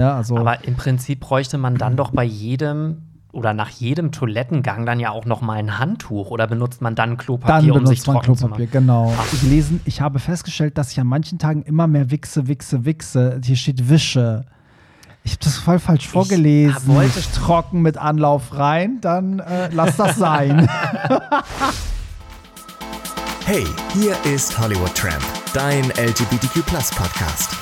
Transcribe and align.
Ja, 0.00 0.16
also 0.16 0.36
Aber 0.36 0.62
im 0.64 0.76
Prinzip 0.76 1.20
bräuchte 1.20 1.56
man 1.56 1.76
dann 1.76 1.96
doch 1.96 2.10
bei 2.10 2.22
jedem 2.24 3.02
oder 3.32 3.54
nach 3.54 3.70
jedem 3.70 4.12
Toilettengang 4.12 4.84
dann 4.86 5.00
ja 5.00 5.10
auch 5.10 5.24
noch 5.24 5.40
mal 5.40 5.54
ein 5.54 5.78
Handtuch 5.78 6.30
oder 6.30 6.46
benutzt 6.46 6.80
man 6.82 6.94
dann 6.94 7.16
Klopapier, 7.16 7.72
dann 7.72 7.80
um 7.80 7.86
sich 7.86 8.02
benutzt 8.02 8.06
man 8.06 8.16
trocken 8.16 8.36
zu 8.36 8.44
Klopapier, 8.46 8.66
machen? 8.66 8.72
genau. 8.72 9.14
Ich 9.32 9.42
lesen, 9.42 9.80
ich 9.86 10.00
habe 10.02 10.18
festgestellt, 10.18 10.76
dass 10.78 10.92
ich 10.92 11.00
an 11.00 11.06
manchen 11.06 11.38
Tagen 11.38 11.62
immer 11.62 11.86
mehr 11.86 12.10
wichse, 12.10 12.46
wichse, 12.46 12.84
wichse. 12.84 13.40
Hier 13.42 13.56
steht 13.56 13.88
Wische. 13.88 14.44
Ich 15.24 15.32
habe 15.32 15.44
das 15.44 15.56
voll 15.56 15.78
falsch 15.78 16.08
vorgelesen. 16.08 16.76
wollte- 16.94 17.16
Nicht 17.16 17.34
trocken 17.34 17.80
mit 17.82 17.96
Anlauf 17.96 18.56
rein, 18.56 18.98
dann 19.00 19.38
äh, 19.40 19.70
lass 19.72 19.96
das 19.96 20.16
sein. 20.16 20.68
Hey, 23.48 23.64
hier 23.92 24.16
ist 24.24 24.58
Hollywood 24.58 24.92
Tramp, 24.96 25.22
dein 25.54 25.84
LGBTQ 25.90 26.66
Podcast. 26.66 27.56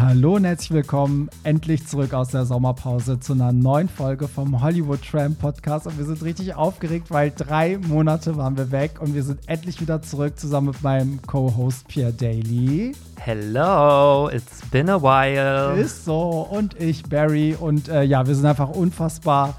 Hallo 0.00 0.36
und 0.36 0.44
herzlich 0.44 0.70
willkommen 0.70 1.28
endlich 1.42 1.86
zurück 1.86 2.14
aus 2.14 2.28
der 2.28 2.46
Sommerpause 2.46 3.20
zu 3.20 3.34
einer 3.34 3.52
neuen 3.52 3.88
Folge 3.88 4.28
vom 4.28 4.62
Hollywood 4.62 5.00
Tram 5.02 5.34
Podcast. 5.34 5.86
Und 5.86 5.98
wir 5.98 6.06
sind 6.06 6.22
richtig 6.22 6.54
aufgeregt, 6.54 7.10
weil 7.10 7.30
drei 7.36 7.76
Monate 7.76 8.36
waren 8.38 8.56
wir 8.56 8.70
weg 8.70 8.92
und 9.00 9.14
wir 9.14 9.22
sind 9.22 9.40
endlich 9.46 9.78
wieder 9.80 10.00
zurück 10.00 10.38
zusammen 10.38 10.68
mit 10.68 10.82
meinem 10.82 11.20
Co-Host 11.26 11.86
Pierre 11.88 12.12
Daly. 12.14 12.92
Hello, 13.18 14.30
it's 14.30 14.62
been 14.70 14.88
a 14.88 15.00
while. 15.02 15.78
Ist 15.78 16.06
so. 16.06 16.48
Und 16.50 16.80
ich, 16.80 17.02
Barry. 17.02 17.54
Und 17.58 17.88
äh, 17.88 18.02
ja, 18.02 18.26
wir 18.26 18.34
sind 18.34 18.46
einfach 18.46 18.70
unfassbar. 18.70 19.58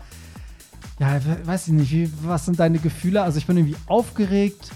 Ja, 1.00 1.20
we- 1.24 1.46
weiß 1.48 1.68
ich 1.68 1.74
nicht, 1.74 1.92
wie, 1.92 2.12
was 2.24 2.46
sind 2.46 2.60
deine 2.60 2.80
Gefühle? 2.80 3.22
Also 3.22 3.38
ich 3.38 3.46
bin 3.46 3.58
irgendwie 3.58 3.78
aufgeregt, 3.86 4.72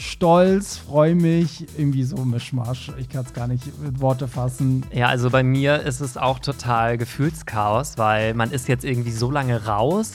stolz, 0.00 0.78
freue 0.78 1.14
mich, 1.14 1.66
irgendwie 1.76 2.04
so 2.04 2.16
Mischmasch. 2.24 2.90
Ich 2.98 3.08
kann 3.08 3.24
es 3.24 3.32
gar 3.32 3.46
nicht 3.46 3.78
mit 3.80 4.00
Worte 4.00 4.28
fassen. 4.28 4.84
Ja, 4.92 5.08
also 5.08 5.30
bei 5.30 5.42
mir 5.42 5.82
ist 5.82 6.00
es 6.00 6.16
auch 6.16 6.38
total 6.38 6.96
Gefühlschaos, 6.98 7.98
weil 7.98 8.34
man 8.34 8.50
ist 8.50 8.68
jetzt 8.68 8.84
irgendwie 8.84 9.12
so 9.12 9.30
lange 9.30 9.66
raus. 9.66 10.12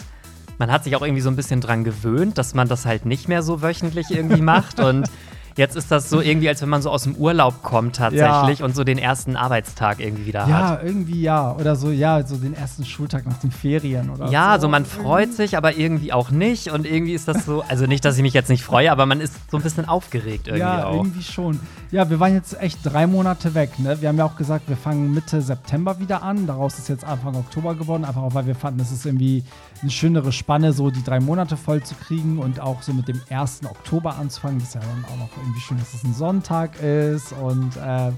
Man 0.58 0.72
hat 0.72 0.83
sich 0.83 0.95
auch 0.95 1.02
irgendwie 1.02 1.22
so 1.22 1.30
ein 1.30 1.36
bisschen 1.36 1.61
dran 1.61 1.83
gewöhnt, 1.83 2.38
dass 2.38 2.53
man 2.53 2.67
das 2.67 2.86
halt 2.86 3.05
nicht 3.05 3.27
mehr 3.27 3.44
so 3.44 3.61
wöchentlich 3.61 4.09
irgendwie 4.09 4.42
macht. 4.42 4.80
Und 4.80 5.09
jetzt 5.58 5.75
ist 5.75 5.92
das 5.92 6.09
so 6.09 6.22
irgendwie, 6.22 6.50
als 6.50 6.61
wenn 6.61 6.70
man 6.70 6.81
so 6.81 6.89
aus 6.89 7.03
dem 7.03 7.16
Urlaub 7.16 7.64
kommt 7.64 7.95
tatsächlich 7.95 8.61
und 8.64 8.75
so 8.75 8.84
den 8.84 8.98
ersten 8.98 9.36
Arbeitstag 9.36 10.00
irgendwie 10.00 10.25
wieder 10.25 10.48
Ja, 10.48 10.70
hat. 10.70 10.84
irgendwie 10.84 11.22
ja. 11.22 11.53
Oder 11.56 11.75
so, 11.75 11.92
ja, 11.92 12.25
so 12.25 12.36
den 12.38 12.53
ersten 12.53 12.86
Schultag 12.86 13.25
nach 13.25 13.38
den 13.38 13.52
Ferien 13.52 14.09
oder 14.09 14.30
Ja, 14.30 14.45
so. 14.45 14.52
also 14.52 14.67
man 14.70 14.86
freut 14.86 15.33
sich, 15.33 15.56
aber 15.58 15.78
irgendwie 15.78 16.11
auch 16.14 16.30
nicht. 16.31 16.72
Und 16.72 16.86
irgendwie 16.86 17.14
ist 17.14 17.28
das 17.28 17.45
so, 17.45 17.64
also 17.67 17.86
nicht, 17.86 18.03
dass 18.06 18.17
ich 18.17 18.22
mich 18.22 18.33
jetzt 18.33 18.50
nicht 18.50 18.64
freue, 18.64 18.92
aber 18.92 19.06
man 19.06 19.22
ist 19.22 19.33
so 19.50 19.58
ein 19.58 19.64
bisschen 19.64 19.88
aufgeregt 19.88 20.48
irgendwie 20.48 20.59
ja, 20.59 20.86
auch. 20.86 20.95
irgendwie 20.95 21.23
schon. 21.23 21.59
Ja, 21.92 22.09
wir 22.09 22.20
waren 22.20 22.33
jetzt 22.33 22.59
echt 22.61 22.80
drei 22.83 23.08
Monate 23.08 23.53
weg. 23.53 23.80
Ne? 23.80 24.02
Wir 24.02 24.09
haben 24.09 24.17
ja 24.17 24.26
auch 24.26 24.36
gesagt, 24.36 24.67
wir 24.67 24.78
fangen 24.78 25.14
Mitte 25.14 25.42
September 25.42 26.00
wieder 26.00 26.23
an. 26.23 26.48
Daraus 26.48 26.78
ist 26.78 26.89
jetzt 26.89 27.06
Anfang 27.06 27.36
Oktober 27.36 27.76
geworden, 27.76 28.03
einfach 28.03 28.22
auch, 28.22 28.33
weil 28.33 28.45
wir 28.48 28.56
fanden, 28.56 28.81
es 28.81 28.92
ist 28.92 29.06
irgendwie 29.06 29.44
eine 29.81 29.91
schönere 29.91 30.31
Spanne, 30.31 30.73
so 30.73 30.89
die 30.89 31.03
drei 31.03 31.19
Monate 31.19 31.57
voll 31.57 31.83
zu 31.83 31.95
kriegen 31.95 32.39
und 32.39 32.59
auch 32.59 32.81
so 32.81 32.93
mit 32.93 33.07
dem 33.07 33.21
1. 33.29 33.61
Oktober 33.65 34.15
anzufangen. 34.17 34.59
Das 34.59 34.69
ist 34.69 34.75
ja 34.75 34.81
dann 34.81 35.05
auch 35.05 35.17
noch 35.17 35.29
irgendwie 35.37 35.59
schön, 35.59 35.77
dass 35.77 35.93
es 35.93 36.03
ein 36.03 36.13
Sonntag 36.13 36.81
ist. 36.81 37.33
Und 37.33 37.75
äh, 37.77 38.11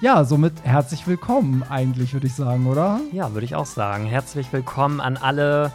ja, 0.00 0.24
somit 0.24 0.54
herzlich 0.64 1.06
willkommen 1.06 1.62
eigentlich, 1.68 2.12
würde 2.12 2.26
ich 2.26 2.34
sagen, 2.34 2.66
oder? 2.66 3.00
Ja, 3.12 3.32
würde 3.34 3.44
ich 3.44 3.54
auch 3.54 3.66
sagen. 3.66 4.06
Herzlich 4.06 4.52
willkommen 4.52 5.00
an 5.00 5.16
alle 5.16 5.70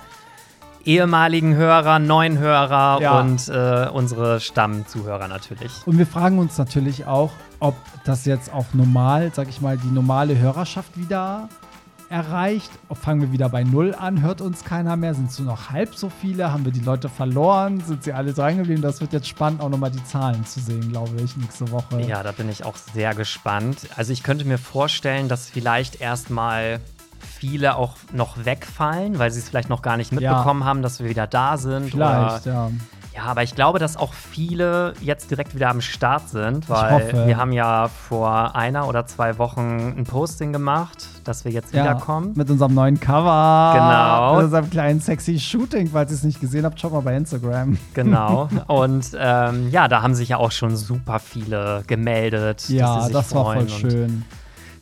ehemaligen 0.85 1.55
Hörer, 1.55 1.99
neuen 1.99 2.37
Hörer 2.39 3.01
Ja. 3.01 3.19
und 3.19 3.49
äh, 3.49 3.87
unsere 3.91 4.39
Stammzuhörer 4.39 5.27
natürlich. 5.27 5.71
Und 5.85 5.97
wir 5.97 6.07
fragen 6.07 6.39
uns 6.39 6.57
natürlich 6.57 7.05
auch, 7.05 7.31
ob 7.59 7.75
das 8.05 8.25
jetzt 8.25 8.53
auch 8.53 8.65
normal, 8.73 9.31
sag 9.33 9.49
ich 9.49 9.59
mal, 9.61 9.77
die 9.77 9.87
normale 9.91 10.37
Hörerschaft 10.37 10.97
wieder 10.97 11.49
erreicht. 12.09 12.71
Fangen 12.93 13.21
wir 13.21 13.31
wieder 13.31 13.49
bei 13.49 13.63
Null 13.63 13.95
an? 13.95 14.21
Hört 14.21 14.41
uns 14.41 14.63
keiner 14.63 14.95
mehr? 14.95 15.13
Sind 15.13 15.29
es 15.29 15.39
nur 15.39 15.47
noch 15.47 15.69
halb 15.69 15.95
so 15.95 16.09
viele? 16.09 16.51
Haben 16.51 16.65
wir 16.65 16.71
die 16.71 16.79
Leute 16.79 17.09
verloren? 17.09 17.81
Sind 17.81 18.03
sie 18.03 18.13
alle 18.13 18.33
dran 18.33 18.57
geblieben? 18.57 18.81
Das 18.81 19.01
wird 19.01 19.13
jetzt 19.13 19.27
spannend, 19.27 19.61
auch 19.61 19.69
nochmal 19.69 19.91
die 19.91 20.03
Zahlen 20.03 20.45
zu 20.45 20.59
sehen, 20.59 20.89
glaube 20.89 21.21
ich, 21.21 21.35
nächste 21.37 21.69
Woche. 21.71 22.01
Ja, 22.01 22.23
da 22.23 22.31
bin 22.31 22.49
ich 22.49 22.65
auch 22.65 22.75
sehr 22.75 23.13
gespannt. 23.13 23.89
Also 23.95 24.13
ich 24.13 24.23
könnte 24.23 24.45
mir 24.45 24.57
vorstellen, 24.57 25.27
dass 25.27 25.49
vielleicht 25.49 26.01
erstmal 26.01 26.79
viele 27.19 27.75
auch 27.75 27.95
noch 28.13 28.45
wegfallen, 28.45 29.19
weil 29.19 29.31
sie 29.31 29.39
es 29.39 29.49
vielleicht 29.49 29.69
noch 29.69 29.81
gar 29.81 29.97
nicht 29.97 30.11
mitbekommen 30.11 30.63
haben, 30.63 30.81
dass 30.81 30.99
wir 30.99 31.09
wieder 31.09 31.27
da 31.27 31.57
sind. 31.57 31.91
Vielleicht, 31.91 32.45
ja. 32.45 32.71
Ja, 33.17 33.23
aber 33.23 33.41
ich 33.41 33.55
glaube, 33.55 33.79
dass 33.79 33.97
auch 33.97 34.13
viele 34.13 34.93
jetzt 35.01 35.31
direkt 35.31 35.55
wieder 35.55 35.69
am 35.69 35.81
Start 35.81 36.29
sind, 36.29 36.69
weil 36.69 37.25
wir 37.25 37.35
haben 37.37 37.51
ja 37.51 37.87
vor 37.87 38.55
einer 38.55 38.87
oder 38.87 39.07
zwei 39.07 39.37
Wochen 39.39 39.95
ein 39.97 40.03
Posting 40.03 40.53
gemacht, 40.53 41.07
dass 41.23 41.43
wir 41.43 41.51
jetzt 41.51 41.73
Ja, 41.73 41.81
wiederkommen. 41.83 42.33
mit 42.35 42.49
unserem 42.51 42.75
neuen 42.75 42.99
Cover. 42.99 43.71
Genau. 43.73 44.35
Mit 44.35 44.45
unserem 44.45 44.69
kleinen 44.69 45.01
sexy 45.01 45.39
Shooting. 45.39 45.89
Falls 45.91 46.11
ihr 46.11 46.15
es 46.17 46.23
nicht 46.23 46.39
gesehen 46.39 46.63
habt, 46.63 46.79
schaut 46.79 46.93
mal 46.93 47.01
bei 47.01 47.17
Instagram. 47.17 47.77
Genau. 47.95 48.47
Und 48.67 49.09
ähm, 49.19 49.69
ja, 49.71 49.87
da 49.87 50.03
haben 50.03 50.13
sich 50.13 50.29
ja 50.29 50.37
auch 50.37 50.51
schon 50.51 50.75
super 50.75 51.17
viele 51.19 51.83
gemeldet. 51.87 52.59
dass 52.65 52.69
Ja, 52.69 52.99
sie 52.99 53.05
sich 53.07 53.13
das 53.13 53.33
war 53.33 53.45
voll 53.45 53.67
schön. 53.67 54.25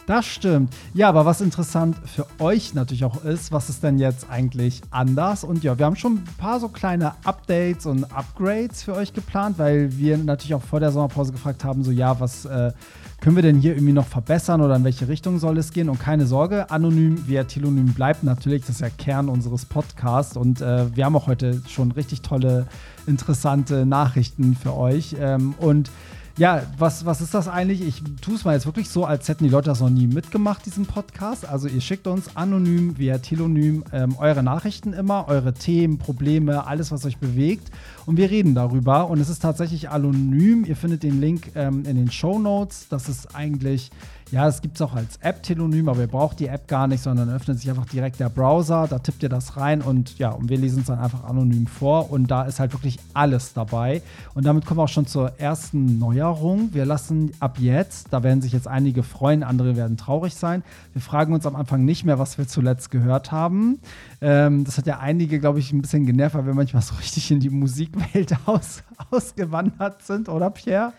Das 0.07 0.27
stimmt. 0.27 0.71
Ja, 0.93 1.09
aber 1.09 1.25
was 1.25 1.41
interessant 1.41 1.97
für 2.05 2.27
euch 2.39 2.75
natürlich 2.75 3.05
auch 3.05 3.23
ist, 3.23 3.51
was 3.51 3.69
ist 3.69 3.81
denn 3.81 3.97
jetzt 3.97 4.29
eigentlich 4.29 4.81
anders? 4.91 5.43
Und 5.43 5.63
ja, 5.63 5.79
wir 5.79 5.85
haben 5.85 5.95
schon 5.95 6.17
ein 6.17 6.23
paar 6.37 6.59
so 6.59 6.69
kleine 6.69 7.13
Updates 7.23 7.87
und 7.87 8.03
Upgrades 8.15 8.83
für 8.83 8.93
euch 8.93 9.13
geplant, 9.13 9.57
weil 9.57 9.97
wir 9.97 10.19
natürlich 10.19 10.53
auch 10.53 10.61
vor 10.61 10.79
der 10.79 10.91
Sommerpause 10.91 11.31
gefragt 11.31 11.63
haben, 11.63 11.83
so 11.83 11.89
ja, 11.89 12.19
was 12.19 12.45
äh, 12.45 12.71
können 13.19 13.35
wir 13.35 13.41
denn 13.41 13.57
hier 13.57 13.73
irgendwie 13.73 13.93
noch 13.93 14.05
verbessern 14.05 14.61
oder 14.61 14.75
in 14.75 14.83
welche 14.83 15.07
Richtung 15.07 15.39
soll 15.39 15.57
es 15.57 15.71
gehen? 15.71 15.89
Und 15.89 15.99
keine 15.99 16.27
Sorge, 16.27 16.69
anonym 16.69 17.27
via 17.27 17.45
Telonym 17.45 17.93
bleibt 17.93 18.23
natürlich, 18.23 18.61
das 18.61 18.75
ist 18.75 18.81
ja 18.81 18.89
Kern 18.89 19.27
unseres 19.27 19.65
Podcasts. 19.65 20.37
Und 20.37 20.61
äh, 20.61 20.95
wir 20.95 21.05
haben 21.05 21.15
auch 21.15 21.25
heute 21.25 21.63
schon 21.67 21.91
richtig 21.91 22.21
tolle, 22.21 22.67
interessante 23.07 23.87
Nachrichten 23.87 24.55
für 24.55 24.75
euch. 24.75 25.15
Ähm, 25.19 25.55
und 25.57 25.89
ja, 26.37 26.63
was, 26.77 27.05
was 27.05 27.21
ist 27.21 27.33
das 27.33 27.47
eigentlich? 27.47 27.81
Ich 27.81 28.03
tue 28.21 28.35
es 28.35 28.43
mal 28.43 28.53
jetzt 28.53 28.65
wirklich 28.65 28.89
so, 28.89 29.05
als 29.05 29.29
hätten 29.29 29.45
die 29.45 29.49
Leute 29.49 29.69
das 29.69 29.79
noch 29.79 29.89
nie 29.89 30.07
mitgemacht, 30.07 30.65
diesen 30.65 30.85
Podcast. 30.85 31.47
Also 31.47 31.69
ihr 31.69 31.79
schickt 31.79 32.07
uns 32.07 32.35
anonym 32.35 32.97
via 32.97 33.19
Telonym 33.19 33.85
ähm, 33.93 34.15
eure 34.17 34.43
Nachrichten 34.43 34.91
immer, 34.91 35.29
eure 35.29 35.53
Themen, 35.53 35.97
Probleme, 35.97 36.67
alles, 36.67 36.91
was 36.91 37.05
euch 37.05 37.19
bewegt. 37.19 37.71
Und 38.05 38.17
wir 38.17 38.29
reden 38.29 38.53
darüber. 38.53 39.09
Und 39.09 39.19
es 39.21 39.29
ist 39.29 39.43
tatsächlich 39.43 39.89
anonym. 39.89 40.65
Ihr 40.65 40.75
findet 40.75 41.03
den 41.03 41.21
Link 41.21 41.51
ähm, 41.55 41.85
in 41.85 41.95
den 41.95 42.11
Show 42.11 42.37
Notes. 42.37 42.87
Das 42.89 43.07
ist 43.07 43.33
eigentlich, 43.33 43.89
ja, 44.31 44.47
es 44.47 44.61
gibt 44.61 44.75
es 44.75 44.81
auch 44.81 44.95
als 44.95 45.17
App 45.17 45.43
Telonym, 45.43 45.87
aber 45.87 46.01
ihr 46.01 46.07
braucht 46.07 46.39
die 46.39 46.47
App 46.47 46.67
gar 46.67 46.87
nicht, 46.87 47.03
sondern 47.03 47.29
öffnet 47.29 47.59
sich 47.59 47.69
einfach 47.69 47.85
direkt 47.85 48.19
der 48.19 48.29
Browser. 48.29 48.87
Da 48.89 48.99
tippt 48.99 49.21
ihr 49.21 49.29
das 49.29 49.55
rein 49.55 49.81
und 49.81 50.17
ja, 50.17 50.31
und 50.31 50.49
wir 50.49 50.57
lesen 50.57 50.79
es 50.79 50.87
dann 50.87 50.99
einfach 50.99 51.23
anonym 51.23 51.67
vor. 51.67 52.11
Und 52.11 52.27
da 52.27 52.43
ist 52.43 52.59
halt 52.59 52.73
wirklich 52.73 52.97
alles 53.13 53.53
dabei. 53.53 54.01
Und 54.33 54.45
damit 54.45 54.65
kommen 54.65 54.79
wir 54.79 54.83
auch 54.83 54.89
schon 54.89 55.05
zur 55.05 55.39
ersten 55.39 55.99
Neuerung. 55.99 56.69
Wir 56.73 56.85
lassen 56.85 57.31
ab 57.39 57.59
jetzt, 57.59 58.07
da 58.11 58.23
werden 58.23 58.41
sich 58.41 58.51
jetzt 58.51 58.67
einige 58.67 59.03
freuen, 59.03 59.43
andere 59.43 59.75
werden 59.75 59.95
traurig 59.95 60.33
sein. 60.35 60.63
Wir 60.93 61.01
fragen 61.01 61.33
uns 61.33 61.45
am 61.45 61.55
Anfang 61.55 61.85
nicht 61.85 62.03
mehr, 62.03 62.17
was 62.17 62.37
wir 62.37 62.47
zuletzt 62.47 62.89
gehört 62.89 63.31
haben. 63.31 63.79
Ähm, 64.21 64.63
das 64.63 64.77
hat 64.77 64.87
ja 64.87 64.99
einige, 64.99 65.39
glaube 65.39 65.59
ich, 65.59 65.71
ein 65.71 65.81
bisschen 65.81 66.05
genervt, 66.05 66.35
weil 66.35 66.45
wir 66.45 66.53
manchmal 66.53 66.81
so 66.81 66.95
richtig 66.95 67.31
in 67.31 67.39
die 67.39 67.49
Musikwelt 67.49 68.35
aus, 68.45 68.83
ausgewandert 69.11 70.01
sind, 70.01 70.29
oder 70.29 70.49
Pierre? 70.49 70.93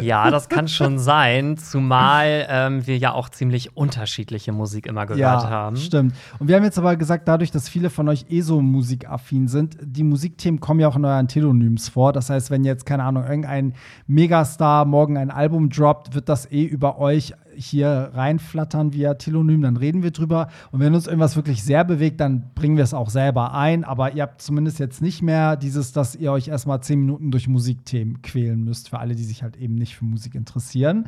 Ja, 0.00 0.30
das 0.30 0.48
kann 0.48 0.68
schon 0.68 0.98
sein, 0.98 1.56
zumal 1.56 2.46
ähm, 2.48 2.86
wir 2.86 2.96
ja 2.98 3.12
auch 3.12 3.28
ziemlich 3.28 3.76
unterschiedliche 3.76 4.52
Musik 4.52 4.86
immer 4.86 5.06
gehört 5.06 5.20
ja, 5.20 5.50
haben. 5.50 5.76
Stimmt. 5.76 6.14
Und 6.38 6.48
wir 6.48 6.56
haben 6.56 6.64
jetzt 6.64 6.78
aber 6.78 6.96
gesagt, 6.96 7.28
dadurch, 7.28 7.50
dass 7.50 7.68
viele 7.68 7.90
von 7.90 8.08
euch 8.08 8.26
eh 8.28 8.40
so 8.40 8.60
musikaffin 8.60 9.48
sind, 9.48 9.76
die 9.80 10.04
Musikthemen 10.04 10.60
kommen 10.60 10.80
ja 10.80 10.88
auch 10.88 10.96
in 10.96 11.04
euren 11.04 11.28
Telonyms 11.28 11.88
vor. 11.88 12.12
Das 12.12 12.30
heißt, 12.30 12.50
wenn 12.50 12.64
jetzt, 12.64 12.86
keine 12.86 13.04
Ahnung, 13.04 13.24
irgendein 13.24 13.74
Megastar 14.06 14.84
morgen 14.84 15.16
ein 15.16 15.30
Album 15.30 15.68
droppt, 15.68 16.14
wird 16.14 16.28
das 16.28 16.50
eh 16.50 16.64
über 16.64 16.98
euch 16.98 17.34
hier 17.56 18.10
reinflattern 18.14 18.92
via 18.92 19.14
Telonym, 19.14 19.62
dann 19.62 19.76
reden 19.76 20.02
wir 20.02 20.10
drüber. 20.10 20.48
Und 20.70 20.80
wenn 20.80 20.94
uns 20.94 21.06
irgendwas 21.06 21.36
wirklich 21.36 21.62
sehr 21.62 21.84
bewegt, 21.84 22.20
dann 22.20 22.50
bringen 22.54 22.76
wir 22.76 22.84
es 22.84 22.94
auch 22.94 23.10
selber 23.10 23.54
ein. 23.54 23.84
Aber 23.84 24.14
ihr 24.14 24.22
habt 24.22 24.42
zumindest 24.42 24.78
jetzt 24.78 25.02
nicht 25.02 25.22
mehr 25.22 25.56
dieses, 25.56 25.92
dass 25.92 26.14
ihr 26.14 26.32
euch 26.32 26.48
erstmal 26.48 26.82
zehn 26.82 27.00
Minuten 27.00 27.30
durch 27.30 27.48
Musikthemen 27.48 28.22
quälen 28.22 28.64
müsst, 28.64 28.90
für 28.90 28.98
alle, 28.98 29.14
die 29.14 29.24
sich 29.24 29.42
halt 29.42 29.56
eben 29.56 29.74
nicht 29.74 29.96
für 29.96 30.04
Musik 30.04 30.34
interessieren. 30.34 31.06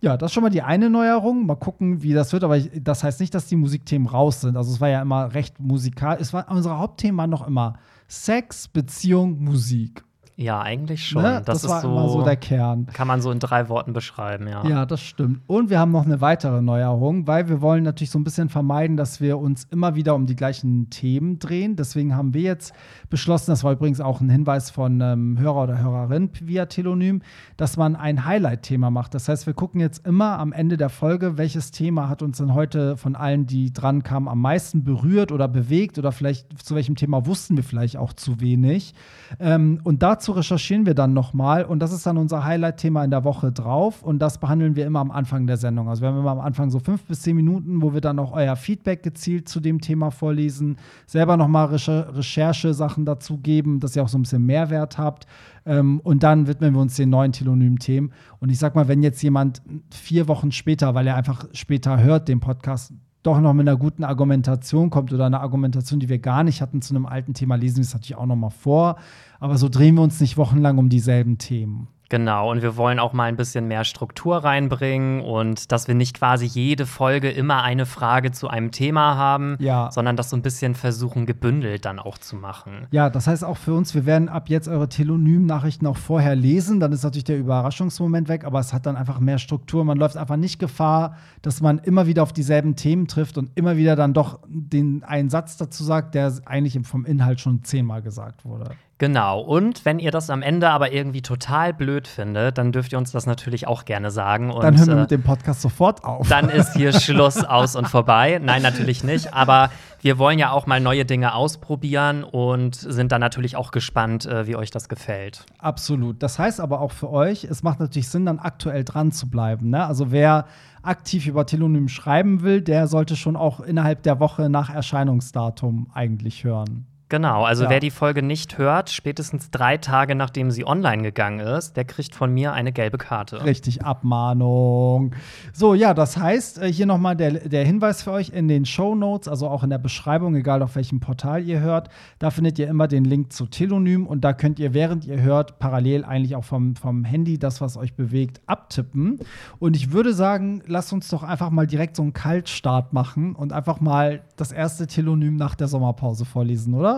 Ja, 0.00 0.16
das 0.16 0.30
ist 0.30 0.34
schon 0.34 0.42
mal 0.42 0.50
die 0.50 0.62
eine 0.62 0.90
Neuerung. 0.90 1.46
Mal 1.46 1.56
gucken, 1.56 2.02
wie 2.02 2.12
das 2.12 2.32
wird. 2.32 2.44
Aber 2.44 2.56
ich, 2.56 2.70
das 2.82 3.02
heißt 3.02 3.20
nicht, 3.20 3.34
dass 3.34 3.46
die 3.46 3.56
Musikthemen 3.56 4.06
raus 4.06 4.42
sind. 4.42 4.56
Also 4.56 4.72
es 4.72 4.80
war 4.80 4.88
ja 4.88 5.00
immer 5.00 5.34
recht 5.34 5.58
musikal. 5.58 6.18
Es 6.20 6.32
war, 6.32 6.50
unsere 6.50 6.78
Hauptthemen 6.78 7.16
waren 7.16 7.30
noch 7.30 7.46
immer 7.46 7.74
Sex, 8.08 8.68
Beziehung, 8.68 9.42
Musik. 9.42 10.04
Ja, 10.38 10.60
eigentlich 10.60 11.06
schon. 11.08 11.22
Ne? 11.22 11.42
Das, 11.44 11.62
Das, 11.62 11.70
war 11.70 11.78
ist 11.78 11.82
so, 11.82 11.88
immer 11.88 12.08
so 12.10 12.22
der 12.22 12.36
Kern. 12.36 12.86
kann 12.92 13.08
man 13.08 13.22
so 13.22 13.30
in 13.30 13.38
drei 13.38 13.70
Worten 13.70 13.94
beschreiben, 13.94 14.46
ja. 14.46 14.66
Ja, 14.66 14.84
das 14.84 15.00
stimmt. 15.00 15.40
Und 15.46 15.70
wir 15.70 15.78
haben 15.78 15.92
noch 15.92 16.04
eine 16.04 16.20
weitere 16.20 16.60
Neuerung, 16.60 17.26
weil 17.26 17.48
wir 17.48 17.62
wollen 17.62 17.84
natürlich 17.84 18.10
so 18.10 18.18
ein 18.18 18.24
bisschen 18.24 18.50
vermeiden, 18.50 18.98
dass 18.98 19.22
wir 19.22 19.38
uns 19.38 19.64
immer 19.70 19.94
wieder 19.94 20.14
um 20.14 20.26
die 20.26 20.36
gleichen 20.36 20.90
Themen 20.90 21.38
drehen. 21.38 21.76
Deswegen 21.76 22.14
haben 22.14 22.34
wir 22.34 22.42
jetzt 22.42 22.74
beschlossen, 23.08 23.50
das 23.50 23.64
war 23.64 23.72
übrigens 23.72 24.02
auch 24.02 24.20
ein 24.20 24.28
Hinweis 24.28 24.68
von 24.68 25.00
ähm, 25.00 25.38
Hörer 25.38 25.62
oder 25.62 25.78
Hörerin 25.78 26.28
via 26.42 26.66
Telonym, 26.66 27.22
dass 27.56 27.78
man 27.78 27.96
ein 27.96 28.26
Highlight-Thema 28.26 28.90
macht. 28.90 29.14
Das 29.14 29.30
heißt, 29.30 29.46
wir 29.46 29.54
gucken 29.54 29.80
jetzt 29.80 30.06
immer 30.06 30.38
am 30.38 30.52
Ende 30.52 30.76
der 30.76 30.90
Folge, 30.90 31.38
welches 31.38 31.70
Thema 31.70 32.10
hat 32.10 32.20
uns 32.20 32.36
denn 32.36 32.52
heute 32.52 32.98
von 32.98 33.16
allen, 33.16 33.46
die 33.46 33.72
dran 33.72 34.02
kamen, 34.02 34.28
am 34.28 34.42
meisten 34.42 34.84
berührt 34.84 35.32
oder 35.32 35.48
bewegt 35.48 35.98
oder 35.98 36.12
vielleicht 36.12 36.62
zu 36.62 36.74
welchem 36.74 36.94
Thema 36.94 37.24
wussten 37.24 37.56
wir 37.56 37.64
vielleicht 37.64 37.96
auch 37.96 38.12
zu 38.12 38.38
wenig. 38.38 38.92
Ähm, 39.40 39.80
und 39.82 40.02
dazu 40.02 40.25
recherchieren 40.32 40.86
wir 40.86 40.94
dann 40.94 41.12
nochmal 41.12 41.64
und 41.64 41.80
das 41.80 41.92
ist 41.92 42.06
dann 42.06 42.16
unser 42.16 42.44
Highlight-Thema 42.44 43.04
in 43.04 43.10
der 43.10 43.24
Woche 43.24 43.52
drauf 43.52 44.02
und 44.02 44.18
das 44.18 44.38
behandeln 44.38 44.76
wir 44.76 44.86
immer 44.86 45.00
am 45.00 45.10
Anfang 45.10 45.46
der 45.46 45.56
Sendung. 45.56 45.88
Also 45.88 46.02
wir 46.02 46.08
haben 46.08 46.18
immer 46.18 46.30
am 46.30 46.40
Anfang 46.40 46.70
so 46.70 46.78
fünf 46.78 47.02
bis 47.04 47.22
zehn 47.22 47.36
Minuten, 47.36 47.82
wo 47.82 47.94
wir 47.94 48.00
dann 48.00 48.18
auch 48.18 48.32
euer 48.32 48.56
Feedback 48.56 49.02
gezielt 49.02 49.48
zu 49.48 49.60
dem 49.60 49.80
Thema 49.80 50.10
vorlesen, 50.10 50.76
selber 51.06 51.36
nochmal 51.36 51.66
Recher 51.66 52.14
Recherche-Sachen 52.16 53.04
dazu 53.04 53.38
geben, 53.38 53.80
dass 53.80 53.96
ihr 53.96 54.02
auch 54.02 54.08
so 54.08 54.18
ein 54.18 54.22
bisschen 54.22 54.44
Mehrwert 54.46 54.98
habt. 54.98 55.26
Ähm, 55.64 56.00
und 56.00 56.22
dann 56.22 56.46
widmen 56.46 56.74
wir 56.74 56.80
uns 56.80 56.96
den 56.96 57.10
neuen 57.10 57.32
Telonym-Themen. 57.32 58.12
Und 58.40 58.50
ich 58.50 58.58
sag 58.58 58.74
mal, 58.74 58.88
wenn 58.88 59.02
jetzt 59.02 59.22
jemand 59.22 59.62
vier 59.90 60.28
Wochen 60.28 60.52
später, 60.52 60.94
weil 60.94 61.06
er 61.06 61.16
einfach 61.16 61.46
später 61.52 62.02
hört, 62.02 62.28
den 62.28 62.40
Podcast, 62.40 62.92
doch 63.26 63.40
noch 63.40 63.52
mit 63.52 63.68
einer 63.68 63.76
guten 63.76 64.04
Argumentation 64.04 64.90
kommt 64.90 65.12
oder 65.12 65.26
eine 65.26 65.40
Argumentation, 65.40 66.00
die 66.00 66.08
wir 66.08 66.18
gar 66.18 66.44
nicht 66.44 66.62
hatten 66.62 66.80
zu 66.80 66.94
einem 66.94 67.06
alten 67.06 67.34
Thema, 67.34 67.56
lesen 67.56 67.76
wir 67.76 67.82
es 67.82 67.92
natürlich 67.92 68.16
auch 68.16 68.26
noch 68.26 68.36
mal 68.36 68.50
vor. 68.50 68.96
Aber 69.40 69.58
so 69.58 69.68
drehen 69.68 69.96
wir 69.96 70.02
uns 70.02 70.20
nicht 70.20 70.36
wochenlang 70.36 70.78
um 70.78 70.88
dieselben 70.88 71.38
Themen. 71.38 71.88
Genau, 72.08 72.50
und 72.50 72.62
wir 72.62 72.76
wollen 72.76 72.98
auch 72.98 73.12
mal 73.12 73.24
ein 73.24 73.36
bisschen 73.36 73.66
mehr 73.66 73.84
Struktur 73.84 74.36
reinbringen 74.38 75.22
und 75.22 75.72
dass 75.72 75.88
wir 75.88 75.94
nicht 75.94 76.16
quasi 76.18 76.46
jede 76.46 76.86
Folge 76.86 77.30
immer 77.30 77.62
eine 77.62 77.84
Frage 77.86 78.30
zu 78.30 78.48
einem 78.48 78.70
Thema 78.70 79.16
haben, 79.16 79.56
Ja. 79.58 79.90
sondern 79.90 80.16
das 80.16 80.30
so 80.30 80.36
ein 80.36 80.42
bisschen 80.42 80.74
versuchen, 80.74 81.26
gebündelt 81.26 81.84
dann 81.84 81.98
auch 81.98 82.18
zu 82.18 82.36
machen. 82.36 82.86
Ja, 82.92 83.10
das 83.10 83.26
heißt 83.26 83.44
auch 83.44 83.56
für 83.56 83.74
uns, 83.74 83.94
wir 83.94 84.06
werden 84.06 84.28
ab 84.28 84.48
jetzt 84.48 84.68
eure 84.68 84.88
Telonym-Nachrichten 84.88 85.86
auch 85.86 85.96
vorher 85.96 86.36
lesen. 86.36 86.78
Dann 86.80 86.92
ist 86.92 87.02
natürlich 87.02 87.24
der 87.24 87.38
Überraschungsmoment 87.38 88.28
weg, 88.28 88.44
aber 88.44 88.60
es 88.60 88.72
hat 88.72 88.86
dann 88.86 88.96
einfach 88.96 89.18
mehr 89.18 89.38
Struktur. 89.38 89.84
Man 89.84 89.98
läuft 89.98 90.16
einfach 90.16 90.36
nicht 90.36 90.58
Gefahr, 90.58 91.16
dass 91.42 91.60
man 91.60 91.78
immer 91.78 92.06
wieder 92.06 92.22
auf 92.22 92.32
dieselben 92.32 92.76
Themen 92.76 93.08
trifft 93.08 93.36
und 93.38 93.50
immer 93.56 93.76
wieder 93.76 93.96
dann 93.96 94.14
doch 94.14 94.38
den 94.48 95.02
einen 95.04 95.30
Satz 95.30 95.56
dazu 95.56 95.82
sagt, 95.82 96.14
der 96.14 96.32
eigentlich 96.44 96.78
vom 96.86 97.04
Inhalt 97.04 97.40
schon 97.40 97.64
zehnmal 97.64 98.02
gesagt 98.02 98.44
wurde. 98.44 98.70
Genau, 98.98 99.40
und 99.40 99.84
wenn 99.84 99.98
ihr 99.98 100.10
das 100.10 100.30
am 100.30 100.40
Ende 100.40 100.70
aber 100.70 100.90
irgendwie 100.90 101.20
total 101.20 101.74
blöd 101.74 102.08
findet, 102.08 102.56
dann 102.56 102.72
dürft 102.72 102.92
ihr 102.92 102.98
uns 102.98 103.12
das 103.12 103.26
natürlich 103.26 103.66
auch 103.66 103.84
gerne 103.84 104.10
sagen. 104.10 104.50
Und, 104.50 104.62
Dann 104.64 104.78
hören 104.78 104.88
wir 104.88 104.96
äh, 104.96 105.00
mit 105.02 105.10
dem 105.10 105.22
Podcast 105.22 105.60
sofort 105.60 106.02
auf. 106.02 106.26
dann 106.28 106.48
ist 106.48 106.72
hier 106.74 106.92
Schluss 106.98 107.44
aus 107.44 107.76
und 107.76 107.88
vorbei. 107.88 108.40
Nein, 108.42 108.62
natürlich 108.62 109.04
nicht. 109.04 109.34
Aber 109.34 109.70
wir 110.00 110.18
wollen 110.18 110.38
ja 110.38 110.50
auch 110.50 110.66
mal 110.66 110.80
neue 110.80 111.04
Dinge 111.04 111.34
ausprobieren 111.34 112.24
und 112.24 112.74
sind 112.74 113.12
dann 113.12 113.20
natürlich 113.20 113.54
auch 113.54 113.70
gespannt, 113.70 114.24
äh, 114.24 114.46
wie 114.46 114.56
euch 114.56 114.70
das 114.70 114.88
gefällt. 114.88 115.44
Absolut. 115.58 116.22
Das 116.22 116.38
heißt 116.38 116.58
aber 116.58 116.80
auch 116.80 116.92
für 116.92 117.10
euch, 117.10 117.44
es 117.44 117.62
macht 117.62 117.80
natürlich 117.80 118.08
Sinn, 118.08 118.24
dann 118.24 118.38
aktuell 118.38 118.82
dran 118.82 119.12
zu 119.12 119.28
bleiben. 119.28 119.68
Ne? 119.68 119.84
Also 119.84 120.10
wer 120.10 120.46
aktiv 120.82 121.26
über 121.26 121.44
Telonym 121.44 121.88
schreiben 121.88 122.40
will, 122.40 122.62
der 122.62 122.86
sollte 122.86 123.14
schon 123.14 123.36
auch 123.36 123.60
innerhalb 123.60 124.02
der 124.04 124.20
Woche 124.20 124.48
nach 124.48 124.70
Erscheinungsdatum 124.70 125.90
eigentlich 125.92 126.44
hören. 126.44 126.86
Genau, 127.08 127.44
also 127.44 127.64
Ja. 127.64 127.70
wer 127.70 127.78
die 127.78 127.92
Folge 127.92 128.20
nicht 128.20 128.58
hört, 128.58 128.90
spätestens 128.90 129.50
drei 129.52 129.76
Tage 129.76 130.16
nachdem 130.16 130.50
sie 130.50 130.66
online 130.66 131.04
gegangen 131.04 131.38
ist, 131.38 131.76
der 131.76 131.84
kriegt 131.84 132.16
von 132.16 132.34
mir 132.34 132.52
eine 132.52 132.72
gelbe 132.72 132.98
Karte. 132.98 133.44
Richtig, 133.44 133.84
Abmahnung. 133.84 135.14
So, 135.52 135.74
ja, 135.74 135.94
das 135.94 136.16
heißt, 136.16 136.58
äh, 136.62 136.72
hier 136.72 136.86
nochmal 136.86 137.14
der, 137.14 137.48
der 137.48 137.64
Hinweis 137.64 138.02
für 138.02 138.10
euch 138.10 138.30
in 138.30 138.48
den 138.48 138.64
Show 138.66 138.96
Notes, 138.96 139.28
also 139.28 139.48
auch 139.48 139.62
in 139.62 139.70
der 139.70 139.78
Beschreibung, 139.78 140.34
egal 140.34 140.62
auf 140.62 140.74
welchem 140.74 140.98
Portal 140.98 141.44
ihr 141.44 141.60
hört, 141.60 141.90
da 142.18 142.30
findet 142.30 142.58
ihr 142.58 142.66
immer 142.66 142.88
den 142.88 143.04
Link 143.04 143.32
zu 143.32 143.46
Telonym 143.46 144.04
und 144.06 144.22
da 144.24 144.32
könnt 144.32 144.58
ihr, 144.58 144.74
während 144.74 145.04
ihr 145.04 145.20
hört, 145.22 145.60
parallel 145.60 146.04
eigentlich 146.04 146.34
auch 146.34 146.44
vom, 146.44 146.74
vom 146.74 147.04
Handy 147.04 147.38
das, 147.38 147.60
was 147.60 147.76
euch 147.76 147.94
bewegt, 147.94 148.40
abtippen. 148.46 149.20
Und 149.60 149.76
ich 149.76 149.92
würde 149.92 150.12
sagen, 150.12 150.60
lasst 150.66 150.92
uns 150.92 151.06
doch 151.08 151.22
einfach 151.22 151.50
mal 151.50 151.68
direkt 151.68 151.94
so 151.94 152.02
einen 152.02 152.14
Kaltstart 152.14 152.92
machen 152.92 153.36
und 153.36 153.52
einfach 153.52 153.78
mal 153.80 154.22
das 154.34 154.50
erste 154.50 154.88
Telonym 154.88 155.36
nach 155.36 155.54
der 155.54 155.68
Sommerpause 155.68 156.24
vorlesen, 156.24 156.74
oder? 156.74 156.95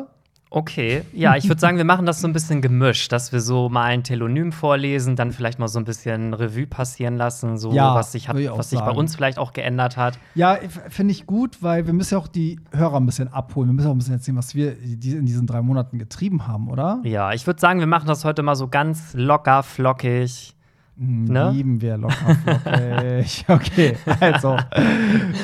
Okay, 0.51 1.03
ja, 1.13 1.37
ich 1.37 1.49
würde 1.49 1.61
sagen, 1.61 1.77
wir 1.77 1.85
machen 1.85 2.07
das 2.07 2.21
so 2.21 2.27
ein 2.27 2.33
bisschen 2.33 2.63
gemischt, 2.63 3.13
dass 3.13 3.33
wir 3.33 3.41
so 3.41 3.69
mal 3.69 3.85
ein 3.85 4.03
Telonym 4.03 4.53
vorlesen, 4.53 5.17
dann 5.17 5.33
vielleicht 5.33 5.59
mal 5.59 5.69
so 5.69 5.79
ein 5.79 5.85
bisschen 5.85 6.33
Revue 6.35 6.67
passieren 6.67 7.17
lassen, 7.17 7.59
so 7.59 7.73
Ja, 7.73 7.95
was 7.95 8.13
sich, 8.13 8.29
hat, 8.29 8.37
was 8.37 8.71
sich 8.71 8.81
bei 8.81 8.91
uns 8.91 9.15
vielleicht 9.15 9.39
auch 9.39 9.53
geändert 9.53 9.97
hat. 9.97 10.19
Ja, 10.35 10.59
finde 10.89 11.13
ich 11.13 11.27
gut, 11.27 11.63
weil 11.63 11.87
wir 11.87 11.93
müssen 11.93 12.15
ja 12.15 12.19
auch 12.19 12.29
die 12.29 12.61
Hörer 12.73 12.97
ein 12.97 13.07
bisschen 13.07 13.33
abholen. 13.33 13.69
Wir 13.69 13.75
müssen 13.75 13.89
auch 13.89 13.95
ein 13.95 13.99
bisschen 13.99 14.15
erzählen, 14.15 14.37
was 14.37 14.55
wir 14.55 14.79
in 14.79 15.27
diesen 15.27 15.47
drei 15.47 15.61
Monaten 15.61 15.99
getrieben 15.99 16.47
haben, 16.47 16.69
oder? 16.69 17.01
Ja, 17.05 17.33
ich 17.33 17.47
würde 17.47 17.61
sagen, 17.61 17.81
wir 17.81 17.87
machen 17.87 18.07
das 18.07 18.25
heute 18.25 18.43
mal 18.43 18.57
so 18.57 18.69
ganz 18.69 19.13
locker, 19.15 19.63
flockig. 19.63 20.55
Ne? 20.97 21.53
Lieben 21.53 21.81
wir 21.81 21.97
locker 21.97 22.35
flockig. 22.43 23.45
okay, 23.49 23.97
also. 24.19 24.57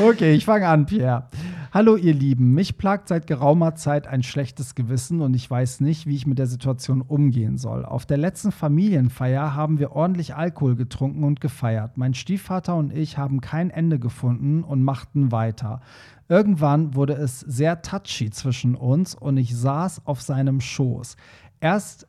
Okay, 0.02 0.32
ich 0.32 0.44
fange 0.44 0.66
an, 0.66 0.84
Pierre. 0.84 1.28
Hallo, 1.74 1.96
ihr 1.96 2.14
Lieben. 2.14 2.54
Mich 2.54 2.78
plagt 2.78 3.08
seit 3.08 3.26
geraumer 3.26 3.74
Zeit 3.74 4.06
ein 4.06 4.22
schlechtes 4.22 4.76
Gewissen 4.76 5.20
und 5.20 5.34
ich 5.34 5.50
weiß 5.50 5.80
nicht, 5.80 6.06
wie 6.06 6.14
ich 6.14 6.24
mit 6.24 6.38
der 6.38 6.46
Situation 6.46 7.02
umgehen 7.02 7.58
soll. 7.58 7.84
Auf 7.84 8.06
der 8.06 8.16
letzten 8.16 8.52
Familienfeier 8.52 9.56
haben 9.56 9.80
wir 9.80 9.90
ordentlich 9.90 10.36
Alkohol 10.36 10.76
getrunken 10.76 11.24
und 11.24 11.40
gefeiert. 11.40 11.96
Mein 11.98 12.14
Stiefvater 12.14 12.76
und 12.76 12.96
ich 12.96 13.18
haben 13.18 13.40
kein 13.40 13.70
Ende 13.70 13.98
gefunden 13.98 14.62
und 14.62 14.84
machten 14.84 15.32
weiter. 15.32 15.80
Irgendwann 16.28 16.94
wurde 16.94 17.14
es 17.14 17.40
sehr 17.40 17.82
touchy 17.82 18.30
zwischen 18.30 18.76
uns 18.76 19.16
und 19.16 19.36
ich 19.36 19.56
saß 19.56 20.06
auf 20.06 20.22
seinem 20.22 20.60
Schoß. 20.60 21.16
Erst 21.58 22.06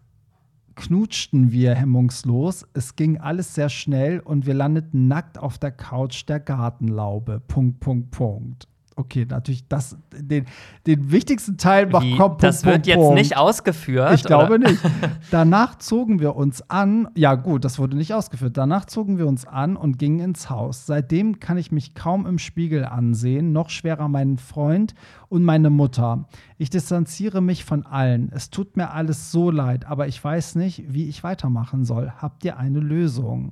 knutschten 0.75 1.51
wir 1.51 1.73
hemmungslos. 1.73 2.67
Es 2.75 2.95
ging 2.95 3.17
alles 3.17 3.55
sehr 3.55 3.69
schnell 3.69 4.19
und 4.19 4.45
wir 4.45 4.53
landeten 4.53 5.07
nackt 5.07 5.39
auf 5.39 5.57
der 5.57 5.71
Couch 5.71 6.29
der 6.29 6.39
Gartenlaube. 6.39 7.41
Punkt, 7.47 7.79
Punkt, 7.79 8.11
Punkt. 8.11 8.67
Okay, 8.97 9.25
natürlich 9.29 9.67
das, 9.67 9.97
den, 10.13 10.45
den 10.87 11.11
wichtigsten 11.11 11.57
Teil 11.57 11.87
macht 11.87 12.05
Wie, 12.05 12.15
kommt. 12.15 12.41
das 12.41 12.63
wird 12.63 12.87
jetzt 12.87 13.11
nicht 13.11 13.35
ausgeführt. 13.35 14.13
Ich 14.13 14.23
glaube 14.23 14.55
oder? 14.55 14.69
nicht. 14.69 14.81
Danach 15.31 15.77
zogen 15.79 16.21
wir 16.21 16.37
uns 16.37 16.69
an. 16.69 17.09
Ja, 17.13 17.35
gut, 17.35 17.65
das 17.65 17.77
wurde 17.77 17.97
nicht 17.97 18.13
ausgeführt. 18.13 18.55
Danach 18.55 18.85
zogen 18.85 19.17
wir 19.17 19.27
uns 19.27 19.45
an 19.45 19.75
und 19.75 19.99
gingen 19.99 20.21
ins 20.21 20.49
Haus. 20.49 20.85
Seitdem 20.85 21.41
kann 21.41 21.57
ich 21.57 21.73
mich 21.73 21.93
kaum 21.93 22.25
im 22.25 22.39
Spiegel 22.39 22.85
ansehen, 22.85 23.51
noch 23.51 23.69
schwerer 23.69 24.07
meinen 24.07 24.37
Freund 24.37 24.93
und 25.27 25.43
meine 25.43 25.69
Mutter. 25.69 26.29
Ich 26.57 26.69
distanziere 26.69 27.41
mich 27.41 27.65
von 27.65 27.85
allen. 27.85 28.31
Es 28.33 28.49
tut 28.49 28.77
mir 28.77 28.91
alles 28.91 29.29
so 29.29 29.51
leid, 29.51 29.85
aber 29.87 30.07
ich 30.07 30.23
weiß 30.23 30.55
nicht, 30.55 30.85
wie 30.87 31.09
ich 31.09 31.21
weitermachen 31.21 31.83
soll. 31.83 32.13
Habt 32.17 32.45
ihr 32.45 32.57
eine 32.57 32.79
Lösung? 32.79 33.51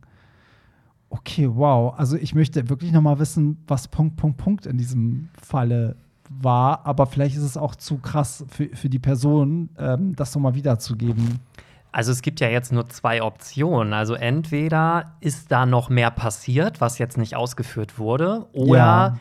Okay, 1.13 1.47
wow. 1.47 1.93
Also 1.95 2.17
ich 2.17 2.33
möchte 2.33 2.69
wirklich 2.69 2.91
noch 2.91 3.01
mal 3.01 3.19
wissen, 3.19 3.63
was 3.67 3.87
Punkt, 3.87 4.17
Punkt, 4.17 4.37
Punkt 4.37 4.65
in 4.65 4.79
diesem 4.79 5.29
Falle 5.39 5.95
war. 6.27 6.87
Aber 6.87 7.05
vielleicht 7.05 7.35
ist 7.37 7.43
es 7.43 7.55
auch 7.55 7.75
zu 7.75 7.99
krass 7.99 8.43
für, 8.49 8.69
für 8.75 8.89
die 8.89 8.97
Person, 8.97 9.69
ähm, 9.77 10.15
das 10.15 10.33
nochmal 10.33 10.55
wiederzugeben. 10.55 11.39
Also 11.91 12.11
es 12.11 12.23
gibt 12.23 12.39
ja 12.39 12.49
jetzt 12.49 12.71
nur 12.73 12.89
zwei 12.89 13.21
Optionen. 13.21 13.93
Also 13.93 14.15
entweder 14.15 15.13
ist 15.19 15.51
da 15.51 15.67
noch 15.67 15.89
mehr 15.89 16.09
passiert, 16.09 16.81
was 16.81 16.97
jetzt 16.97 17.19
nicht 17.19 17.35
ausgeführt 17.35 17.99
wurde, 17.99 18.47
oder 18.51 18.75
Ja. 18.75 19.17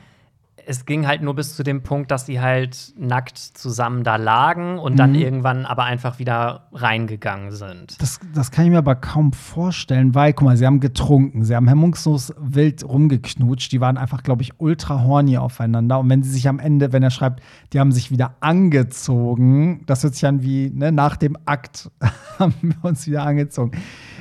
Es 0.67 0.87
ging 0.87 1.07
halt 1.07 1.23
nur 1.23 1.35
bis 1.35 1.57
zu 1.57 1.63
dem 1.63 1.83
Punkt, 1.83 2.11
dass 2.11 2.27
sie 2.27 2.41
halt 2.41 2.93
nackt 2.97 3.39
zusammen 3.39 4.05
da 4.05 4.17
lagen 4.17 4.79
und 4.79 4.97
dann 4.99 5.11
Mhm. 5.13 5.19
irgendwann 5.19 5.67
aber 5.67 5.85
einfach 5.85 6.19
wieder 6.19 6.69
reingegangen 6.73 7.51
sind. 7.51 8.01
Das, 8.01 8.21
das 8.35 8.51
kann 8.51 8.65
ich 8.67 8.71
mir 8.71 8.79
aber 8.79 8.95
kaum 8.95 9.33
vorstellen, 9.33 10.15
weil, 10.15 10.33
guck 10.33 10.47
mal, 10.47 10.57
sie 10.57 10.67
haben 10.67 10.81
getrunken, 10.81 11.45
sie 11.45 11.57
haben 11.57 11.69
hemmungslos 11.69 12.33
wild 12.39 12.85
rumgeknutscht, 12.85 13.73
die 13.73 13.81
waren 13.81 13.97
einfach, 13.97 14.23
glaube 14.23 14.43
ich, 14.43 14.53
ultra 14.59 15.03
horny 15.03 15.37
aufeinander. 15.39 15.99
Und 15.99 16.09
wenn 16.11 16.23
sie 16.23 16.31
sich 16.31 16.49
am 16.49 16.59
Ende, 16.59 16.93
wenn 16.93 17.03
er 17.03 17.11
schreibt, 17.11 17.43
die 17.73 17.81
haben 17.81 17.93
sich 17.93 18.11
wieder 18.11 18.37
angezogen, 18.41 19.83
das 19.87 20.03
hört 20.05 20.15
sich 20.15 20.27
an 20.27 20.43
wie, 20.43 20.71
ne, 20.71 20.93
nach 20.93 21.17
dem 21.17 21.37
Akt 21.45 21.91
haben 22.39 22.55
wir 22.61 22.77
uns 22.85 23.07
wieder 23.07 23.25
angezogen. 23.25 23.73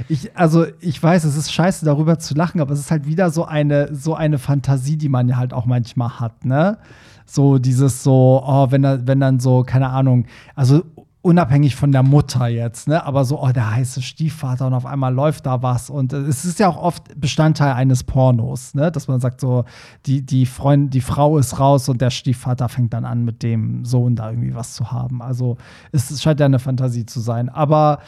Ich, 0.07 0.35
also, 0.35 0.65
ich 0.79 1.01
weiß, 1.01 1.23
es 1.23 1.35
ist 1.35 1.51
scheiße, 1.53 1.85
darüber 1.85 2.17
zu 2.19 2.33
lachen, 2.33 2.61
aber 2.61 2.73
es 2.73 2.79
ist 2.79 2.91
halt 2.91 3.05
wieder 3.05 3.29
so 3.29 3.45
eine, 3.45 3.93
so 3.93 4.15
eine 4.15 4.37
Fantasie, 4.39 4.97
die 4.97 5.09
man 5.09 5.27
ja 5.29 5.37
halt 5.37 5.53
auch 5.53 5.65
manchmal 5.65 6.19
hat, 6.19 6.30
ne? 6.43 6.77
So 7.25 7.59
dieses 7.59 8.03
so, 8.03 8.43
oh, 8.45 8.71
wenn 8.71 8.83
er, 8.83 9.07
wenn 9.07 9.19
dann 9.19 9.39
so, 9.39 9.63
keine 9.63 9.89
Ahnung, 9.89 10.25
also 10.55 10.83
unabhängig 11.21 11.75
von 11.75 11.91
der 11.91 12.01
Mutter 12.03 12.47
jetzt, 12.47 12.87
ne? 12.87 13.05
Aber 13.05 13.25
so, 13.25 13.41
oh, 13.41 13.51
der 13.51 13.75
heiße 13.75 14.01
Stiefvater 14.01 14.65
und 14.67 14.73
auf 14.73 14.85
einmal 14.85 15.13
läuft 15.13 15.45
da 15.45 15.61
was. 15.61 15.89
Und 15.89 16.13
äh, 16.13 16.17
es 16.17 16.45
ist 16.45 16.59
ja 16.59 16.67
auch 16.67 16.77
oft 16.77 17.19
Bestandteil 17.19 17.73
eines 17.73 18.03
Pornos, 18.03 18.73
ne? 18.73 18.91
Dass 18.91 19.07
man 19.07 19.19
sagt, 19.19 19.39
so, 19.39 19.65
die, 20.07 20.25
die 20.25 20.45
Freund, 20.45 20.93
die 20.93 21.01
Frau 21.01 21.37
ist 21.37 21.59
raus 21.59 21.89
und 21.89 22.01
der 22.01 22.09
Stiefvater 22.09 22.69
fängt 22.69 22.93
dann 22.93 23.05
an, 23.05 23.23
mit 23.23 23.43
dem 23.43 23.85
Sohn 23.85 24.15
da 24.15 24.29
irgendwie 24.31 24.55
was 24.55 24.73
zu 24.73 24.91
haben. 24.91 25.21
Also 25.21 25.57
es 25.91 26.21
scheint 26.21 26.39
ja 26.39 26.47
eine 26.47 26.59
Fantasie 26.59 27.05
zu 27.05 27.19
sein. 27.19 27.49
Aber 27.49 27.99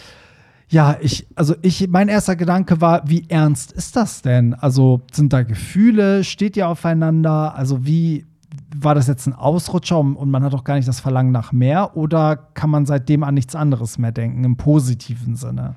Ja, 0.73 0.97
ich, 1.01 1.27
also 1.35 1.53
ich, 1.61 1.87
mein 1.89 2.07
erster 2.07 2.35
Gedanke 2.35 2.81
war, 2.81 3.07
wie 3.07 3.29
ernst 3.29 3.71
ist 3.71 3.95
das 3.95 4.23
denn? 4.23 4.55
Also 4.55 5.01
sind 5.11 5.31
da 5.31 5.43
Gefühle, 5.43 6.23
steht 6.23 6.57
ihr 6.57 6.67
aufeinander? 6.67 7.53
Also 7.55 7.85
wie 7.85 8.25
war 8.75 8.95
das 8.95 9.05
jetzt 9.05 9.27
ein 9.27 9.35
Ausrutscher 9.35 9.99
und, 9.99 10.31
man 10.31 10.43
hat 10.43 10.51
doch 10.51 10.63
gar 10.63 10.73
nicht 10.73 10.87
das 10.87 10.99
Verlangen 10.99 11.31
nach 11.31 11.51
mehr? 11.51 11.95
Oder 11.95 12.37
kann 12.55 12.71
man 12.71 12.87
seitdem 12.87 13.23
an 13.23 13.35
nichts 13.35 13.55
anderes 13.55 13.99
mehr 13.99 14.11
denken, 14.11 14.43
im 14.43 14.57
positiven 14.57 15.35
Sinne? 15.35 15.75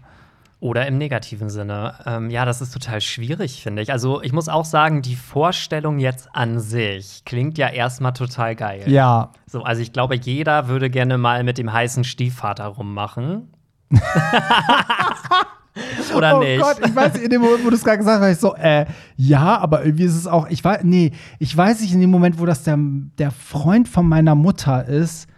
Oder 0.60 0.86
im 0.86 0.96
negativen 0.96 1.50
Sinne. 1.50 1.92
Ähm, 2.06 2.30
ja, 2.30 2.46
das 2.46 2.62
ist 2.62 2.72
total 2.72 3.02
schwierig, 3.02 3.62
finde 3.62 3.82
ich. 3.82 3.92
Also, 3.92 4.22
ich 4.22 4.32
muss 4.32 4.48
auch 4.48 4.64
sagen, 4.64 5.02
die 5.02 5.14
Vorstellung 5.14 5.98
jetzt 5.98 6.34
an 6.34 6.58
sich 6.58 7.22
klingt 7.26 7.58
ja 7.58 7.68
erstmal 7.68 8.14
total 8.14 8.56
geil. 8.56 8.84
Ja. 8.86 9.32
So, 9.46 9.62
also 9.62 9.82
ich 9.82 9.92
glaube, 9.92 10.16
jeder 10.16 10.68
würde 10.68 10.88
gerne 10.88 11.18
mal 11.18 11.44
mit 11.44 11.58
dem 11.58 11.70
heißen 11.70 12.04
Stiefvater 12.04 12.64
rummachen. 12.64 13.50
Oder 16.16 16.38
oh 16.38 16.40
nicht? 16.40 16.62
Gott, 16.62 16.78
ich 16.84 16.94
weiß, 16.94 17.18
in 17.18 17.30
dem 17.30 17.42
Moment, 17.42 17.64
wo 17.64 17.70
du 17.70 17.76
es 17.76 17.84
gerade 17.84 17.98
gesagt 17.98 18.16
hast, 18.16 18.22
war 18.22 18.30
ich 18.30 18.38
so, 18.38 18.54
äh, 18.56 18.86
ja, 19.16 19.58
aber 19.58 19.84
irgendwie 19.84 20.04
ist 20.04 20.16
es 20.16 20.26
auch, 20.26 20.48
ich 20.48 20.64
weiß, 20.64 20.80
nee, 20.84 21.12
ich 21.38 21.56
weiß 21.56 21.80
nicht, 21.80 21.92
in 21.92 22.00
dem 22.00 22.10
Moment, 22.10 22.38
wo 22.38 22.46
das 22.46 22.62
der, 22.62 22.78
der 22.78 23.30
Freund 23.30 23.88
von 23.88 24.08
meiner 24.08 24.34
Mutter 24.34 24.86
ist, 24.86 25.28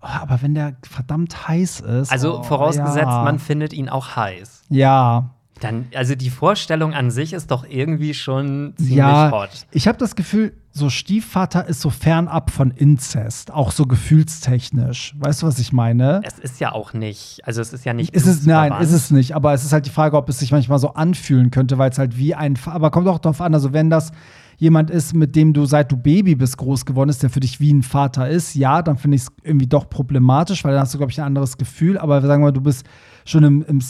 oh, 0.00 0.06
aber 0.06 0.40
wenn 0.42 0.54
der 0.54 0.76
verdammt 0.88 1.48
heiß 1.48 1.80
ist. 1.80 2.10
Also 2.10 2.40
oh, 2.40 2.42
vorausgesetzt, 2.42 3.06
ja. 3.06 3.22
man 3.22 3.38
findet 3.38 3.74
ihn 3.74 3.88
auch 3.88 4.16
heiß. 4.16 4.64
Ja. 4.70 5.30
Dann, 5.60 5.86
also 5.94 6.14
die 6.14 6.28
Vorstellung 6.30 6.92
an 6.92 7.10
sich 7.10 7.32
ist 7.32 7.50
doch 7.50 7.64
irgendwie 7.68 8.12
schon 8.14 8.74
ziemlich 8.76 8.96
Ja, 8.96 9.30
hot. 9.30 9.48
ich 9.70 9.88
habe 9.88 9.96
das 9.96 10.14
Gefühl, 10.14 10.52
so 10.70 10.90
Stiefvater 10.90 11.66
ist 11.66 11.80
so 11.80 11.88
fernab 11.88 12.50
von 12.50 12.70
Inzest, 12.70 13.50
auch 13.50 13.72
so 13.72 13.86
gefühlstechnisch. 13.86 15.14
Weißt 15.18 15.42
du, 15.42 15.46
was 15.46 15.58
ich 15.58 15.72
meine? 15.72 16.20
Es 16.24 16.38
ist 16.38 16.60
ja 16.60 16.72
auch 16.72 16.92
nicht, 16.92 17.40
also 17.44 17.60
es 17.62 17.72
ist 17.72 17.84
ja 17.86 17.94
nicht. 17.94 18.14
Ist 18.14 18.26
es, 18.26 18.44
nein, 18.44 18.72
ist 18.82 18.92
es 18.92 19.10
nicht. 19.10 19.34
Aber 19.34 19.54
es 19.54 19.64
ist 19.64 19.72
halt 19.72 19.86
die 19.86 19.90
Frage, 19.90 20.16
ob 20.16 20.28
es 20.28 20.38
sich 20.38 20.52
manchmal 20.52 20.78
so 20.78 20.94
anfühlen 20.94 21.50
könnte, 21.50 21.78
weil 21.78 21.90
es 21.90 21.98
halt 21.98 22.18
wie 22.18 22.34
ein. 22.34 22.58
Aber 22.66 22.90
kommt 22.90 23.08
auch 23.08 23.18
darauf 23.18 23.40
an, 23.40 23.54
also 23.54 23.72
wenn 23.72 23.88
das 23.88 24.12
jemand 24.56 24.90
ist, 24.90 25.14
mit 25.14 25.36
dem 25.36 25.52
du 25.52 25.66
seit 25.66 25.92
du 25.92 25.96
Baby 25.96 26.34
bist 26.34 26.56
groß 26.56 26.86
geworden 26.86 27.10
ist, 27.10 27.22
der 27.22 27.30
für 27.30 27.40
dich 27.40 27.60
wie 27.60 27.72
ein 27.72 27.82
Vater 27.82 28.28
ist, 28.28 28.54
ja, 28.54 28.82
dann 28.82 28.96
finde 28.96 29.16
ich 29.16 29.22
es 29.22 29.28
irgendwie 29.42 29.66
doch 29.66 29.88
problematisch, 29.88 30.64
weil 30.64 30.72
dann 30.72 30.82
hast 30.82 30.94
du, 30.94 30.98
glaube 30.98 31.12
ich, 31.12 31.20
ein 31.20 31.26
anderes 31.26 31.58
Gefühl. 31.58 31.98
Aber 31.98 32.20
sagen 32.22 32.42
wir 32.42 32.46
mal, 32.46 32.52
du 32.52 32.62
bist 32.62 32.86
schon 33.24 33.44
im, 33.44 33.62
im, 33.62 33.80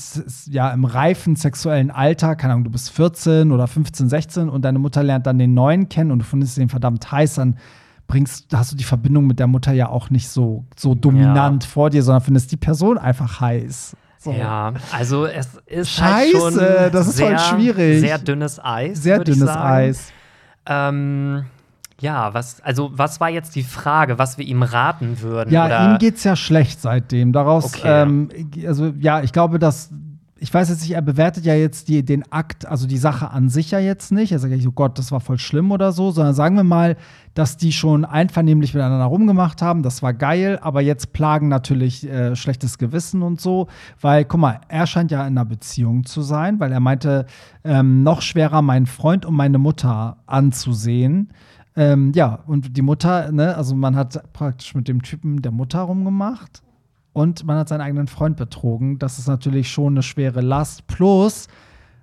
ja, 0.50 0.70
im 0.72 0.84
reifen 0.84 1.36
sexuellen 1.36 1.90
Alter, 1.90 2.36
keine 2.36 2.54
Ahnung, 2.54 2.64
du 2.64 2.70
bist 2.70 2.90
14 2.90 3.52
oder 3.52 3.66
15, 3.66 4.08
16 4.08 4.48
und 4.48 4.64
deine 4.64 4.78
Mutter 4.78 5.02
lernt 5.02 5.26
dann 5.26 5.38
den 5.38 5.54
neuen 5.54 5.88
kennen 5.88 6.10
und 6.10 6.20
du 6.20 6.24
findest 6.24 6.56
den 6.56 6.68
verdammt 6.68 7.10
heiß, 7.12 7.34
dann 7.34 7.56
bringst, 8.06 8.46
hast 8.54 8.72
du 8.72 8.76
die 8.76 8.84
Verbindung 8.84 9.26
mit 9.26 9.38
der 9.38 9.46
Mutter 9.46 9.72
ja 9.72 9.88
auch 9.88 10.10
nicht 10.10 10.28
so, 10.28 10.64
so 10.76 10.94
dominant 10.94 11.64
vor 11.64 11.90
dir, 11.90 12.02
sondern 12.02 12.22
findest 12.22 12.52
die 12.52 12.56
Person 12.56 12.98
einfach 12.98 13.40
heiß. 13.40 13.96
So. 14.18 14.32
Ja, 14.32 14.72
also 14.92 15.26
es 15.26 15.50
ist 15.66 15.90
Scheiße, 15.90 16.10
halt 16.10 16.30
schon 16.32 16.92
das 16.92 17.08
ist 17.08 17.16
sehr, 17.16 17.38
voll 17.38 17.38
schwierig. 17.38 18.00
Sehr 18.00 18.18
dünnes 18.18 18.58
Eis. 18.62 19.02
Sehr 19.02 19.22
dünnes 19.22 19.46
sagen. 19.46 19.62
Eis. 19.62 20.12
Ähm, 20.66 21.44
ja, 22.00 22.34
was, 22.34 22.60
also 22.60 22.90
was 22.94 23.20
war 23.20 23.30
jetzt 23.30 23.54
die 23.56 23.62
Frage, 23.62 24.18
was 24.18 24.36
wir 24.36 24.44
ihm 24.44 24.62
raten 24.62 25.20
würden? 25.20 25.50
Ja, 25.50 25.66
oder? 25.66 25.92
ihm 25.92 25.98
geht's 25.98 26.24
ja 26.24 26.36
schlecht 26.36 26.80
seitdem. 26.80 27.32
Daraus, 27.32 27.74
Okay. 27.74 28.02
ähm, 28.02 28.28
also 28.66 28.92
ja, 28.98 29.22
ich 29.22 29.32
glaube, 29.32 29.58
dass 29.58 29.90
ich 30.38 30.52
weiß 30.52 30.68
jetzt 30.68 30.82
nicht, 30.82 30.92
er 30.92 31.02
bewertet 31.02 31.46
ja 31.46 31.54
jetzt 31.54 31.88
die, 31.88 32.04
den 32.04 32.30
Akt, 32.30 32.66
also 32.66 32.86
die 32.86 32.98
Sache 32.98 33.30
an 33.30 33.48
sich 33.48 33.70
ja 33.70 33.78
jetzt 33.78 34.12
nicht. 34.12 34.32
Er 34.32 34.38
sagt 34.38 34.50
ja 34.50 34.56
nicht, 34.58 34.68
oh 34.68 34.72
Gott, 34.72 34.98
das 34.98 35.10
war 35.10 35.20
voll 35.20 35.38
schlimm 35.38 35.70
oder 35.72 35.92
so, 35.92 36.10
sondern 36.10 36.34
sagen 36.34 36.56
wir 36.56 36.64
mal, 36.64 36.96
dass 37.32 37.56
die 37.56 37.72
schon 37.72 38.04
einvernehmlich 38.04 38.74
miteinander 38.74 39.06
rumgemacht 39.06 39.62
haben. 39.62 39.82
Das 39.82 40.02
war 40.02 40.12
geil, 40.12 40.58
aber 40.60 40.82
jetzt 40.82 41.14
plagen 41.14 41.48
natürlich 41.48 42.06
äh, 42.06 42.36
schlechtes 42.36 42.76
Gewissen 42.76 43.22
und 43.22 43.40
so, 43.40 43.68
weil, 44.02 44.26
guck 44.26 44.40
mal, 44.40 44.60
er 44.68 44.86
scheint 44.86 45.10
ja 45.10 45.20
in 45.20 45.38
einer 45.38 45.46
Beziehung 45.46 46.04
zu 46.04 46.20
sein, 46.20 46.60
weil 46.60 46.70
er 46.70 46.80
meinte, 46.80 47.24
ähm, 47.64 48.02
noch 48.02 48.20
schwerer 48.20 48.60
meinen 48.60 48.86
Freund 48.86 49.24
und 49.24 49.34
meine 49.34 49.58
Mutter 49.58 50.18
anzusehen. 50.26 51.30
Ähm, 51.76 52.12
ja, 52.14 52.40
und 52.46 52.76
die 52.76 52.82
Mutter, 52.82 53.32
ne, 53.32 53.56
also 53.56 53.74
man 53.74 53.96
hat 53.96 54.32
praktisch 54.34 54.74
mit 54.74 54.86
dem 54.86 55.00
Typen 55.00 55.40
der 55.40 55.52
Mutter 55.52 55.80
rumgemacht 55.80 56.62
und 57.16 57.46
man 57.46 57.56
hat 57.56 57.70
seinen 57.70 57.80
eigenen 57.80 58.08
Freund 58.08 58.36
betrogen. 58.36 58.98
Das 58.98 59.18
ist 59.18 59.26
natürlich 59.26 59.70
schon 59.70 59.94
eine 59.94 60.02
schwere 60.02 60.42
Last. 60.42 60.86
Plus 60.86 61.48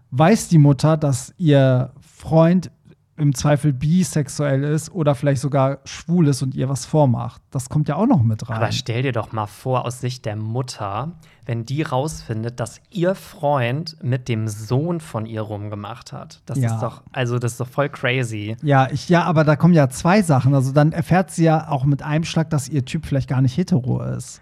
weiß 0.09 0.47
die 0.47 0.57
Mutter, 0.57 0.97
dass 0.97 1.35
ihr 1.37 1.91
Freund 2.01 2.71
im 3.15 3.35
Zweifel 3.35 3.73
bisexuell 3.73 4.63
ist 4.63 4.91
oder 4.91 5.13
vielleicht 5.13 5.39
sogar 5.41 5.77
schwul 5.85 6.27
ist 6.29 6.41
und 6.41 6.55
ihr 6.55 6.67
was 6.67 6.87
vormacht. 6.87 7.43
Das 7.51 7.69
kommt 7.69 7.87
ja 7.87 7.95
auch 7.95 8.07
noch 8.07 8.23
mit 8.23 8.49
rein. 8.49 8.57
Aber 8.57 8.71
stell 8.71 9.03
dir 9.03 9.11
doch 9.11 9.31
mal 9.33 9.45
vor, 9.45 9.85
aus 9.85 10.01
Sicht 10.01 10.25
der 10.25 10.35
Mutter, 10.35 11.11
wenn 11.45 11.63
die 11.63 11.83
rausfindet, 11.83 12.59
dass 12.59 12.81
ihr 12.89 13.13
Freund 13.13 13.95
mit 14.01 14.27
dem 14.29 14.47
Sohn 14.47 14.99
von 14.99 15.27
ihr 15.27 15.41
rumgemacht 15.41 16.11
hat. 16.11 16.41
Das 16.47 16.57
Ja. 16.57 16.73
ist 16.73 16.79
doch, 16.81 17.03
also 17.11 17.37
das 17.37 17.51
ist 17.51 17.59
doch 17.59 17.67
voll 17.67 17.89
crazy. 17.89 18.57
ja, 18.63 18.87
ich, 18.89 19.09
ja, 19.09 19.21
aber 19.25 19.43
da 19.43 19.55
kommen 19.57 19.75
ja 19.75 19.89
zwei 19.89 20.23
Sachen. 20.23 20.55
Also 20.55 20.71
dann 20.71 20.91
erfährt 20.91 21.29
sie 21.29 21.43
ja 21.43 21.69
auch 21.69 21.85
mit 21.85 22.01
einem 22.01 22.23
Schlag, 22.23 22.49
dass 22.49 22.67
ihr 22.67 22.83
Typ 22.83 23.05
vielleicht 23.05 23.29
gar 23.29 23.41
nicht 23.43 23.55
hetero 23.55 24.01
ist. 24.01 24.41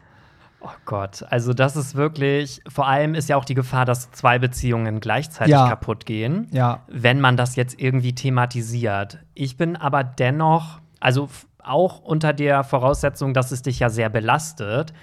Oh 0.63 0.69
Gott, 0.85 1.23
also 1.29 1.53
das 1.53 1.75
ist 1.75 1.95
wirklich, 1.95 2.61
vor 2.67 2.87
allem 2.87 3.15
ist 3.15 3.27
ja 3.29 3.35
auch 3.35 3.45
die 3.45 3.55
Gefahr, 3.55 3.83
dass 3.85 4.11
zwei 4.11 4.37
Beziehungen 4.37 4.99
gleichzeitig 4.99 5.53
Ja. 5.53 5.67
kaputt 5.67 6.05
gehen, 6.05 6.47
Ja. 6.51 6.81
wenn 6.87 7.19
man 7.19 7.35
das 7.35 7.55
jetzt 7.55 7.79
irgendwie 7.81 8.13
thematisiert. 8.13 9.17
Ich 9.33 9.57
bin 9.57 9.75
aber 9.75 10.03
dennoch, 10.03 10.79
also 10.99 11.29
auch 11.63 11.99
unter 11.99 12.31
der 12.33 12.63
Voraussetzung, 12.63 13.33
dass 13.33 13.51
es 13.51 13.63
dich 13.63 13.79
ja 13.79 13.89
sehr 13.89 14.09
belastet, 14.09 14.93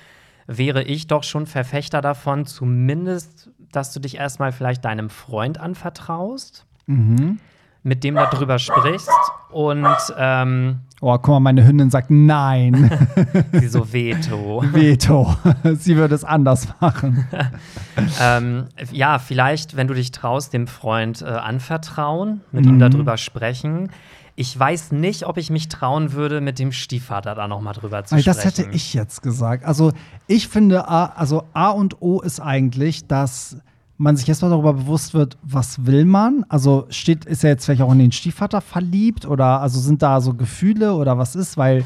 wäre 0.46 0.82
ich 0.84 1.08
doch 1.08 1.24
schon 1.24 1.46
Verfechter 1.46 2.00
davon, 2.02 2.46
zumindest, 2.46 3.50
dass 3.72 3.92
du 3.92 3.98
dich 4.00 4.16
erstmal 4.16 4.52
vielleicht 4.52 4.84
deinem 4.84 5.10
Freund 5.10 5.58
anvertraust, 5.58 6.66
Mhm. 6.86 7.38
mit 7.82 8.02
dem 8.04 8.14
darüber 8.14 8.58
sprichst 8.58 9.10
und 9.50 9.86
ähm, 10.16 10.80
Oh, 11.00 11.16
guck 11.16 11.28
mal, 11.28 11.40
meine 11.40 11.64
Hündin 11.64 11.90
sagt 11.90 12.10
nein. 12.10 12.90
sie 13.52 13.68
so 13.68 13.86
Veto. 13.92 14.64
Veto. 14.72 15.36
sie 15.78 15.96
würde 15.96 16.14
es 16.16 16.24
anders 16.24 16.66
machen. 16.80 17.24
ähm, 18.20 18.64
ja, 18.90 19.18
vielleicht, 19.18 19.76
wenn 19.76 19.86
du 19.86 19.94
dich 19.94 20.10
traust, 20.10 20.52
dem 20.52 20.66
Freund 20.66 21.22
äh, 21.22 21.26
anvertrauen, 21.26 22.40
mit 22.50 22.66
ihm 22.66 22.74
Mhm. 22.76 22.78
darüber 22.80 23.16
sprechen. 23.16 23.90
Ich 24.34 24.56
weiß 24.58 24.92
nicht, 24.92 25.24
ob 25.26 25.36
ich 25.36 25.50
mich 25.50 25.68
trauen 25.68 26.12
würde, 26.12 26.40
mit 26.40 26.58
dem 26.60 26.70
Stiefvater 26.72 27.34
da 27.34 27.48
noch 27.48 27.60
mal 27.60 27.72
drüber 27.72 28.04
zu 28.04 28.14
sprechen. 28.18 28.24
das 28.26 28.44
hätte 28.44 28.68
ich 28.72 28.94
jetzt 28.94 29.20
gesagt. 29.22 29.64
Also 29.64 29.92
ich 30.28 30.46
finde, 30.48 30.88
A, 30.88 31.06
also 31.06 31.44
A 31.54 31.70
und 31.70 32.00
O 32.02 32.20
ist 32.20 32.38
eigentlich, 32.40 33.06
dass 33.08 33.56
man 33.98 34.16
sich 34.16 34.28
erstmal 34.28 34.52
darüber 34.52 34.72
bewusst 34.72 35.12
wird, 35.12 35.36
was 35.42 35.84
will 35.84 36.04
man? 36.04 36.46
Also 36.48 36.86
steht, 36.88 37.24
ist 37.24 37.44
er 37.44 37.50
jetzt 37.50 37.64
vielleicht 37.64 37.82
auch 37.82 37.92
in 37.92 37.98
den 37.98 38.12
Stiefvater 38.12 38.60
verliebt 38.60 39.26
oder 39.26 39.60
also 39.60 39.80
sind 39.80 40.02
da 40.02 40.20
so 40.20 40.34
Gefühle 40.34 40.94
oder 40.94 41.18
was 41.18 41.34
ist? 41.34 41.56
Weil 41.56 41.84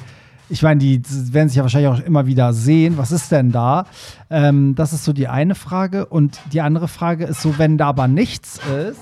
ich 0.50 0.62
meine, 0.62 0.78
die 0.78 1.02
werden 1.32 1.48
sich 1.48 1.56
ja 1.56 1.62
wahrscheinlich 1.62 1.90
auch 1.90 2.04
immer 2.04 2.26
wieder 2.26 2.52
sehen. 2.52 2.98
Was 2.98 3.10
ist 3.10 3.32
denn 3.32 3.50
da? 3.50 3.86
Ähm, 4.28 4.74
das 4.74 4.92
ist 4.92 5.04
so 5.04 5.14
die 5.14 5.26
eine 5.26 5.54
Frage. 5.54 6.04
Und 6.04 6.38
die 6.52 6.60
andere 6.60 6.88
Frage 6.88 7.24
ist 7.24 7.40
so, 7.40 7.58
wenn 7.58 7.78
da 7.78 7.88
aber 7.88 8.06
nichts 8.06 8.60
ist, 8.88 9.00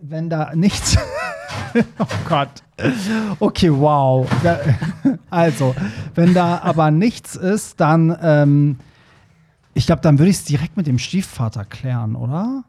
wenn 0.00 0.30
da 0.30 0.54
nichts. 0.54 0.96
oh 1.98 2.04
Gott. 2.26 2.48
Okay, 3.38 3.70
wow. 3.70 4.26
Also, 5.30 5.74
wenn 6.14 6.32
da 6.32 6.60
aber 6.62 6.90
nichts 6.90 7.36
ist, 7.36 7.78
dann, 7.80 8.16
ähm, 8.22 8.78
ich 9.78 9.86
glaube, 9.86 10.02
dann 10.02 10.18
würde 10.18 10.30
ich 10.30 10.36
es 10.36 10.44
direkt 10.44 10.76
mit 10.76 10.86
dem 10.86 10.98
Stiefvater 10.98 11.64
klären, 11.64 12.16
oder? 12.16 12.64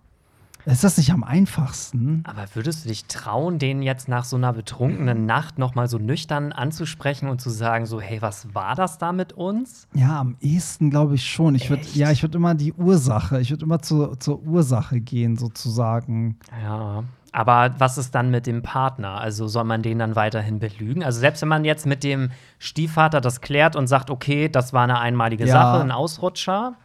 Ist 0.65 0.83
das 0.83 0.97
nicht 0.97 1.11
am 1.11 1.23
einfachsten? 1.23 2.23
Aber 2.27 2.45
würdest 2.53 2.85
du 2.85 2.89
dich 2.89 3.05
trauen, 3.05 3.57
den 3.57 3.81
jetzt 3.81 4.07
nach 4.07 4.23
so 4.23 4.35
einer 4.35 4.53
betrunkenen 4.53 5.25
Nacht 5.25 5.57
noch 5.57 5.73
mal 5.73 5.87
so 5.87 5.97
nüchtern 5.97 6.51
anzusprechen 6.51 7.27
und 7.27 7.41
zu 7.41 7.49
sagen, 7.49 7.87
so, 7.87 7.99
hey, 7.99 8.21
was 8.21 8.53
war 8.53 8.75
das 8.75 8.99
da 8.99 9.11
mit 9.11 9.33
uns? 9.33 9.87
Ja, 9.95 10.19
am 10.19 10.35
ehesten 10.41 10.91
glaube 10.91 11.15
ich 11.15 11.25
schon. 11.25 11.55
Ich 11.55 11.71
würde, 11.71 11.83
ja, 11.93 12.11
ich 12.11 12.21
würde 12.21 12.37
immer 12.37 12.53
die 12.53 12.73
Ursache, 12.73 13.41
ich 13.41 13.49
würde 13.49 13.65
immer 13.65 13.81
zur, 13.81 14.19
zur 14.19 14.43
Ursache 14.43 14.99
gehen, 15.01 15.37
sozusagen. 15.37 16.37
Ja. 16.61 17.03
Aber 17.31 17.73
was 17.79 17.97
ist 17.97 18.13
dann 18.13 18.29
mit 18.29 18.45
dem 18.45 18.61
Partner? 18.61 19.19
Also 19.19 19.47
soll 19.47 19.63
man 19.63 19.81
den 19.81 19.97
dann 19.97 20.15
weiterhin 20.15 20.59
belügen? 20.59 21.03
Also 21.03 21.19
selbst 21.19 21.41
wenn 21.41 21.49
man 21.49 21.65
jetzt 21.65 21.85
mit 21.85 22.03
dem 22.03 22.29
Stiefvater 22.59 23.21
das 23.21 23.41
klärt 23.41 23.75
und 23.75 23.87
sagt, 23.87 24.11
okay, 24.11 24.49
das 24.49 24.73
war 24.73 24.83
eine 24.83 24.99
einmalige 24.99 25.45
Ja. 25.47 25.53
Sache, 25.53 25.81
ein 25.81 25.91
Ausrutscher, 25.91 26.75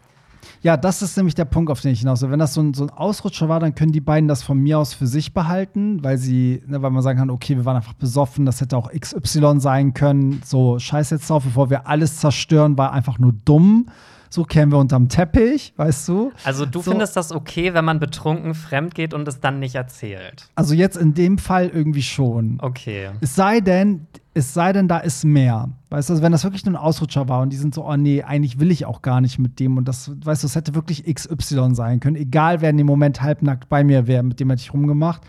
Ja, 0.62 0.76
das 0.76 1.02
ist 1.02 1.16
nämlich 1.16 1.34
der 1.34 1.44
Punkt, 1.44 1.70
auf 1.70 1.80
den 1.80 1.92
ich 1.92 2.00
hinaus 2.00 2.22
will. 2.22 2.30
Wenn 2.30 2.38
das 2.38 2.54
so 2.54 2.62
ein, 2.62 2.74
so 2.74 2.84
ein 2.84 2.90
Ausrutscher 2.90 3.48
war, 3.48 3.60
dann 3.60 3.74
können 3.74 3.92
die 3.92 4.00
beiden 4.00 4.28
das 4.28 4.42
von 4.42 4.58
mir 4.58 4.78
aus 4.78 4.94
für 4.94 5.06
sich 5.06 5.34
behalten, 5.34 6.02
weil 6.02 6.18
sie, 6.18 6.62
ne, 6.66 6.80
weil 6.82 6.90
man 6.90 7.02
sagen 7.02 7.18
kann, 7.18 7.30
okay, 7.30 7.56
wir 7.56 7.64
waren 7.64 7.76
einfach 7.76 7.94
besoffen, 7.94 8.46
das 8.46 8.60
hätte 8.60 8.76
auch 8.76 8.90
XY 8.92 9.60
sein 9.60 9.94
können. 9.94 10.42
So, 10.44 10.78
scheiß 10.78 11.10
jetzt 11.10 11.28
drauf, 11.30 11.44
bevor 11.44 11.70
wir 11.70 11.86
alles 11.86 12.18
zerstören, 12.18 12.76
war 12.78 12.92
einfach 12.92 13.18
nur 13.18 13.32
dumm. 13.44 13.86
So 14.30 14.42
kehren 14.42 14.72
wir 14.72 14.78
unterm 14.78 15.08
Teppich, 15.08 15.74
weißt 15.76 16.08
du? 16.08 16.32
Also 16.42 16.66
du 16.66 16.82
So. 16.82 16.90
findest 16.90 17.16
das 17.16 17.30
okay, 17.30 17.72
wenn 17.72 17.84
man 17.84 18.00
betrunken 18.00 18.54
fremd 18.54 18.92
geht 18.96 19.14
und 19.14 19.28
es 19.28 19.38
dann 19.38 19.60
nicht 19.60 19.76
erzählt. 19.76 20.48
Also 20.56 20.74
jetzt 20.74 20.96
in 20.96 21.14
dem 21.14 21.38
Fall 21.38 21.68
irgendwie 21.68 22.02
schon. 22.02 22.58
Okay. 22.60 23.10
Es 23.20 23.36
sei 23.36 23.60
denn, 23.60 24.08
es 24.34 24.52
sei 24.52 24.72
denn, 24.72 24.88
da 24.88 24.98
ist 24.98 25.24
mehr. 25.24 25.70
Weißt 25.90 26.08
du, 26.08 26.14
also 26.14 26.22
wenn 26.22 26.32
das 26.32 26.42
wirklich 26.42 26.64
nur 26.66 26.74
ein 26.74 26.82
Ausrutscher 26.82 27.28
war 27.28 27.40
und 27.40 27.52
die 27.52 27.56
sind 27.56 27.72
so, 27.72 27.86
oh 27.86 27.96
nee, 27.96 28.22
eigentlich 28.22 28.58
will 28.58 28.72
ich 28.72 28.84
auch 28.84 29.00
gar 29.00 29.20
nicht 29.20 29.38
mit 29.38 29.60
dem 29.60 29.76
und 29.76 29.86
das, 29.86 30.10
weißt 30.24 30.42
du, 30.42 30.46
es 30.48 30.56
hätte 30.56 30.74
wirklich 30.74 31.04
XY 31.04 31.74
sein 31.74 32.00
können, 32.00 32.16
egal 32.16 32.60
wer 32.60 32.70
in 32.70 32.76
dem 32.76 32.86
Moment 32.86 33.22
halbnackt 33.22 33.68
bei 33.68 33.84
mir 33.84 34.08
wäre, 34.08 34.24
mit 34.24 34.40
dem 34.40 34.50
hätte 34.50 34.62
ich 34.62 34.74
rumgemacht, 34.74 35.22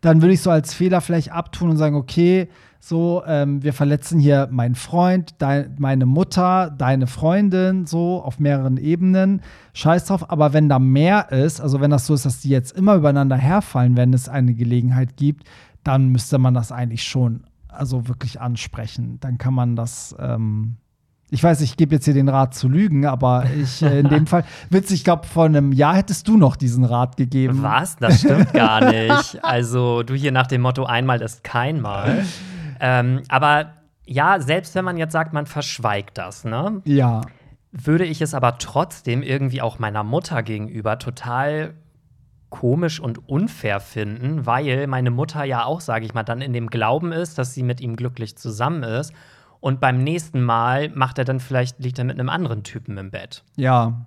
dann 0.00 0.22
würde 0.22 0.32
ich 0.32 0.40
so 0.40 0.50
als 0.50 0.72
Fehler 0.72 1.02
vielleicht 1.02 1.32
abtun 1.32 1.70
und 1.70 1.76
sagen, 1.76 1.96
okay, 1.96 2.48
so, 2.80 3.22
ähm, 3.26 3.62
wir 3.62 3.72
verletzen 3.72 4.20
hier 4.20 4.48
meinen 4.50 4.76
Freund, 4.76 5.34
dein, 5.38 5.74
meine 5.78 6.06
Mutter, 6.06 6.70
deine 6.70 7.08
Freundin, 7.08 7.84
so 7.84 8.22
auf 8.22 8.38
mehreren 8.38 8.76
Ebenen. 8.76 9.42
Scheiß 9.72 10.04
drauf, 10.04 10.30
aber 10.30 10.52
wenn 10.52 10.68
da 10.68 10.78
mehr 10.78 11.32
ist, 11.32 11.60
also 11.60 11.80
wenn 11.80 11.90
das 11.90 12.06
so 12.06 12.14
ist, 12.14 12.24
dass 12.24 12.40
die 12.40 12.50
jetzt 12.50 12.76
immer 12.76 12.94
übereinander 12.94 13.36
herfallen, 13.36 13.96
wenn 13.96 14.14
es 14.14 14.28
eine 14.28 14.54
Gelegenheit 14.54 15.16
gibt, 15.16 15.48
dann 15.82 16.10
müsste 16.10 16.38
man 16.38 16.54
das 16.54 16.70
eigentlich 16.70 17.02
schon 17.02 17.42
also 17.76 18.08
wirklich 18.08 18.40
ansprechen. 18.40 19.18
Dann 19.20 19.38
kann 19.38 19.54
man 19.54 19.76
das. 19.76 20.14
Ähm 20.18 20.76
ich 21.28 21.42
weiß, 21.42 21.60
ich 21.62 21.76
gebe 21.76 21.94
jetzt 21.94 22.04
hier 22.04 22.14
den 22.14 22.28
Rat 22.28 22.54
zu 22.54 22.68
lügen, 22.68 23.04
aber 23.04 23.46
ich 23.60 23.82
äh, 23.82 23.98
in 24.00 24.08
dem 24.08 24.26
Fall, 24.28 24.44
witzig, 24.70 24.98
ich 24.98 25.04
glaube, 25.04 25.26
vor 25.26 25.46
einem 25.46 25.72
Jahr 25.72 25.96
hättest 25.96 26.28
du 26.28 26.36
noch 26.36 26.54
diesen 26.54 26.84
Rat 26.84 27.16
gegeben. 27.16 27.62
Was? 27.62 27.96
Das 27.96 28.20
stimmt 28.20 28.52
gar 28.52 28.84
nicht. 28.92 29.44
Also 29.44 30.02
du 30.04 30.14
hier 30.14 30.30
nach 30.30 30.46
dem 30.46 30.60
Motto, 30.60 30.84
einmal 30.84 31.20
ist 31.22 31.42
kein 31.42 31.80
Mal. 31.80 32.24
ähm, 32.80 33.22
aber 33.28 33.72
ja, 34.04 34.38
selbst 34.40 34.76
wenn 34.76 34.84
man 34.84 34.96
jetzt 34.96 35.12
sagt, 35.12 35.32
man 35.32 35.46
verschweigt 35.46 36.16
das, 36.16 36.44
ne? 36.44 36.80
Ja. 36.84 37.22
Würde 37.72 38.04
ich 38.04 38.22
es 38.22 38.32
aber 38.32 38.58
trotzdem 38.58 39.22
irgendwie 39.22 39.60
auch 39.60 39.80
meiner 39.80 40.04
Mutter 40.04 40.44
gegenüber 40.44 40.98
total 40.98 41.74
komisch 42.58 43.00
und 43.00 43.28
unfair 43.28 43.80
finden, 43.80 44.46
weil 44.46 44.86
meine 44.86 45.10
Mutter 45.10 45.44
ja 45.44 45.64
auch, 45.64 45.82
sage 45.82 46.06
ich 46.06 46.14
mal, 46.14 46.22
dann 46.22 46.40
in 46.40 46.54
dem 46.54 46.68
Glauben 46.68 47.12
ist, 47.12 47.36
dass 47.36 47.52
sie 47.52 47.62
mit 47.62 47.82
ihm 47.82 47.96
glücklich 47.96 48.38
zusammen 48.38 48.82
ist. 48.82 49.12
Und 49.60 49.78
beim 49.78 49.98
nächsten 49.98 50.42
Mal 50.42 50.88
macht 50.88 51.18
er 51.18 51.26
dann 51.26 51.38
vielleicht, 51.38 51.80
liegt 51.80 51.98
er 51.98 52.06
mit 52.06 52.18
einem 52.18 52.30
anderen 52.30 52.62
Typen 52.62 52.96
im 52.96 53.10
Bett. 53.10 53.44
Ja. 53.56 54.06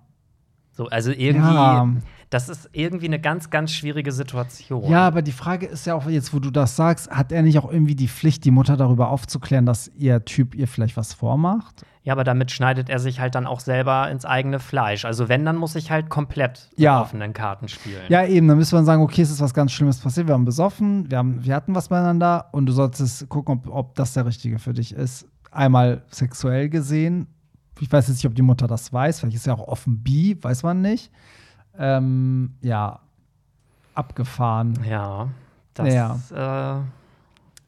So, 0.72 0.88
also 0.88 1.12
irgendwie, 1.12 1.53
ja. 1.53 1.88
Das 2.29 2.48
ist 2.48 2.69
irgendwie 2.74 3.07
eine 3.07 3.19
ganz, 3.19 3.50
ganz 3.50 3.71
schwierige 3.71 4.12
Situation. 4.12 4.89
Ja, 4.89 5.07
aber 5.07 5.24
die 5.24 5.31
Frage 5.31 5.65
ist 5.65 5.88
ja 5.88 5.95
auch 5.95 6.07
jetzt, 6.07 6.33
wo 6.33 6.39
du 6.39 6.51
das 6.51 6.75
sagst, 6.75 7.09
hat 7.09 7.31
er 7.31 7.41
nicht 7.41 7.57
auch 7.57 7.71
irgendwie 7.71 7.95
die 7.95 8.07
Pflicht, 8.07 8.45
die 8.45 8.51
Mutter 8.51 8.77
darüber 8.77 9.09
aufzuklären, 9.09 9.65
dass 9.65 9.91
ihr 9.98 10.24
Typ 10.25 10.53
ihr 10.53 10.67
vielleicht 10.67 10.95
was 10.95 11.13
vormacht? 11.13 11.83
Ja, 12.03 12.13
aber 12.13 12.24
damit 12.24 12.51
schneidet 12.51 12.88
er 12.89 13.00
sich 13.00 13.19
halt 13.19 13.36
dann 13.36 13.48
auch 13.48 13.59
selber 13.59 14.09
ins 14.09 14.25
eigene 14.25 14.59
Fleisch. 14.59 15.05
Also 15.05 15.27
wenn, 15.27 15.43
dann 15.43 15.57
muss 15.57 15.75
ich 15.75 15.89
halt 15.91 16.09
komplett 16.09 16.69
ja. 16.75 16.95
mit 16.95 17.01
offenen 17.07 17.33
Karten 17.33 17.67
spielen. 17.67 18.03
Ja, 18.09 18.25
eben, 18.25 18.48
dann 18.48 18.57
müsste 18.57 18.75
man 18.75 18.86
sagen, 18.86 19.01
okay, 19.01 19.21
es 19.21 19.31
ist 19.31 19.41
was 19.41 19.53
ganz 19.53 19.71
Schlimmes 19.71 20.00
passiert, 20.00 20.27
wir 20.27 20.33
haben 20.33 20.45
besoffen, 20.45 21.09
wir, 21.09 21.17
haben, 21.17 21.43
wir 21.43 21.55
hatten 21.55 21.74
was 21.74 21.89
beieinander 21.89 22.50
und 22.51 22.67
du 22.67 22.74
solltest 22.74 23.27
gucken, 23.29 23.62
ob, 23.65 23.74
ob 23.74 23.95
das 23.95 24.13
der 24.13 24.25
Richtige 24.25 24.59
für 24.59 24.74
dich 24.74 24.93
ist. 24.93 25.27
Einmal 25.51 26.03
sexuell 26.12 26.69
gesehen. 26.69 27.27
Ich 27.79 27.91
weiß 27.91 28.07
jetzt 28.07 28.17
nicht, 28.17 28.27
ob 28.27 28.36
die 28.36 28.43
Mutter 28.43 28.67
das 28.67 28.93
weiß, 28.93 29.19
vielleicht 29.19 29.38
ist 29.38 29.48
ja 29.48 29.53
auch 29.53 29.67
offen 29.67 30.03
bi, 30.03 30.38
weiß 30.39 30.63
man 30.63 30.81
nicht. 30.81 31.12
Ähm, 31.79 32.53
ja, 32.62 33.00
abgefahren. 33.95 34.77
Ja, 34.88 35.29
das 35.74 35.93
ja. 35.93 36.77
Äh 36.77 36.81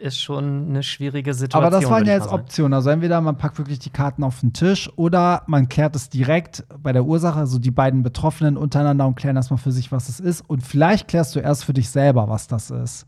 ist 0.01 0.19
schon 0.19 0.69
eine 0.69 0.83
schwierige 0.83 1.33
Situation. 1.33 1.63
Aber 1.63 1.79
das 1.79 1.89
waren 1.89 2.05
ja 2.05 2.13
jetzt 2.13 2.31
Optionen. 2.31 2.73
Also 2.73 2.89
entweder 2.89 3.21
man 3.21 3.37
packt 3.37 3.57
wirklich 3.57 3.79
die 3.79 3.91
Karten 3.91 4.23
auf 4.23 4.39
den 4.39 4.51
Tisch 4.51 4.91
oder 4.97 5.43
man 5.47 5.69
klärt 5.69 5.95
es 5.95 6.09
direkt 6.09 6.65
bei 6.81 6.91
der 6.91 7.05
Ursache, 7.05 7.39
also 7.39 7.59
die 7.59 7.71
beiden 7.71 8.03
Betroffenen 8.03 8.57
untereinander 8.57 9.07
und 9.07 9.15
klären 9.15 9.35
erstmal 9.35 9.59
für 9.59 9.71
sich, 9.71 9.91
was 9.91 10.09
es 10.09 10.19
ist. 10.19 10.41
Und 10.41 10.63
vielleicht 10.63 11.07
klärst 11.07 11.35
du 11.35 11.39
erst 11.39 11.63
für 11.63 11.73
dich 11.73 11.89
selber, 11.89 12.27
was 12.27 12.47
das 12.47 12.71
ist. 12.71 13.05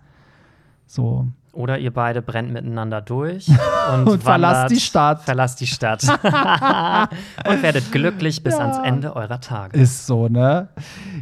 So. 0.85 1.27
Oder 1.53 1.77
ihr 1.77 1.93
beide 1.93 2.23
brennt 2.23 2.51
miteinander 2.51 2.99
durch 2.99 3.47
und, 3.93 4.09
und 4.09 4.23
verlasst 4.23 4.71
die 4.71 4.79
Stadt. 4.79 5.21
Verlasst 5.21 5.61
die 5.61 5.67
Stadt. 5.67 6.01
und 7.47 7.61
werdet 7.61 7.91
glücklich 7.91 8.41
bis 8.41 8.55
ja. 8.55 8.61
ans 8.61 8.79
Ende 8.79 9.15
eurer 9.15 9.39
Tage. 9.39 9.79
Ist 9.79 10.07
so, 10.07 10.27
ne? 10.27 10.69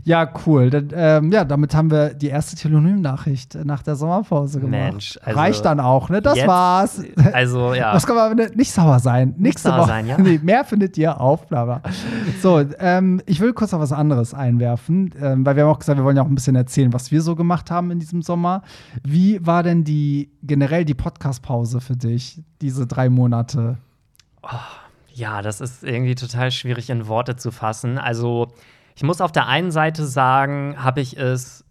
Ja, 0.06 0.32
cool. 0.46 0.70
Dann, 0.70 0.90
ähm, 0.94 1.32
ja, 1.34 1.44
damit 1.44 1.76
haben 1.76 1.92
wir 1.92 2.14
die 2.14 2.30
erste 2.30 2.56
Telonym-Nachricht 2.56 3.56
nach 3.66 3.84
der 3.84 3.96
Sommerpause 3.96 4.62
gemacht. 4.62 4.72
Mensch, 4.72 5.20
also 5.22 5.38
Reicht 5.38 5.66
dann 5.66 5.82
auch, 5.82 6.10
ne? 6.10 6.22
Das 6.22 6.38
jetzt, 6.38 6.48
war's. 6.48 7.04
Also, 7.34 7.74
ja. 7.74 7.94
Was 7.94 8.08
kann 8.08 8.16
man 8.16 8.38
nicht 8.56 8.72
sauer 8.72 9.00
sein? 9.00 9.36
Nicht 9.38 9.60
sauer 9.60 9.80
Woche. 9.80 9.88
sein, 9.88 10.08
ja. 10.08 10.18
Nee, 10.18 10.40
mehr 10.42 10.64
findet 10.64 10.98
ihr 10.98 11.20
auf, 11.20 11.46
bla. 11.48 11.82
So, 12.42 12.64
ähm, 12.80 13.22
ich 13.26 13.42
will 13.42 13.52
kurz 13.52 13.74
noch 13.74 13.82
was 13.82 13.92
anderes 13.92 14.34
einwerfen, 14.34 15.14
ähm, 15.22 15.46
weil 15.46 15.58
wir 15.58 15.64
haben 15.64 15.72
auch 15.72 15.80
gesagt, 15.80 15.98
wir 15.98 16.06
wollen 16.06 16.16
ja 16.16 16.24
auch 16.24 16.28
ein 16.28 16.36
bisschen 16.36 16.56
erzählen, 16.56 16.94
was 16.94 17.12
wir 17.12 17.22
so 17.22 17.36
gemacht 17.36 17.70
haben 17.70 17.92
in 17.92 18.00
diesem 18.00 18.22
Sommer. 18.22 18.64
Wie 19.04 19.46
war 19.46 19.64
denn 19.64 19.84
die 19.84 20.21
generell 20.44 20.86
die 20.86 20.94
Podcast-Pause 20.94 21.82
für 21.82 21.96
dich, 21.96 22.42
diese 22.62 22.88
drei 22.88 23.10
Monate? 23.10 23.78
Oh, 24.44 24.50
ja, 25.14 25.42
das 25.42 25.62
ist 25.62 25.84
irgendwie 25.84 26.16
total 26.16 26.52
schwierig 26.52 26.90
in 26.90 27.08
Worte 27.08 27.36
zu 27.36 27.52
fassen. 27.52 27.98
Also, 27.98 28.54
ich 28.96 29.04
muss 29.04 29.22
auf 29.22 29.32
der 29.32 29.48
einen 29.48 29.72
Seite 29.72 30.06
sagen, 30.06 30.76
habe 30.78 31.02
ich 31.02 31.18
es 31.18 31.64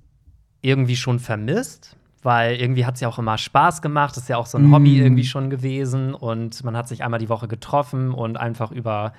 irgendwie 0.63 0.97
schon 0.97 1.19
vermisst, 1.19 1.97
weil 2.23 2.57
irgendwie 2.57 2.85
hat 2.85 2.97
es 2.97 3.01
ja 3.01 3.09
auch 3.09 3.19
immer 3.19 3.39
Spaß 3.39 3.83
gemacht. 3.83 4.17
Das 4.17 4.25
ist 4.25 4.29
ja 4.29 4.37
auch 4.37 4.47
so 4.47 4.59
ein 4.59 4.69
mm. 4.69 4.75
Hobby 4.75 4.99
irgendwie 4.99 5.25
schon 5.25 5.49
gewesen 5.51 6.15
und 6.15 6.63
man 6.65 6.77
hat 6.77 6.89
sich 6.89 7.03
einmal 7.03 7.21
die 7.21 7.29
Woche 7.29 7.49
getroffen 7.49 8.13
und 8.13 8.37
einfach 8.37 8.71
über 8.71 9.13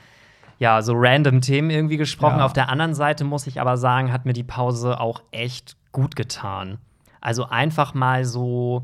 ja, 0.60 0.84
so 0.84 0.94
random 0.96 1.42
Themen 1.42 1.72
irgendwie 1.72 1.98
gesprochen. 1.98 2.38
Ja. 2.38 2.46
Auf 2.46 2.54
der 2.54 2.70
anderen 2.70 2.94
Seite 2.94 3.24
muss 3.24 3.48
ich 3.48 3.60
aber 3.60 3.78
sagen, 3.78 4.14
hat 4.14 4.26
mir 4.26 4.34
die 4.34 4.44
Pause 4.44 5.00
auch 5.00 5.24
echt 5.32 5.76
gut 5.92 6.16
getan. 6.16 6.78
Also 7.20 7.46
einfach 7.46 7.96
mal 7.96 8.26
so 8.26 8.84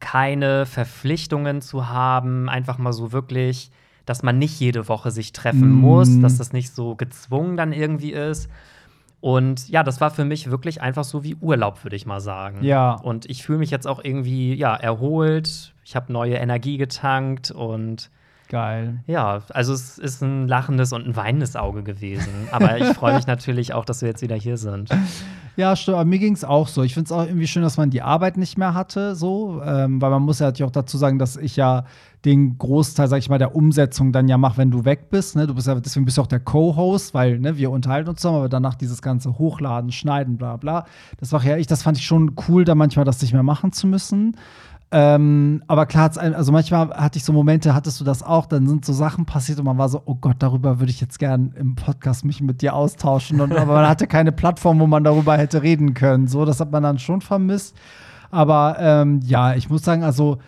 keine 0.00 0.66
Verpflichtungen 0.66 1.60
zu 1.60 1.88
haben, 1.88 2.48
einfach 2.48 2.78
mal 2.78 2.92
so 2.92 3.12
wirklich, 3.12 3.70
dass 4.06 4.22
man 4.22 4.38
nicht 4.38 4.58
jede 4.60 4.88
Woche 4.88 5.10
sich 5.10 5.32
treffen 5.32 5.70
mm. 5.70 5.80
muss, 5.80 6.20
dass 6.20 6.38
das 6.38 6.52
nicht 6.52 6.74
so 6.74 6.94
gezwungen 6.94 7.56
dann 7.56 7.72
irgendwie 7.72 8.12
ist. 8.12 8.48
Und 9.20 9.68
ja, 9.68 9.82
das 9.82 10.00
war 10.00 10.10
für 10.10 10.24
mich 10.24 10.50
wirklich 10.50 10.80
einfach 10.80 11.04
so 11.04 11.24
wie 11.24 11.34
Urlaub, 11.34 11.84
würde 11.84 11.96
ich 11.96 12.06
mal 12.06 12.20
sagen. 12.20 12.62
Ja. 12.62 12.92
Und 12.92 13.26
ich 13.26 13.42
fühle 13.42 13.58
mich 13.58 13.70
jetzt 13.70 13.86
auch 13.86 14.02
irgendwie 14.02 14.54
ja 14.54 14.74
erholt. 14.76 15.74
Ich 15.84 15.96
habe 15.96 16.12
neue 16.12 16.36
Energie 16.36 16.76
getankt 16.76 17.50
und 17.50 18.10
Geil. 18.48 19.00
Ja, 19.06 19.40
also 19.50 19.74
es 19.74 19.98
ist 19.98 20.22
ein 20.22 20.48
lachendes 20.48 20.92
und 20.92 21.06
ein 21.06 21.16
weinendes 21.16 21.54
Auge 21.54 21.82
gewesen. 21.82 22.48
Aber 22.50 22.78
ich 22.78 22.86
freue 22.96 23.14
mich 23.14 23.26
natürlich 23.28 23.74
auch, 23.74 23.84
dass 23.84 24.00
wir 24.00 24.08
jetzt 24.08 24.22
wieder 24.22 24.36
hier 24.36 24.56
sind. 24.56 24.88
Ja, 25.56 25.76
stimmt. 25.76 25.96
Aber 25.96 26.06
mir 26.06 26.18
ging 26.18 26.32
es 26.32 26.44
auch 26.44 26.66
so. 26.66 26.82
Ich 26.82 26.94
finde 26.94 27.06
es 27.06 27.12
auch 27.12 27.26
irgendwie 27.26 27.46
schön, 27.46 27.62
dass 27.62 27.76
man 27.76 27.90
die 27.90 28.00
Arbeit 28.00 28.38
nicht 28.38 28.56
mehr 28.56 28.72
hatte, 28.72 29.14
so. 29.16 29.60
Ähm, 29.62 30.00
weil 30.00 30.10
man 30.10 30.22
muss 30.22 30.38
ja 30.38 30.46
natürlich 30.46 30.66
auch 30.66 30.72
dazu 30.72 30.96
sagen, 30.96 31.18
dass 31.18 31.36
ich 31.36 31.56
ja 31.56 31.84
den 32.24 32.58
Großteil, 32.58 33.06
sag 33.06 33.18
ich 33.18 33.28
mal, 33.28 33.38
der 33.38 33.54
Umsetzung 33.54 34.12
dann 34.12 34.28
ja 34.28 34.38
mache, 34.38 34.58
wenn 34.58 34.70
du 34.70 34.84
weg 34.84 35.10
bist. 35.10 35.36
Ne? 35.36 35.46
Du 35.46 35.54
bist 35.54 35.66
ja, 35.66 35.74
deswegen 35.74 36.04
bist 36.04 36.16
du 36.16 36.22
auch 36.22 36.26
der 36.26 36.40
Co-Host, 36.40 37.14
weil 37.14 37.38
ne, 37.38 37.56
wir 37.58 37.70
unterhalten 37.70 38.08
uns 38.08 38.20
zusammen, 38.20 38.38
aber 38.38 38.48
danach 38.48 38.74
dieses 38.74 39.02
ganze 39.02 39.38
Hochladen, 39.38 39.92
Schneiden, 39.92 40.36
bla 40.36 40.56
bla. 40.56 40.86
Das 41.18 41.32
war 41.32 41.44
ja 41.44 41.56
ich, 41.56 41.66
das 41.66 41.82
fand 41.82 41.98
ich 41.98 42.06
schon 42.06 42.34
cool, 42.48 42.64
da 42.64 42.74
manchmal 42.74 43.04
das 43.04 43.20
nicht 43.20 43.32
mehr 43.32 43.42
machen 43.42 43.72
zu 43.72 43.86
müssen. 43.86 44.36
Ähm, 44.90 45.62
aber 45.66 45.84
klar, 45.84 46.10
also 46.16 46.50
manchmal 46.50 46.88
hatte 46.90 47.18
ich 47.18 47.24
so 47.24 47.32
Momente, 47.34 47.74
hattest 47.74 48.00
du 48.00 48.04
das 48.04 48.22
auch, 48.22 48.46
dann 48.46 48.66
sind 48.66 48.86
so 48.86 48.94
Sachen 48.94 49.26
passiert 49.26 49.58
und 49.58 49.66
man 49.66 49.76
war 49.76 49.90
so, 49.90 50.00
oh 50.06 50.14
Gott, 50.14 50.36
darüber 50.38 50.80
würde 50.80 50.90
ich 50.90 51.00
jetzt 51.00 51.18
gern 51.18 51.52
im 51.58 51.74
Podcast 51.74 52.24
mich 52.24 52.40
mit 52.40 52.62
dir 52.62 52.74
austauschen. 52.74 53.40
Und, 53.42 53.52
aber 53.52 53.74
man 53.74 53.88
hatte 53.88 54.06
keine 54.06 54.32
Plattform, 54.32 54.80
wo 54.80 54.86
man 54.86 55.04
darüber 55.04 55.36
hätte 55.36 55.62
reden 55.62 55.92
können. 55.92 56.26
So, 56.26 56.46
das 56.46 56.60
hat 56.60 56.72
man 56.72 56.82
dann 56.82 56.98
schon 56.98 57.20
vermisst. 57.20 57.76
Aber 58.30 58.76
ähm, 58.78 59.20
ja, 59.24 59.54
ich 59.54 59.68
muss 59.68 59.82
sagen, 59.82 60.04
also 60.04 60.38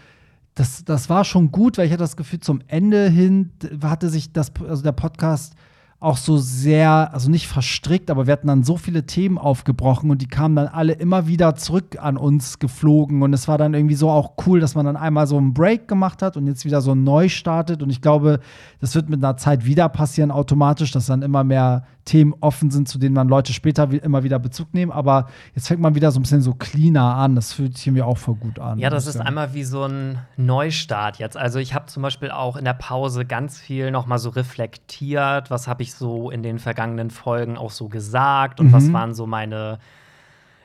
das, 0.54 0.84
das 0.84 1.10
war 1.10 1.24
schon 1.24 1.52
gut, 1.52 1.76
weil 1.76 1.86
ich 1.86 1.92
hatte 1.92 2.02
das 2.02 2.16
Gefühl, 2.16 2.40
zum 2.40 2.60
Ende 2.66 3.08
hin 3.08 3.50
hatte 3.82 4.08
sich 4.08 4.32
das, 4.32 4.52
also 4.66 4.82
der 4.82 4.92
Podcast 4.92 5.54
auch 6.00 6.16
so 6.16 6.38
sehr, 6.38 7.12
also 7.12 7.30
nicht 7.30 7.46
verstrickt, 7.46 8.10
aber 8.10 8.26
wir 8.26 8.32
hatten 8.32 8.46
dann 8.46 8.64
so 8.64 8.78
viele 8.78 9.04
Themen 9.04 9.36
aufgebrochen 9.36 10.10
und 10.10 10.22
die 10.22 10.28
kamen 10.28 10.56
dann 10.56 10.66
alle 10.66 10.94
immer 10.94 11.26
wieder 11.26 11.54
zurück 11.56 11.98
an 12.00 12.16
uns 12.16 12.58
geflogen 12.58 13.22
und 13.22 13.34
es 13.34 13.48
war 13.48 13.58
dann 13.58 13.74
irgendwie 13.74 13.94
so 13.94 14.08
auch 14.08 14.32
cool, 14.46 14.60
dass 14.60 14.74
man 14.74 14.86
dann 14.86 14.96
einmal 14.96 15.26
so 15.26 15.36
einen 15.36 15.52
Break 15.52 15.88
gemacht 15.88 16.22
hat 16.22 16.38
und 16.38 16.46
jetzt 16.46 16.64
wieder 16.64 16.80
so 16.80 16.94
neu 16.94 17.28
startet 17.28 17.82
und 17.82 17.90
ich 17.90 18.00
glaube, 18.00 18.40
das 18.80 18.94
wird 18.94 19.10
mit 19.10 19.22
einer 19.22 19.36
Zeit 19.36 19.66
wieder 19.66 19.90
passieren 19.90 20.30
automatisch, 20.30 20.90
dass 20.90 21.04
dann 21.04 21.20
immer 21.20 21.44
mehr 21.44 21.84
Themen 22.10 22.34
offen 22.40 22.70
sind, 22.70 22.88
zu 22.88 22.98
denen 22.98 23.14
man 23.14 23.28
Leute 23.28 23.52
später 23.52 23.88
immer 23.92 24.24
wieder 24.24 24.38
Bezug 24.38 24.74
nehmen. 24.74 24.90
Aber 24.90 25.28
jetzt 25.54 25.68
fängt 25.68 25.80
man 25.80 25.94
wieder 25.94 26.10
so 26.10 26.18
ein 26.18 26.22
bisschen 26.22 26.42
so 26.42 26.54
cleaner 26.54 27.14
an. 27.14 27.34
Das 27.36 27.52
fühlt 27.52 27.76
sich 27.76 27.86
mir 27.92 28.06
auch 28.06 28.18
voll 28.18 28.34
gut 28.34 28.58
an. 28.58 28.78
Ja, 28.78 28.90
das 28.90 29.06
ist 29.06 29.20
einmal 29.20 29.54
wie 29.54 29.64
so 29.64 29.84
ein 29.84 30.18
Neustart 30.36 31.18
jetzt. 31.18 31.36
Also 31.36 31.58
ich 31.58 31.74
habe 31.74 31.86
zum 31.86 32.02
Beispiel 32.02 32.30
auch 32.30 32.56
in 32.56 32.64
der 32.64 32.74
Pause 32.74 33.24
ganz 33.24 33.58
viel 33.58 33.90
noch 33.90 34.06
mal 34.06 34.18
so 34.18 34.30
reflektiert. 34.30 35.50
Was 35.50 35.68
habe 35.68 35.82
ich 35.82 35.89
so 35.92 36.30
in 36.30 36.42
den 36.42 36.58
vergangenen 36.58 37.10
Folgen 37.10 37.56
auch 37.56 37.70
so 37.70 37.88
gesagt 37.88 38.60
und 38.60 38.68
mhm. 38.68 38.72
was 38.72 38.92
waren 38.92 39.14
so 39.14 39.26
meine 39.26 39.78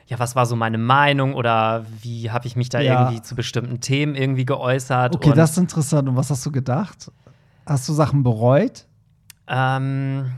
ja, 0.06 0.20
was 0.20 0.36
war 0.36 0.46
so 0.46 0.54
meine 0.54 0.78
Meinung 0.78 1.34
oder 1.34 1.84
wie 2.00 2.30
habe 2.30 2.46
ich 2.46 2.54
mich 2.54 2.68
da 2.68 2.80
ja. 2.80 3.02
irgendwie 3.02 3.22
zu 3.22 3.34
bestimmten 3.34 3.80
Themen 3.80 4.14
irgendwie 4.14 4.44
geäußert? 4.44 5.14
Okay, 5.14 5.32
das 5.34 5.52
ist 5.52 5.58
interessant. 5.58 6.08
Und 6.08 6.14
was 6.16 6.30
hast 6.30 6.46
du 6.46 6.52
gedacht? 6.52 7.10
Hast 7.66 7.88
du 7.88 7.92
Sachen 7.92 8.22
bereut? 8.22 8.86
Ähm, 9.48 10.30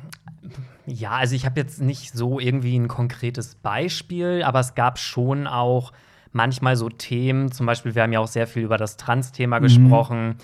ja, 0.87 1.11
also 1.11 1.35
ich 1.35 1.44
habe 1.44 1.61
jetzt 1.61 1.83
nicht 1.83 2.12
so 2.14 2.40
irgendwie 2.40 2.79
ein 2.79 2.88
konkretes 2.88 3.57
Beispiel, 3.57 4.42
aber 4.42 4.61
es 4.61 4.74
gab 4.74 4.98
schon 4.98 5.46
auch 5.46 5.92
manchmal 6.33 6.77
so 6.77 6.88
Themen, 6.88 7.53
zum 7.53 7.66
Beispiel, 7.66 7.94
wir 7.94 8.03
haben 8.03 8.12
ja 8.12 8.20
auch 8.20 8.29
sehr 8.29 8.46
viel 8.46 8.62
über 8.62 8.79
das 8.79 8.96
Trans-Thema 8.96 9.59
mhm. 9.59 9.64
gesprochen, 9.64 10.37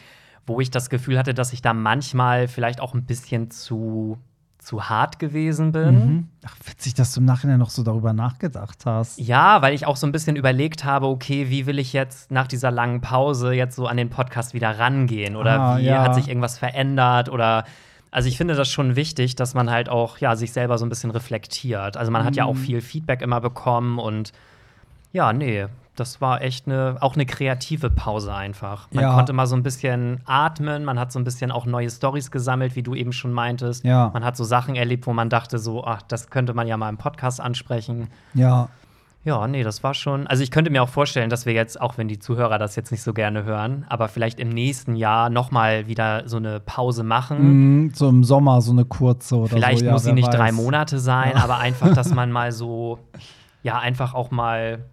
wo 0.47 0.61
ich 0.61 0.71
das 0.71 0.91
Gefühl 0.91 1.19
hatte, 1.19 1.33
dass 1.33 1.55
ich 1.55 1.63
da 1.63 1.73
manchmal 1.73 2.47
vielleicht 2.49 2.81
auch 2.81 2.93
ein 2.93 3.07
bisschen 3.07 3.51
zu 3.51 4.19
zu 4.65 4.89
hart 4.89 5.19
gewesen 5.19 5.73
bin. 5.73 5.95
Mhm. 5.95 6.29
Ach, 6.47 6.57
witzig, 6.67 6.95
dass 6.95 7.13
du 7.13 7.21
im 7.21 7.27
Nachhinein 7.27 7.59
noch 7.59 7.71
so 7.71 7.83
darüber 7.83 8.13
nachgedacht 8.13 8.87
hast. 8.87 9.19
Ja, 9.21 9.63
weil 9.63 9.75
ich 9.75 9.87
auch 9.87 9.97
so 9.97 10.07
ein 10.07 10.13
bisschen 10.13 10.37
überlegt 10.37 10.85
habe, 10.85 11.07
okay, 11.07 11.51
wie 11.51 11.67
will 11.67 11.79
ich 11.79 11.93
jetzt 11.93 12.31
nach 12.31 12.47
dieser 12.49 12.71
langen 12.71 13.01
Pause 13.01 13.53
jetzt 13.53 13.77
so 13.77 13.87
an 13.87 13.97
den 13.97 14.11
Podcast 14.11 14.55
wieder 14.55 14.79
rangehen? 14.79 15.37
Oder 15.37 15.61
Ah, 15.61 15.79
wie 15.79 15.85
ja. 15.85 16.03
hat 16.03 16.15
sich 16.15 16.29
irgendwas 16.29 16.59
verändert? 16.59 17.29
Oder 17.29 17.65
also 18.11 18.29
ich 18.29 18.37
finde 18.37 18.55
das 18.55 18.69
schon 18.69 18.97
wichtig, 18.97 19.35
dass 19.37 19.55
man 19.55 19.71
halt 19.71 19.89
auch 19.89 20.19
ja, 20.19 20.37
sich 20.37 20.53
selber 20.53 20.79
so 20.79 20.87
ein 20.87 20.89
bisschen 20.89 21.11
reflektiert. 21.11 21.97
Also 21.97 22.11
man 22.13 22.25
hat 22.25 22.37
ja 22.37 22.45
auch 22.45 22.55
Mhm. 22.55 22.59
viel 22.59 22.81
Feedback 22.81 23.23
immer 23.23 23.41
bekommen 23.41 23.99
und 23.99 24.33
ja, 25.13 25.33
nee, 25.33 25.67
das 25.97 26.21
war 26.21 26.43
echt 26.43 26.67
eine, 26.67 26.97
auch 27.01 27.15
eine 27.15 27.25
kreative 27.27 27.89
Pause 27.91 28.35
einfach. 28.35 28.89
Man 28.93 29.05
Ja. 29.05 29.15
konnte 29.15 29.33
mal 29.33 29.47
so 29.47 29.55
ein 29.57 29.63
bisschen 29.63 30.21
atmen, 30.25 30.85
man 30.85 30.99
hat 30.99 31.13
so 31.13 31.19
ein 31.19 31.25
bisschen 31.25 31.51
auch 31.53 31.67
neue 31.67 31.91
Stories 31.91 32.31
gesammelt, 32.31 32.75
wie 32.77 32.83
du 32.83 32.95
eben 32.95 33.13
schon 33.13 33.33
meintest. 33.33 33.85
Ja. 33.85 34.11
Man 34.13 34.25
hat 34.25 34.37
so 34.37 34.45
Sachen 34.45 34.75
erlebt, 34.75 35.07
wo 35.07 35.13
man 35.13 35.29
dachte 35.31 35.59
so, 35.59 35.85
ach, 35.85 36.03
das 36.03 36.31
könnte 36.31 36.53
man 36.55 36.67
ja 36.67 36.77
mal 36.77 36.89
im 36.89 36.97
Podcast 36.99 37.41
ansprechen. 37.41 38.09
Ja. 38.35 38.69
Ja, 39.27 39.47
nee, 39.49 39.63
das 39.63 39.83
war 39.83 39.95
schon. 39.95 40.27
Also 40.27 40.43
ich 40.43 40.51
könnte 40.51 40.71
mir 40.71 40.83
auch 40.83 40.89
vorstellen, 40.91 41.31
dass 41.31 41.47
wir 41.47 41.55
jetzt, 41.55 41.81
auch 41.81 41.97
wenn 41.97 42.09
die 42.09 42.19
Zuhörer 42.19 42.59
das 42.59 42.77
jetzt 42.77 42.91
nicht 42.91 43.03
so 43.03 43.15
gerne 43.15 43.45
hören, 43.45 43.87
aber 43.89 44.09
vielleicht 44.09 44.39
im 44.39 44.51
nächsten 44.51 44.97
Jahr 44.97 45.31
noch 45.31 45.51
mal 45.51 45.87
wieder 45.87 46.29
so 46.29 46.37
eine 46.37 46.61
Pause 46.61 47.05
machen. 47.05 47.85
Mhm, 47.85 47.95
so 47.95 48.07
im 48.11 48.23
Sommer 48.23 48.61
so 48.61 48.73
eine 48.73 48.85
kurze 48.85 49.37
oder 49.37 49.49
vielleicht 49.49 49.79
so. 49.79 49.87
ja, 49.87 49.93
muss 49.93 50.03
sie 50.05 50.13
nicht 50.13 50.31
drei 50.31 50.49
weiß. 50.49 50.53
Monate 50.55 50.99
sein, 50.99 51.37
aber 51.37 51.57
einfach, 51.57 51.95
dass 51.95 52.13
man 52.13 52.33
mal 52.33 52.53
so, 52.53 52.99
ja, 53.63 53.79
einfach 53.79 54.13
auch 54.13 54.31
mal 54.31 54.85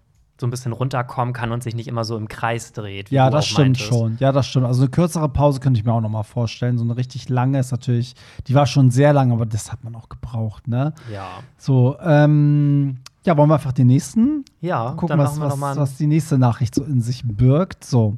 so 0.42 0.48
ein 0.48 0.50
bisschen 0.50 0.74
runterkommen 0.74 1.34
kann 1.34 1.52
und 1.52 1.64
sich 1.64 1.76
nicht 1.76 1.88
immer 1.88 2.04
so 2.04 2.18
im 2.18 2.28
Kreis 2.28 2.74
dreht. 2.74 3.12
wie 3.12 3.16
Ja, 3.16 3.30
das 3.30 3.46
stimmt 3.46 3.78
meintest. 3.80 3.88
schon. 3.88 4.18
Ja, 4.20 4.32
das 4.34 4.48
stimmt. 4.48 4.66
Also 4.66 4.82
eine 4.82 4.90
kürzere 4.90 5.30
Pause 5.30 5.62
könnte 5.62 5.80
ich 5.80 5.86
mir 5.86 5.94
auch 5.94 6.02
noch 6.02 6.10
mal 6.10 6.24
vorstellen. 6.24 6.78
So 6.78 6.84
eine 6.84 6.98
richtig 6.98 7.30
lange 7.30 7.60
ist 7.60 7.72
natürlich, 7.72 8.16
die 8.48 8.56
war 8.56 8.66
schon 8.66 8.92
sehr 8.92 9.14
lang, 9.14 9.32
aber 9.32 9.46
das 9.46 9.72
hat 9.72 9.84
man 9.84 9.96
auch 9.96 10.10
gebraucht, 10.10 10.68
ne? 10.68 10.94
Ja. 11.14 11.28
So, 11.58 11.96
ähm, 12.04 12.98
ja, 13.24 13.38
wollen 13.38 13.50
wir 13.50 13.54
einfach 13.54 13.72
den 13.72 13.88
nächsten 13.88 14.44
Ja, 14.62 14.92
gucken, 14.98 15.18
was, 15.20 15.40
was, 15.40 15.60
was 15.62 15.98
die 15.98 16.08
nächste 16.08 16.38
Nachricht 16.38 16.74
so 16.76 16.84
in 16.84 17.02
sich 17.02 17.22
birgt. 17.24 17.86
So. 17.86 18.18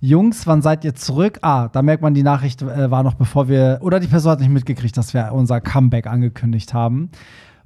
Jungs, 0.00 0.48
wann 0.48 0.62
seid 0.62 0.84
ihr 0.84 0.96
zurück? 0.96 1.38
Ah, 1.42 1.68
da 1.68 1.80
merkt 1.80 2.02
man, 2.02 2.12
die 2.12 2.24
Nachricht 2.24 2.60
äh, 2.60 2.90
war 2.90 3.04
noch 3.04 3.14
bevor 3.14 3.46
wir, 3.46 3.78
oder 3.82 4.00
die 4.00 4.08
Person 4.08 4.32
hat 4.32 4.40
nicht 4.40 4.50
mitgekriegt, 4.50 4.96
dass 4.96 5.14
wir 5.14 5.32
unser 5.32 5.60
Comeback 5.60 6.08
angekündigt 6.08 6.74
haben. 6.74 7.10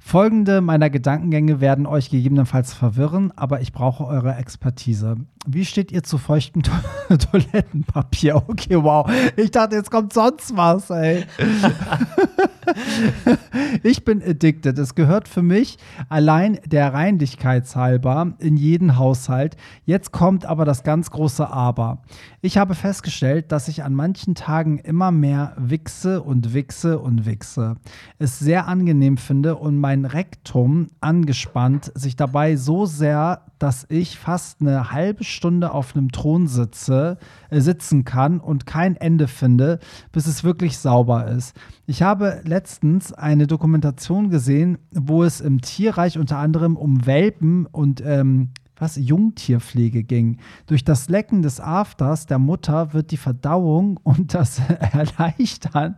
Folgende 0.07 0.61
meiner 0.61 0.89
Gedankengänge 0.89 1.59
werden 1.59 1.85
euch 1.85 2.09
gegebenenfalls 2.09 2.73
verwirren, 2.73 3.33
aber 3.35 3.59
ich 3.59 3.73
brauche 3.73 4.05
eure 4.05 4.35
Expertise. 4.35 5.17
Wie 5.45 5.65
steht 5.65 5.91
ihr 5.91 6.01
zu 6.01 6.17
feuchtem 6.17 6.63
to 6.63 6.71
Toilettenpapier? 7.17 8.37
Okay, 8.37 8.81
wow. 8.81 9.05
Ich 9.35 9.51
dachte, 9.51 9.75
jetzt 9.75 9.91
kommt 9.91 10.13
sonst 10.13 10.55
was, 10.55 10.89
ey. 10.91 11.25
Ich 13.83 14.03
bin 14.03 14.21
addicted. 14.21 14.77
Es 14.77 14.95
gehört 14.95 15.27
für 15.27 15.41
mich 15.41 15.77
allein 16.09 16.59
der 16.65 16.93
Reinlichkeitshalber 16.93 18.33
in 18.39 18.57
jeden 18.57 18.97
Haushalt. 18.97 19.55
Jetzt 19.85 20.11
kommt 20.11 20.45
aber 20.45 20.65
das 20.65 20.83
ganz 20.83 21.11
große 21.11 21.49
Aber. 21.49 22.01
Ich 22.41 22.57
habe 22.57 22.75
festgestellt, 22.75 23.51
dass 23.51 23.67
ich 23.67 23.83
an 23.83 23.93
manchen 23.93 24.35
Tagen 24.35 24.77
immer 24.79 25.11
mehr 25.11 25.53
wichse 25.57 26.21
und 26.21 26.53
wichse 26.53 26.99
und 26.99 27.25
wichse. 27.25 27.75
Es 28.19 28.39
sehr 28.39 28.67
angenehm 28.67 29.17
finde 29.17 29.55
und 29.55 29.77
mein 29.77 30.05
Rektum 30.05 30.87
angespannt 31.01 31.91
sich 31.95 32.15
dabei 32.15 32.55
so 32.55 32.85
sehr, 32.85 33.41
dass 33.59 33.85
ich 33.89 34.17
fast 34.17 34.61
eine 34.61 34.91
halbe 34.91 35.23
Stunde 35.23 35.71
auf 35.71 35.95
einem 35.95 36.11
Thron 36.11 36.47
sitze, 36.47 37.17
äh, 37.49 37.59
sitzen 37.59 38.05
kann 38.05 38.39
und 38.39 38.65
kein 38.65 38.95
Ende 38.95 39.27
finde, 39.27 39.79
bis 40.11 40.27
es 40.27 40.43
wirklich 40.43 40.77
sauber 40.77 41.27
ist. 41.27 41.55
Ich 41.85 42.01
habe 42.01 42.41
letztens 42.43 43.13
eine 43.13 43.47
Dokumentation 43.47 44.29
gesehen, 44.29 44.77
wo 44.91 45.23
es 45.23 45.41
im 45.41 45.61
Tierreich 45.61 46.17
unter 46.17 46.37
anderem 46.37 46.77
um 46.77 47.05
Welpen 47.05 47.65
und 47.65 48.01
ähm, 48.05 48.49
was 48.79 48.95
Jungtierpflege 48.95 50.03
ging. 50.03 50.37
Durch 50.67 50.83
das 50.83 51.09
Lecken 51.09 51.41
des 51.41 51.59
Afters 51.59 52.25
der 52.25 52.39
Mutter 52.39 52.93
wird 52.93 53.11
die 53.11 53.17
Verdauung 53.17 53.97
und 54.03 54.33
das 54.33 54.59
Erleichtern 54.59 55.95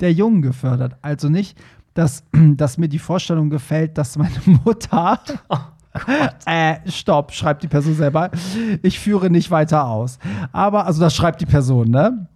der 0.00 0.12
Jungen 0.12 0.42
gefördert. 0.42 0.96
Also 1.02 1.28
nicht, 1.28 1.58
dass, 1.94 2.24
dass 2.56 2.78
mir 2.78 2.88
die 2.88 2.98
Vorstellung 2.98 3.50
gefällt, 3.50 3.98
dass 3.98 4.16
meine 4.16 4.40
Mutter 4.64 5.20
äh, 6.46 6.76
stopp, 6.86 7.32
schreibt 7.32 7.62
die 7.62 7.68
Person 7.68 7.94
selber. 7.94 8.30
Ich 8.82 8.98
führe 8.98 9.30
nicht 9.30 9.50
weiter 9.50 9.86
aus. 9.86 10.18
Aber, 10.52 10.86
also 10.86 11.00
das 11.00 11.14
schreibt 11.14 11.40
die 11.40 11.46
Person, 11.46 11.90
ne? 11.90 12.26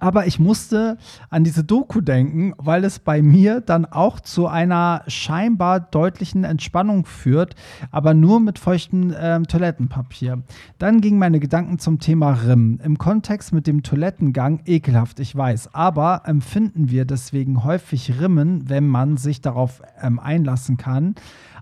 Aber 0.00 0.26
ich 0.26 0.38
musste 0.38 0.98
an 1.30 1.44
diese 1.44 1.64
Doku 1.64 2.00
denken, 2.00 2.52
weil 2.56 2.84
es 2.84 2.98
bei 2.98 3.22
mir 3.22 3.60
dann 3.60 3.84
auch 3.84 4.20
zu 4.20 4.46
einer 4.46 5.02
scheinbar 5.06 5.80
deutlichen 5.80 6.44
Entspannung 6.44 7.04
führt, 7.04 7.54
aber 7.90 8.14
nur 8.14 8.40
mit 8.40 8.58
feuchtem 8.58 9.14
ähm, 9.18 9.46
Toilettenpapier. 9.46 10.42
Dann 10.78 11.00
gingen 11.00 11.18
meine 11.18 11.40
Gedanken 11.40 11.78
zum 11.78 12.00
Thema 12.00 12.32
Rimm. 12.32 12.80
Im 12.82 12.98
Kontext 12.98 13.52
mit 13.52 13.66
dem 13.66 13.82
Toilettengang 13.82 14.60
ekelhaft, 14.66 15.20
ich 15.20 15.34
weiß, 15.34 15.74
aber 15.74 16.22
empfinden 16.24 16.90
wir 16.90 17.04
deswegen 17.04 17.64
häufig 17.64 18.20
Rimmen, 18.20 18.68
wenn 18.68 18.86
man 18.88 19.16
sich 19.16 19.40
darauf 19.40 19.82
ähm, 20.02 20.18
einlassen 20.18 20.76
kann, 20.76 21.14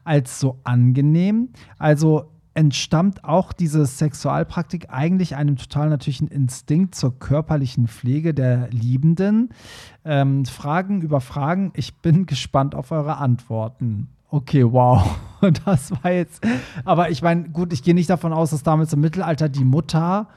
als 0.04 0.40
so 0.40 0.58
angenehm. 0.64 1.50
Also 1.78 2.32
entstammt 2.54 3.24
auch 3.24 3.52
diese 3.52 3.86
Sexualpraktik 3.86 4.90
eigentlich 4.90 5.36
einem 5.36 5.56
total 5.56 5.88
natürlichen 5.88 6.28
Instinkt 6.28 6.94
zur 6.94 7.18
körperlichen 7.18 7.88
Pflege 7.88 8.34
der 8.34 8.68
Liebenden. 8.70 9.50
Ähm, 10.04 10.44
Fragen 10.44 11.00
über 11.00 11.20
Fragen. 11.20 11.72
Ich 11.74 11.94
bin 11.96 12.26
gespannt 12.26 12.74
auf 12.74 12.90
eure 12.90 13.16
Antworten. 13.16 14.08
Okay, 14.30 14.64
wow. 14.70 15.18
Das 15.64 15.90
war 15.90 16.12
jetzt. 16.12 16.40
Aber 16.84 17.10
ich 17.10 17.20
meine, 17.20 17.48
gut, 17.48 17.72
ich 17.72 17.82
gehe 17.82 17.94
nicht 17.94 18.08
davon 18.08 18.32
aus, 18.32 18.50
dass 18.50 18.62
damals 18.62 18.92
im 18.92 19.00
Mittelalter 19.00 19.48
die 19.48 19.64
Mutter. 19.64 20.28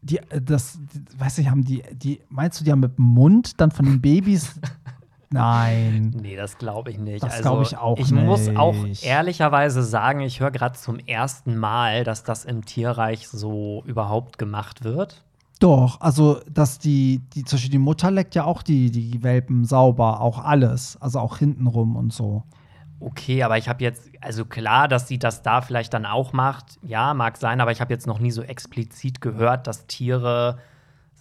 Die, 0.00 0.16
äh, 0.16 0.40
das, 0.40 0.78
die, 0.80 1.20
weiß 1.20 1.36
ich, 1.38 1.50
haben 1.50 1.62
die, 1.62 1.82
die, 1.92 2.22
meinst 2.30 2.58
du, 2.58 2.64
die 2.64 2.72
haben 2.72 2.80
mit 2.80 2.96
dem 2.96 3.04
Mund 3.04 3.60
dann 3.60 3.70
von 3.70 3.84
den 3.84 4.00
Babys. 4.00 4.58
Nein. 5.34 6.14
Nee, 6.20 6.36
das 6.36 6.58
glaube 6.58 6.90
ich 6.90 6.98
nicht. 6.98 7.22
Das 7.22 7.34
also, 7.34 7.42
glaub 7.42 7.62
ich 7.62 7.76
auch 7.76 7.98
Ich 7.98 8.10
muss 8.12 8.48
auch 8.56 8.74
nicht. 8.74 9.04
ehrlicherweise 9.04 9.82
sagen, 9.82 10.20
ich 10.20 10.40
höre 10.40 10.50
gerade 10.50 10.78
zum 10.78 10.98
ersten 10.98 11.56
Mal, 11.56 12.04
dass 12.04 12.22
das 12.22 12.44
im 12.44 12.64
Tierreich 12.64 13.28
so 13.28 13.82
überhaupt 13.86 14.38
gemacht 14.38 14.84
wird. 14.84 15.22
Doch, 15.60 16.00
also 16.00 16.40
dass 16.50 16.78
die, 16.78 17.20
die, 17.34 17.44
zum 17.44 17.56
Beispiel 17.56 17.70
die 17.70 17.78
Mutter 17.78 18.10
leckt 18.10 18.34
ja 18.34 18.44
auch 18.44 18.62
die, 18.62 18.90
die 18.90 19.22
Welpen 19.22 19.64
sauber, 19.64 20.20
auch 20.20 20.38
alles, 20.38 20.98
also 21.00 21.20
auch 21.20 21.38
hintenrum 21.38 21.96
und 21.96 22.12
so. 22.12 22.42
Okay, 23.00 23.42
aber 23.42 23.58
ich 23.58 23.68
habe 23.68 23.82
jetzt, 23.82 24.10
also 24.20 24.44
klar, 24.44 24.88
dass 24.88 25.08
sie 25.08 25.18
das 25.18 25.42
da 25.42 25.60
vielleicht 25.60 25.94
dann 25.94 26.06
auch 26.06 26.32
macht, 26.32 26.78
ja, 26.82 27.12
mag 27.14 27.36
sein, 27.36 27.60
aber 27.60 27.72
ich 27.72 27.80
habe 27.80 27.92
jetzt 27.92 28.06
noch 28.06 28.18
nie 28.18 28.30
so 28.30 28.42
explizit 28.42 29.20
gehört, 29.20 29.66
dass 29.66 29.86
Tiere 29.86 30.58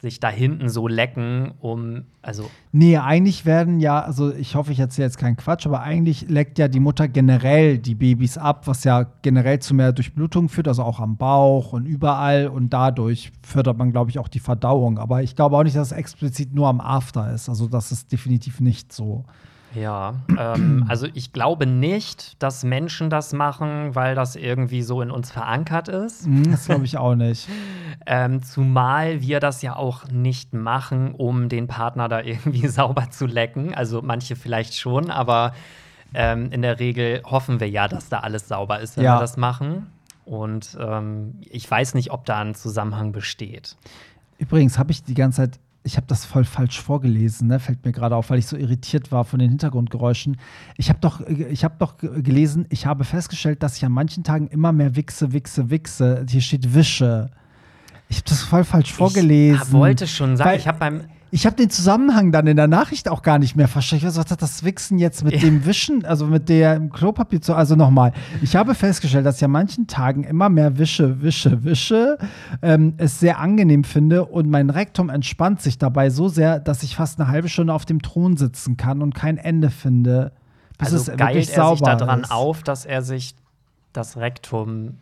sich 0.03 0.19
da 0.19 0.27
hinten 0.27 0.67
so 0.67 0.89
lecken, 0.89 1.53
um, 1.61 2.03
also 2.21 2.51
Nee, 2.73 2.97
eigentlich 2.97 3.45
werden 3.45 3.79
ja, 3.79 4.01
also 4.01 4.33
ich 4.33 4.55
hoffe, 4.55 4.73
ich 4.73 4.79
erzähle 4.79 5.05
jetzt 5.05 5.17
keinen 5.17 5.37
Quatsch, 5.37 5.65
aber 5.65 5.81
eigentlich 5.81 6.29
leckt 6.29 6.59
ja 6.59 6.67
die 6.67 6.81
Mutter 6.81 7.07
generell 7.07 7.77
die 7.77 7.95
Babys 7.95 8.37
ab, 8.37 8.67
was 8.67 8.83
ja 8.83 9.03
generell 9.21 9.59
zu 9.59 9.73
mehr 9.73 9.93
Durchblutung 9.93 10.49
führt, 10.49 10.67
also 10.67 10.83
auch 10.83 10.99
am 10.99 11.15
Bauch 11.15 11.71
und 11.71 11.85
überall 11.85 12.47
und 12.47 12.71
dadurch 12.73 13.31
fördert 13.43 13.77
man, 13.77 13.93
glaube 13.93 14.09
ich, 14.09 14.19
auch 14.19 14.27
die 14.27 14.41
Verdauung. 14.41 14.99
Aber 14.99 15.23
ich 15.23 15.37
glaube 15.37 15.55
auch 15.55 15.63
nicht, 15.63 15.77
dass 15.77 15.93
es 15.93 15.97
explizit 15.97 16.53
nur 16.53 16.67
am 16.67 16.81
After 16.81 17.33
ist. 17.33 17.47
Also 17.47 17.69
das 17.69 17.93
ist 17.93 18.11
definitiv 18.11 18.59
nicht 18.59 18.91
so. 18.91 19.23
Ja, 19.75 20.15
ähm, 20.37 20.85
also 20.87 21.07
ich 21.13 21.33
glaube 21.33 21.65
nicht, 21.65 22.41
dass 22.43 22.63
Menschen 22.63 23.09
das 23.09 23.33
machen, 23.33 23.95
weil 23.95 24.13
das 24.15 24.35
irgendwie 24.35 24.81
so 24.83 25.01
in 25.01 25.09
uns 25.11 25.31
verankert 25.31 25.87
ist. 25.87 26.25
Hm, 26.25 26.51
Das 26.51 26.65
glaube 26.65 26.85
ich 26.85 26.97
auch 26.97 27.15
nicht. 27.15 27.47
Ähm, 28.05 28.43
zumal 28.43 29.21
wir 29.21 29.39
das 29.39 29.61
ja 29.61 29.77
auch 29.77 30.09
nicht 30.09 30.53
machen, 30.53 31.13
um 31.15 31.47
den 31.47 31.67
Partner 31.67 32.09
da 32.09 32.19
irgendwie 32.21 32.67
sauber 32.67 33.09
zu 33.11 33.25
lecken. 33.25 33.73
Also 33.73 34.01
manche 34.01 34.35
vielleicht 34.35 34.77
schon, 34.77 35.09
aber 35.09 35.53
ähm, 36.13 36.51
in 36.51 36.61
der 36.63 36.79
Regel 36.79 37.21
hoffen 37.23 37.61
wir 37.61 37.69
ja, 37.69 37.87
dass 37.87 38.09
da 38.09 38.19
alles 38.19 38.49
sauber 38.49 38.81
ist, 38.81 38.97
wenn 38.97 39.05
Ja. 39.05 39.15
wir 39.15 39.19
das 39.21 39.37
machen. 39.37 39.87
Und 40.25 40.77
ähm, 40.81 41.35
ich 41.49 41.69
weiß 41.69 41.93
nicht, 41.93 42.11
ob 42.11 42.25
da 42.25 42.39
ein 42.39 42.55
Zusammenhang 42.55 43.13
besteht. 43.13 43.77
Übrigens 44.37 44.77
habe 44.77 44.91
ich 44.91 45.03
die 45.03 45.13
ganze 45.13 45.43
Zeit, 45.43 45.59
ich 45.83 45.97
habe 45.97 46.07
das 46.07 46.23
voll 46.25 46.45
falsch 46.45 46.79
vorgelesen, 46.81 47.47
ne? 47.49 47.59
fällt 47.59 47.83
mir 47.85 47.91
gerade 47.91 48.15
auf, 48.15 48.29
weil 48.29 48.39
ich 48.39 48.47
so 48.47 48.55
irritiert 48.55 49.11
war 49.11 49.25
von 49.25 49.39
den 49.39 49.49
Hintergrundgeräuschen. 49.49 50.37
Ich 50.77 50.89
habe 50.89 50.99
doch, 51.01 51.19
äh, 51.21 51.47
ich 51.49 51.63
habe 51.63 51.75
doch 51.79 51.97
ge- 51.97 52.21
gelesen, 52.21 52.65
ich 52.69 52.85
habe 52.85 53.03
festgestellt, 53.03 53.61
dass 53.63 53.75
ich 53.77 53.85
an 53.85 53.91
manchen 53.91 54.23
Tagen 54.23 54.47
immer 54.47 54.71
mehr 54.71 54.95
wichse, 54.95 55.33
wichse, 55.33 55.69
wichse. 55.69 56.25
Hier 56.29 56.41
steht 56.41 56.73
Wische. 56.73 57.29
Ich 58.09 58.17
habe 58.17 58.29
das 58.29 58.41
voll 58.43 58.63
falsch 58.63 58.93
vorgelesen. 58.93 59.61
Ich 59.61 59.71
wollte 59.73 60.07
schon 60.07 60.37
sagen, 60.37 60.49
Weil- 60.51 60.59
ich 60.59 60.67
habe 60.67 60.79
beim 60.79 61.01
Ich 61.35 61.47
habe 61.47 61.55
den 61.55 61.71
Zusammenhang 61.71 62.31
dann 62.31 62.45
in 62.45 62.57
der 62.57 62.67
Nachricht 62.67 63.09
auch 63.09 63.23
gar 63.23 63.39
nicht 63.39 63.55
mehr 63.55 63.67
verstanden. 63.67 64.05
Was 64.05 64.17
hat 64.19 64.39
das 64.43 64.63
Wichsen 64.63 64.99
jetzt 64.99 65.23
mit 65.23 65.33
Ja. 65.33 65.39
dem 65.39 65.65
Wischen, 65.65 66.05
also 66.05 66.27
mit 66.27 66.47
der 66.47 66.79
Klopapier 66.79 67.41
zu. 67.41 67.55
Also 67.55 67.75
nochmal, 67.75 68.13
ich 68.43 68.55
habe 68.55 68.75
festgestellt, 68.75 69.25
dass 69.25 69.37
ich 69.37 69.43
an 69.43 69.49
manchen 69.49 69.87
Tagen 69.87 70.23
immer 70.25 70.49
mehr 70.49 70.77
wische, 70.77 71.23
wische, 71.23 71.63
wische, 71.63 72.19
ähm, 72.61 72.93
es 72.97 73.19
sehr 73.19 73.39
angenehm 73.39 73.83
finde 73.83 74.25
und 74.25 74.47
mein 74.47 74.69
Rektum 74.69 75.09
entspannt 75.09 75.59
sich 75.59 75.79
dabei 75.79 76.11
so 76.11 76.27
sehr, 76.27 76.59
dass 76.59 76.83
ich 76.83 76.95
fast 76.95 77.19
eine 77.19 77.27
halbe 77.29 77.49
Stunde 77.49 77.73
auf 77.73 77.85
dem 77.85 78.03
Thron 78.03 78.37
sitzen 78.37 78.77
kann 78.77 79.01
und 79.01 79.15
kein 79.15 79.37
Ende 79.39 79.71
finde, 79.71 80.33
bis 80.77 80.93
Also 80.93 81.11
es 81.11 81.17
geilt 81.17 81.49
er 81.49 81.69
sich 81.71 81.81
daran 81.81 82.21
ist. 82.21 82.31
auf, 82.31 82.61
dass 82.61 82.85
er 82.85 83.01
sich 83.01 83.33
das 83.91 84.17
Rektum 84.17 84.97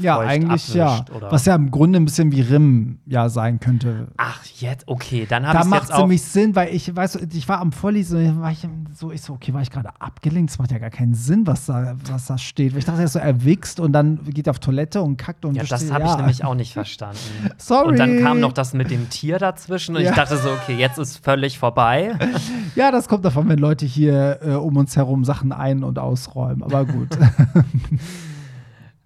Ja, 0.00 0.18
eigentlich 0.18 0.74
ja. 0.74 1.04
oder? 1.14 1.30
Was 1.32 1.44
ja 1.46 1.54
im 1.54 1.70
Grunde 1.70 1.98
ein 1.98 2.04
bisschen 2.04 2.32
wie 2.32 2.40
Rimm 2.40 2.98
ja 3.06 3.28
sein 3.28 3.60
könnte. 3.60 4.08
Ach, 4.16 4.40
jetzt, 4.56 4.86
okay, 4.86 5.26
dann 5.28 5.44
habe 5.46 5.54
Da 5.54 5.58
ich 5.60 5.64
es 5.66 5.70
macht 5.70 5.90
es 5.90 5.98
nämlich 5.98 6.22
Sinn, 6.22 6.54
weil 6.56 6.74
ich, 6.74 6.94
weißt 6.94 7.16
du, 7.16 7.18
ich 7.32 7.48
war 7.48 7.60
am 7.60 7.72
Vorlesen 7.72 8.30
und 8.36 8.40
war 8.40 8.50
ich 8.52 8.66
so, 8.94 9.10
ich 9.10 9.22
so, 9.22 9.34
okay, 9.34 9.52
war 9.54 9.62
ich 9.62 9.70
gerade 9.70 9.90
abgelenkt? 10.00 10.50
Das 10.50 10.58
macht 10.58 10.70
ja 10.72 10.78
gar 10.78 10.90
keinen 10.90 11.14
Sinn, 11.14 11.46
was 11.46 11.66
da, 11.66 11.96
was 12.10 12.26
da 12.26 12.38
steht. 12.38 12.76
Ich 12.76 12.84
dachte, 12.84 13.00
er 13.00 13.04
ist 13.06 13.12
so 13.14 13.18
erwichst 13.18 13.80
und 13.80 13.92
dann 13.92 14.20
geht 14.24 14.46
er 14.46 14.50
auf 14.52 14.58
Toilette 14.58 15.02
und 15.02 15.16
kackt 15.16 15.44
und 15.44 15.54
Ja, 15.54 15.64
das 15.64 15.90
habe 15.92 16.04
ich 16.04 16.16
nämlich 16.16 16.44
auch 16.44 16.54
nicht 16.54 16.72
verstanden. 16.74 17.18
Sorry. 17.56 17.88
Und 17.88 17.98
dann 17.98 18.20
kam 18.22 18.40
noch 18.40 18.52
das 18.52 18.74
mit 18.74 18.90
dem 18.90 19.08
Tier 19.10 19.38
dazwischen 19.38 19.96
und 19.96 20.02
Ja. 20.02 20.10
ich 20.10 20.16
dachte 20.16 20.36
so, 20.36 20.50
okay, 20.50 20.76
jetzt 20.76 20.98
ist 20.98 21.24
völlig 21.24 21.58
vorbei. 21.58 22.14
Ja, 22.74 22.90
das 22.92 23.08
kommt 23.08 23.24
davon, 23.24 23.48
wenn 23.48 23.58
Leute 23.58 23.86
hier 23.86 24.38
äh, 24.42 24.50
um 24.52 24.76
uns 24.76 24.94
herum 24.96 25.24
Sachen 25.24 25.52
ein- 25.52 25.82
und 25.82 25.98
ausräumen. 25.98 26.62
Aber 26.62 26.84
gut. 26.84 27.08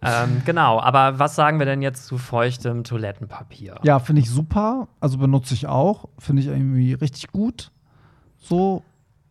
ähm, 0.03 0.43
genau, 0.45 0.81
aber 0.81 1.19
was 1.19 1.35
sagen 1.35 1.59
wir 1.59 1.67
denn 1.67 1.83
jetzt 1.83 2.07
zu 2.07 2.19
feuchtem 2.19 2.85
Toilettenpapier? 2.85 3.77
ja, 3.83 3.99
finde 3.99 4.23
ich 4.23 4.31
super. 4.31 4.89
Also 5.01 5.19
benutze 5.19 5.55
ich 5.55 5.67
auch. 5.67 6.09
Finde 6.19 6.43
ich 6.43 6.49
irgendwie 6.49 6.95
richtig 6.95 7.31
gut. 7.33 7.71
So, 8.39 8.83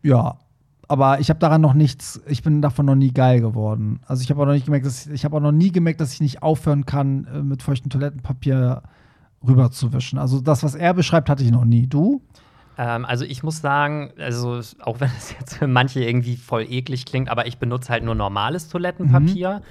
ja. 0.01 0.37
Aber 0.87 1.21
ich 1.21 1.29
habe 1.29 1.39
daran 1.39 1.61
noch 1.61 1.73
nichts, 1.73 2.21
ich 2.27 2.43
bin 2.43 2.61
davon 2.61 2.85
noch 2.85 2.95
nie 2.95 3.13
geil 3.13 3.39
geworden. 3.39 4.01
Also 4.07 4.23
ich 4.23 4.29
habe 4.29 4.41
auch 4.41 4.45
noch 4.45 4.53
nicht 4.53 4.65
gemerkt, 4.65 4.85
dass 4.85 5.05
ich, 5.05 5.13
ich 5.13 5.25
habe 5.25 5.37
auch 5.37 5.41
noch 5.41 5.53
nie 5.53 5.71
gemerkt, 5.71 6.01
dass 6.01 6.13
ich 6.13 6.19
nicht 6.19 6.43
aufhören 6.43 6.85
kann, 6.85 7.27
äh, 7.33 7.41
mit 7.41 7.63
feuchtem 7.63 7.89
Toilettenpapier 7.89 8.83
rüberzuwischen. 9.45 10.19
Also 10.19 10.41
das, 10.41 10.63
was 10.63 10.75
er 10.75 10.93
beschreibt, 10.93 11.29
hatte 11.29 11.43
ich 11.43 11.51
noch 11.51 11.63
nie. 11.63 11.87
Du? 11.87 12.21
Ähm, 12.77 13.05
also 13.05 13.23
ich 13.25 13.41
muss 13.41 13.61
sagen, 13.61 14.11
also 14.19 14.59
auch 14.81 14.99
wenn 14.99 15.11
es 15.17 15.33
jetzt 15.39 15.57
für 15.57 15.67
manche 15.67 16.03
irgendwie 16.03 16.35
voll 16.35 16.65
eklig 16.69 17.05
klingt, 17.05 17.29
aber 17.29 17.47
ich 17.47 17.57
benutze 17.57 17.89
halt 17.89 18.03
nur 18.03 18.15
normales 18.15 18.67
Toilettenpapier. 18.67 19.61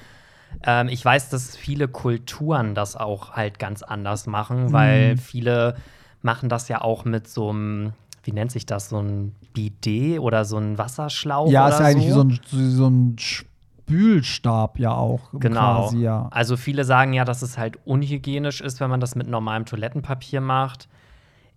Ähm, 0.65 0.89
ich 0.89 1.05
weiß, 1.05 1.31
dass 1.31 1.57
viele 1.57 1.89
Kulturen 1.89 2.75
das 2.75 2.97
auch 2.97 3.33
halt 3.33 3.59
ganz 3.59 3.83
anders 3.83 4.27
machen, 4.27 4.73
weil 4.73 5.17
viele 5.17 5.77
machen 6.23 6.49
das 6.49 6.69
ja 6.69 6.81
auch 6.81 7.05
mit 7.05 7.29
so 7.29 7.51
einem, 7.51 7.93
wie 8.25 8.33
nennt 8.33 8.53
sich 8.53 8.67
das, 8.67 8.91
so 8.91 9.01
ein 9.01 9.35
Bidet 9.53 10.21
oder 10.21 10.45
so 10.45 10.59
ein 10.59 10.79
Wasserschlauch 10.79 11.51
ja, 11.51 11.67
oder 11.67 11.75
ist 11.75 11.81
ja 11.81 11.87
eigentlich 11.87 12.13
so. 12.13 12.29
wie 12.29 12.39
so 12.39 12.51
ein, 12.57 12.71
so 12.71 12.87
ein 12.89 13.17
Spülstab 13.19 14.79
ja 14.79 14.93
auch. 14.93 15.31
Genau. 15.33 15.89
Quasi, 15.89 15.99
ja. 15.99 16.29
Also 16.31 16.57
viele 16.57 16.85
sagen 16.85 17.13
ja, 17.13 17.25
dass 17.25 17.43
es 17.43 17.59
halt 17.59 17.79
unhygienisch 17.85 18.61
ist, 18.61 18.81
wenn 18.81 18.91
man 18.91 19.01
das 19.01 19.15
mit 19.15 19.29
normalem 19.29 19.65
Toilettenpapier 19.65 20.41
macht. 20.41 20.89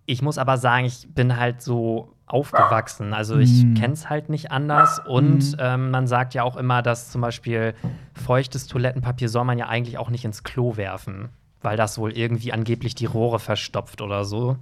Ich 0.06 0.22
muss 0.22 0.38
aber 0.38 0.58
sagen, 0.58 0.86
ich 0.86 1.08
bin 1.14 1.36
halt 1.36 1.62
so 1.62 2.13
aufgewachsen. 2.26 3.12
Also 3.12 3.38
ich 3.38 3.64
Mm. 3.64 3.74
kenne 3.74 3.94
es 3.94 4.08
halt 4.08 4.28
nicht 4.28 4.50
anders. 4.50 4.98
Und 4.98 5.56
ähm, 5.58 5.90
man 5.90 6.06
sagt 6.06 6.34
ja 6.34 6.42
auch 6.42 6.56
immer, 6.56 6.82
dass 6.82 7.10
zum 7.10 7.20
Beispiel 7.20 7.74
feuchtes 8.14 8.66
Toilettenpapier 8.66 9.28
soll 9.28 9.44
man 9.44 9.58
ja 9.58 9.68
eigentlich 9.68 9.98
auch 9.98 10.10
nicht 10.10 10.24
ins 10.24 10.42
Klo 10.42 10.76
werfen, 10.76 11.28
weil 11.62 11.76
das 11.76 11.98
wohl 11.98 12.12
irgendwie 12.12 12.52
angeblich 12.52 12.94
die 12.94 13.06
Rohre 13.06 13.38
verstopft 13.38 14.00
oder 14.00 14.24
so. 14.24 14.56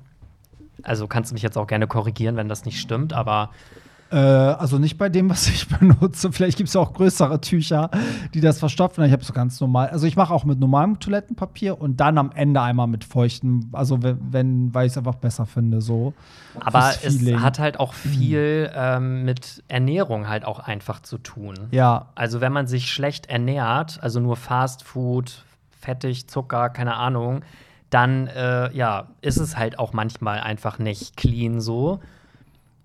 Also 0.82 1.06
kannst 1.06 1.30
du 1.30 1.34
mich 1.34 1.42
jetzt 1.42 1.56
auch 1.56 1.66
gerne 1.66 1.86
korrigieren, 1.86 2.36
wenn 2.36 2.48
das 2.48 2.64
nicht 2.64 2.80
stimmt, 2.80 3.12
aber 3.12 3.50
Äh, 4.12 4.16
also 4.16 4.78
nicht 4.78 4.98
bei 4.98 5.08
dem, 5.08 5.30
was 5.30 5.48
ich 5.48 5.68
benutze. 5.78 6.30
Vielleicht 6.32 6.58
gibt 6.58 6.68
es 6.68 6.74
ja 6.74 6.80
auch 6.80 6.92
größere 6.92 7.40
Tücher, 7.40 7.90
die 8.34 8.40
das 8.40 8.58
verstopfen. 8.58 9.04
Ich 9.04 9.12
habe 9.12 9.24
so 9.24 9.32
ganz 9.32 9.60
normal. 9.60 9.88
Also 9.88 10.06
ich 10.06 10.16
mache 10.16 10.34
auch 10.34 10.44
mit 10.44 10.60
normalem 10.60 11.00
Toilettenpapier 11.00 11.80
und 11.80 11.98
dann 11.98 12.18
am 12.18 12.30
Ende 12.34 12.60
einmal 12.60 12.86
mit 12.86 13.04
feuchtem. 13.04 13.70
Also 13.72 14.00
wenn, 14.02 14.74
weil 14.74 14.86
ich 14.86 14.92
es 14.92 14.98
einfach 14.98 15.14
besser 15.14 15.46
finde, 15.46 15.80
so. 15.80 16.12
Aber 16.60 16.92
es 17.02 17.20
hat 17.40 17.58
halt 17.58 17.80
auch 17.80 17.94
viel 17.94 18.70
ähm, 18.74 19.24
mit 19.24 19.64
Ernährung 19.68 20.28
halt 20.28 20.44
auch 20.44 20.58
einfach 20.58 21.00
zu 21.00 21.16
tun. 21.16 21.54
Ja, 21.70 22.08
Also 22.14 22.40
wenn 22.40 22.52
man 22.52 22.66
sich 22.66 22.92
schlecht 22.92 23.26
ernährt, 23.26 23.98
also 24.02 24.20
nur 24.20 24.36
Fast 24.36 24.84
Food, 24.84 25.44
fettig, 25.80 26.28
Zucker, 26.28 26.68
keine 26.68 26.96
Ahnung, 26.96 27.42
dann 27.88 28.26
äh, 28.26 28.74
ja, 28.74 29.08
ist 29.20 29.38
es 29.38 29.56
halt 29.56 29.78
auch 29.78 29.92
manchmal 29.92 30.40
einfach 30.40 30.78
nicht 30.78 31.16
clean 31.16 31.60
so. 31.60 32.00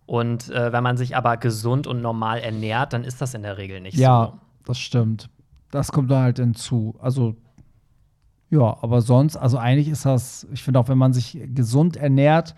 Und 0.08 0.50
äh, 0.50 0.72
wenn 0.72 0.84
man 0.84 0.98
sich 0.98 1.15
aber 1.15 1.38
gesund 1.38 1.86
und 1.86 2.02
normal 2.02 2.39
ernährt, 2.39 2.93
dann 2.93 3.04
ist 3.04 3.22
das 3.22 3.34
in 3.34 3.43
der 3.43 3.58
Regel 3.58 3.82
nicht 3.82 3.98
ja, 3.98 4.32
so. 4.32 4.39
das 4.65 4.80
stimmt. 4.80 5.30
Das 5.70 5.91
kommt 5.91 6.10
da 6.10 6.22
halt 6.22 6.38
hinzu. 6.38 6.96
Also 7.00 7.36
ja, 8.50 8.78
aber 8.82 9.02
sonst, 9.02 9.36
also 9.36 9.58
eigentlich 9.58 9.89
ist 9.89 10.06
das, 10.06 10.48
ich 10.54 10.63
finde 10.63 10.80
auch, 10.80 10.88
wenn 10.88 10.98
man 10.98 11.12
sich 11.12 11.38
gesund 11.54 11.98
ernährt, 11.98 12.56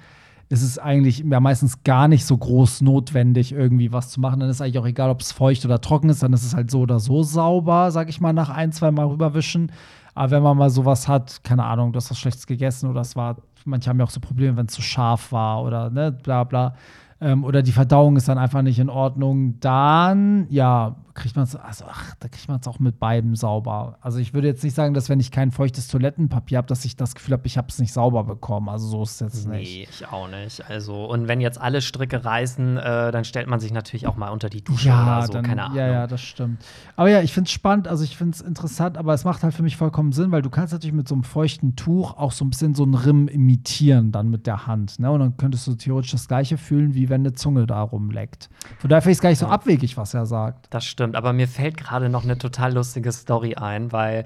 ist 0.50 0.62
es 0.62 0.78
eigentlich 0.78 1.20
ja 1.20 1.40
meistens 1.40 1.84
gar 1.84 2.08
nicht 2.08 2.26
so 2.26 2.38
groß 2.38 2.82
notwendig, 2.82 3.52
irgendwie 3.52 3.92
was 3.92 4.10
zu 4.10 4.20
machen. 4.20 4.40
Dann 4.40 4.50
ist 4.50 4.62
eigentlich 4.62 4.80
auch 4.80 4.88
egal, 4.88 5.10
ob 5.10 5.22
es 5.22 5.32
feucht 5.32 5.66
oder 5.66 5.82
trocken 5.82 6.10
ist, 6.10 6.22
dann 6.22 6.34
ist 6.34 6.44
es 6.44 6.56
halt 6.56 6.70
so 6.70 6.82
oder 6.82 7.00
so 7.00 7.24
sauber, 7.24 7.92
sag 7.92 8.10
ich 8.10 8.22
mal, 8.22 8.34
nach 8.34 8.50
ein, 8.50 8.72
zwei 8.72 8.92
Mal 8.92 9.08
rüberwischen. 9.08 9.72
Aber 10.16 10.32
wenn 10.32 10.44
man 10.44 10.58
mal 10.58 10.70
sowas 10.70 11.08
hat, 11.08 11.44
keine 11.44 11.64
Ahnung, 11.66 11.94
du 11.94 11.98
hast 11.98 12.10
was 12.12 12.20
Schlechtes 12.20 12.48
gegessen 12.48 12.90
oder 12.90 13.02
es 13.02 13.16
war, 13.16 13.38
manche 13.66 13.90
haben 13.90 14.00
ja 14.00 14.06
auch 14.06 14.10
so 14.10 14.20
Probleme, 14.20 14.58
wenn 14.58 14.66
es 14.66 14.74
zu 14.74 14.82
scharf 14.82 15.32
war 15.32 15.64
oder 15.64 15.90
ne, 15.90 16.12
bla 16.12 16.44
bla. 16.44 16.76
Ähm, 17.22 17.44
oder 17.44 17.62
die 17.62 17.72
Verdauung 17.72 18.16
ist 18.16 18.30
dann 18.30 18.38
einfach 18.38 18.62
nicht 18.62 18.80
in 18.80 18.90
Ordnung, 18.90 19.60
dann, 19.60 20.48
ja, 20.50 20.96
kriegt 21.20 21.36
man 21.36 21.44
es, 21.44 21.56
also 21.56 21.86
ach, 21.88 22.16
da 22.20 22.28
kriegt 22.28 22.48
man 22.48 22.60
es 22.60 22.68
auch 22.68 22.80
mit 22.80 23.00
beiden 23.00 23.36
sauber. 23.36 23.98
Also 24.02 24.20
ich 24.20 24.34
würde 24.34 24.48
jetzt 24.48 24.64
nicht 24.64 24.74
sagen, 24.76 24.94
dass 24.94 25.10
wenn 25.10 25.20
ich 25.20 25.32
kein 25.32 25.52
feuchtes 25.52 25.88
Toilettenpapier 25.88 26.58
habe, 26.58 26.68
dass 26.68 26.86
ich 26.86 26.96
das 26.96 27.14
Gefühl 27.16 27.34
habe, 27.34 27.46
ich 27.46 27.58
habe 27.58 27.68
es 27.70 27.80
nicht 27.80 27.94
sauber 27.94 28.24
bekommen. 28.24 28.70
Also 28.70 28.88
so 28.88 29.04
ist 29.04 29.22
es 29.22 29.34
jetzt 29.36 29.48
nicht. 29.48 29.72
Nee, 29.72 29.88
ich 29.90 30.08
auch 30.08 30.28
nicht. 30.30 30.68
Also, 30.70 31.06
und 31.06 31.28
wenn 31.28 31.42
jetzt 31.42 31.60
alle 31.62 31.82
Stricke 31.82 32.26
reißen, 32.26 32.78
äh, 32.78 33.12
dann 33.12 33.24
stellt 33.26 33.48
man 33.48 33.60
sich 33.60 33.72
natürlich 33.72 34.08
auch 34.08 34.16
mal 34.16 34.30
unter 34.30 34.50
die 34.50 34.64
Dusche 34.64 34.88
Ja, 34.88 35.18
oder 35.18 35.28
so, 35.28 35.34
dann, 35.34 35.46
keine 35.46 35.64
Ahnung. 35.66 35.78
ja, 35.78 35.88
ja, 35.88 36.08
das 36.08 36.22
stimmt. 36.22 36.64
Aber 36.96 37.10
ja, 37.10 37.22
ich 37.22 37.34
finde 37.34 37.48
es 37.48 37.52
spannend, 37.52 37.88
also 37.88 38.04
ich 38.04 38.18
finde 38.18 38.36
es 38.36 38.42
interessant, 38.42 38.98
aber 38.98 39.14
es 39.14 39.26
macht 39.26 39.44
halt 39.44 39.54
für 39.54 39.64
mich 39.64 39.78
vollkommen 39.78 40.12
Sinn, 40.12 40.32
weil 40.32 40.42
du 40.42 40.50
kannst 40.50 40.74
natürlich 40.74 40.96
mit 40.96 41.08
so 41.08 41.16
einem 41.16 41.24
feuchten 41.24 41.76
Tuch 41.76 42.18
auch 42.18 42.32
so 42.32 42.46
ein 42.46 42.50
bisschen 42.50 42.74
so 42.76 42.84
einen 42.84 42.94
Rimm 42.96 43.28
imitieren 43.28 44.12
dann 44.12 44.30
mit 44.30 44.48
der 44.48 44.68
Hand. 44.68 45.00
Ne? 45.00 45.12
Und 45.12 45.20
dann 45.20 45.38
könntest 45.38 45.68
du 45.68 45.76
theoretisch 45.76 46.12
das 46.12 46.28
gleiche 46.28 46.58
fühlen, 46.58 46.94
wie 46.94 47.10
wenn 47.10 47.22
eine 47.22 47.34
Zunge 47.34 47.68
da 47.68 47.82
rumleckt. 47.82 48.50
Von 48.80 48.90
daher 48.90 49.02
finde 49.02 49.12
ich 49.12 49.18
es 49.18 49.22
gar 49.22 49.30
nicht 49.30 49.40
so 49.40 49.48
abwegig, 49.48 49.98
was 49.98 50.14
er 50.14 50.26
sagt. 50.26 50.68
Das 50.70 50.86
stimmt, 50.86 51.09
aber 51.15 51.34
mir 51.34 51.48
fällt 51.48 51.78
gerade 51.78 52.10
noch 52.10 52.24
eine 52.24 52.38
total 52.38 52.74
lustige 52.74 53.12
Story 53.12 53.56
ein, 53.56 53.91
weil 53.91 54.26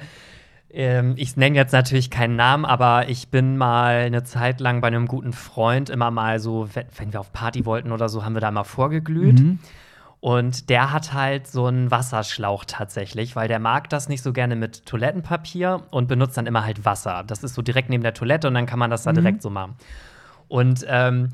ähm, 0.72 1.14
ich 1.18 1.38
nenne 1.38 1.56
jetzt 1.56 1.72
natürlich 1.72 2.10
keinen 2.10 2.36
Namen, 2.36 2.66
aber 2.66 3.10
ich 3.10 3.30
bin 3.30 3.58
mal 3.58 3.98
eine 4.06 4.24
Zeit 4.24 4.60
lang 4.60 4.82
bei 4.82 4.88
einem 4.88 5.08
guten 5.08 5.34
Freund 5.34 5.90
immer 5.90 6.12
mal 6.12 6.40
so, 6.40 6.68
wenn, 6.74 6.86
wenn 6.98 7.14
wir 7.14 7.20
auf 7.20 7.32
Party 7.32 7.66
wollten 7.66 7.92
oder 7.92 8.10
so, 8.10 8.26
haben 8.26 8.34
wir 8.34 8.42
da 8.42 8.52
mal 8.52 8.64
vorgeglüht. 8.64 9.40
Mhm. 9.40 9.60
Und 10.20 10.70
der 10.70 10.94
hat 10.94 11.14
halt 11.14 11.48
so 11.48 11.66
einen 11.66 11.92
Wasserschlauch 11.92 12.64
tatsächlich, 12.66 13.36
weil 13.36 13.50
der 13.50 13.60
mag 13.60 13.90
das 13.90 14.08
nicht 14.08 14.24
so 14.24 14.32
gerne 14.32 14.56
mit 14.56 14.86
Toilettenpapier 14.86 15.84
und 15.92 16.08
benutzt 16.08 16.38
dann 16.38 16.46
immer 16.48 16.64
halt 16.64 16.86
Wasser. 16.86 17.26
Das 17.28 17.44
ist 17.44 17.56
so 17.56 17.62
direkt 17.62 17.90
neben 17.90 18.04
der 18.04 18.14
Toilette 18.14 18.48
und 18.48 18.54
dann 18.54 18.66
kann 18.66 18.80
man 18.80 18.90
das 18.90 19.04
da 19.04 19.12
Mhm. 19.12 19.16
direkt 19.16 19.42
so 19.42 19.50
machen. 19.50 19.76
Und 20.48 20.86
ähm, 20.88 21.30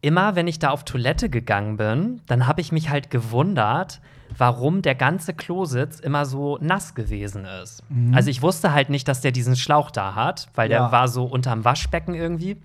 immer, 0.00 0.36
wenn 0.36 0.48
ich 0.48 0.58
da 0.58 0.70
auf 0.70 0.84
Toilette 0.84 1.28
gegangen 1.28 1.76
bin, 1.76 2.22
dann 2.28 2.46
habe 2.46 2.62
ich 2.62 2.72
mich 2.72 2.88
halt 2.88 3.10
gewundert, 3.10 4.00
warum 4.36 4.82
der 4.82 4.94
ganze 4.94 5.34
Klositz 5.34 6.00
immer 6.00 6.24
so 6.26 6.58
nass 6.60 6.94
gewesen 6.94 7.44
ist. 7.62 7.82
Also 8.12 8.30
ich 8.30 8.42
wusste 8.42 8.72
halt 8.72 8.88
nicht, 8.90 9.06
dass 9.08 9.20
der 9.20 9.32
diesen 9.32 9.56
Schlauch 9.56 9.90
da 9.90 10.14
hat, 10.14 10.48
weil 10.54 10.70
Ja. 10.70 10.78
der 10.84 10.92
war 10.92 11.08
so 11.08 11.24
unterm 11.24 11.64
Waschbecken 11.64 12.14
irgendwie. 12.14 12.56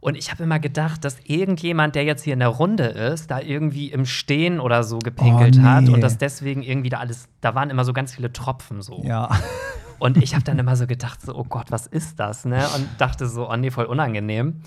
Und 0.00 0.16
ich 0.16 0.30
habe 0.30 0.42
immer 0.44 0.58
gedacht, 0.60 1.04
dass 1.04 1.18
irgendjemand, 1.24 1.94
der 1.96 2.04
jetzt 2.04 2.22
hier 2.22 2.34
in 2.34 2.38
der 2.38 2.48
Runde 2.48 2.84
ist, 2.84 3.30
da 3.30 3.40
irgendwie 3.40 3.90
im 3.90 4.06
Stehen 4.06 4.60
oder 4.60 4.84
so 4.84 4.98
gepinkelt 4.98 5.56
Oh, 5.58 5.62
hat 5.62 5.84
nee. 5.84 5.90
und 5.94 6.00
dass 6.00 6.16
deswegen 6.18 6.62
irgendwie 6.62 6.90
da 6.90 6.98
alles, 6.98 7.28
da 7.40 7.54
waren 7.54 7.70
immer 7.70 7.84
so 7.84 7.92
ganz 7.92 8.14
viele 8.14 8.32
Tropfen 8.32 8.82
so. 8.82 9.02
Ja. 9.04 9.30
Und 9.98 10.18
ich 10.18 10.34
habe 10.34 10.44
dann 10.44 10.58
immer 10.58 10.76
so 10.76 10.86
gedacht, 10.86 11.22
so, 11.22 11.34
oh 11.34 11.44
Gott, 11.44 11.70
was 11.70 11.86
ist 11.86 12.20
das, 12.20 12.44
ne? 12.44 12.64
Und 12.76 12.86
dachte 12.98 13.26
so, 13.26 13.50
oh 13.50 13.56
nee, 13.56 13.70
voll 13.70 13.86
unangenehm. 13.86 14.60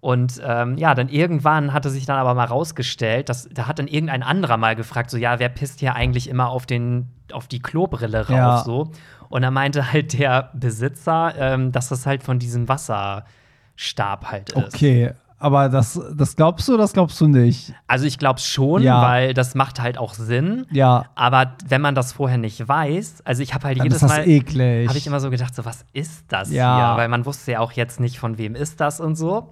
Und 0.00 0.40
ähm, 0.42 0.78
ja, 0.78 0.94
dann 0.94 1.08
irgendwann 1.10 1.74
hatte 1.74 1.90
sich 1.90 2.06
dann 2.06 2.16
aber 2.16 2.32
mal 2.34 2.46
rausgestellt, 2.46 3.28
dass 3.28 3.48
da 3.52 3.66
hat 3.66 3.78
dann 3.78 3.86
irgendein 3.86 4.22
anderer 4.22 4.56
mal 4.56 4.74
gefragt, 4.74 5.10
so 5.10 5.18
ja, 5.18 5.38
wer 5.38 5.50
pisst 5.50 5.80
hier 5.80 5.94
eigentlich 5.94 6.28
immer 6.28 6.48
auf 6.48 6.64
den 6.64 7.08
auf 7.32 7.48
die 7.48 7.60
Klobrille 7.60 8.20
rauf 8.20 8.30
Ja. 8.30 8.58
so? 8.64 8.90
Und 9.28 9.42
da 9.42 9.50
meinte 9.50 9.92
halt 9.92 10.18
der 10.18 10.50
Besitzer, 10.54 11.34
ähm, 11.38 11.70
dass 11.70 11.88
das 11.90 12.06
halt 12.06 12.22
von 12.22 12.38
diesem 12.38 12.66
Wasserstab 12.68 14.30
halt 14.30 14.52
ist. 14.52 14.74
Okay. 14.74 15.12
Aber 15.42 15.70
das, 15.70 15.98
das 16.14 16.36
glaubst 16.36 16.68
du, 16.68 16.76
das 16.76 16.92
glaubst 16.92 17.18
du 17.20 17.26
nicht? 17.26 17.72
Also 17.86 18.04
ich 18.04 18.18
glaube 18.18 18.40
schon, 18.40 18.82
Ja. 18.82 19.00
weil 19.00 19.32
das 19.32 19.54
macht 19.54 19.80
halt 19.80 19.96
auch 19.96 20.12
Sinn. 20.12 20.66
Ja. 20.70 21.06
Aber 21.14 21.52
wenn 21.66 21.80
man 21.80 21.94
das 21.94 22.12
vorher 22.12 22.36
nicht 22.36 22.68
weiß, 22.68 23.22
also 23.24 23.42
ich 23.42 23.54
habe 23.54 23.66
halt 23.68 23.78
Dann 23.78 23.84
jedes 23.86 24.02
ist 24.02 24.02
das 24.02 24.18
Mal 24.18 24.28
eklig. 24.28 24.86
habe 24.88 24.98
ich 24.98 25.06
immer 25.06 25.18
so 25.20 25.30
gedacht, 25.30 25.54
so 25.54 25.64
was 25.64 25.86
ist 25.94 26.24
das 26.28 26.50
Ja. 26.50 26.76
hier? 26.92 26.96
Weil 27.00 27.08
man 27.08 27.24
wusste 27.24 27.52
ja 27.52 27.60
auch 27.60 27.72
jetzt 27.72 28.00
nicht, 28.00 28.18
von 28.18 28.36
wem 28.36 28.54
ist 28.54 28.80
das 28.80 29.00
und 29.00 29.16
so. 29.16 29.50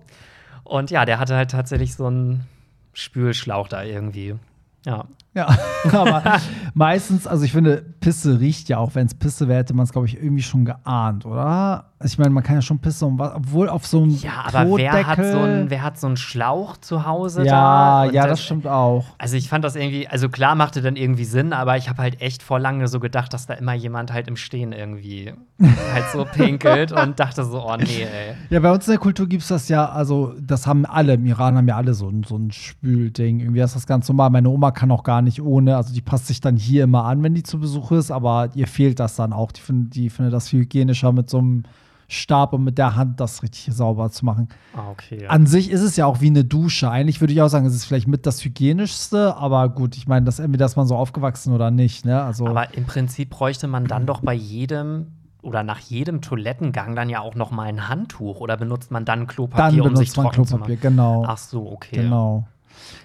Und 0.68 0.90
ja, 0.90 1.07
der 1.07 1.18
hatte 1.18 1.35
halt 1.35 1.50
tatsächlich 1.50 1.94
so 1.94 2.07
einen 2.07 2.46
Spülschlauch 2.92 3.68
da 3.68 3.83
irgendwie. 3.83 4.37
Ja. 4.85 5.07
Ja, 5.34 5.48
aber 5.92 6.40
meistens, 6.74 7.26
also 7.26 7.44
ich 7.44 7.52
finde, 7.52 7.84
Pisse 8.00 8.40
riecht 8.40 8.68
ja 8.68 8.78
auch. 8.78 8.94
Wenn 8.94 9.06
es 9.06 9.14
Pisse 9.14 9.48
wäre, 9.48 9.60
hätte 9.60 9.74
man 9.74 9.84
es, 9.84 9.92
glaube 9.92 10.06
ich, 10.06 10.16
irgendwie 10.16 10.42
schon 10.42 10.64
geahnt, 10.64 11.26
oder? 11.26 11.88
Also 12.00 12.12
ich 12.12 12.18
meine, 12.18 12.30
man 12.30 12.44
kann 12.44 12.54
ja 12.54 12.62
schon 12.62 12.78
Pisse 12.78 13.04
um 13.06 13.18
was, 13.18 13.34
obwohl 13.34 13.68
auf 13.68 13.84
so 13.84 14.02
einem 14.02 14.10
Ja, 14.10 14.44
aber 14.46 14.76
wer 14.76 15.04
hat, 15.04 15.16
so 15.16 15.38
einen, 15.38 15.68
wer 15.68 15.82
hat 15.82 15.98
so 15.98 16.06
einen 16.06 16.16
Schlauch 16.16 16.76
zu 16.76 17.04
Hause 17.04 17.44
ja, 17.44 18.04
da? 18.04 18.12
Ja, 18.12 18.22
das, 18.22 18.38
das, 18.38 18.44
stimmt 18.44 18.68
auch. 18.68 19.04
Also 19.18 19.36
ich 19.36 19.48
fand 19.48 19.64
das 19.64 19.74
irgendwie, 19.74 20.06
also 20.06 20.28
klar 20.28 20.54
machte 20.54 20.80
dann 20.80 20.94
irgendwie 20.94 21.24
Sinn, 21.24 21.52
aber 21.52 21.76
ich 21.76 21.88
habe 21.88 22.00
halt 22.00 22.20
echt 22.20 22.44
vor 22.44 22.60
lange 22.60 22.86
so 22.86 23.00
gedacht, 23.00 23.34
dass 23.34 23.46
da 23.46 23.54
immer 23.54 23.74
jemand 23.74 24.12
halt 24.12 24.28
im 24.28 24.36
Stehen 24.36 24.70
irgendwie 24.70 25.34
halt 25.60 26.04
so 26.12 26.24
pinkelt 26.32 26.92
und 26.92 27.18
dachte 27.18 27.42
so, 27.44 27.66
oh 27.66 27.76
nee, 27.76 28.02
ey. 28.02 28.34
Ja, 28.48 28.60
bei 28.60 28.70
uns 28.70 28.86
in 28.86 28.92
der 28.92 29.00
Kultur 29.00 29.26
gibt 29.26 29.42
es 29.42 29.48
das 29.48 29.68
ja, 29.68 29.88
also 29.88 30.34
das 30.40 30.68
haben 30.68 30.86
alle, 30.86 31.14
im 31.14 31.26
Iran 31.26 31.56
haben 31.56 31.66
ja 31.66 31.76
alle 31.76 31.94
so, 31.94 32.12
so 32.28 32.36
ein 32.36 32.52
Spülding. 32.52 33.40
Irgendwie 33.40 33.60
ist 33.60 33.74
das 33.74 33.88
ganz 33.88 34.08
normal. 34.08 34.30
Meine 34.30 34.48
Oma 34.50 34.70
kann 34.70 34.92
auch 34.92 35.02
gar 35.02 35.17
nicht 35.22 35.42
ohne, 35.42 35.76
also 35.76 35.92
die 35.92 36.00
passt 36.00 36.26
sich 36.26 36.40
dann 36.40 36.57
hier 36.57 36.85
immer 36.85 37.04
an, 37.04 37.22
wenn 37.22 37.35
die 37.35 37.42
zu 37.42 37.59
Besuch 37.59 37.92
ist, 37.92 38.11
aber 38.11 38.50
ihr 38.54 38.66
fehlt 38.66 39.00
das 39.00 39.16
dann 39.16 39.33
auch. 39.33 39.52
Die, 39.52 39.61
find, 39.61 39.94
die 39.94 40.11
findet 40.11 40.35
das 40.35 40.48
viel 40.48 40.61
hygienischer 40.61 41.12
mit 41.12 41.31
so 41.31 41.38
einem 41.38 41.64
Stab 42.11 42.54
und 42.54 42.64
mit 42.64 42.78
der 42.78 42.96
Hand 42.96 43.20
das 43.20 43.42
richtig 43.42 43.74
sauber 43.74 44.11
zu 44.11 44.24
machen. 44.24 44.48
Ah, 44.74 44.90
okay. 44.90 45.24
Ja. 45.24 45.28
An 45.28 45.46
sich 45.46 45.70
ist 45.70 45.83
es 45.83 45.96
ja 45.96 46.07
auch 46.07 46.22
wie 46.22 46.28
eine 46.28 46.42
Dusche. 46.42 46.90
Eigentlich 46.90 47.20
würde 47.20 47.35
ich 47.35 47.42
auch 47.42 47.48
sagen, 47.48 47.66
es 47.66 47.74
ist 47.74 47.85
vielleicht 47.85 48.09
mit 48.09 48.24
das 48.24 48.42
hygienischste, 48.42 49.37
aber 49.37 49.68
gut, 49.68 49.94
ich 49.96 50.09
meine, 50.09 50.24
das 50.24 50.38
entweder 50.38 50.64
ist 50.64 50.76
man 50.76 50.87
so 50.87 50.96
aufgewachsen 50.96 51.52
oder 51.52 51.70
nicht. 51.70 52.07
Ne? 52.07 52.22
Also 52.22 52.46
aber 52.46 52.74
im 52.74 52.87
Prinzip 52.87 53.31
bräuchte 53.31 53.68
man 53.68 53.85
dann 53.85 54.07
doch 54.07 54.22
bei 54.22 54.33
jedem 54.33 55.09
oder 55.42 55.62
nach 55.62 55.78
jedem 55.81 56.22
Toilettengang 56.22 56.96
dann 56.96 57.11
ja 57.11 57.20
auch 57.20 57.35
noch 57.35 57.50
mal 57.50 57.64
ein 57.64 57.88
Handtuch 57.88 58.40
oder 58.40 58.57
benutzt 58.57 58.90
man 58.90 59.04
dann 59.04 59.26
Klopapier, 59.26 59.83
dann 59.83 59.90
um 59.92 59.96
sich 59.96 60.12
trocken 60.12 60.31
Klopapier, 60.31 60.48
zu 60.48 60.59
machen? 60.59 60.78
Genau. 60.81 61.24
Ach 61.26 61.38
so, 61.38 61.70
okay. 61.70 61.96
Genau. 61.96 62.46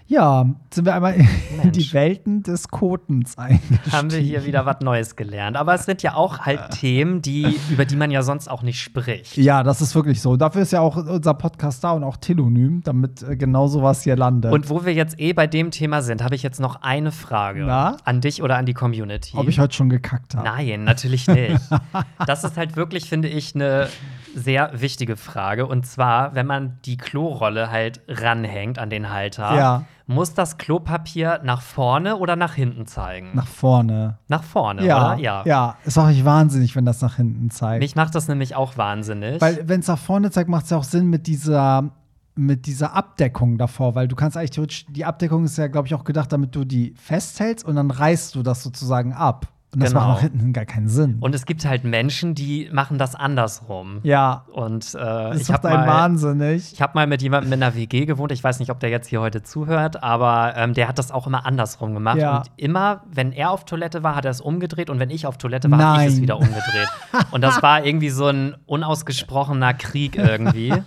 Ja, 0.07 0.45
sind 0.71 0.85
wir 0.85 0.93
einmal 0.93 1.15
in 1.63 1.71
die 1.71 1.91
Welten 1.93 2.43
des 2.43 2.67
Kotens 2.67 3.37
eingestiegen. 3.37 3.91
Haben 3.91 4.11
wir 4.11 4.19
hier 4.19 4.45
wieder 4.45 4.65
was 4.65 4.81
Neues 4.81 5.15
gelernt. 5.15 5.57
Aber 5.57 5.73
es 5.73 5.85
sind 5.85 6.03
ja 6.03 6.13
auch 6.15 6.39
halt 6.39 6.71
Themen, 6.71 7.21
die, 7.21 7.57
über 7.71 7.85
die 7.85 7.95
man 7.95 8.11
ja 8.11 8.21
sonst 8.21 8.47
auch 8.49 8.63
nicht 8.63 8.81
spricht. 8.81 9.37
Ja, 9.37 9.63
das 9.63 9.81
ist 9.81 9.95
wirklich 9.95 10.21
so. 10.21 10.35
Dafür 10.35 10.61
ist 10.61 10.71
ja 10.71 10.81
auch 10.81 10.97
unser 10.97 11.33
Podcast 11.33 11.83
da 11.83 11.91
und 11.91 12.03
auch 12.03 12.17
Telonym, 12.17 12.81
damit 12.83 13.23
äh, 13.23 13.35
genau 13.35 13.67
sowas 13.67 14.03
hier 14.03 14.15
landet. 14.15 14.51
Und 14.51 14.69
wo 14.69 14.85
wir 14.85 14.93
jetzt 14.93 15.19
eh 15.19 15.33
bei 15.33 15.47
dem 15.47 15.71
Thema 15.71 16.01
sind, 16.01 16.23
habe 16.23 16.35
ich 16.35 16.43
jetzt 16.43 16.59
noch 16.59 16.81
eine 16.81 17.11
Frage 17.11 17.63
Na? 17.65 17.97
an 18.03 18.21
dich 18.21 18.43
oder 18.43 18.57
an 18.57 18.65
die 18.65 18.73
Community. 18.73 19.37
Ob 19.37 19.47
ich 19.47 19.59
heute 19.59 19.73
schon 19.73 19.89
gekackt 19.89 20.35
habe? 20.35 20.47
Nein, 20.47 20.83
natürlich 20.83 21.27
nicht. 21.27 21.59
das 22.27 22.43
ist 22.43 22.57
halt 22.57 22.75
wirklich, 22.75 23.09
finde 23.09 23.29
ich, 23.29 23.55
eine 23.55 23.87
sehr 24.35 24.71
wichtige 24.81 25.17
Frage. 25.17 25.65
Und 25.65 25.85
zwar, 25.85 26.35
wenn 26.35 26.45
man 26.45 26.77
die 26.85 26.97
Klorolle 26.97 27.71
halt 27.71 28.01
ranhängt 28.07 28.79
an 28.79 28.89
den 28.89 29.09
Halter, 29.11 29.55
ja. 29.55 29.85
muss 30.07 30.33
das 30.33 30.57
Klopapier 30.57 31.41
nach 31.43 31.61
vorne 31.61 32.17
oder 32.17 32.35
nach 32.35 32.53
hinten 32.53 32.85
zeigen? 32.85 33.31
Nach 33.33 33.47
vorne. 33.47 34.17
Nach 34.27 34.43
vorne, 34.43 34.85
ja, 34.85 35.13
oder? 35.13 35.21
Ja. 35.21 35.43
Ja, 35.45 35.77
ist 35.85 35.97
auch 35.97 36.07
nicht 36.07 36.25
wahnsinnig, 36.25 36.75
wenn 36.75 36.85
das 36.85 37.01
nach 37.01 37.15
hinten 37.15 37.49
zeigt. 37.49 37.81
Mich 37.81 37.95
macht 37.95 38.15
das 38.15 38.27
nämlich 38.27 38.55
auch 38.55 38.77
wahnsinnig. 38.77 39.41
Weil, 39.41 39.67
wenn 39.67 39.79
es 39.79 39.87
nach 39.87 39.99
vorne 39.99 40.31
zeigt, 40.31 40.49
macht 40.49 40.65
es 40.65 40.71
ja 40.71 40.77
auch 40.77 40.83
Sinn 40.83 41.09
mit 41.09 41.27
dieser 41.27 41.91
mit 42.35 42.65
dieser 42.65 42.95
Abdeckung 42.95 43.57
davor, 43.57 43.93
weil 43.95 44.07
du 44.07 44.15
kannst 44.15 44.37
eigentlich 44.37 44.51
theoretisch, 44.51 44.85
die 44.89 45.05
Abdeckung 45.05 45.45
ist 45.45 45.57
ja, 45.57 45.67
glaube 45.67 45.87
ich, 45.87 45.93
auch 45.93 46.03
gedacht, 46.03 46.31
damit 46.31 46.55
du 46.55 46.65
die 46.65 46.95
festhältst 46.97 47.63
und 47.63 47.75
dann 47.75 47.91
reißt 47.91 48.33
du 48.35 48.41
das 48.41 48.63
sozusagen 48.63 49.13
ab. 49.13 49.52
Und 49.73 49.81
das 49.81 49.89
Genau. 49.91 50.01
macht 50.07 50.15
nach 50.15 50.21
hinten 50.21 50.53
gar 50.53 50.65
keinen 50.65 50.87
Sinn. 50.87 51.17
Und 51.19 51.33
es 51.33 51.45
gibt 51.45 51.65
halt 51.65 51.83
Menschen, 51.83 52.35
die 52.35 52.69
machen 52.71 52.97
das 52.97 53.15
andersrum. 53.15 53.99
ja, 54.03 54.45
Und 54.53 54.93
äh, 54.93 54.97
das 54.99 55.41
ich 55.41 55.51
habe 55.51 55.69
mal, 55.69 55.87
wahnsinnig. 55.87 56.73
ich 56.73 56.81
hab 56.81 56.93
mal 56.95 57.07
mit 57.07 57.21
jemandem 57.21 57.53
in 57.53 57.63
einer 57.63 57.75
WG 57.75 58.05
gewohnt. 58.05 58.31
Ich 58.31 58.43
weiß 58.43 58.59
nicht, 58.59 58.69
ob 58.69 58.79
der 58.79 58.89
jetzt 58.89 59.07
hier 59.07 59.21
heute 59.21 59.41
zuhört, 59.43 60.03
aber 60.03 60.53
ähm, 60.55 60.73
der 60.73 60.87
hat 60.87 60.99
das 60.99 61.11
auch 61.11 61.25
immer 61.27 61.45
andersrum 61.45 61.93
gemacht. 61.93 62.17
Ja. 62.17 62.37
Und 62.37 62.51
immer, 62.57 63.03
wenn 63.11 63.31
er 63.31 63.49
auf 63.51 63.65
Toilette 63.65 64.03
war, 64.03 64.15
hat 64.15 64.25
er 64.25 64.31
es 64.31 64.41
umgedreht 64.41 64.89
und 64.89 64.99
wenn 64.99 65.09
ich 65.09 65.25
auf 65.27 65.37
Toilette 65.37 65.69
war, 65.71 65.79
habe 65.79 66.01
ich 66.03 66.09
es 66.13 66.21
wieder 66.21 66.37
umgedreht. 66.37 66.87
und 67.31 67.41
das 67.41 67.61
war 67.63 67.83
irgendwie 67.85 68.09
so 68.09 68.27
ein 68.27 68.55
unausgesprochener 68.65 69.73
Krieg 69.73 70.15
irgendwie. 70.17 70.73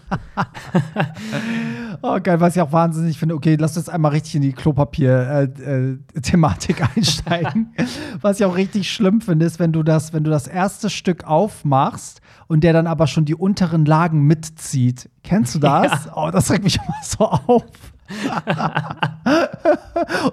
Oh, 2.02 2.18
geil, 2.22 2.40
was 2.40 2.56
ich 2.56 2.62
auch 2.62 2.72
wahnsinnig 2.72 3.18
finde. 3.18 3.34
Okay, 3.34 3.56
lass 3.58 3.76
uns 3.76 3.88
einmal 3.88 4.12
richtig 4.12 4.36
in 4.36 4.42
die 4.42 4.52
Klopapier-Thematik 4.52 6.82
einsteigen. 6.96 7.74
was 8.20 8.40
ich 8.40 8.46
auch 8.46 8.56
richtig 8.56 8.90
schlimm 8.90 9.20
finde, 9.20 9.46
ist, 9.46 9.58
wenn 9.58 9.72
du 9.72 9.82
das, 9.82 10.12
wenn 10.12 10.24
du 10.24 10.30
das 10.30 10.46
erste 10.46 10.90
Stück 10.90 11.24
aufmachst 11.24 12.20
und 12.48 12.64
der 12.64 12.72
dann 12.72 12.86
aber 12.86 13.06
schon 13.06 13.24
die 13.24 13.34
unteren 13.34 13.84
Lagen 13.86 14.22
mitzieht. 14.22 15.08
Kennst 15.22 15.54
du 15.54 15.58
das? 15.58 16.08
Oh, 16.14 16.30
das 16.32 16.50
regt 16.50 16.64
mich 16.64 16.76
immer 16.86 16.96
so 17.02 17.24
auf. 17.24 17.64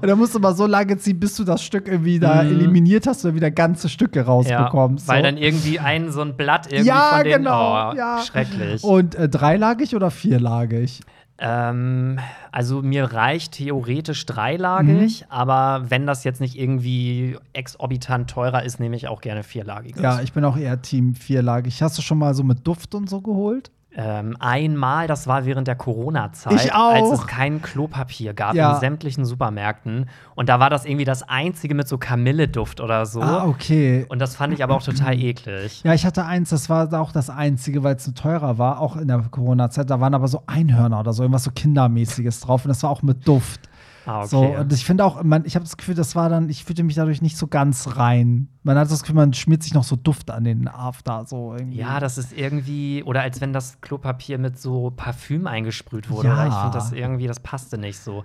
und 0.02 0.08
dann 0.08 0.17
musst 0.19 0.36
du 0.36 0.39
mal 0.39 0.56
so 0.56 0.67
lange 0.67 0.97
ziehen, 0.97 1.19
bis 1.19 1.36
du 1.36 1.43
das 1.43 1.63
Stück 1.63 1.88
irgendwie 1.88 2.19
da 2.19 2.43
Mhm. 2.43 2.49
eliminiert 2.52 3.08
hast 3.08 3.26
oder 3.26 3.34
wieder 3.36 3.49
ganze 3.52 3.89
Stücke 3.89 4.19
ja, 4.19 4.26
rausbekommst. 4.26 5.08
weil 5.08 5.19
so. 5.21 5.23
dann 5.23 5.38
irgendwie 5.38 5.80
ein 5.80 6.12
so 6.12 6.21
ein 6.21 6.36
Blatt 6.38 6.67
irgendwie 6.67 6.88
Ja, 6.89 7.13
von 7.15 7.23
den 7.23 7.38
genau, 7.38 7.91
oh, 7.91 7.95
ja. 7.95 8.19
schrecklich. 8.23 8.84
Und 8.84 9.15
äh, 9.15 9.28
dreilagig 9.30 9.95
oder 9.95 10.12
vierlagig? 10.12 11.02
Ähm, 11.39 12.19
also 12.52 12.82
mir 12.82 13.06
reicht 13.12 13.54
theoretisch 13.54 14.26
dreilagig, 14.26 15.22
Mhm. 15.22 15.26
aber 15.30 15.89
wenn 15.89 16.06
das 16.06 16.24
jetzt 16.24 16.39
nicht 16.39 16.58
irgendwie 16.58 17.38
exorbitant 17.54 18.30
teurer 18.30 18.63
ist, 18.63 18.80
nehme 18.80 18.96
ich 18.96 19.08
auch 19.08 19.19
gerne 19.22 19.43
vierlagiges. 19.43 20.02
Ja, 20.02 20.22
ich 20.22 20.32
bin 20.34 20.46
auch 20.46 20.56
eher 20.58 20.82
Team 20.82 21.15
vierlagig. 21.15 21.82
Hast 21.82 21.98
du 21.98 22.02
schon 22.02 22.19
mal 22.19 22.34
so 22.36 22.43
mit 22.43 22.65
Duft 22.67 22.93
und 22.96 23.10
so 23.10 23.19
geholt? 23.22 23.72
Ähm, 23.95 24.36
einmal, 24.39 25.06
das 25.08 25.27
war 25.27 25.45
während 25.45 25.67
der 25.67 25.75
Corona-Zeit, 25.75 26.73
als 26.73 27.12
es 27.12 27.27
kein 27.27 27.62
Klopapier 27.62 28.34
gab 28.34 28.56
Ja. 28.56 28.73
in 28.73 28.79
sämtlichen 28.79 29.23
Supermärkten. 29.23 30.10
Und 30.36 30.49
da 30.49 30.60
war 30.60 30.69
das 30.71 30.86
irgendwie 30.86 31.06
das 31.06 31.21
einzige 31.21 31.75
mit 31.75 31.88
so 31.88 31.97
Kamilleduft 31.99 32.82
oder 32.82 33.06
so. 33.06 33.21
Ah, 33.21 33.45
okay. 33.45 34.06
Und 34.10 34.19
das 34.19 34.36
fand 34.36 34.53
ich 34.53 34.63
aber 34.63 34.75
auch 34.75 34.82
total 34.82 35.13
eklig. 35.19 35.84
Ja, 35.84 35.93
ich 35.93 36.06
hatte 36.06 36.25
eins, 36.25 36.49
das 36.49 36.69
war 36.69 36.91
auch 36.99 37.12
das 37.12 37.29
einzige, 37.29 37.84
weil 37.84 37.95
es 37.97 38.06
so 38.06 38.12
teurer 38.13 38.58
war, 38.58 38.79
auch 38.79 38.95
in 38.97 39.08
der 39.08 39.19
Corona-Zeit. 39.29 39.89
Da 39.91 39.99
waren 39.99 40.15
aber 40.15 40.27
so 40.27 40.41
Einhörner 40.47 40.99
oder 40.99 41.13
so, 41.13 41.21
irgendwas 41.23 41.43
so 41.43 41.51
Kindermäßiges 41.51 42.39
drauf. 42.39 42.65
Und 42.65 42.69
das 42.69 42.82
war 42.82 42.89
auch 42.89 43.03
mit 43.03 43.27
Duft. 43.27 43.69
Ah, 44.05 44.19
okay. 44.19 44.27
So, 44.27 44.41
und 44.41 44.73
ich 44.73 44.85
finde 44.85 45.05
auch, 45.05 45.23
man, 45.23 45.45
ich 45.45 45.55
habe 45.55 45.63
das 45.63 45.77
Gefühl, 45.77 45.95
das 45.95 46.15
war 46.15 46.29
dann, 46.29 46.49
ich 46.49 46.65
fühlte 46.65 46.83
mich 46.83 46.95
dadurch 46.95 47.21
nicht 47.21 47.37
so 47.37 47.47
ganz 47.47 47.95
rein. 47.95 48.49
Man 48.63 48.77
hat 48.77 48.91
das 48.91 49.01
Gefühl, 49.01 49.15
man 49.15 49.33
schmiert 49.33 49.63
sich 49.63 49.73
noch 49.73 49.83
so 49.83 49.95
Duft 49.95 50.29
an 50.29 50.43
den 50.43 50.67
After, 50.67 51.25
so 51.25 51.53
irgendwie. 51.53 51.77
ja, 51.77 51.99
das 51.99 52.17
ist 52.17 52.33
irgendwie, 52.33 53.03
oder 53.03 53.21
als 53.21 53.39
wenn 53.39 53.53
das 53.53 53.79
Klopapier 53.81 54.37
mit 54.37 54.59
so 54.59 54.91
Parfüm 54.91 55.47
eingesprüht 55.47 56.09
wurde. 56.09 56.27
Ja. 56.27 56.47
Ich 56.47 56.53
finde 56.53 56.71
das 56.73 56.91
irgendwie, 56.91 57.27
das 57.27 57.39
passte 57.39 57.77
nicht 57.77 57.99
so. 57.99 58.23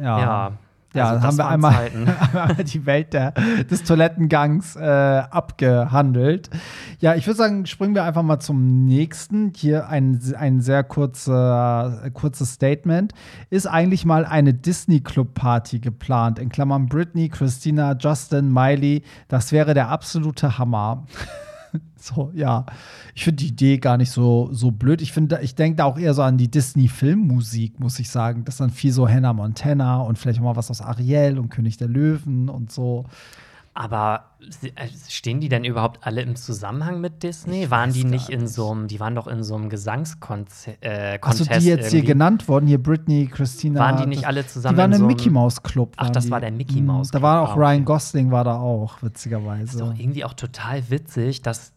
ja. 0.00 0.18
Ja. 0.20 0.52
Ja, 0.94 1.10
Also 1.10 1.20
dann 1.20 1.36
das 1.36 1.46
haben 1.46 1.62
wir 1.62 1.78
einmal, 2.48 2.64
die 2.64 2.86
Welt 2.86 3.12
der, 3.12 3.32
des 3.70 3.84
Toilettengangs 3.84 4.76
äh, 4.76 4.80
abgehandelt. 4.80 6.50
Ja, 7.00 7.14
ich 7.14 7.26
würde 7.26 7.36
sagen, 7.36 7.66
springen 7.66 7.94
wir 7.94 8.04
einfach 8.04 8.22
mal 8.22 8.40
zum 8.40 8.84
nächsten. 8.84 9.52
Hier 9.54 9.88
ein, 9.88 10.20
ein 10.36 10.60
sehr 10.60 10.82
kurzer, 10.82 12.10
kurzes 12.14 12.54
Statement. 12.54 13.12
Ist 13.50 13.66
eigentlich 13.66 14.04
mal 14.04 14.24
eine 14.24 14.52
Disney-Club-Party 14.54 15.78
geplant? 15.78 16.38
In 16.38 16.48
Klammern 16.48 16.86
Britney, 16.86 17.28
Christina, 17.28 17.96
Justin, 17.98 18.52
Miley. 18.52 19.02
Das 19.28 19.52
wäre 19.52 19.74
der 19.74 19.88
absolute 19.88 20.58
Hammer. 20.58 21.06
So, 21.96 22.30
ja. 22.34 22.64
Ich 23.14 23.24
finde 23.24 23.42
die 23.42 23.48
Idee 23.48 23.76
gar 23.76 23.98
nicht 23.98 24.10
so, 24.10 24.48
so 24.52 24.70
blöd. 24.70 25.02
Ich 25.02 25.12
finde, 25.12 25.40
ich 25.42 25.54
denke 25.54 25.76
da 25.76 25.84
auch 25.84 25.98
eher 25.98 26.14
so 26.14 26.22
an 26.22 26.38
die 26.38 26.50
Disney-Filmmusik, 26.50 27.78
muss 27.78 27.98
ich 27.98 28.08
sagen. 28.08 28.44
Das 28.46 28.54
ist 28.54 28.60
dann 28.60 28.70
viel 28.70 28.90
so 28.90 29.06
Hannah 29.06 29.34
Montana 29.34 30.00
und 30.00 30.18
vielleicht 30.18 30.40
auch 30.40 30.44
mal 30.44 30.56
was 30.56 30.70
aus 30.70 30.80
Ariel 30.80 31.38
und 31.38 31.50
König 31.50 31.76
der 31.76 31.88
Löwen 31.88 32.48
und 32.48 32.72
so. 32.72 33.04
Aber 33.82 34.24
äh, 34.74 34.88
stehen 35.08 35.40
die 35.40 35.48
denn 35.48 35.64
überhaupt 35.64 36.06
alle 36.06 36.20
im 36.20 36.36
Zusammenhang 36.36 37.00
mit 37.00 37.22
Disney? 37.22 37.70
waren 37.70 37.90
die 37.94 38.04
nicht 38.04 38.28
in 38.28 38.46
so 38.46 38.70
einem, 38.70 38.88
die 38.88 39.00
waren 39.00 39.14
doch 39.14 39.26
in 39.26 39.42
so 39.42 39.54
einem 39.54 39.70
Gesangscontest 39.70 40.68
äh, 40.82 41.18
Contest 41.18 41.48
die 41.48 41.54
jetzt 41.54 41.62
hier 41.88 42.00
irgendwie. 42.00 42.02
genannt 42.12 42.46
wurden, 42.46 42.66
hier 42.66 42.82
Britney, 42.82 43.26
Christina. 43.26 43.80
Waren 43.80 43.96
die 44.02 44.06
nicht 44.06 44.26
alle 44.26 44.46
zusammen 44.46 44.74
Die 44.76 44.82
waren 44.82 44.92
im 44.92 44.98
so 44.98 45.06
Mickey 45.06 45.30
Mouse 45.30 45.62
Club. 45.62 45.94
Ach, 45.96 46.10
das 46.10 46.26
die. 46.26 46.30
war 46.30 46.40
der 46.40 46.50
Mickey 46.50 46.80
Mhm, 46.82 46.88
Mouse 46.88 47.10
Da 47.10 47.22
war 47.22 47.38
Club. 47.42 47.48
auch 47.48 47.56
Ah, 47.56 47.70
Ryan. 47.70 47.84
Gosling 47.86 48.30
war 48.30 48.44
da 48.44 48.58
auch, 48.58 48.96
ist 48.98 49.02
witzigerweise. 49.02 49.78
doch 49.78 49.94
irgendwie 49.98 50.24
auch 50.26 50.34
total 50.34 50.90
witzig, 50.90 51.40
dass 51.40 51.72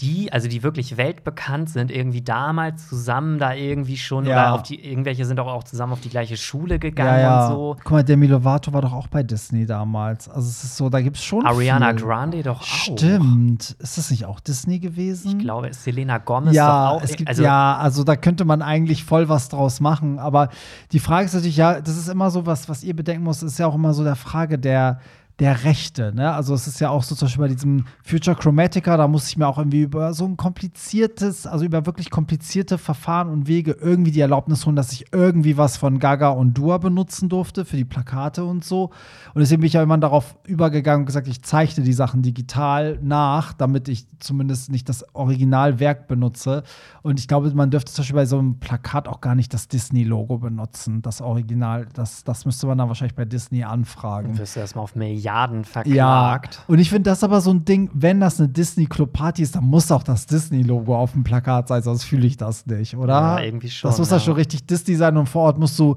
die, 0.00 0.32
also 0.32 0.48
die 0.48 0.62
wirklich 0.62 0.96
weltbekannt 0.96 1.70
sind, 1.70 1.90
irgendwie 1.90 2.22
damals 2.22 2.88
zusammen 2.88 3.38
da 3.38 3.54
irgendwie 3.54 3.96
schon 3.96 4.24
Ja. 4.24 4.32
oder 4.32 4.54
auf 4.54 4.62
die, 4.62 4.82
irgendwelche 4.84 5.24
sind 5.24 5.38
doch 5.38 5.46
auch 5.46 5.64
zusammen 5.64 5.92
auf 5.92 6.00
die 6.00 6.08
gleiche 6.08 6.36
Schule 6.36 6.78
gegangen 6.78 7.20
ja, 7.20 7.20
ja. 7.20 7.46
und 7.46 7.52
so. 7.52 7.76
Guck 7.82 7.92
mal, 7.92 8.04
Demi 8.04 8.26
Lovato 8.26 8.72
war 8.72 8.82
doch 8.82 8.92
auch 8.92 9.08
bei 9.08 9.22
Disney 9.22 9.66
damals. 9.66 10.28
Also 10.28 10.48
es 10.48 10.64
ist 10.64 10.76
so, 10.76 10.88
da 10.88 11.00
gibt 11.00 11.16
es 11.16 11.24
schon 11.24 11.46
Ariana 11.46 11.90
viel. 11.90 12.00
Grande 12.00 12.42
doch 12.42 12.60
auch. 12.60 12.64
Stimmt. 12.64 13.76
Ist 13.78 13.98
das 13.98 14.10
nicht 14.10 14.24
auch 14.24 14.40
Disney 14.40 14.78
gewesen? 14.78 15.32
Ich 15.32 15.38
glaube, 15.38 15.72
Selena 15.72 16.18
Gomez 16.18 16.54
ja, 16.54 16.90
doch 16.90 16.96
auch. 16.96 17.02
es 17.02 17.16
gibt, 17.16 17.28
also, 17.28 17.42
ja, 17.42 17.76
also 17.76 18.04
da 18.04 18.16
könnte 18.16 18.44
man 18.44 18.62
eigentlich 18.62 19.04
voll 19.04 19.28
was 19.28 19.48
draus 19.48 19.80
machen. 19.80 20.18
Aber 20.18 20.48
die 20.92 21.00
Frage 21.00 21.26
ist 21.26 21.34
natürlich, 21.34 21.56
ja, 21.56 21.80
das 21.80 21.96
ist 21.96 22.08
immer 22.08 22.30
so 22.30 22.46
was, 22.46 22.68
was 22.68 22.82
ihr 22.84 22.94
bedenken 22.94 23.24
muss, 23.24 23.42
ist 23.42 23.58
ja 23.58 23.66
auch 23.66 23.74
immer 23.74 23.94
so 23.94 24.04
der 24.04 24.16
Frage 24.16 24.58
der, 24.58 25.00
der 25.40 25.64
Rechte. 25.64 26.12
Ne? 26.14 26.30
Also 26.30 26.52
es 26.52 26.66
ist 26.66 26.80
ja 26.80 26.90
auch 26.90 27.02
so 27.02 27.14
zum 27.14 27.26
Beispiel 27.26 27.44
bei 27.44 27.48
diesem 27.48 27.86
Future 28.04 28.36
Chromatica, 28.36 28.98
da 28.98 29.08
muss 29.08 29.26
ich 29.28 29.38
mir 29.38 29.48
auch 29.48 29.56
irgendwie 29.56 29.80
über 29.80 30.12
so 30.12 30.26
ein 30.26 30.36
kompliziertes, 30.36 31.46
also 31.46 31.64
über 31.64 31.86
wirklich 31.86 32.10
komplizierte 32.10 32.76
Verfahren 32.76 33.30
und 33.30 33.48
Wege 33.48 33.74
irgendwie 33.80 34.10
die 34.10 34.20
Erlaubnis 34.20 34.66
holen, 34.66 34.76
dass 34.76 34.92
ich 34.92 35.06
irgendwie 35.12 35.56
was 35.56 35.78
von 35.78 35.98
Gaga 35.98 36.28
und 36.28 36.52
Dua 36.52 36.76
benutzen 36.76 37.30
durfte 37.30 37.64
für 37.64 37.78
die 37.78 37.86
Plakate 37.86 38.44
und 38.44 38.64
so. 38.64 38.90
Und 39.32 39.40
deswegen 39.40 39.62
bin 39.62 39.68
ich 39.68 39.72
ja 39.72 39.82
immer 39.82 39.96
darauf 39.96 40.36
übergegangen 40.46 41.02
und 41.02 41.06
gesagt, 41.06 41.26
ich 41.26 41.42
zeichne 41.42 41.84
die 41.84 41.94
Sachen 41.94 42.20
digital 42.20 42.98
nach, 43.00 43.54
damit 43.54 43.88
ich 43.88 44.06
zumindest 44.18 44.70
nicht 44.70 44.90
das 44.90 45.06
Originalwerk 45.14 46.06
benutze. 46.06 46.64
Und 47.00 47.18
ich 47.18 47.28
glaube, 47.28 47.50
man 47.54 47.70
dürfte 47.70 47.92
zum 47.92 48.02
Beispiel 48.02 48.16
bei 48.16 48.26
so 48.26 48.38
einem 48.38 48.58
Plakat 48.58 49.08
auch 49.08 49.22
gar 49.22 49.34
nicht 49.34 49.54
das 49.54 49.68
Disney-Logo 49.68 50.36
benutzen, 50.36 51.00
das 51.00 51.22
Original. 51.22 51.86
Das, 51.94 52.24
das 52.24 52.44
müsste 52.44 52.66
man 52.66 52.76
dann 52.76 52.88
wahrscheinlich 52.88 53.14
bei 53.14 53.24
Disney 53.24 53.64
anfragen. 53.64 54.32
Du 54.34 54.38
wirst 54.38 54.58
erstmal 54.58 54.84
auf 54.84 54.94
Milliarden 54.94 55.29
verklagt. 55.64 56.54
Ja, 56.54 56.64
und 56.66 56.78
ich 56.78 56.90
finde 56.90 57.10
das 57.10 57.24
aber 57.24 57.40
so 57.40 57.50
ein 57.50 57.64
Ding, 57.64 57.90
wenn 57.92 58.20
das 58.20 58.38
eine 58.38 58.48
Disney-Club-Party 58.48 59.42
ist, 59.42 59.56
dann 59.56 59.64
muss 59.64 59.90
auch 59.90 60.02
das 60.02 60.26
Disney-Logo 60.26 60.96
auf 60.96 61.12
dem 61.12 61.24
Plakat 61.24 61.68
sein, 61.68 61.82
sonst 61.82 62.04
fühle 62.04 62.26
ich 62.26 62.36
das 62.36 62.66
nicht, 62.66 62.96
oder? 62.96 63.14
Ja, 63.14 63.40
irgendwie 63.40 63.70
schon. 63.70 63.90
Das 63.90 63.98
muss 63.98 64.10
ja 64.10 64.20
schon 64.20 64.34
richtig 64.34 64.66
Disney 64.66 64.94
sein 64.96 65.16
und 65.16 65.28
vor 65.28 65.42
Ort 65.42 65.58
musst 65.58 65.78
du 65.78 65.96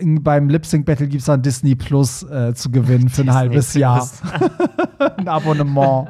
beim 0.00 0.48
Lip 0.48 0.64
Sync 0.64 0.86
Battle 0.86 1.06
gibt 1.06 1.20
es 1.20 1.26
dann 1.26 1.42
Disney 1.42 1.74
Plus 1.74 2.22
äh, 2.22 2.54
zu 2.54 2.70
gewinnen 2.70 3.08
für 3.08 3.22
ein 3.22 3.34
halbes 3.34 3.74
Jahr. 3.74 4.08
ein 5.16 5.28
Abonnement. 5.28 6.08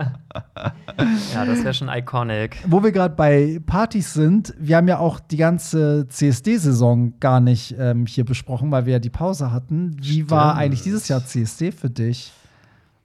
ja, 1.34 1.44
das 1.44 1.64
wäre 1.64 1.74
schon 1.74 1.88
iconic. 1.88 2.58
Wo 2.66 2.82
wir 2.82 2.92
gerade 2.92 3.14
bei 3.14 3.60
Partys 3.66 4.14
sind, 4.14 4.54
wir 4.58 4.76
haben 4.76 4.88
ja 4.88 4.98
auch 4.98 5.18
die 5.18 5.36
ganze 5.36 6.06
CSD-Saison 6.08 7.18
gar 7.18 7.40
nicht 7.40 7.74
ähm, 7.78 8.06
hier 8.06 8.24
besprochen, 8.24 8.70
weil 8.70 8.86
wir 8.86 8.94
ja 8.94 8.98
die 8.98 9.10
Pause 9.10 9.50
hatten. 9.50 9.96
Wie 9.98 10.12
Stimmt. 10.12 10.30
war 10.30 10.54
eigentlich 10.54 10.82
dieses 10.82 11.08
Jahr 11.08 11.24
CSD 11.24 11.72
für 11.72 11.90
dich? 11.90 12.32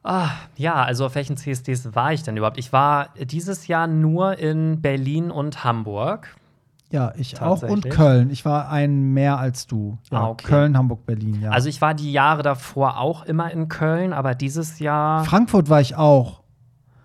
Ah, 0.10 0.30
ja, 0.56 0.76
also 0.76 1.06
auf 1.06 1.16
welchen 1.16 1.36
CSDs 1.36 1.94
war 1.94 2.14
ich 2.14 2.24
denn 2.24 2.38
überhaupt? 2.38 2.58
Ich 2.58 2.72
war 2.72 3.10
dieses 3.20 3.68
Jahr 3.68 3.88
nur 3.88 4.40
in 4.40 4.82
Berlin 4.82 5.32
und 5.32 5.66
Hamburg. 5.66 6.34
Ja, 6.90 7.12
ich 7.18 7.42
auch 7.42 7.62
und 7.64 7.90
Köln. 7.90 8.30
Ich 8.30 8.46
war 8.46 8.70
ein 8.70 9.14
mehr 9.14 9.38
als 9.38 9.68
du. 9.68 9.98
Ja, 10.10 10.20
ah, 10.20 10.30
okay. 10.30 10.48
Köln, 10.48 10.78
Hamburg, 10.78 11.06
Berlin, 11.06 11.42
ja. 11.42 11.50
Also 11.50 11.68
ich 11.68 11.82
war 11.82 11.94
die 11.94 12.14
Jahre 12.14 12.42
davor 12.42 13.00
auch 13.00 13.26
immer 13.26 13.52
in 13.52 13.68
Köln, 13.68 14.14
aber 14.14 14.34
dieses 14.34 14.80
Jahr. 14.80 15.26
Frankfurt 15.26 15.68
war 15.68 15.82
ich 15.82 15.98
auch. 15.98 16.40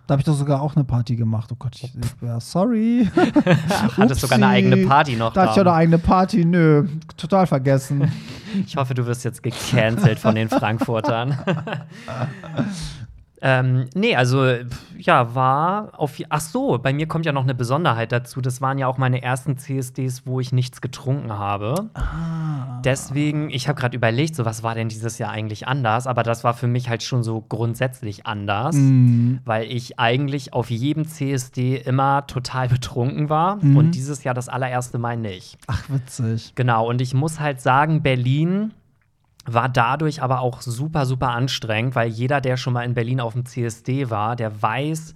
Da 0.07 0.15
habe 0.15 0.21
ich 0.21 0.27
doch 0.27 0.35
sogar 0.35 0.61
auch 0.61 0.75
eine 0.75 0.85
Party 0.85 1.15
gemacht. 1.15 1.51
Oh 1.53 1.57
Gott, 1.57 1.77
ich, 1.81 1.93
ja, 2.21 2.41
sorry. 2.41 3.09
Hattest 3.97 4.21
sogar 4.21 4.37
eine 4.37 4.49
eigene 4.49 4.79
Party 4.87 5.15
noch. 5.15 5.33
Da 5.33 5.43
hatte 5.43 5.51
ich 5.53 5.57
ja 5.57 5.63
eine 5.63 5.73
eigene 5.73 5.99
Party. 5.99 6.45
Nö, 6.45 6.89
total 7.17 7.47
vergessen. 7.47 8.11
ich 8.67 8.77
hoffe, 8.77 8.95
du 8.95 9.07
wirst 9.07 9.25
jetzt 9.25 9.43
gecancelt 9.43 10.19
von 10.19 10.35
den 10.35 10.49
Frankfurtern. 10.49 11.39
Ähm, 13.45 13.87
nee, 13.95 14.15
also 14.15 14.47
ja, 14.97 15.35
war 15.35 15.99
auf. 15.99 16.13
Ach 16.29 16.41
so, 16.41 16.79
bei 16.79 16.93
mir 16.93 17.09
kommt 17.09 17.27
ja 17.27 17.33
noch 17.33 17.43
eine 17.43 17.57
Besonderheit 17.57 18.13
dazu. 18.13 18.41
Das 18.41 18.61
waren 18.61 18.79
ja 18.79 18.87
auch 18.87 18.99
meine 18.99 19.21
ersten 19.21 19.59
CSDs, 19.59 20.27
wo 20.27 20.39
ich 20.39 20.53
nichts 20.53 20.81
getrunken 20.81 21.33
habe. 21.33 21.91
Ah. 21.95 22.81
Deswegen, 22.85 23.51
ich 23.51 23.67
habe 23.67 23.81
gerade 23.81 23.97
überlegt, 23.97 24.37
so 24.37 24.45
was 24.45 24.63
war 24.63 24.77
denn 24.77 24.89
dieses 24.89 25.19
Jahr 25.19 25.31
eigentlich 25.31 25.67
anders? 25.67 26.07
Aber 26.07 26.23
das 26.23 26.45
war 26.45 26.55
für 26.55 26.69
mich 26.69 26.89
halt 26.89 27.03
schon 27.03 27.25
so 27.25 27.41
grundsätzlich 27.41 28.27
anders, 28.27 28.77
mm. 28.77 29.39
weil 29.45 29.65
ich 29.65 29.99
eigentlich 29.99 30.53
auf 30.53 30.71
jedem 30.71 31.07
CSD 31.07 31.77
immer 31.79 32.27
total 32.29 32.69
betrunken 32.69 33.29
war 33.29 33.57
mm. 33.57 33.77
und 33.77 33.91
dieses 33.93 34.23
Jahr 34.23 34.35
das 34.35 34.49
allererste 34.49 34.99
Mal 34.99 35.17
nicht. 35.17 35.59
Ach, 35.67 35.83
witzig. 35.91 36.53
Genau, 36.55 36.89
und 36.89 37.01
ich 37.01 37.13
muss 37.13 37.41
halt 37.41 37.61
sagen, 37.61 38.03
Berlin 38.03 38.73
war 39.45 39.69
dadurch 39.69 40.23
aber 40.23 40.41
auch 40.41 40.63
super, 40.63 41.07
super 41.07 41.31
anstrengend, 41.31 41.95
weil 41.95 42.09
jeder, 42.09 42.41
der 42.41 42.57
schon 42.57 42.73
mal 42.73 42.85
in 42.85 42.95
Berlin 42.95 43.21
auf 43.21 43.33
dem 43.33 43.45
CSD 43.45 44.11
war, 44.11 44.37
der 44.37 44.63
weiß, 44.63 45.15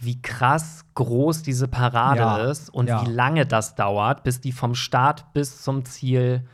wie 0.00 0.20
krass 0.22 0.84
groß 0.94 1.42
diese 1.42 1.68
Parade 1.68 2.20
ja, 2.20 2.36
ist 2.38 2.70
und 2.70 2.88
ja. 2.88 3.04
wie 3.04 3.10
lange 3.10 3.46
das 3.46 3.74
dauert, 3.74 4.22
bis 4.22 4.40
die 4.40 4.52
vom 4.52 4.74
Start 4.74 5.32
bis 5.32 5.62
zum 5.62 5.84
Ziel 5.84 6.44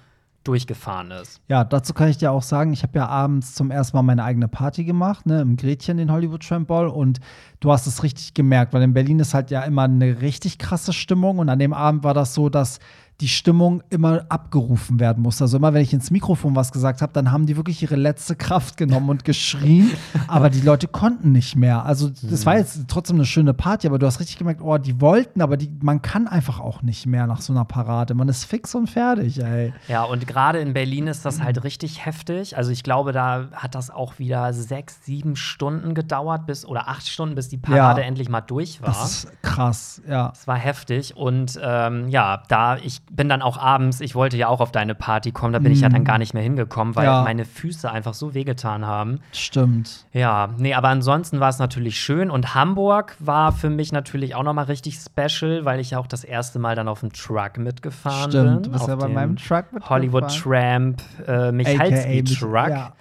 durchgefahren 0.44 1.10
ist. 1.10 1.40
Ja, 1.48 1.64
dazu 1.64 1.94
kann 1.94 2.08
ich 2.08 2.18
dir 2.18 2.30
auch 2.30 2.42
sagen, 2.42 2.72
ich 2.72 2.82
habe 2.82 2.98
ja 2.98 3.06
abends 3.06 3.54
zum 3.54 3.70
ersten 3.70 3.96
Mal 3.96 4.02
meine 4.02 4.24
eigene 4.24 4.46
Party 4.46 4.84
gemacht, 4.84 5.26
ne, 5.26 5.40
im 5.40 5.56
Gretchen, 5.56 5.96
den 5.96 6.12
Hollywood 6.12 6.46
Tramp 6.46 6.68
Ball. 6.68 6.86
Und 6.86 7.18
du 7.60 7.72
hast 7.72 7.86
es 7.86 8.02
richtig 8.02 8.34
gemerkt, 8.34 8.74
weil 8.74 8.82
in 8.82 8.92
Berlin 8.92 9.18
ist 9.18 9.34
halt 9.34 9.50
ja 9.50 9.62
immer 9.62 9.84
eine 9.84 10.20
richtig 10.20 10.58
krasse 10.58 10.92
Stimmung. 10.92 11.38
Und 11.38 11.48
an 11.48 11.58
dem 11.58 11.72
Abend 11.72 12.04
war 12.04 12.14
das 12.14 12.34
so, 12.34 12.50
dass 12.50 12.78
die 13.20 13.28
Stimmung 13.28 13.82
immer 13.90 14.24
abgerufen 14.28 14.98
werden 14.98 15.22
muss. 15.22 15.40
Also 15.40 15.56
immer, 15.56 15.72
wenn 15.72 15.82
ich 15.82 15.92
ins 15.92 16.10
Mikrofon 16.10 16.56
was 16.56 16.72
gesagt 16.72 17.00
habe, 17.00 17.12
dann 17.12 17.30
haben 17.30 17.46
die 17.46 17.56
wirklich 17.56 17.80
ihre 17.80 17.94
letzte 17.94 18.34
Kraft 18.34 18.76
genommen 18.76 19.08
und 19.08 19.24
geschrien, 19.24 19.90
aber 20.26 20.50
die 20.50 20.60
Leute 20.60 20.88
konnten 20.88 21.30
nicht 21.30 21.54
mehr. 21.54 21.84
Also 21.84 22.10
das 22.22 22.44
war 22.44 22.58
jetzt 22.58 22.88
trotzdem 22.88 23.16
eine 23.16 23.24
schöne 23.24 23.54
Party, 23.54 23.86
aber 23.86 24.00
du 24.00 24.06
hast 24.06 24.18
richtig 24.18 24.36
gemerkt, 24.36 24.60
oh, 24.62 24.78
die 24.78 25.00
wollten, 25.00 25.42
aber 25.42 25.56
die, 25.56 25.70
man 25.80 26.02
kann 26.02 26.26
einfach 26.26 26.58
auch 26.58 26.82
nicht 26.82 27.06
mehr 27.06 27.28
nach 27.28 27.40
so 27.40 27.52
einer 27.52 27.64
Parade. 27.64 28.14
Man 28.14 28.28
ist 28.28 28.44
fix 28.44 28.74
und 28.74 28.90
fertig, 28.90 29.40
ey. 29.40 29.72
Ja, 29.86 30.02
und 30.02 30.26
gerade 30.26 30.58
in 30.58 30.72
Berlin 30.72 31.06
ist 31.06 31.24
das 31.24 31.40
halt 31.40 31.62
richtig 31.62 32.04
heftig. 32.04 32.56
Also 32.56 32.72
ich 32.72 32.82
glaube, 32.82 33.12
da 33.12 33.48
hat 33.52 33.76
das 33.76 33.90
auch 33.90 34.18
wieder 34.18 34.52
sechs, 34.52 35.04
sieben 35.04 35.36
Stunden 35.36 35.94
gedauert, 35.94 36.46
bis 36.46 36.66
oder 36.66 36.88
acht 36.88 37.08
Stunden, 37.08 37.36
bis 37.36 37.48
die 37.48 37.58
Parade 37.58 38.00
ja, 38.00 38.06
endlich 38.08 38.28
mal 38.28 38.40
durch 38.40 38.82
war. 38.82 38.88
Das 38.88 39.24
ist 39.24 39.42
krass, 39.42 40.02
ja. 40.08 40.32
Es 40.34 40.48
war 40.48 40.56
heftig 40.56 41.16
und 41.16 41.60
ähm, 41.62 42.08
ja, 42.08 42.42
da 42.48 42.76
ich 42.76 43.03
bin 43.10 43.28
dann 43.28 43.42
auch 43.42 43.58
abends, 43.58 44.00
ich 44.00 44.14
wollte 44.14 44.36
ja 44.36 44.48
auch 44.48 44.60
auf 44.60 44.72
deine 44.72 44.94
Party 44.94 45.32
kommen, 45.32 45.52
da 45.52 45.58
bin 45.58 45.72
mm. 45.72 45.74
ich 45.74 45.80
ja 45.80 45.88
dann 45.88 46.02
mhm. 46.02 46.06
gar 46.06 46.18
nicht 46.18 46.34
mehr 46.34 46.42
hingekommen, 46.42 46.96
weil 46.96 47.06
ja. 47.06 47.22
meine 47.22 47.44
Füße 47.44 47.90
einfach 47.90 48.14
so 48.14 48.34
wehgetan 48.34 48.86
haben. 48.86 49.20
Stimmt. 49.32 50.06
Ja, 50.12 50.50
nee, 50.56 50.74
aber 50.74 50.88
ansonsten 50.88 51.40
war 51.40 51.48
es 51.48 51.58
natürlich 51.58 52.00
schön 52.00 52.30
und 52.30 52.54
Hamburg 52.54 53.16
war 53.18 53.52
für 53.52 53.70
mich 53.70 53.92
natürlich 53.92 54.34
auch 54.34 54.42
noch 54.42 54.54
mal 54.54 54.64
richtig 54.64 54.98
special, 54.98 55.64
weil 55.64 55.80
ich 55.80 55.90
ja 55.90 55.98
auch 55.98 56.06
das 56.06 56.24
erste 56.24 56.58
Mal 56.58 56.74
dann 56.76 56.88
auf 56.88 57.00
dem 57.00 57.12
Truck 57.12 57.58
mitgefahren 57.58 58.30
Stimmt, 58.30 58.32
bin. 58.32 58.52
Stimmt, 58.52 58.66
du 58.66 58.70
bist 58.70 58.88
ja 58.88 58.96
bei 58.96 59.08
meinem 59.08 59.36
Truck 59.36 59.72
mitgefahren. 59.72 59.90
Hollywood 59.90 60.42
Tramp, 60.42 61.02
äh, 61.26 61.52
Michalski-Truck. 61.52 62.68
Ja. 62.68 62.92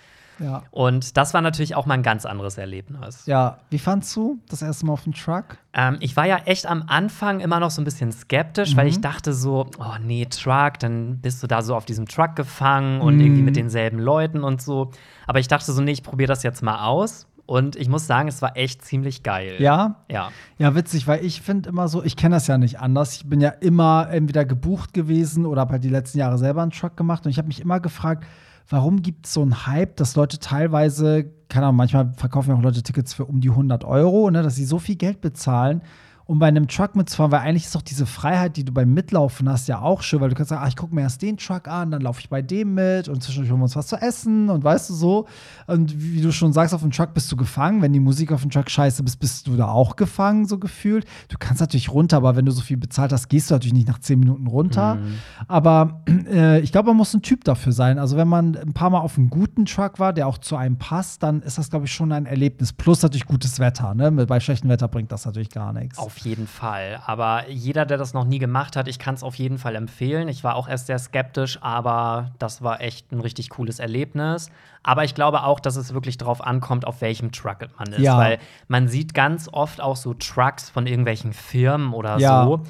Ja. 0.44 0.64
Und 0.72 1.18
das 1.18 1.34
war 1.34 1.42
natürlich 1.42 1.76
auch 1.76 1.86
mal 1.86 1.96
ein 1.96 2.04
ganz 2.04 2.26
anderes 2.26 2.58
Erlebnis. 2.58 3.26
Ja, 3.26 3.60
wie 3.70 3.80
fandst 3.80 4.16
du 4.16 4.40
das 4.50 4.62
erste 4.62 4.86
Mal 4.86 4.94
auf 4.94 5.04
dem 5.04 5.14
Truck? 5.14 5.58
Ähm, 5.74 5.98
ich 6.02 6.16
war 6.16 6.28
ja 6.28 6.38
echt 6.46 6.66
am 6.66 6.84
Anfang 6.88 7.40
immer 7.40 7.60
noch 7.60 7.72
so 7.72 7.82
ein 7.82 7.86
bisschen 7.86 8.12
skeptisch, 8.12 8.74
mhm. 8.74 8.78
weil 8.78 8.88
ich 8.88 9.02
dachte 9.02 9.34
so, 9.34 9.68
oh 9.80 9.96
nee, 10.04 10.26
Truck, 10.26 10.80
dann 10.80 11.20
bist 11.20 11.42
du 11.42 11.48
da 11.48 11.62
so 11.62 11.76
auf 11.76 11.86
diesem 11.86 12.08
Truck 12.08 12.36
gefangen 12.36 13.02
und 13.02 13.16
mhm. 13.16 13.22
irgendwie 13.22 13.42
mit 13.42 13.56
denselben 13.56 14.00
Leuten 14.00 14.44
und 14.44 14.62
so. 14.62 14.92
Aber 15.26 15.40
ich 15.40 15.48
dachte 15.48 15.72
so, 15.72 15.82
nee, 15.82 15.92
ich 15.92 16.04
probiere 16.04 16.28
das 16.28 16.44
jetzt 16.44 16.62
mal 16.62 16.86
aus. 16.86 17.28
Und 17.46 17.76
ich 17.76 17.90
muss 17.90 18.08
sagen, 18.08 18.30
es 18.30 18.42
war 18.42 18.56
echt 18.56 18.86
ziemlich 18.86 19.22
geil. 19.22 19.56
Ja? 19.60 19.98
Ja. 20.10 20.32
Ja, 20.58 20.76
witzig, 20.76 21.08
weil 21.08 21.26
ich 21.26 21.42
finde 21.42 21.70
immer 21.70 21.90
so, 21.90 22.02
ich 22.02 22.16
kenne 22.16 22.36
das 22.36 22.48
ja 22.48 22.58
nicht 22.58 22.80
anders. 22.80 23.14
Ich 23.16 23.26
bin 23.26 23.42
ja 23.42 23.50
immer 23.50 24.08
entweder 24.12 24.46
gebucht 24.46 24.94
gewesen 24.94 25.46
oder 25.46 25.62
habe 25.62 25.74
halt 25.74 25.84
die 25.84 25.90
letzten 25.90 26.20
Jahre 26.20 26.38
selber 26.38 26.62
einen 26.62 26.72
Truck 26.72 26.96
gemacht. 26.96 27.26
Und 27.26 27.32
ich 27.32 27.38
habe 27.38 27.50
mich 27.50 27.60
immer 27.60 27.82
gefragt, 27.82 28.26
warum 28.70 29.02
gibt 29.02 29.26
es 29.26 29.34
so 29.34 29.42
einen 29.42 29.68
Hype, 29.68 29.98
dass 29.98 30.16
Leute 30.16 30.40
teilweise, 30.40 31.32
keine 31.50 31.68
Ahnung, 31.68 31.78
manchmal 31.78 32.14
verkaufen 32.16 32.50
ja 32.50 32.56
auch 32.56 32.62
Leute 32.62 32.84
Tickets 32.84 33.14
für 33.14 33.26
um 33.26 33.42
die 33.42 33.50
100 33.50 33.84
Euro, 33.84 34.30
ne, 34.32 34.44
dass 34.44 34.56
sie 34.56 34.66
so 34.66 34.80
viel 34.80 34.96
Geld 34.96 35.22
bezahlen 35.22 35.82
um 36.26 36.40
bei 36.40 36.48
einem 36.48 36.68
Truck 36.68 36.96
mitzufahren, 36.96 37.32
weil 37.32 37.42
eigentlich 37.42 37.66
ist 37.66 37.76
doch 37.76 37.82
diese 37.82 38.06
Freiheit, 38.06 38.56
die 38.56 38.64
du 38.64 38.72
beim 38.72 38.94
Mitlaufen 38.94 39.50
hast, 39.50 39.68
ja 39.68 39.82
auch 39.82 40.02
schön, 40.02 40.22
weil 40.22 40.30
du 40.30 40.36
kannst 40.36 40.50
sagen, 40.50 40.62
ach, 40.64 40.70
ich 40.70 40.76
gucke 40.76 40.96
mir 40.96 41.02
erst 41.02 41.22
den 41.22 41.38
Truck 41.38 41.68
an, 41.68 41.92
dann 41.92 42.02
laufe 42.02 42.20
ich 42.22 42.30
bei 42.30 42.42
dem 42.42 42.74
mit 42.74 43.10
und 43.10 43.22
zwischendurch 43.22 43.52
holen 43.52 43.60
wir 43.60 43.66
uns 43.66 43.76
was 43.76 43.88
zu 43.88 43.98
essen 43.98 44.50
und 44.50 44.64
weißt 44.64 44.90
du 44.90 44.94
so. 44.94 45.28
Und 45.68 46.02
wie 46.02 46.22
du 46.22 46.32
schon 46.32 46.54
sagst, 46.54 46.74
auf 46.74 46.82
dem 46.82 46.92
Truck 46.92 47.14
bist 47.14 47.32
du 47.32 47.36
gefangen. 47.36 47.82
Wenn 47.82 47.94
die 47.94 48.00
Musik 48.00 48.32
auf 48.32 48.42
dem 48.42 48.52
Truck 48.52 48.70
scheiße 48.70 49.04
bist, 49.04 49.20
bist 49.20 49.48
du 49.48 49.56
da 49.56 49.68
auch 49.68 49.96
gefangen, 49.96 50.46
so 50.46 50.58
gefühlt. 50.58 51.06
Du 51.28 51.38
kannst 51.38 51.60
natürlich 51.60 51.90
runter, 51.90 52.18
aber 52.18 52.36
wenn 52.36 52.46
du 52.46 52.52
so 52.52 52.62
viel 52.62 52.78
bezahlt 52.78 53.12
hast, 53.12 53.28
gehst 53.28 53.50
du 53.50 53.56
natürlich 53.56 53.74
nicht 53.74 53.88
nach 53.88 54.00
zehn 54.00 54.20
Minuten 54.20 54.48
runter. 54.48 54.96
Mhm. 54.96 55.16
Aber 55.48 56.04
äh, 56.08 56.60
ich 56.62 56.72
glaube, 56.72 56.90
man 56.90 56.98
muss 56.98 57.14
ein 57.14 57.22
Typ 57.22 57.44
dafür 57.44 57.74
sein. 57.74 58.00
Also, 58.00 58.18
wenn 58.18 58.28
man 58.28 58.56
ein 58.56 58.74
paar 58.74 58.90
Mal 58.90 59.00
auf 59.00 59.18
einem 59.18 59.30
guten 59.30 59.66
Truck 59.66 60.00
war, 60.00 60.14
der 60.14 60.28
auch 60.28 60.38
zu 60.38 60.56
einem 60.56 60.78
passt, 60.78 61.24
dann 61.24 61.42
ist 61.42 61.58
das, 61.58 61.70
glaube 61.70 61.86
ich, 61.86 61.94
schon 61.94 62.12
ein 62.12 62.26
Erlebnis. 62.26 62.74
Plus 62.74 63.02
natürlich 63.02 63.26
gutes 63.26 63.60
Wetter. 63.60 63.94
Ne? 63.94 64.12
Bei 64.12 64.40
schlechtem 64.40 64.70
Wetter 64.70 64.88
bringt 64.88 65.12
das 65.12 65.26
natürlich 65.26 65.50
gar 65.50 65.74
nichts. 65.74 65.98
Auf 65.98 66.13
jeden 66.20 66.48
Fall. 66.48 67.02
Aber 67.06 67.50
jeder, 67.50 67.86
der 67.86 67.98
das 67.98 68.14
noch 68.14 68.26
nie 68.26 68.40
gemacht 68.40 68.76
hat, 68.76 68.88
ich 68.88 69.00
kann 69.00 69.16
es 69.16 69.24
auf 69.24 69.36
jeden 69.36 69.58
Fall 69.58 69.76
empfehlen. 69.76 70.28
Ich 70.28 70.44
war 70.44 70.56
auch 70.56 70.68
erst 70.68 70.88
sehr 70.88 71.00
skeptisch, 71.00 71.60
aber 71.62 72.32
das 72.40 72.62
war 72.62 72.82
echt 72.82 73.12
ein 73.12 73.20
richtig 73.20 73.50
cooles 73.50 73.80
Erlebnis. 73.80 74.50
Aber 74.84 75.04
ich 75.04 75.16
glaube 75.16 75.44
auch, 75.44 75.60
dass 75.60 75.76
es 75.76 75.94
wirklich 75.94 76.18
darauf 76.18 76.42
ankommt, 76.46 76.86
auf 76.86 77.02
welchem 77.02 77.32
Truck 77.32 77.68
man 77.78 77.94
ist. 77.94 78.00
Ja. 78.00 78.18
Weil 78.18 78.40
man 78.68 78.88
sieht 78.88 79.14
ganz 79.14 79.50
oft 79.52 79.82
auch 79.82 79.96
so 79.96 80.14
Trucks 80.14 80.70
von 80.70 80.88
irgendwelchen 80.88 81.34
Firmen 81.34 81.94
oder 81.94 82.18
ja. 82.18 82.46
so. 82.46 82.64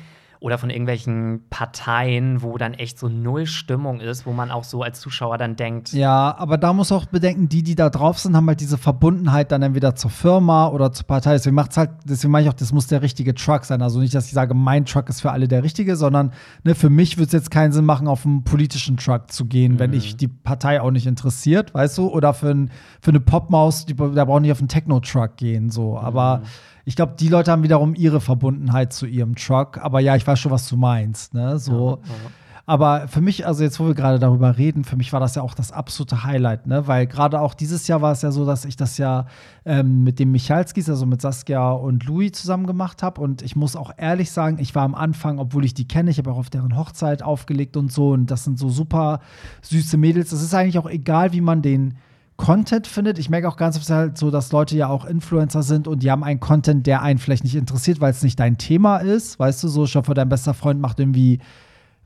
Oder 0.43 0.57
von 0.57 0.69
irgendwelchen 0.69 1.39
Parteien, 1.49 2.41
wo 2.41 2.57
dann 2.57 2.73
echt 2.73 2.99
so 2.99 3.07
null 3.07 3.45
Stimmung 3.45 4.01
ist, 4.01 4.25
wo 4.25 4.33
man 4.33 4.51
auch 4.51 4.65
so 4.65 4.83
als 4.83 4.99
Zuschauer 4.99 5.37
dann 5.37 5.55
denkt. 5.55 5.93
Ja, 5.93 6.35
aber 6.37 6.57
da 6.57 6.73
muss 6.73 6.91
auch 6.91 7.05
bedenken, 7.05 7.47
die, 7.47 7.63
die 7.63 7.75
da 7.75 7.89
drauf 7.89 8.19
sind, 8.19 8.35
haben 8.35 8.45
halt 8.47 8.59
diese 8.59 8.77
Verbundenheit 8.77 9.53
dann 9.53 9.61
entweder 9.61 9.95
zur 9.95 10.11
Firma 10.11 10.67
oder 10.67 10.91
zur 10.91 11.07
Partei. 11.07 11.31
Deswegen 11.31 11.55
macht's 11.55 11.77
halt, 11.77 11.91
deswegen 12.03 12.33
meine 12.33 12.45
ich 12.45 12.49
auch, 12.49 12.57
das 12.57 12.73
muss 12.73 12.87
der 12.87 13.01
richtige 13.01 13.33
Truck 13.35 13.63
sein. 13.63 13.81
Also 13.81 14.01
nicht, 14.01 14.13
dass 14.13 14.25
ich 14.25 14.33
sage, 14.33 14.53
mein 14.53 14.83
Truck 14.83 15.07
ist 15.07 15.21
für 15.21 15.31
alle 15.31 15.47
der 15.47 15.63
richtige, 15.63 15.95
sondern 15.95 16.33
ne, 16.65 16.75
für 16.75 16.89
mich 16.89 17.15
würde 17.15 17.27
es 17.27 17.31
jetzt 17.31 17.49
keinen 17.49 17.71
Sinn 17.71 17.85
machen, 17.85 18.09
auf 18.09 18.25
einen 18.25 18.43
politischen 18.43 18.97
Truck 18.97 19.31
zu 19.31 19.45
gehen, 19.45 19.75
mhm. 19.75 19.79
wenn 19.79 19.93
ich 19.93 20.17
die 20.17 20.27
Partei 20.27 20.81
auch 20.81 20.91
nicht 20.91 21.07
interessiert, 21.07 21.73
weißt 21.73 21.97
du? 21.99 22.09
Oder 22.09 22.33
für, 22.33 22.49
ein, 22.49 22.69
für 22.99 23.11
eine 23.11 23.21
Popmaus, 23.21 23.85
die, 23.85 23.95
da 23.95 24.25
brauche 24.25 24.39
ich 24.39 24.41
nicht 24.41 24.51
auf 24.51 24.59
einen 24.59 24.67
Techno-Truck 24.67 25.37
gehen. 25.37 25.69
So. 25.69 25.97
Aber 25.97 26.39
mhm 26.39 26.72
ich 26.85 26.95
glaube, 26.95 27.13
die 27.19 27.29
Leute 27.29 27.51
haben 27.51 27.63
wiederum 27.63 27.95
ihre 27.95 28.21
Verbundenheit 28.21 28.93
zu 28.93 29.05
ihrem 29.05 29.35
Truck. 29.35 29.77
Aber 29.77 29.99
ja, 29.99 30.15
ich 30.15 30.25
weiß 30.27 30.39
schon, 30.39 30.51
was 30.51 30.67
du 30.67 30.77
meinst. 30.77 31.33
Ne? 31.33 31.59
So. 31.59 32.01
Ja, 32.03 32.09
ja. 32.09 32.31
Aber 32.65 33.09
für 33.09 33.19
mich, 33.19 33.45
also 33.45 33.61
jetzt, 33.61 33.77
wo 33.81 33.87
wir 33.87 33.93
gerade 33.93 34.19
darüber 34.19 34.57
reden, 34.57 34.85
für 34.85 34.95
mich 34.95 35.11
war 35.11 35.19
das 35.19 35.35
ja 35.35 35.41
auch 35.41 35.53
das 35.53 35.73
absolute 35.73 36.23
Highlight, 36.23 36.65
ne? 36.65 36.87
Weil 36.87 37.07
gerade 37.07 37.41
auch 37.41 37.55
dieses 37.55 37.89
Jahr 37.89 38.01
war 38.01 38.13
es 38.13 38.21
ja 38.21 38.31
so, 38.31 38.45
dass 38.45 38.63
ich 38.63 38.77
das 38.77 38.97
ja 38.97 39.25
ähm, 39.65 40.05
mit 40.05 40.17
dem 40.17 40.31
Michalskis, 40.31 40.89
also 40.89 41.05
mit 41.05 41.21
Saskia 41.21 41.71
und 41.71 42.05
Louis 42.05 42.31
zusammen 42.31 42.65
gemacht 42.65 43.03
habe. 43.03 43.19
Und 43.19 43.41
ich 43.41 43.57
muss 43.57 43.75
auch 43.75 43.91
ehrlich 43.97 44.31
sagen, 44.31 44.59
ich 44.59 44.75
war 44.75 44.83
am 44.83 44.95
Anfang, 44.95 45.39
obwohl 45.39 45.65
ich 45.65 45.73
die 45.73 45.89
kenne, 45.89 46.09
ich 46.09 46.19
habe 46.19 46.31
auch 46.31 46.37
auf 46.37 46.49
deren 46.49 46.77
Hochzeit 46.77 47.21
aufgelegt 47.21 47.75
und 47.75 47.91
so. 47.91 48.11
Und 48.11 48.27
das 48.27 48.45
sind 48.45 48.57
so 48.57 48.69
super 48.69 49.19
süße 49.61 49.97
Mädels. 49.97 50.31
Es 50.31 50.41
ist 50.41 50.53
eigentlich 50.53 50.79
auch 50.79 50.89
egal, 50.89 51.33
wie 51.33 51.41
man 51.41 51.61
den 51.61 51.95
Content 52.43 52.87
findet. 52.87 53.19
Ich 53.19 53.29
merke 53.29 53.47
auch 53.47 53.55
ganz 53.55 53.77
oft 53.77 53.89
halt 53.89 54.17
so, 54.17 54.29
dass 54.29 54.51
Leute 54.51 54.75
ja 54.75 54.89
auch 54.89 55.05
Influencer 55.05 55.63
sind 55.63 55.87
und 55.87 56.03
die 56.03 56.11
haben 56.11 56.25
einen 56.25 56.41
Content, 56.41 56.85
der 56.85 57.01
einen 57.01 57.17
vielleicht 57.17 57.45
nicht 57.45 57.55
interessiert, 57.55 58.01
weil 58.01 58.11
es 58.11 58.21
nicht 58.21 58.37
dein 58.37 58.57
Thema 58.57 58.97
ist. 58.97 59.39
Weißt 59.39 59.63
du, 59.63 59.69
so, 59.69 59.85
ich 59.85 59.95
hoffe, 59.95 60.13
dein 60.13 60.27
bester 60.27 60.53
Freund 60.53 60.81
macht 60.81 60.99
irgendwie, 60.99 61.39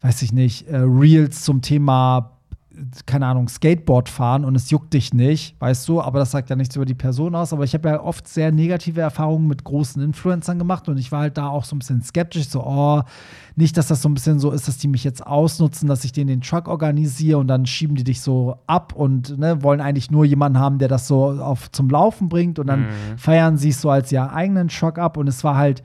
weiß 0.02 0.22
ich 0.22 0.34
nicht, 0.34 0.68
äh, 0.68 0.78
Reels 0.78 1.42
zum 1.42 1.64
Thema 1.64 2.37
keine 3.06 3.26
Ahnung, 3.26 3.48
Skateboard 3.48 4.10
fahren 4.10 4.46
und 4.46 4.56
es 4.56 4.70
juckt 4.70 4.94
dich 4.94 5.14
nicht, 5.14 5.60
weißt 5.60 5.88
du, 5.88 6.02
aber 6.02 6.20
das 6.20 6.32
sagt 6.32 6.50
ja 6.50 6.56
nichts 6.56 6.76
über 6.76 6.86
die 6.86 6.94
Person 6.94 7.36
aus. 7.36 7.54
Aber 7.54 7.64
ich 7.64 7.74
habe 7.74 7.90
ja 7.90 8.02
oft 8.02 8.28
sehr 8.28 8.52
negative 8.52 9.02
Erfahrungen 9.02 9.48
mit 9.48 9.64
großen 9.64 10.02
Influencern 10.02 10.58
gemacht 10.58 10.88
und 10.90 10.98
ich 10.98 11.12
war 11.12 11.22
halt 11.22 11.38
da 11.38 11.48
auch 11.48 11.64
so 11.64 11.76
ein 11.76 11.80
bisschen 11.80 12.02
skeptisch, 12.02 12.50
so, 12.50 12.64
oh, 12.64 13.02
nicht, 13.56 13.78
dass 13.78 13.88
das 13.88 14.02
so 14.02 14.10
ein 14.10 14.14
bisschen 14.14 14.40
so 14.40 14.52
ist, 14.52 14.68
dass 14.68 14.78
die 14.78 14.88
mich 14.88 15.04
jetzt 15.04 15.26
ausnutzen, 15.26 15.88
dass 15.88 16.04
ich 16.04 16.12
denen 16.12 16.28
den 16.28 16.42
Truck 16.42 16.68
organisiere 16.68 17.40
und 17.40 17.48
dann 17.48 17.66
schieben 17.66 17.96
die 17.96 18.04
dich 18.04 18.22
so 18.22 18.58
ab 18.68 18.94
und 18.94 19.38
ne, 19.38 19.64
wollen 19.64 19.82
eigentlich 19.82 20.12
nur 20.12 20.26
jemanden 20.26 20.60
haben, 20.60 20.78
der 20.78 20.88
das 20.88 21.08
so 21.08 21.32
auf, 21.32 21.72
zum 21.72 21.90
Laufen 21.90 22.30
bringt 22.30 22.60
und 22.60 22.68
dann 22.68 22.82
mhm. 22.82 23.18
feiern 23.18 23.58
sie 23.58 23.70
es 23.70 23.82
so 23.82 23.90
als 23.90 24.12
ihren 24.12 24.30
eigenen 24.30 24.68
Truck 24.68 25.00
ab 25.00 25.18
und 25.18 25.28
es 25.28 25.44
war 25.44 25.56
halt 25.56 25.84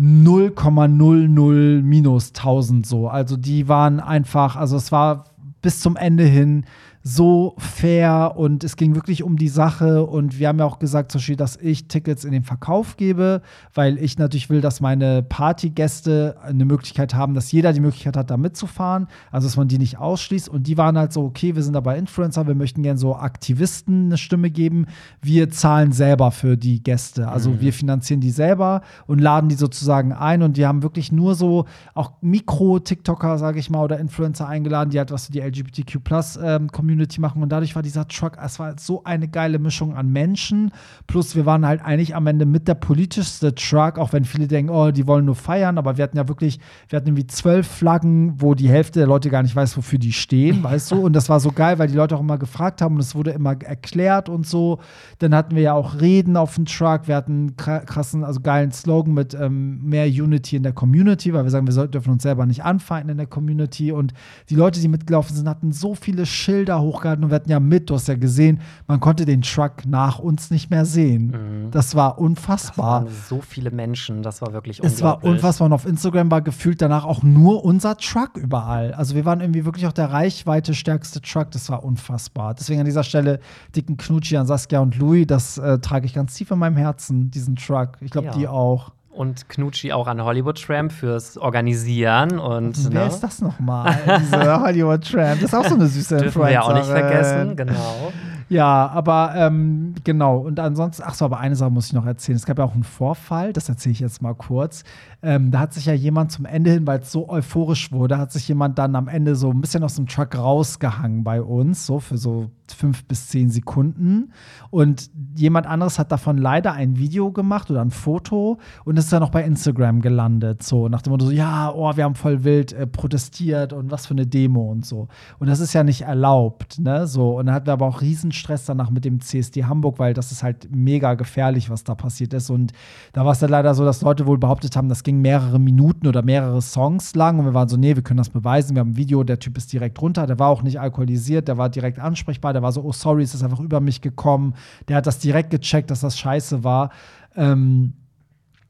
0,00 0.00 1.82
minus 1.82 2.28
1000 2.28 2.86
so. 2.86 3.08
Also 3.08 3.36
die 3.36 3.68
waren 3.68 4.00
einfach, 4.00 4.56
also 4.56 4.76
es 4.76 4.90
war 4.92 5.24
bis 5.62 5.80
zum 5.80 5.96
Ende 5.96 6.24
hin 6.24 6.64
so 7.02 7.54
fair 7.56 8.34
und 8.36 8.62
es 8.62 8.76
ging 8.76 8.94
wirklich 8.94 9.22
um 9.22 9.36
die 9.36 9.48
Sache. 9.48 10.04
Und 10.04 10.38
wir 10.38 10.48
haben 10.48 10.58
ja 10.58 10.66
auch 10.66 10.78
gesagt, 10.78 11.12
zum 11.12 11.18
Beispiel, 11.20 11.36
dass 11.36 11.56
ich 11.56 11.88
Tickets 11.88 12.24
in 12.24 12.32
den 12.32 12.42
Verkauf 12.42 12.96
gebe, 12.98 13.40
weil 13.74 13.96
ich 13.98 14.18
natürlich 14.18 14.50
will, 14.50 14.60
dass 14.60 14.80
meine 14.80 15.22
Partygäste 15.22 16.36
eine 16.42 16.66
Möglichkeit 16.66 17.14
haben, 17.14 17.32
dass 17.34 17.52
jeder 17.52 17.72
die 17.72 17.80
Möglichkeit 17.80 18.16
hat, 18.16 18.30
da 18.30 18.36
mitzufahren, 18.36 19.08
also 19.30 19.46
dass 19.46 19.56
man 19.56 19.68
die 19.68 19.78
nicht 19.78 19.98
ausschließt. 19.98 20.48
Und 20.48 20.66
die 20.66 20.76
waren 20.76 20.98
halt 20.98 21.12
so, 21.12 21.24
okay, 21.24 21.56
wir 21.56 21.62
sind 21.62 21.72
dabei 21.72 21.96
Influencer, 21.96 22.46
wir 22.46 22.54
möchten 22.54 22.82
gerne 22.82 22.98
so 22.98 23.16
Aktivisten 23.16 24.06
eine 24.06 24.18
Stimme 24.18 24.50
geben, 24.50 24.86
wir 25.22 25.48
zahlen 25.48 25.92
selber 25.92 26.30
für 26.30 26.58
die 26.58 26.82
Gäste, 26.82 27.28
also 27.28 27.50
mhm. 27.50 27.60
wir 27.60 27.72
finanzieren 27.72 28.20
die 28.20 28.30
selber 28.30 28.82
und 29.06 29.20
laden 29.20 29.48
die 29.48 29.56
sozusagen 29.56 30.12
ein. 30.12 30.42
Und 30.42 30.58
die 30.58 30.66
haben 30.66 30.82
wirklich 30.82 31.12
nur 31.12 31.34
so 31.34 31.64
auch 31.94 32.12
Mikro-TikToker, 32.20 33.38
sage 33.38 33.58
ich 33.58 33.70
mal, 33.70 33.82
oder 33.82 33.98
Influencer 33.98 34.46
eingeladen, 34.46 34.90
die 34.90 34.98
halt 34.98 35.10
was 35.10 35.26
für 35.26 35.32
die 35.32 35.40
LGBTQ 35.40 36.04
Plus 36.04 36.38
ähm, 36.42 36.70
Community 36.90 37.20
machen. 37.20 37.42
Und 37.42 37.50
dadurch 37.50 37.76
war 37.76 37.82
dieser 37.82 38.08
Truck, 38.08 38.36
es 38.42 38.58
war 38.58 38.74
so 38.78 39.04
eine 39.04 39.28
geile 39.28 39.58
Mischung 39.58 39.94
an 39.94 40.10
Menschen. 40.10 40.72
Plus 41.06 41.36
wir 41.36 41.46
waren 41.46 41.64
halt 41.64 41.82
eigentlich 41.82 42.16
am 42.16 42.26
Ende 42.26 42.46
mit 42.46 42.66
der 42.66 42.74
politischste 42.74 43.54
Truck, 43.54 43.98
auch 43.98 44.12
wenn 44.12 44.24
viele 44.24 44.48
denken, 44.48 44.70
oh, 44.70 44.90
die 44.90 45.06
wollen 45.06 45.24
nur 45.24 45.36
feiern. 45.36 45.78
Aber 45.78 45.96
wir 45.96 46.04
hatten 46.04 46.16
ja 46.16 46.26
wirklich, 46.26 46.58
wir 46.88 46.96
hatten 46.96 47.08
irgendwie 47.08 47.28
zwölf 47.28 47.66
Flaggen, 47.66 48.40
wo 48.40 48.54
die 48.54 48.68
Hälfte 48.68 48.98
der 48.98 49.06
Leute 49.06 49.30
gar 49.30 49.42
nicht 49.42 49.54
weiß, 49.54 49.76
wofür 49.76 49.98
die 49.98 50.12
stehen, 50.12 50.62
weißt 50.62 50.90
du? 50.90 51.00
Und 51.00 51.14
das 51.14 51.28
war 51.28 51.38
so 51.38 51.52
geil, 51.52 51.78
weil 51.78 51.88
die 51.88 51.94
Leute 51.94 52.16
auch 52.16 52.20
immer 52.20 52.38
gefragt 52.38 52.82
haben 52.82 52.96
und 52.96 53.00
es 53.00 53.14
wurde 53.14 53.30
immer 53.30 53.60
erklärt 53.62 54.28
und 54.28 54.46
so. 54.46 54.80
Dann 55.18 55.34
hatten 55.34 55.54
wir 55.54 55.62
ja 55.62 55.74
auch 55.74 56.00
Reden 56.00 56.36
auf 56.36 56.56
dem 56.56 56.64
Truck. 56.64 57.06
Wir 57.06 57.16
hatten 57.16 57.56
krassen, 57.56 58.24
also 58.24 58.40
geilen 58.40 58.72
Slogan 58.72 59.14
mit 59.14 59.34
ähm, 59.34 59.80
mehr 59.84 60.06
Unity 60.06 60.56
in 60.56 60.64
der 60.64 60.72
Community, 60.72 61.32
weil 61.32 61.44
wir 61.44 61.50
sagen, 61.50 61.68
wir 61.68 61.86
dürfen 61.86 62.12
uns 62.12 62.24
selber 62.24 62.46
nicht 62.46 62.64
anfeinden 62.64 63.10
in 63.10 63.16
der 63.18 63.26
Community. 63.26 63.92
Und 63.92 64.12
die 64.48 64.56
Leute, 64.56 64.80
die 64.80 64.88
mitgelaufen 64.88 65.36
sind, 65.36 65.48
hatten 65.48 65.72
so 65.72 65.94
viele 65.94 66.26
Schilder 66.26 66.79
hochgehalten 66.80 67.24
und 67.24 67.30
wir 67.30 67.36
hatten 67.36 67.50
ja 67.50 67.60
mit, 67.60 67.90
du 67.90 67.94
hast 67.94 68.08
ja 68.08 68.14
gesehen, 68.14 68.60
man 68.86 69.00
konnte 69.00 69.24
den 69.24 69.42
Truck 69.42 69.86
nach 69.86 70.18
uns 70.18 70.50
nicht 70.50 70.70
mehr 70.70 70.84
sehen. 70.84 71.26
Mhm. 71.66 71.70
Das 71.70 71.94
war 71.94 72.18
unfassbar. 72.18 73.04
Das 73.04 73.12
waren 73.12 73.22
so 73.28 73.40
viele 73.40 73.70
Menschen, 73.70 74.22
das 74.22 74.42
war 74.42 74.52
wirklich 74.52 74.80
unglaublich. 74.80 74.98
Es 74.98 75.02
war 75.02 75.24
unfassbar 75.24 75.66
und 75.66 75.72
auf 75.72 75.86
Instagram 75.86 76.30
war 76.30 76.42
gefühlt 76.42 76.82
danach 76.82 77.04
auch 77.04 77.22
nur 77.22 77.64
unser 77.64 77.96
Truck 77.96 78.36
überall. 78.36 78.92
Also 78.94 79.14
wir 79.14 79.24
waren 79.24 79.40
irgendwie 79.40 79.64
wirklich 79.64 79.86
auch 79.86 79.92
der 79.92 80.10
reichweite 80.12 80.74
stärkste 80.74 81.20
Truck, 81.20 81.50
das 81.50 81.68
war 81.70 81.84
unfassbar. 81.84 82.54
Deswegen 82.54 82.80
an 82.80 82.86
dieser 82.86 83.04
Stelle 83.04 83.40
dicken 83.74 83.96
Knutschi 83.96 84.36
an 84.36 84.46
Saskia 84.46 84.80
und 84.80 84.96
Louis, 84.98 85.26
das 85.26 85.58
äh, 85.58 85.78
trage 85.78 86.06
ich 86.06 86.14
ganz 86.14 86.34
tief 86.34 86.50
in 86.50 86.58
meinem 86.58 86.76
Herzen, 86.76 87.30
diesen 87.30 87.56
Truck. 87.56 87.98
Ich 88.00 88.10
glaube, 88.10 88.28
ja. 88.28 88.34
die 88.34 88.48
auch 88.48 88.92
und 89.20 89.50
Knutschi 89.50 89.92
auch 89.92 90.06
an 90.06 90.24
Hollywood 90.24 90.58
Tramp 90.58 90.92
fürs 90.92 91.36
Organisieren. 91.36 92.38
Und, 92.38 92.90
Wer 92.90 93.02
ne? 93.02 93.06
ist 93.06 93.20
das 93.20 93.42
nochmal? 93.42 93.98
Diese 94.18 94.60
Hollywood 94.62 95.06
Tramp. 95.06 95.42
Das 95.42 95.52
ist 95.52 95.54
auch 95.54 95.66
so 95.66 95.74
eine 95.74 95.88
süße 95.88 96.16
Dürfen 96.22 96.40
wir 96.40 96.50
ja 96.50 96.62
auch 96.62 96.72
nicht 96.72 96.86
vergessen, 96.86 97.54
genau. 97.54 98.12
Ja, 98.50 98.88
aber 98.88 99.32
ähm, 99.36 99.94
genau. 100.02 100.38
Und 100.38 100.58
ansonsten, 100.58 101.04
ach 101.06 101.14
so, 101.14 101.24
aber 101.24 101.38
eine 101.38 101.54
Sache 101.54 101.70
muss 101.70 101.86
ich 101.86 101.92
noch 101.92 102.04
erzählen. 102.04 102.34
Es 102.34 102.46
gab 102.46 102.58
ja 102.58 102.64
auch 102.64 102.74
einen 102.74 102.82
Vorfall, 102.82 103.52
das 103.52 103.68
erzähle 103.68 103.92
ich 103.92 104.00
jetzt 104.00 104.22
mal 104.22 104.34
kurz. 104.34 104.82
Ähm, 105.22 105.52
da 105.52 105.60
hat 105.60 105.72
sich 105.72 105.86
ja 105.86 105.92
jemand 105.92 106.32
zum 106.32 106.46
Ende 106.46 106.72
hin, 106.72 106.84
weil 106.84 106.98
es 106.98 107.12
so 107.12 107.28
euphorisch 107.28 107.92
wurde, 107.92 108.18
hat 108.18 108.32
sich 108.32 108.48
jemand 108.48 108.76
dann 108.78 108.96
am 108.96 109.06
Ende 109.06 109.36
so 109.36 109.50
ein 109.50 109.60
bisschen 109.60 109.84
aus 109.84 109.94
dem 109.94 110.08
Truck 110.08 110.36
rausgehangen 110.36 111.22
bei 111.22 111.40
uns, 111.42 111.86
so 111.86 112.00
für 112.00 112.18
so 112.18 112.50
fünf 112.72 113.04
bis 113.04 113.28
zehn 113.28 113.50
Sekunden. 113.50 114.32
Und 114.70 115.10
jemand 115.36 115.66
anderes 115.66 115.98
hat 115.98 116.10
davon 116.10 116.38
leider 116.38 116.72
ein 116.72 116.96
Video 116.96 117.32
gemacht 117.32 117.70
oder 117.70 117.82
ein 117.82 117.90
Foto 117.90 118.58
und 118.84 118.96
ist 118.96 119.12
dann 119.12 119.22
auch 119.22 119.30
bei 119.30 119.44
Instagram 119.44 120.00
gelandet. 120.00 120.62
So 120.62 120.88
nach 120.88 121.02
dem 121.02 121.12
Motto, 121.12 121.26
so, 121.26 121.32
ja, 121.32 121.72
oh, 121.72 121.96
wir 121.96 122.04
haben 122.04 122.14
voll 122.14 122.44
wild 122.44 122.72
äh, 122.72 122.86
protestiert 122.86 123.72
und 123.72 123.90
was 123.90 124.06
für 124.06 124.14
eine 124.14 124.26
Demo 124.26 124.70
und 124.70 124.86
so. 124.86 125.08
Und 125.38 125.48
das 125.48 125.60
ist 125.60 125.72
ja 125.72 125.84
nicht 125.84 126.02
erlaubt, 126.02 126.78
ne? 126.78 127.06
So. 127.06 127.38
Und 127.38 127.46
dann 127.46 127.54
hatten 127.54 127.66
wir 127.66 127.74
aber 127.74 127.86
auch 127.86 128.00
Riesenstress 128.40 128.64
danach 128.64 128.90
mit 128.90 129.04
dem 129.04 129.20
CSD 129.20 129.64
Hamburg, 129.64 129.98
weil 129.98 130.14
das 130.14 130.32
ist 130.32 130.42
halt 130.42 130.68
mega 130.74 131.14
gefährlich, 131.14 131.70
was 131.70 131.84
da 131.84 131.94
passiert 131.94 132.32
ist. 132.32 132.50
Und 132.50 132.72
da 133.12 133.24
war 133.24 133.32
es 133.32 133.38
dann 133.38 133.50
leider 133.50 133.74
so, 133.74 133.84
dass 133.84 134.02
Leute 134.02 134.26
wohl 134.26 134.38
behauptet 134.38 134.76
haben, 134.76 134.88
das 134.88 135.02
ging 135.02 135.20
mehrere 135.20 135.58
Minuten 135.58 136.06
oder 136.06 136.22
mehrere 136.22 136.62
Songs 136.62 137.14
lang. 137.14 137.38
Und 137.38 137.44
wir 137.44 137.54
waren 137.54 137.68
so, 137.68 137.76
nee, 137.76 137.94
wir 137.94 138.02
können 138.02 138.18
das 138.18 138.30
beweisen. 138.30 138.74
Wir 138.74 138.80
haben 138.80 138.90
ein 138.90 138.96
Video, 138.96 139.22
der 139.24 139.38
Typ 139.38 139.56
ist 139.56 139.72
direkt 139.72 140.00
runter, 140.00 140.26
der 140.26 140.38
war 140.38 140.48
auch 140.48 140.62
nicht 140.62 140.80
alkoholisiert, 140.80 141.48
der 141.48 141.58
war 141.58 141.68
direkt 141.68 141.98
ansprechbar, 141.98 142.52
der 142.52 142.62
war 142.62 142.72
so, 142.72 142.82
oh 142.82 142.92
sorry, 142.92 143.22
es 143.22 143.34
ist 143.34 143.42
einfach 143.42 143.60
über 143.60 143.80
mich 143.80 144.00
gekommen. 144.00 144.54
Der 144.88 144.96
hat 144.96 145.06
das 145.06 145.18
direkt 145.18 145.50
gecheckt, 145.50 145.90
dass 145.90 146.00
das 146.00 146.18
scheiße 146.18 146.64
war. 146.64 146.90
Ähm, 147.36 147.94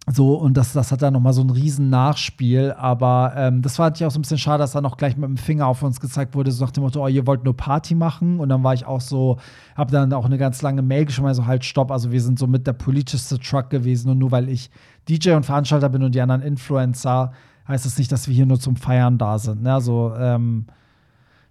so, 0.08 0.34
und 0.34 0.56
das, 0.56 0.72
das 0.72 0.90
hat 0.90 1.02
dann 1.02 1.12
nochmal 1.12 1.32
so 1.32 1.42
ein 1.42 1.50
riesen 1.50 1.90
Nachspiel. 1.90 2.72
Aber 2.72 3.32
ähm, 3.36 3.62
das 3.62 3.78
war 3.78 3.86
natürlich 3.86 4.06
auch 4.06 4.12
so 4.12 4.18
ein 4.18 4.22
bisschen 4.22 4.38
schade, 4.38 4.58
dass 4.58 4.72
dann 4.72 4.82
noch 4.82 4.96
gleich 4.96 5.16
mit 5.16 5.28
dem 5.28 5.36
Finger 5.36 5.66
auf 5.66 5.82
uns 5.82 6.00
gezeigt 6.00 6.34
wurde, 6.34 6.50
so 6.50 6.64
nach 6.64 6.72
dem 6.72 6.82
Motto, 6.82 7.04
oh, 7.04 7.08
ihr 7.08 7.26
wollt 7.26 7.44
nur 7.44 7.56
Party 7.56 7.94
machen. 7.94 8.40
Und 8.40 8.48
dann 8.48 8.64
war 8.64 8.74
ich 8.74 8.86
auch 8.86 9.00
so, 9.00 9.38
habe 9.76 9.92
dann 9.92 10.12
auch 10.12 10.24
eine 10.24 10.38
ganz 10.38 10.62
lange 10.62 10.82
Mail 10.82 11.04
geschrieben, 11.04 11.32
so 11.34 11.46
halt, 11.46 11.64
stopp, 11.64 11.90
also 11.90 12.10
wir 12.10 12.20
sind 12.20 12.38
so 12.38 12.46
mit 12.46 12.66
der 12.66 12.72
politischste 12.72 13.38
Truck 13.38 13.70
gewesen. 13.70 14.10
Und 14.10 14.18
nur 14.18 14.30
weil 14.30 14.48
ich 14.48 14.70
DJ 15.08 15.32
und 15.32 15.44
Veranstalter 15.44 15.88
bin 15.88 16.02
und 16.02 16.14
die 16.14 16.20
anderen 16.20 16.42
Influencer, 16.42 17.32
heißt 17.68 17.86
das 17.86 17.98
nicht, 17.98 18.10
dass 18.10 18.26
wir 18.26 18.34
hier 18.34 18.46
nur 18.46 18.58
zum 18.58 18.76
Feiern 18.76 19.18
da 19.18 19.38
sind. 19.38 19.62
Ne? 19.62 19.72
Also, 19.72 20.12
ähm, 20.18 20.66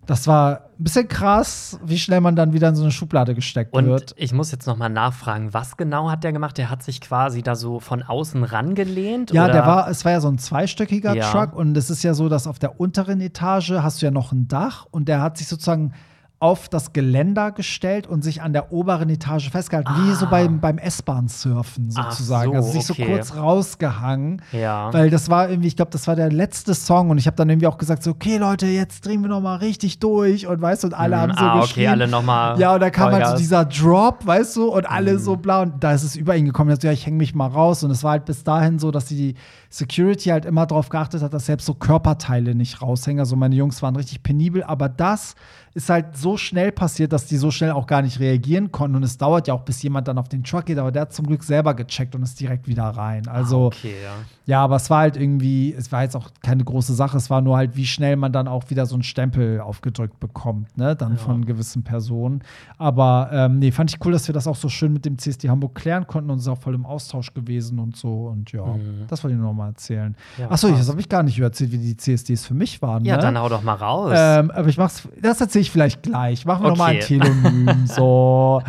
das 0.09 0.25
war 0.25 0.61
ein 0.79 0.83
bisschen 0.83 1.07
krass, 1.07 1.79
wie 1.83 1.99
schnell 1.99 2.19
man 2.19 2.35
dann 2.35 2.51
wieder 2.51 2.69
in 2.69 2.75
so 2.75 2.81
eine 2.81 2.91
Schublade 2.91 3.35
gesteckt 3.35 3.75
und 3.75 3.85
wird. 3.85 4.15
Ich 4.17 4.33
muss 4.33 4.51
jetzt 4.51 4.65
noch 4.65 4.75
mal 4.75 4.89
nachfragen, 4.89 5.53
was 5.53 5.77
genau 5.77 6.09
hat 6.09 6.23
der 6.23 6.33
gemacht? 6.33 6.57
Der 6.57 6.71
hat 6.71 6.81
sich 6.81 6.99
quasi 6.99 7.43
da 7.43 7.53
so 7.53 7.79
von 7.79 8.01
außen 8.01 8.43
rangelehnt? 8.43 9.29
Ja, 9.31 9.43
oder? 9.43 9.53
der 9.53 9.67
war, 9.67 9.87
es 9.87 10.03
war 10.05 10.13
ja 10.13 10.19
so 10.19 10.27
ein 10.27 10.39
zweistöckiger 10.39 11.15
ja. 11.15 11.29
Truck 11.29 11.53
und 11.53 11.77
es 11.77 11.91
ist 11.91 12.01
ja 12.01 12.15
so, 12.15 12.27
dass 12.27 12.47
auf 12.47 12.57
der 12.57 12.79
unteren 12.79 13.21
Etage 13.21 13.69
hast 13.69 14.01
du 14.01 14.07
ja 14.07 14.11
noch 14.11 14.31
ein 14.31 14.47
Dach 14.47 14.87
und 14.89 15.07
der 15.07 15.21
hat 15.21 15.37
sich 15.37 15.47
sozusagen 15.47 15.93
auf 16.41 16.69
das 16.69 16.93
Geländer 16.93 17.51
gestellt 17.51 18.07
und 18.07 18.23
sich 18.23 18.41
an 18.41 18.53
der 18.53 18.71
oberen 18.71 19.09
Etage 19.09 19.49
festgehalten, 19.49 19.91
ah. 19.91 19.99
wie 20.03 20.13
so 20.13 20.25
beim, 20.27 20.61
beim 20.61 20.77
S-Bahn-Surfen 20.77 21.91
sozusagen. 21.91 22.51
So, 22.51 22.55
also 22.55 22.71
sich 22.71 22.89
okay. 22.89 23.03
so 23.03 23.11
kurz 23.11 23.35
rausgehangen. 23.35 24.41
Ja. 24.53 24.93
Weil 24.93 25.09
das 25.09 25.29
war 25.29 25.49
irgendwie, 25.49 25.67
ich 25.67 25.75
glaube, 25.75 25.91
das 25.91 26.07
war 26.07 26.15
der 26.15 26.31
letzte 26.31 26.73
Song 26.73 27.09
und 27.09 27.17
ich 27.17 27.27
habe 27.27 27.35
dann 27.35 27.49
irgendwie 27.49 27.67
auch 27.67 27.77
gesagt, 27.77 28.03
so, 28.03 28.11
okay, 28.11 28.37
Leute, 28.37 28.67
jetzt 28.67 29.05
drehen 29.05 29.21
wir 29.21 29.27
noch 29.27 29.41
mal 29.41 29.57
richtig 29.57 29.99
durch 29.99 30.47
und 30.47 30.61
weißt 30.61 30.83
du, 30.83 30.87
und 30.87 30.93
alle 30.93 31.17
mm, 31.17 31.19
haben 31.19 31.33
so 31.33 31.43
ah, 31.43 31.61
okay, 31.61 31.87
alle 31.87 32.07
noch 32.07 32.23
mal 32.23 32.57
Ja, 32.57 32.73
und 32.73 32.79
da 32.79 32.89
kam 32.89 33.11
halt 33.11 33.27
so 33.27 33.35
dieser 33.35 33.65
Drop, 33.65 34.25
weißt 34.25 34.55
du, 34.55 34.69
und 34.69 34.89
alle 34.89 35.15
mm. 35.15 35.19
so 35.19 35.35
blau 35.35 35.63
und 35.63 35.83
da 35.83 35.91
ist 35.91 36.03
es 36.03 36.15
über 36.15 36.37
ihn 36.37 36.45
gekommen, 36.45 36.69
dass 36.69 36.81
ja, 36.83 36.93
ich 36.93 37.05
hänge 37.05 37.17
mich 37.17 37.35
mal 37.35 37.47
raus 37.47 37.83
und 37.83 37.91
es 37.91 38.03
war 38.05 38.11
halt 38.11 38.23
bis 38.23 38.45
dahin 38.45 38.79
so, 38.79 38.91
dass 38.91 39.09
sie 39.09 39.35
Security 39.69 40.29
halt 40.29 40.45
immer 40.45 40.65
darauf 40.65 40.89
geachtet 40.89 41.21
hat, 41.21 41.33
dass 41.33 41.45
selbst 41.45 41.65
so 41.65 41.73
Körperteile 41.75 42.55
nicht 42.55 42.81
raushängen. 42.81 43.19
Also 43.19 43.35
meine 43.35 43.55
Jungs 43.55 43.81
waren 43.81 43.95
richtig 43.95 44.23
penibel, 44.23 44.63
aber 44.63 44.89
das 44.89 45.35
ist 45.75 45.89
halt 45.89 46.17
so 46.17 46.35
schnell 46.35 46.71
passiert, 46.71 47.13
dass 47.13 47.27
die 47.27 47.37
so 47.37 47.51
schnell 47.51 47.71
auch 47.71 47.85
gar 47.85 48.01
nicht 48.01 48.19
reagieren 48.19 48.71
konnten. 48.71 48.95
Und 48.97 49.03
es 49.03 49.19
dauert 49.19 49.47
ja 49.47 49.53
auch, 49.53 49.61
bis 49.61 49.83
jemand 49.83 50.07
dann 50.07 50.17
auf 50.17 50.27
den 50.27 50.43
Truck 50.43 50.65
geht, 50.65 50.79
aber 50.79 50.91
der 50.91 51.03
hat 51.03 51.13
zum 51.13 51.27
Glück 51.27 51.43
selber 51.43 51.75
gecheckt 51.75 52.15
und 52.15 52.23
ist 52.23 52.39
direkt 52.39 52.67
wieder 52.67 52.83
rein. 52.85 53.27
Also, 53.27 53.65
Ah, 53.65 53.67
okay, 53.67 53.93
ja. 54.03 54.13
ja, 54.47 54.63
aber 54.63 54.77
es 54.77 54.89
war 54.89 55.01
halt 55.01 55.15
irgendwie, 55.15 55.71
es 55.73 55.91
war 55.91 56.01
jetzt 56.01 56.15
auch 56.15 56.31
keine 56.41 56.63
große 56.63 56.95
Sache, 56.95 57.15
es 57.17 57.29
war 57.29 57.41
nur 57.41 57.55
halt, 57.55 57.75
wie 57.75 57.85
schnell 57.85 58.15
man 58.15 58.31
dann 58.33 58.47
auch 58.47 58.71
wieder 58.71 58.87
so 58.87 58.95
einen 58.95 59.03
Stempel 59.03 59.61
aufgedrückt 59.61 60.19
bekommt, 60.19 60.75
ne, 60.75 60.95
dann 60.95 61.17
von 61.17 61.45
gewissen 61.45 61.83
Personen. 61.83 62.41
Aber 62.79 63.29
ähm, 63.31 63.59
nee, 63.59 63.71
fand 63.71 63.93
ich 63.93 64.03
cool, 64.03 64.11
dass 64.11 64.27
wir 64.27 64.33
das 64.33 64.47
auch 64.47 64.55
so 64.55 64.69
schön 64.69 64.91
mit 64.91 65.05
dem 65.05 65.19
CSD 65.19 65.49
Hamburg 65.49 65.75
klären 65.75 66.07
konnten 66.07 66.31
und 66.31 66.37
es 66.37 66.43
ist 66.43 66.49
auch 66.49 66.57
voll 66.57 66.73
im 66.73 66.85
Austausch 66.87 67.33
gewesen 67.35 67.77
und 67.77 67.95
so. 67.95 68.27
Und 68.27 68.51
ja, 68.51 68.75
das 69.07 69.23
wollte 69.23 69.35
ich 69.35 69.39
nur 69.41 69.53
noch 69.59 69.65
mal 69.65 69.69
erzählen. 69.69 70.15
Ja, 70.37 70.49
Achso, 70.49 70.69
das 70.69 70.89
habe 70.89 70.99
ich 70.99 71.09
gar 71.09 71.23
nicht 71.23 71.39
erzählt, 71.39 71.71
wie 71.71 71.77
die 71.77 71.97
CSDs 71.97 72.45
für 72.45 72.53
mich 72.53 72.81
waren. 72.81 73.05
Ja, 73.05 73.17
ne? 73.17 73.21
dann 73.21 73.37
hau 73.37 73.49
doch 73.49 73.61
mal 73.61 73.73
raus. 73.73 74.13
Ähm, 74.15 74.51
aber 74.51 74.67
ich 74.67 74.77
mach's, 74.77 75.07
das 75.21 75.41
erzähle 75.41 75.61
ich 75.61 75.71
vielleicht 75.71 76.03
gleich. 76.03 76.45
Machen 76.45 76.63
wir 76.63 76.69
noch 76.69 76.77
mal 76.77 76.91
ein 76.91 76.97
Okay. 76.97 77.19
Telonym. 77.19 77.69
so. 77.85 78.61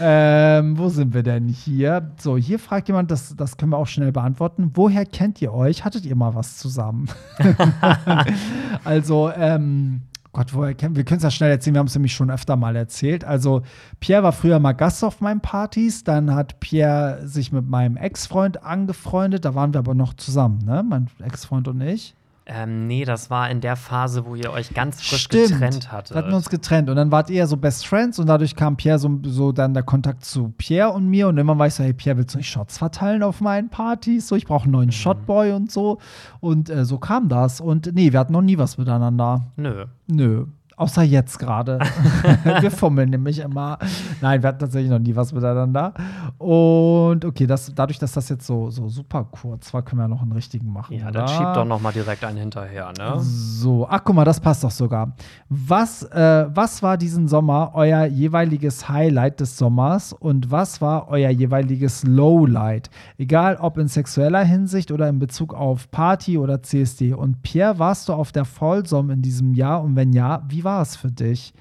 ähm, 0.00 0.78
wo 0.78 0.88
sind 0.88 1.14
wir 1.14 1.22
denn 1.22 1.48
hier? 1.48 2.10
So, 2.18 2.36
hier 2.36 2.58
fragt 2.58 2.88
jemand, 2.88 3.10
das, 3.10 3.34
das 3.36 3.56
können 3.56 3.72
wir 3.72 3.78
auch 3.78 3.86
schnell 3.86 4.12
beantworten. 4.12 4.72
Woher 4.74 5.04
kennt 5.04 5.40
ihr 5.42 5.52
euch? 5.52 5.84
Hattet 5.84 6.04
ihr 6.04 6.16
mal 6.16 6.34
was 6.34 6.56
zusammen? 6.56 7.08
also, 8.84 9.30
ähm, 9.36 10.02
Gott, 10.38 10.54
woher 10.54 10.72
kennen 10.72 10.94
wir? 10.94 11.02
können 11.02 11.16
es 11.16 11.24
ja 11.24 11.32
schnell 11.32 11.50
erzählen, 11.50 11.74
wir 11.74 11.80
haben 11.80 11.88
es 11.88 11.96
nämlich 11.96 12.14
schon 12.14 12.30
öfter 12.30 12.54
mal 12.54 12.76
erzählt. 12.76 13.24
Also, 13.24 13.62
Pierre 13.98 14.22
war 14.22 14.30
früher 14.30 14.60
mal 14.60 14.70
Gast 14.70 15.02
auf 15.02 15.20
meinen 15.20 15.40
Partys, 15.40 16.04
dann 16.04 16.32
hat 16.32 16.60
Pierre 16.60 17.26
sich 17.26 17.50
mit 17.50 17.68
meinem 17.68 17.96
Ex-Freund 17.96 18.62
angefreundet, 18.62 19.44
da 19.44 19.56
waren 19.56 19.74
wir 19.74 19.80
aber 19.80 19.94
noch 19.94 20.14
zusammen, 20.14 20.60
ne? 20.64 20.84
Mein 20.88 21.08
Ex-Freund 21.20 21.66
und 21.66 21.80
ich. 21.80 22.14
Ähm, 22.48 22.86
nee, 22.86 23.04
das 23.04 23.28
war 23.28 23.50
in 23.50 23.60
der 23.60 23.76
Phase, 23.76 24.24
wo 24.24 24.34
ihr 24.34 24.50
euch 24.50 24.72
ganz 24.72 25.02
frisch 25.06 25.24
Stimmt. 25.24 25.48
getrennt 25.48 25.92
hattet. 25.92 26.12
Da 26.12 26.20
hatten 26.20 26.30
wir 26.30 26.36
uns 26.36 26.48
getrennt 26.48 26.88
und 26.88 26.96
dann 26.96 27.12
wart 27.12 27.28
ihr 27.28 27.46
so 27.46 27.58
Best 27.58 27.86
Friends 27.86 28.18
und 28.18 28.26
dadurch 28.26 28.56
kam 28.56 28.76
Pierre 28.76 28.98
so, 28.98 29.20
so 29.22 29.52
dann 29.52 29.74
der 29.74 29.82
Kontakt 29.82 30.24
zu 30.24 30.54
Pierre 30.56 30.92
und 30.92 31.08
mir 31.08 31.28
und 31.28 31.36
irgendwann 31.36 31.58
war 31.58 31.66
ich 31.66 31.74
so, 31.74 31.84
hey 31.84 31.92
Pierre, 31.92 32.16
willst 32.16 32.34
du 32.34 32.38
nicht 32.38 32.50
Shots 32.50 32.78
verteilen 32.78 33.22
auf 33.22 33.42
meinen 33.42 33.68
Partys? 33.68 34.28
So, 34.28 34.34
ich 34.34 34.46
brauche 34.46 34.64
einen 34.64 34.72
neuen 34.72 34.92
Shotboy 34.92 35.52
und 35.52 35.70
so 35.70 35.98
und 36.40 36.70
äh, 36.70 36.86
so 36.86 36.98
kam 36.98 37.28
das 37.28 37.60
und 37.60 37.94
nee, 37.94 38.12
wir 38.12 38.18
hatten 38.18 38.32
noch 38.32 38.42
nie 38.42 38.56
was 38.56 38.78
miteinander. 38.78 39.52
Nö. 39.56 39.84
Nö. 40.06 40.46
Außer 40.78 41.02
jetzt 41.02 41.40
gerade. 41.40 41.80
wir 42.60 42.70
fummeln 42.70 43.10
nämlich 43.10 43.40
immer. 43.40 43.78
Nein, 44.20 44.40
wir 44.42 44.48
hatten 44.48 44.60
tatsächlich 44.60 44.90
noch 44.90 45.00
nie 45.00 45.16
was 45.16 45.32
miteinander. 45.32 45.92
Und 46.38 47.24
okay, 47.24 47.48
das, 47.48 47.72
dadurch, 47.74 47.98
dass 47.98 48.12
das 48.12 48.28
jetzt 48.28 48.46
so, 48.46 48.70
so 48.70 48.88
super 48.88 49.24
kurz 49.24 49.74
war, 49.74 49.82
können 49.82 49.98
wir 49.98 50.04
ja 50.04 50.08
noch 50.08 50.22
einen 50.22 50.30
richtigen 50.30 50.72
machen. 50.72 50.96
Ja, 50.96 51.08
oder? 51.08 51.26
dann 51.26 51.28
schieb 51.28 51.52
doch 51.54 51.64
noch 51.64 51.80
mal 51.80 51.92
direkt 51.92 52.22
einen 52.22 52.38
hinterher, 52.38 52.92
ne? 52.96 53.14
So, 53.18 53.88
ach 53.90 54.02
guck 54.04 54.14
mal, 54.14 54.24
das 54.24 54.38
passt 54.38 54.62
doch 54.62 54.70
sogar. 54.70 55.16
Was, 55.48 56.04
äh, 56.04 56.46
was 56.48 56.80
war 56.80 56.96
diesen 56.96 57.26
Sommer 57.26 57.72
euer 57.74 58.04
jeweiliges 58.04 58.88
Highlight 58.88 59.40
des 59.40 59.58
Sommers 59.58 60.12
und 60.12 60.52
was 60.52 60.80
war 60.80 61.08
euer 61.08 61.30
jeweiliges 61.30 62.04
Lowlight? 62.04 62.88
Egal 63.16 63.56
ob 63.56 63.78
in 63.78 63.88
sexueller 63.88 64.44
Hinsicht 64.44 64.92
oder 64.92 65.08
in 65.08 65.18
Bezug 65.18 65.54
auf 65.54 65.90
Party 65.90 66.38
oder 66.38 66.62
CSD. 66.62 67.14
Und 67.14 67.42
Pierre, 67.42 67.80
warst 67.80 68.08
du 68.08 68.12
auf 68.12 68.30
der 68.30 68.44
Vollsom 68.44 69.10
in 69.10 69.22
diesem 69.22 69.54
Jahr? 69.54 69.82
Und 69.82 69.96
wenn 69.96 70.12
ja, 70.12 70.44
wie 70.48 70.62
war 70.62 70.67
es 70.82 70.96
für 70.96 71.10
dich? 71.10 71.52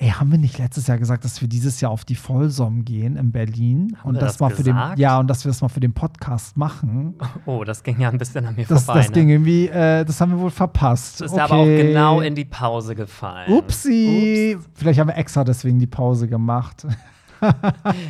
Ey, 0.00 0.10
haben 0.10 0.30
wir 0.30 0.38
nicht 0.38 0.58
letztes 0.58 0.86
Jahr 0.86 0.96
gesagt, 0.96 1.24
dass 1.24 1.40
wir 1.40 1.48
dieses 1.48 1.80
Jahr 1.80 1.90
auf 1.90 2.04
die 2.04 2.14
Vollsom 2.14 2.84
gehen 2.84 3.16
in 3.16 3.32
Berlin? 3.32 3.96
Haben 3.98 4.10
und 4.10 4.14
wir 4.14 4.20
das, 4.20 4.34
das 4.34 4.40
mal 4.40 4.50
für 4.50 4.62
den, 4.62 4.76
ja, 4.96 5.18
und 5.18 5.26
dass 5.26 5.44
wir 5.44 5.50
das 5.50 5.60
mal 5.60 5.68
für 5.68 5.80
den 5.80 5.92
Podcast 5.92 6.56
machen. 6.56 7.14
Oh, 7.46 7.64
das 7.64 7.82
ging 7.82 7.98
ja 8.00 8.08
ein 8.08 8.18
bisschen 8.18 8.46
an 8.46 8.54
mir 8.54 8.64
Das, 8.66 8.84
vorbei. 8.84 9.00
das 9.00 9.08
ne? 9.08 9.14
ging 9.14 9.28
irgendwie, 9.30 9.66
äh, 9.68 10.04
das 10.04 10.20
haben 10.20 10.30
wir 10.32 10.38
wohl 10.38 10.50
verpasst. 10.50 11.20
Das 11.20 11.32
ist 11.32 11.38
aber 11.38 11.56
auch 11.56 11.64
genau 11.64 12.20
in 12.20 12.36
die 12.36 12.44
Pause 12.44 12.94
gefallen. 12.94 13.50
Upsi. 13.52 14.56
Vielleicht 14.74 15.00
haben 15.00 15.08
wir 15.08 15.16
extra 15.16 15.42
deswegen 15.42 15.80
die 15.80 15.86
Pause 15.88 16.28
gemacht. 16.28 16.86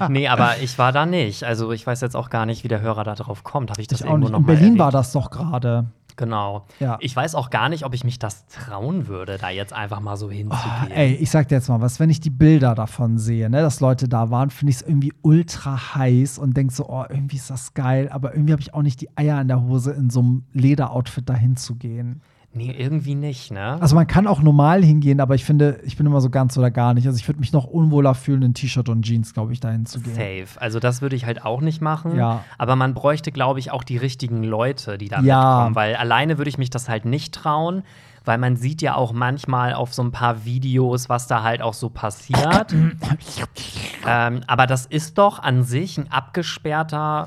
Nee, 0.09 0.28
aber 0.28 0.59
ich 0.62 0.78
war 0.78 0.90
da 0.92 1.05
nicht. 1.07 1.44
Also 1.44 1.70
ich 1.72 1.86
weiß 1.86 2.01
jetzt 2.01 2.16
auch 2.16 2.30
gar 2.30 2.46
nicht, 2.46 2.64
wie 2.64 2.68
der 2.68 2.80
Hörer 2.80 3.05
da 3.05 3.14
drauf 3.14 3.44
kommt. 3.44 3.70
Habe 3.70 3.80
ich 3.82 3.86
das 3.86 4.01
Ich 4.01 4.07
auch 4.07 4.11
irgendwo 4.12 4.28
nicht. 4.28 4.32
noch 4.32 4.38
In 4.40 4.46
Berlin 4.46 4.78
war 4.78 4.86
erwähnt? 4.86 4.94
das 4.94 5.12
doch 5.12 5.30
gerade. 5.30 5.86
Genau. 6.18 6.66
Ja. 6.80 6.98
Ich 7.00 7.14
weiß 7.14 7.36
auch 7.36 7.48
gar 7.48 7.68
nicht, 7.68 7.84
ob 7.84 7.94
ich 7.94 8.02
mich 8.02 8.18
das 8.18 8.46
trauen 8.48 9.06
würde, 9.06 9.38
da 9.38 9.50
jetzt 9.50 9.72
einfach 9.72 10.00
mal 10.00 10.16
so 10.16 10.28
hinzugehen. 10.28 10.58
Ah, 10.68 10.88
ey, 10.90 11.14
ich 11.14 11.30
sag 11.30 11.48
dir 11.48 11.54
jetzt 11.54 11.68
mal 11.68 11.80
was, 11.80 12.00
wenn 12.00 12.10
ich 12.10 12.20
die 12.20 12.28
Bilder 12.28 12.74
davon 12.74 13.18
sehe, 13.18 13.48
ne, 13.48 13.62
dass 13.62 13.78
Leute 13.78 14.08
da 14.08 14.28
waren, 14.30 14.50
finde 14.50 14.70
ich 14.70 14.78
es 14.78 14.82
irgendwie 14.82 15.12
ultra 15.22 15.94
heiß 15.94 16.38
und 16.38 16.56
denk 16.56 16.72
so, 16.72 16.88
oh, 16.88 17.04
irgendwie 17.08 17.36
ist 17.36 17.50
das 17.50 17.72
geil, 17.72 18.08
aber 18.10 18.34
irgendwie 18.34 18.52
habe 18.52 18.60
ich 18.60 18.74
auch 18.74 18.82
nicht 18.82 19.00
die 19.00 19.16
Eier 19.16 19.40
in 19.40 19.46
der 19.46 19.62
Hose, 19.62 19.92
in 19.92 20.10
so 20.10 20.20
einem 20.20 20.42
Lederoutfit 20.52 21.28
dahin 21.28 21.56
zu 21.56 21.76
gehen. 21.76 22.20
Nee, 22.59 22.74
irgendwie 22.76 23.14
nicht, 23.14 23.52
ne? 23.52 23.78
Also 23.80 23.94
man 23.94 24.06
kann 24.06 24.26
auch 24.26 24.42
normal 24.42 24.84
hingehen, 24.84 25.20
aber 25.20 25.34
ich 25.36 25.44
finde, 25.44 25.80
ich 25.84 25.96
bin 25.96 26.06
immer 26.06 26.20
so 26.20 26.28
ganz 26.28 26.59
oder 26.59 26.70
gar 26.72 26.92
nicht. 26.92 27.06
Also 27.06 27.16
ich 27.16 27.28
würde 27.28 27.38
mich 27.38 27.52
noch 27.52 27.64
unwohler 27.64 28.14
fühlen, 28.14 28.42
in 28.42 28.52
T-Shirt 28.54 28.88
und 28.88 29.02
Jeans, 29.02 29.32
glaube 29.32 29.52
ich, 29.52 29.61
dahin 29.61 29.86
zu 29.86 30.00
gehen. 30.00 30.14
Safe. 30.14 30.61
Also 30.61 30.80
das 30.80 31.00
würde 31.00 31.14
ich 31.16 31.24
halt 31.24 31.44
auch 31.44 31.61
nicht 31.61 31.80
machen. 31.80 32.16
Ja. 32.16 32.42
Aber 32.59 32.74
man 32.76 32.94
bräuchte, 32.94 33.30
glaube 33.30 33.61
ich, 33.61 33.70
auch 33.70 33.84
die 33.84 33.96
richtigen 33.96 34.42
Leute, 34.42 34.98
die 34.98 35.09
da 35.09 35.20
Ja. 35.20 35.54
mitkommen. 35.59 35.76
Weil 35.76 35.94
alleine 35.96 36.36
würde 36.38 36.48
ich 36.48 36.59
mich 36.59 36.70
das 36.70 36.88
halt 36.88 37.04
nicht 37.04 37.32
trauen. 37.34 37.82
Weil 38.24 38.36
man 38.38 38.56
sieht 38.56 38.82
ja 38.82 38.94
auch 38.94 39.12
manchmal 39.14 39.72
auf 39.72 39.94
so 39.94 40.02
ein 40.02 40.11
paar 40.11 40.44
Videos, 40.44 41.09
was 41.09 41.28
da 41.28 41.42
halt 41.44 41.62
auch 41.62 41.72
so 41.72 41.88
passiert. 41.88 42.74
ähm, 44.06 44.40
aber 44.46 44.66
das 44.66 44.84
ist 44.84 45.16
doch 45.16 45.38
an 45.42 45.62
sich 45.62 45.96
ein 45.96 46.11
abgesperrter 46.11 47.26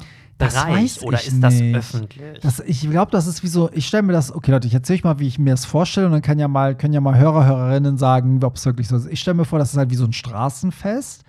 Bereich. 0.49 1.01
Oder 1.01 1.17
ist 1.23 1.41
das 1.41 1.53
nicht. 1.53 1.75
öffentlich? 1.75 2.39
Das, 2.41 2.59
ich 2.59 2.81
glaube, 2.89 3.11
das 3.11 3.27
ist 3.27 3.43
wie 3.43 3.47
so, 3.47 3.69
ich 3.73 3.87
stelle 3.87 4.03
mir 4.03 4.13
das, 4.13 4.33
okay 4.33 4.51
Leute, 4.51 4.67
ich 4.67 4.73
erzähle 4.73 4.97
euch 4.97 5.03
mal, 5.03 5.19
wie 5.19 5.27
ich 5.27 5.39
mir 5.39 5.51
das 5.51 5.65
vorstelle 5.65 6.07
und 6.07 6.13
dann 6.13 6.21
kann 6.21 6.39
ja 6.39 6.47
mal, 6.47 6.75
können 6.75 6.93
ja 6.93 7.01
mal 7.01 7.17
Hörer, 7.17 7.45
Hörerinnen 7.45 7.97
sagen, 7.97 8.43
ob 8.43 8.55
es 8.55 8.65
wirklich 8.65 8.87
so 8.87 8.95
ist. 8.95 9.07
Ich 9.07 9.19
stelle 9.19 9.35
mir 9.35 9.45
vor, 9.45 9.59
das 9.59 9.71
ist 9.71 9.77
halt 9.77 9.89
wie 9.89 9.95
so 9.95 10.05
ein 10.05 10.13
Straßenfest 10.13 11.23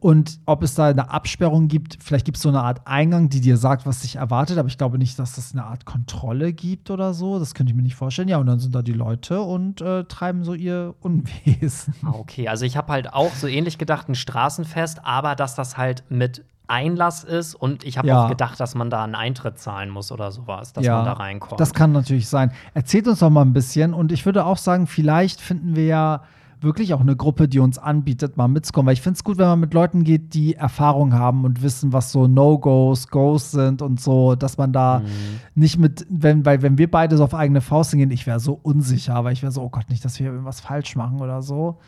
und 0.00 0.38
ob 0.46 0.62
es 0.62 0.74
da 0.74 0.86
eine 0.86 1.10
Absperrung 1.10 1.68
gibt, 1.68 1.98
vielleicht 2.02 2.24
gibt 2.24 2.36
es 2.36 2.42
so 2.42 2.48
eine 2.48 2.62
Art 2.62 2.86
Eingang, 2.86 3.28
die 3.28 3.40
dir 3.40 3.56
sagt, 3.56 3.86
was 3.86 4.00
dich 4.00 4.16
erwartet, 4.16 4.58
aber 4.58 4.68
ich 4.68 4.78
glaube 4.78 4.98
nicht, 4.98 5.18
dass 5.18 5.34
das 5.34 5.52
eine 5.52 5.64
Art 5.64 5.84
Kontrolle 5.84 6.52
gibt 6.52 6.90
oder 6.90 7.14
so. 7.14 7.38
Das 7.38 7.54
könnte 7.54 7.72
ich 7.72 7.76
mir 7.76 7.82
nicht 7.82 7.96
vorstellen. 7.96 8.28
Ja, 8.28 8.38
und 8.38 8.46
dann 8.46 8.58
sind 8.60 8.74
da 8.74 8.82
die 8.82 8.92
Leute 8.92 9.40
und 9.40 9.80
äh, 9.80 10.04
treiben 10.04 10.44
so 10.44 10.54
ihr 10.54 10.94
Unwesen. 11.00 11.94
Ah, 12.04 12.12
Okay, 12.18 12.48
also 12.48 12.64
ich 12.64 12.76
habe 12.76 12.92
halt 12.92 13.12
auch 13.12 13.32
so 13.34 13.46
ähnlich 13.46 13.78
gedacht, 13.78 14.08
ein 14.08 14.14
Straßenfest, 14.14 15.04
aber 15.04 15.34
dass 15.34 15.54
das 15.54 15.76
halt 15.76 16.04
mit 16.08 16.44
Einlass 16.70 17.24
ist 17.24 17.54
und 17.54 17.82
ich 17.82 17.96
habe 17.96 18.08
Ja. 18.08 18.24
auch 18.24 18.28
gedacht, 18.28 18.60
dass 18.60 18.74
man 18.74 18.90
da 18.90 19.02
einen 19.02 19.14
Eintritt 19.14 19.58
zahlen 19.58 19.88
muss 19.88 20.12
oder 20.12 20.30
sowas, 20.30 20.74
dass 20.74 20.84
man 20.84 21.04
da 21.06 21.14
reinkommt. 21.14 21.58
Das 21.60 21.72
kann 21.72 21.92
natürlich 21.92 22.28
sein. 22.28 22.52
Erzählt 22.74 23.08
uns 23.08 23.20
doch 23.20 23.30
mal 23.30 23.40
ein 23.42 23.54
bisschen. 23.54 23.94
Und 23.94 24.12
ich 24.12 24.26
würde 24.26 24.44
auch 24.44 24.58
sagen, 24.58 24.86
vielleicht 24.86 25.40
finden 25.40 25.74
wir 25.76 25.86
ja 25.86 26.22
wirklich 26.60 26.94
auch 26.94 27.00
eine 27.00 27.16
Gruppe, 27.16 27.48
die 27.48 27.58
uns 27.58 27.78
anbietet, 27.78 28.36
mal 28.36 28.48
mitzukommen. 28.48 28.86
Weil 28.86 28.94
ich 28.94 29.02
finde 29.02 29.16
es 29.16 29.24
gut, 29.24 29.38
wenn 29.38 29.46
man 29.46 29.60
mit 29.60 29.74
Leuten 29.74 30.04
geht, 30.04 30.34
die 30.34 30.54
Erfahrung 30.54 31.14
haben 31.14 31.44
und 31.44 31.62
wissen, 31.62 31.92
was 31.92 32.12
so 32.12 32.26
No-Gos, 32.28 33.08
Goes 33.08 33.50
sind 33.50 33.82
und 33.82 34.00
so, 34.00 34.34
dass 34.34 34.58
man 34.58 34.72
da 34.72 35.00
Mhm. 35.00 35.04
nicht 35.54 35.78
mit, 35.78 36.06
wenn, 36.10 36.44
weil 36.44 36.62
wenn 36.62 36.78
wir 36.78 36.90
beide 36.90 37.16
so 37.16 37.24
auf 37.24 37.34
eigene 37.34 37.60
Faust 37.60 37.92
gehen, 37.92 38.10
ich 38.10 38.26
wäre 38.26 38.40
so 38.40 38.58
unsicher, 38.62 39.24
weil 39.24 39.32
ich 39.32 39.42
wäre 39.42 39.52
so, 39.52 39.62
oh 39.62 39.68
Gott, 39.70 39.88
nicht, 39.90 40.04
dass 40.04 40.18
wir 40.18 40.26
irgendwas 40.26 40.60
falsch 40.60 40.96
machen 40.96 41.20
oder 41.20 41.42
so. 41.42 41.78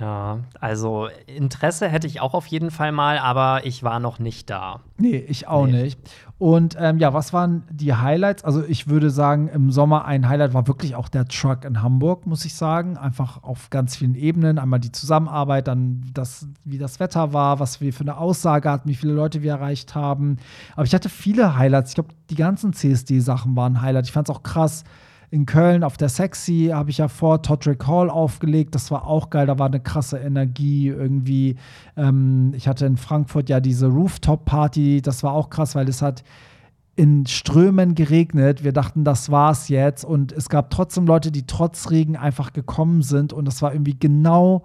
Ja, 0.00 0.40
also 0.60 1.06
Interesse 1.26 1.88
hätte 1.88 2.08
ich 2.08 2.20
auch 2.20 2.34
auf 2.34 2.46
jeden 2.48 2.72
Fall 2.72 2.90
mal, 2.90 3.16
aber 3.18 3.64
ich 3.64 3.84
war 3.84 4.00
noch 4.00 4.18
nicht 4.18 4.50
da. 4.50 4.80
Nee, 4.98 5.18
ich 5.28 5.46
auch 5.46 5.66
Nee. 5.66 5.84
nicht. 5.84 6.00
Und 6.36 6.76
ähm, 6.80 6.98
ja, 6.98 7.14
was 7.14 7.32
waren 7.32 7.62
die 7.70 7.94
Highlights? 7.94 8.42
Also 8.44 8.64
ich 8.64 8.88
würde 8.88 9.08
sagen, 9.10 9.46
im 9.48 9.70
Sommer 9.70 10.04
ein 10.04 10.28
Highlight 10.28 10.52
war 10.52 10.66
wirklich 10.66 10.96
auch 10.96 11.08
der 11.08 11.26
Truck 11.26 11.64
in 11.64 11.80
Hamburg, 11.80 12.26
muss 12.26 12.44
ich 12.44 12.54
sagen. 12.56 12.96
Einfach 12.96 13.44
auf 13.44 13.70
ganz 13.70 13.94
vielen 13.94 14.16
Ebenen. 14.16 14.58
Einmal 14.58 14.80
die 14.80 14.90
Zusammenarbeit, 14.90 15.68
dann 15.68 16.02
das, 16.12 16.48
wie 16.64 16.78
das 16.78 16.98
Wetter 16.98 17.32
war, 17.32 17.60
was 17.60 17.80
wir 17.80 17.92
für 17.92 18.00
eine 18.02 18.16
Aussage 18.18 18.68
hatten, 18.68 18.88
wie 18.88 18.96
viele 18.96 19.12
Leute 19.12 19.42
wir 19.42 19.52
erreicht 19.52 19.94
haben. 19.94 20.38
Aber 20.74 20.84
ich 20.84 20.94
hatte 20.94 21.08
viele 21.08 21.56
Highlights. 21.56 21.90
Ich 21.90 21.94
glaube, 21.94 22.10
die 22.30 22.34
ganzen 22.34 22.72
CSD-Sachen 22.72 23.54
waren 23.54 23.80
Highlights. 23.80 24.08
Ich 24.08 24.12
fand 24.12 24.28
es 24.28 24.34
auch 24.34 24.42
krass. 24.42 24.82
In 25.30 25.46
Köln 25.46 25.82
auf 25.82 25.96
der 25.96 26.08
Sexy 26.08 26.70
habe 26.72 26.90
ich 26.90 26.98
ja 26.98 27.08
vor 27.08 27.42
Todrick 27.42 27.86
Hall 27.86 28.10
aufgelegt. 28.10 28.74
Das 28.74 28.90
war 28.90 29.06
auch 29.06 29.30
geil. 29.30 29.46
Da 29.46 29.58
war 29.58 29.66
eine 29.66 29.80
krasse 29.80 30.18
Energie 30.18 30.88
irgendwie. 30.88 31.56
Ähm, 31.96 32.52
ich 32.54 32.68
hatte 32.68 32.86
in 32.86 32.96
Frankfurt 32.96 33.48
ja 33.48 33.60
diese 33.60 33.86
Rooftop-Party. 33.86 35.02
Das 35.02 35.22
war 35.22 35.32
auch 35.32 35.50
krass, 35.50 35.74
weil 35.74 35.88
es 35.88 36.02
hat 36.02 36.24
in 36.96 37.26
Strömen 37.26 37.94
geregnet. 37.94 38.62
Wir 38.62 38.72
dachten, 38.72 39.04
das 39.04 39.30
war's 39.30 39.68
jetzt. 39.68 40.04
Und 40.04 40.32
es 40.32 40.48
gab 40.48 40.70
trotzdem 40.70 41.06
Leute, 41.06 41.32
die 41.32 41.46
trotz 41.46 41.90
Regen 41.90 42.16
einfach 42.16 42.52
gekommen 42.52 43.02
sind. 43.02 43.32
Und 43.32 43.46
das 43.46 43.62
war 43.62 43.72
irgendwie 43.72 43.98
genau 43.98 44.64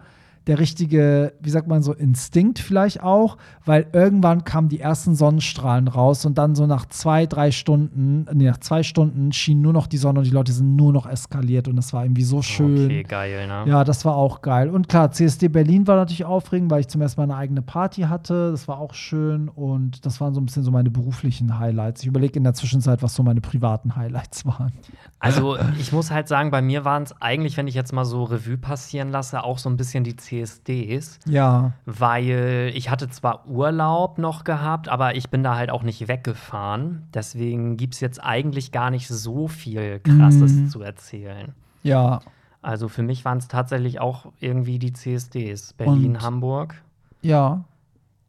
der 0.49 0.57
richtige, 0.57 1.33
wie 1.39 1.51
sagt 1.51 1.67
man 1.67 1.83
so, 1.83 1.93
Instinkt 1.93 2.57
vielleicht 2.57 3.03
auch, 3.03 3.37
weil 3.65 3.85
irgendwann 3.93 4.45
kamen 4.45 4.67
die 4.67 4.79
ersten 4.79 5.13
Sonnenstrahlen 5.13 5.87
raus 5.87 6.25
und 6.25 6.39
dann 6.39 6.55
so 6.55 6.65
nach 6.65 6.87
zwei, 6.87 7.27
drei 7.27 7.51
Stunden, 7.51 8.25
nee, 8.33 8.47
nach 8.47 8.57
zwei 8.57 8.81
Stunden 8.81 9.31
schien 9.31 9.61
nur 9.61 9.73
noch 9.73 9.85
die 9.85 9.97
Sonne 9.97 10.19
und 10.19 10.25
die 10.25 10.31
Leute 10.31 10.51
sind 10.51 10.75
nur 10.75 10.91
noch 10.91 11.05
eskaliert 11.05 11.67
und 11.67 11.77
es 11.77 11.93
war 11.93 12.03
irgendwie 12.03 12.23
so 12.23 12.41
schön. 12.41 12.85
Okay, 12.85 13.03
geil, 13.03 13.47
ne? 13.47 13.65
Ja, 13.67 13.83
das 13.83 14.05
war 14.05 14.15
auch 14.15 14.41
geil. 14.41 14.71
Und 14.71 14.89
klar, 14.89 15.11
CSD 15.11 15.49
Berlin 15.49 15.85
war 15.85 15.97
natürlich 15.97 16.25
aufregend, 16.25 16.71
weil 16.71 16.79
ich 16.79 16.87
zum 16.87 17.01
ersten 17.01 17.21
Mal 17.21 17.25
eine 17.25 17.35
eigene 17.35 17.61
Party 17.61 18.01
hatte. 18.01 18.49
Das 18.49 18.67
war 18.67 18.79
auch 18.79 18.95
schön 18.95 19.49
und 19.49 20.03
das 20.03 20.19
waren 20.19 20.33
so 20.33 20.41
ein 20.41 20.47
bisschen 20.47 20.63
so 20.63 20.71
meine 20.71 20.89
beruflichen 20.89 21.59
Highlights. 21.59 22.01
Ich 22.01 22.07
überlege 22.07 22.37
in 22.37 22.43
der 22.43 22.55
Zwischenzeit, 22.55 23.03
was 23.03 23.13
so 23.13 23.21
meine 23.21 23.41
privaten 23.41 23.95
Highlights 23.95 24.47
waren. 24.47 24.73
Also 25.19 25.57
ich 25.79 25.91
muss 25.91 26.09
halt 26.09 26.27
sagen, 26.27 26.49
bei 26.49 26.63
mir 26.63 26.85
waren 26.85 27.03
es 27.03 27.13
eigentlich, 27.21 27.55
wenn 27.55 27.67
ich 27.67 27.75
jetzt 27.75 27.93
mal 27.93 28.05
so 28.05 28.23
Revue 28.23 28.57
passieren 28.57 29.11
lasse, 29.11 29.43
auch 29.43 29.59
so 29.59 29.69
ein 29.69 29.77
bisschen 29.77 30.03
die 30.03 30.15
CSDs. 30.43 31.19
Ja. 31.25 31.73
Weil 31.85 32.71
ich 32.75 32.89
hatte 32.89 33.09
zwar 33.09 33.47
Urlaub 33.47 34.17
noch 34.17 34.43
gehabt, 34.43 34.87
aber 34.89 35.15
ich 35.15 35.29
bin 35.29 35.43
da 35.43 35.55
halt 35.55 35.69
auch 35.69 35.83
nicht 35.83 36.07
weggefahren. 36.07 37.03
Deswegen 37.13 37.77
gibt 37.77 37.93
es 37.95 37.99
jetzt 37.99 38.23
eigentlich 38.23 38.71
gar 38.71 38.89
nicht 38.91 39.07
so 39.07 39.47
viel 39.47 39.99
Krasses 39.99 40.53
Mhm. 40.53 40.67
zu 40.69 40.81
erzählen. 40.81 41.53
Ja. 41.83 42.19
Also 42.61 42.87
für 42.89 43.03
mich 43.03 43.23
waren 43.25 43.37
es 43.37 43.47
tatsächlich 43.47 43.99
auch 43.99 44.27
irgendwie 44.39 44.79
die 44.79 44.93
CSDs. 44.93 45.73
Berlin, 45.73 46.15
Und- 46.15 46.21
Hamburg. 46.21 46.81
Ja. 47.21 47.63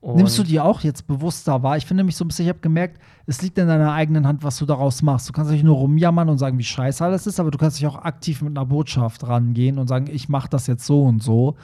Und 0.02 0.16
Nimmst 0.16 0.38
du 0.38 0.42
die 0.44 0.58
auch 0.60 0.80
jetzt 0.80 1.06
bewusster 1.06 1.62
wahr? 1.62 1.76
Ich 1.76 1.84
finde 1.84 2.04
mich 2.04 2.16
so 2.16 2.24
ein 2.24 2.28
bisschen, 2.28 2.46
ich 2.46 2.48
habe 2.48 2.60
gemerkt, 2.60 2.98
es 3.26 3.42
liegt 3.42 3.58
in 3.58 3.68
deiner 3.68 3.92
eigenen 3.92 4.26
Hand, 4.26 4.42
was 4.42 4.56
du 4.56 4.64
daraus 4.64 5.02
machst. 5.02 5.28
Du 5.28 5.32
kannst 5.34 5.50
nicht 5.50 5.62
nur 5.62 5.76
rumjammern 5.76 6.30
und 6.30 6.38
sagen, 6.38 6.56
wie 6.58 6.64
scheiße 6.64 7.04
alles 7.04 7.26
ist, 7.26 7.38
aber 7.38 7.50
du 7.50 7.58
kannst 7.58 7.78
dich 7.78 7.86
auch 7.86 7.96
aktiv 7.96 8.40
mit 8.40 8.56
einer 8.56 8.64
Botschaft 8.64 9.26
rangehen 9.28 9.78
und 9.78 9.88
sagen, 9.88 10.06
ich 10.10 10.30
mache 10.30 10.48
das 10.48 10.66
jetzt 10.68 10.86
so 10.86 11.02
und 11.04 11.22
so. 11.22 11.56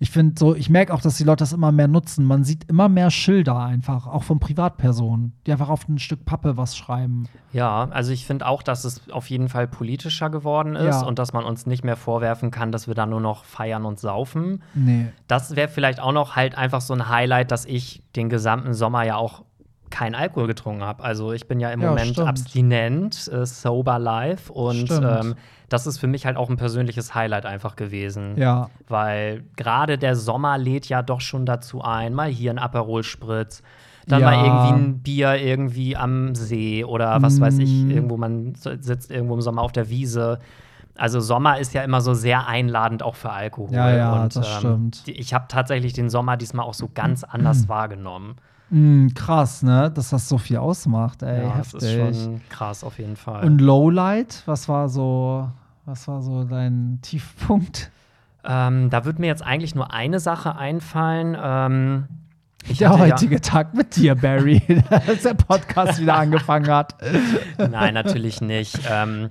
Ich 0.00 0.10
finde 0.10 0.34
so, 0.38 0.54
ich 0.54 0.70
merke 0.70 0.94
auch, 0.94 1.00
dass 1.00 1.16
die 1.16 1.24
Leute 1.24 1.42
das 1.42 1.52
immer 1.52 1.72
mehr 1.72 1.88
nutzen. 1.88 2.24
Man 2.24 2.44
sieht 2.44 2.64
immer 2.70 2.88
mehr 2.88 3.10
Schilder 3.10 3.58
einfach, 3.58 4.06
auch 4.06 4.22
von 4.22 4.38
Privatpersonen, 4.38 5.32
die 5.46 5.52
einfach 5.52 5.68
auf 5.68 5.88
ein 5.88 5.98
Stück 5.98 6.24
Pappe 6.24 6.56
was 6.56 6.76
schreiben. 6.76 7.24
Ja, 7.52 7.88
also 7.90 8.12
ich 8.12 8.24
finde 8.24 8.46
auch, 8.46 8.62
dass 8.62 8.84
es 8.84 9.10
auf 9.10 9.28
jeden 9.28 9.48
Fall 9.48 9.66
politischer 9.66 10.30
geworden 10.30 10.76
ist 10.76 11.00
Ja. 11.00 11.06
und 11.06 11.18
dass 11.18 11.32
man 11.32 11.44
uns 11.44 11.66
nicht 11.66 11.82
mehr 11.84 11.96
vorwerfen 11.96 12.50
kann, 12.52 12.70
dass 12.70 12.86
wir 12.86 12.94
da 12.94 13.06
nur 13.06 13.20
noch 13.20 13.44
feiern 13.44 13.84
und 13.84 13.98
saufen. 13.98 14.62
Nee. 14.74 15.06
Das 15.26 15.56
wäre 15.56 15.68
vielleicht 15.68 15.98
auch 16.00 16.12
noch 16.12 16.36
halt 16.36 16.56
einfach 16.56 16.80
so 16.80 16.94
ein 16.94 17.08
Highlight, 17.08 17.50
dass 17.50 17.64
ich 17.64 18.02
den 18.14 18.28
gesamten 18.28 18.74
Sommer 18.74 19.02
ja 19.02 19.16
auch 19.16 19.42
kein 19.90 20.14
Alkohol 20.14 20.46
getrunken 20.46 20.82
habe. 20.84 21.02
Also 21.02 21.32
ich 21.32 21.46
bin 21.48 21.60
ja 21.60 21.70
im 21.70 21.80
Ja, 21.80 21.88
Moment 21.90 22.08
stimmt. 22.08 22.28
abstinent, 22.28 23.30
äh, 23.32 23.46
sober 23.46 23.98
life 23.98 24.52
und 24.52 24.90
ähm, 24.90 25.34
das 25.68 25.86
ist 25.86 25.98
für 25.98 26.06
mich 26.06 26.26
halt 26.26 26.36
auch 26.36 26.48
ein 26.50 26.56
persönliches 26.56 27.14
Highlight 27.14 27.46
einfach 27.46 27.76
gewesen. 27.76 28.36
Ja. 28.36 28.70
Weil 28.88 29.44
gerade 29.56 29.98
der 29.98 30.16
Sommer 30.16 30.58
lädt 30.58 30.88
ja 30.88 31.02
doch 31.02 31.20
schon 31.20 31.46
dazu 31.46 31.82
ein, 31.82 32.14
mal 32.14 32.28
hier 32.30 32.50
ein 32.50 32.58
Aperol 32.58 33.02
Spritz, 33.02 33.62
dann 34.06 34.20
Ja. 34.20 34.30
mal 34.30 34.44
irgendwie 34.44 34.72
ein 34.72 34.98
Bier 35.00 35.34
irgendwie 35.36 35.96
am 35.96 36.34
See 36.34 36.84
oder 36.84 37.20
was 37.20 37.40
weiß 37.40 37.58
ich, 37.58 37.84
Mm. 37.84 37.90
irgendwo 37.90 38.16
man 38.16 38.54
sitzt 38.54 39.10
irgendwo 39.10 39.34
im 39.34 39.42
Sommer 39.42 39.62
auf 39.62 39.72
der 39.72 39.90
Wiese. 39.90 40.38
Also 40.96 41.20
Sommer 41.20 41.58
ist 41.58 41.74
ja 41.74 41.82
immer 41.82 42.00
so 42.00 42.12
sehr 42.14 42.48
einladend 42.48 43.02
auch 43.04 43.14
für 43.14 43.30
Alkohol. 43.30 43.76
Ja, 43.76 43.90
ja, 43.96 44.12
Und, 44.24 44.34
das 44.34 44.46
ähm, 44.64 44.90
stimmt. 44.92 45.02
Ich 45.06 45.32
habe 45.34 45.44
tatsächlich 45.48 45.92
den 45.92 46.08
Sommer 46.10 46.36
diesmal 46.36 46.66
auch 46.66 46.74
so 46.74 46.88
ganz 46.92 47.22
anders 47.24 47.68
wahrgenommen. 47.68 48.36
Mm, 48.70 49.08
krass, 49.14 49.62
ne? 49.62 49.90
Dass 49.90 50.10
das 50.10 50.28
so 50.28 50.36
viel 50.38 50.58
ausmacht, 50.58 51.22
ey. 51.22 51.42
ja, 51.42 51.48
das 51.58 51.72
heftig. 51.72 51.82
ist 51.82 52.22
schon 52.24 52.40
krass 52.50 52.84
auf 52.84 52.98
jeden 52.98 53.16
Fall. 53.16 53.44
Und 53.44 53.60
Lowlight, 53.60 54.42
was 54.46 54.68
war 54.68 54.88
so, 54.88 55.48
was 55.86 56.06
war 56.08 56.20
so 56.22 56.44
dein 56.44 56.98
Tiefpunkt? 57.02 57.90
ähm, 58.44 58.88
da 58.90 59.04
würde 59.04 59.20
mir 59.20 59.26
jetzt 59.26 59.42
eigentlich 59.44 59.74
nur 59.74 59.92
eine 59.92 60.20
Sache 60.20 60.56
einfallen. 60.56 61.36
Ähm, 61.42 62.08
ich 62.68 62.78
der 62.78 62.90
hatte 62.90 63.06
ja- 63.06 63.14
heutige 63.14 63.40
Tag 63.40 63.74
mit 63.74 63.96
dir, 63.96 64.14
Barry, 64.14 64.62
als 64.90 65.22
der 65.22 65.34
Podcast 65.34 66.00
wieder 66.00 66.14
angefangen 66.18 66.68
hat. 66.68 66.94
Nein, 67.58 67.94
natürlich 67.94 68.40
nicht. 68.40 68.78
Ähm, 68.90 69.30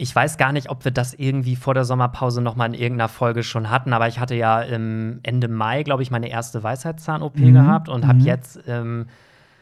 ich 0.00 0.14
weiß 0.14 0.38
gar 0.38 0.52
nicht, 0.52 0.70
ob 0.70 0.84
wir 0.84 0.92
das 0.92 1.12
irgendwie 1.12 1.56
vor 1.56 1.74
der 1.74 1.84
Sommerpause 1.84 2.40
noch 2.40 2.54
mal 2.54 2.66
in 2.66 2.74
irgendeiner 2.74 3.08
Folge 3.08 3.42
schon 3.42 3.68
hatten, 3.68 3.92
aber 3.92 4.06
ich 4.06 4.20
hatte 4.20 4.36
ja 4.36 4.60
im 4.62 5.18
Ende 5.24 5.48
Mai, 5.48 5.82
glaube 5.82 6.02
ich, 6.04 6.10
meine 6.12 6.28
erste 6.28 6.62
Weisheitszahn-OP 6.62 7.36
Mhm. 7.38 7.52
gehabt 7.52 7.88
und 7.88 8.06
habe 8.06 8.20
Mhm. 8.20 8.24
jetzt 8.24 8.60
ähm, 8.68 9.06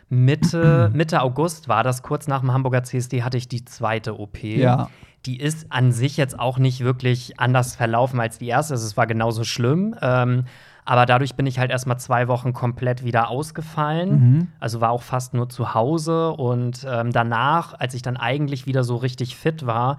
Mitte, 0.08 0.90
Mitte 0.94 1.22
August 1.22 1.68
war 1.68 1.82
das, 1.82 2.02
kurz 2.02 2.28
nach 2.28 2.40
dem 2.40 2.52
Hamburger 2.52 2.82
CSD 2.84 3.22
hatte 3.22 3.36
ich 3.38 3.48
die 3.48 3.64
zweite 3.64 4.18
OP. 4.20 4.42
Ja. 4.44 4.88
Die 5.24 5.40
ist 5.40 5.66
an 5.72 5.90
sich 5.90 6.16
jetzt 6.16 6.38
auch 6.38 6.58
nicht 6.58 6.84
wirklich 6.84 7.40
anders 7.40 7.74
verlaufen 7.74 8.20
als 8.20 8.38
die 8.38 8.46
erste. 8.48 8.74
Also 8.74 8.86
es 8.86 8.96
war 8.96 9.06
genauso 9.08 9.42
schlimm. 9.42 9.96
Ähm, 10.00 10.44
aber 10.84 11.04
dadurch 11.04 11.34
bin 11.34 11.46
ich 11.46 11.58
halt 11.58 11.72
erstmal 11.72 11.98
zwei 11.98 12.28
Wochen 12.28 12.52
komplett 12.52 13.02
wieder 13.04 13.28
ausgefallen. 13.28 14.10
Mhm. 14.10 14.48
Also 14.60 14.80
war 14.80 14.90
auch 14.90 15.02
fast 15.02 15.34
nur 15.34 15.48
zu 15.48 15.74
Hause. 15.74 16.30
Und 16.30 16.86
ähm, 16.88 17.10
danach, 17.10 17.74
als 17.80 17.94
ich 17.94 18.02
dann 18.02 18.16
eigentlich 18.16 18.66
wieder 18.66 18.84
so 18.84 18.94
richtig 18.94 19.34
fit 19.34 19.66
war, 19.66 19.98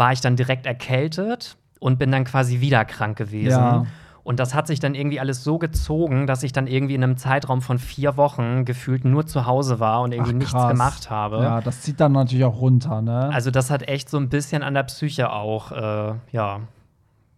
war 0.00 0.12
ich 0.12 0.22
dann 0.22 0.34
direkt 0.34 0.64
erkältet 0.64 1.58
und 1.78 1.98
bin 1.98 2.10
dann 2.10 2.24
quasi 2.24 2.60
wieder 2.60 2.84
krank 2.86 3.18
gewesen. 3.18 3.50
Ja. 3.50 3.86
Und 4.22 4.40
das 4.40 4.54
hat 4.54 4.66
sich 4.66 4.80
dann 4.80 4.94
irgendwie 4.94 5.20
alles 5.20 5.44
so 5.44 5.58
gezogen, 5.58 6.26
dass 6.26 6.42
ich 6.42 6.52
dann 6.52 6.66
irgendwie 6.66 6.94
in 6.94 7.04
einem 7.04 7.18
Zeitraum 7.18 7.60
von 7.60 7.78
vier 7.78 8.16
Wochen 8.16 8.64
gefühlt 8.64 9.04
nur 9.04 9.26
zu 9.26 9.44
Hause 9.44 9.78
war 9.78 10.00
und 10.00 10.12
irgendwie 10.12 10.32
Ach, 10.32 10.38
nichts 10.38 10.68
gemacht 10.68 11.10
habe. 11.10 11.42
Ja, 11.42 11.60
das 11.60 11.82
zieht 11.82 12.00
dann 12.00 12.12
natürlich 12.12 12.44
auch 12.44 12.60
runter, 12.60 13.02
ne? 13.02 13.30
Also 13.32 13.50
das 13.50 13.70
hat 13.70 13.88
echt 13.88 14.08
so 14.08 14.16
ein 14.16 14.30
bisschen 14.30 14.62
an 14.62 14.72
der 14.72 14.84
Psyche 14.84 15.30
auch, 15.30 15.72
äh, 15.72 16.14
ja, 16.32 16.60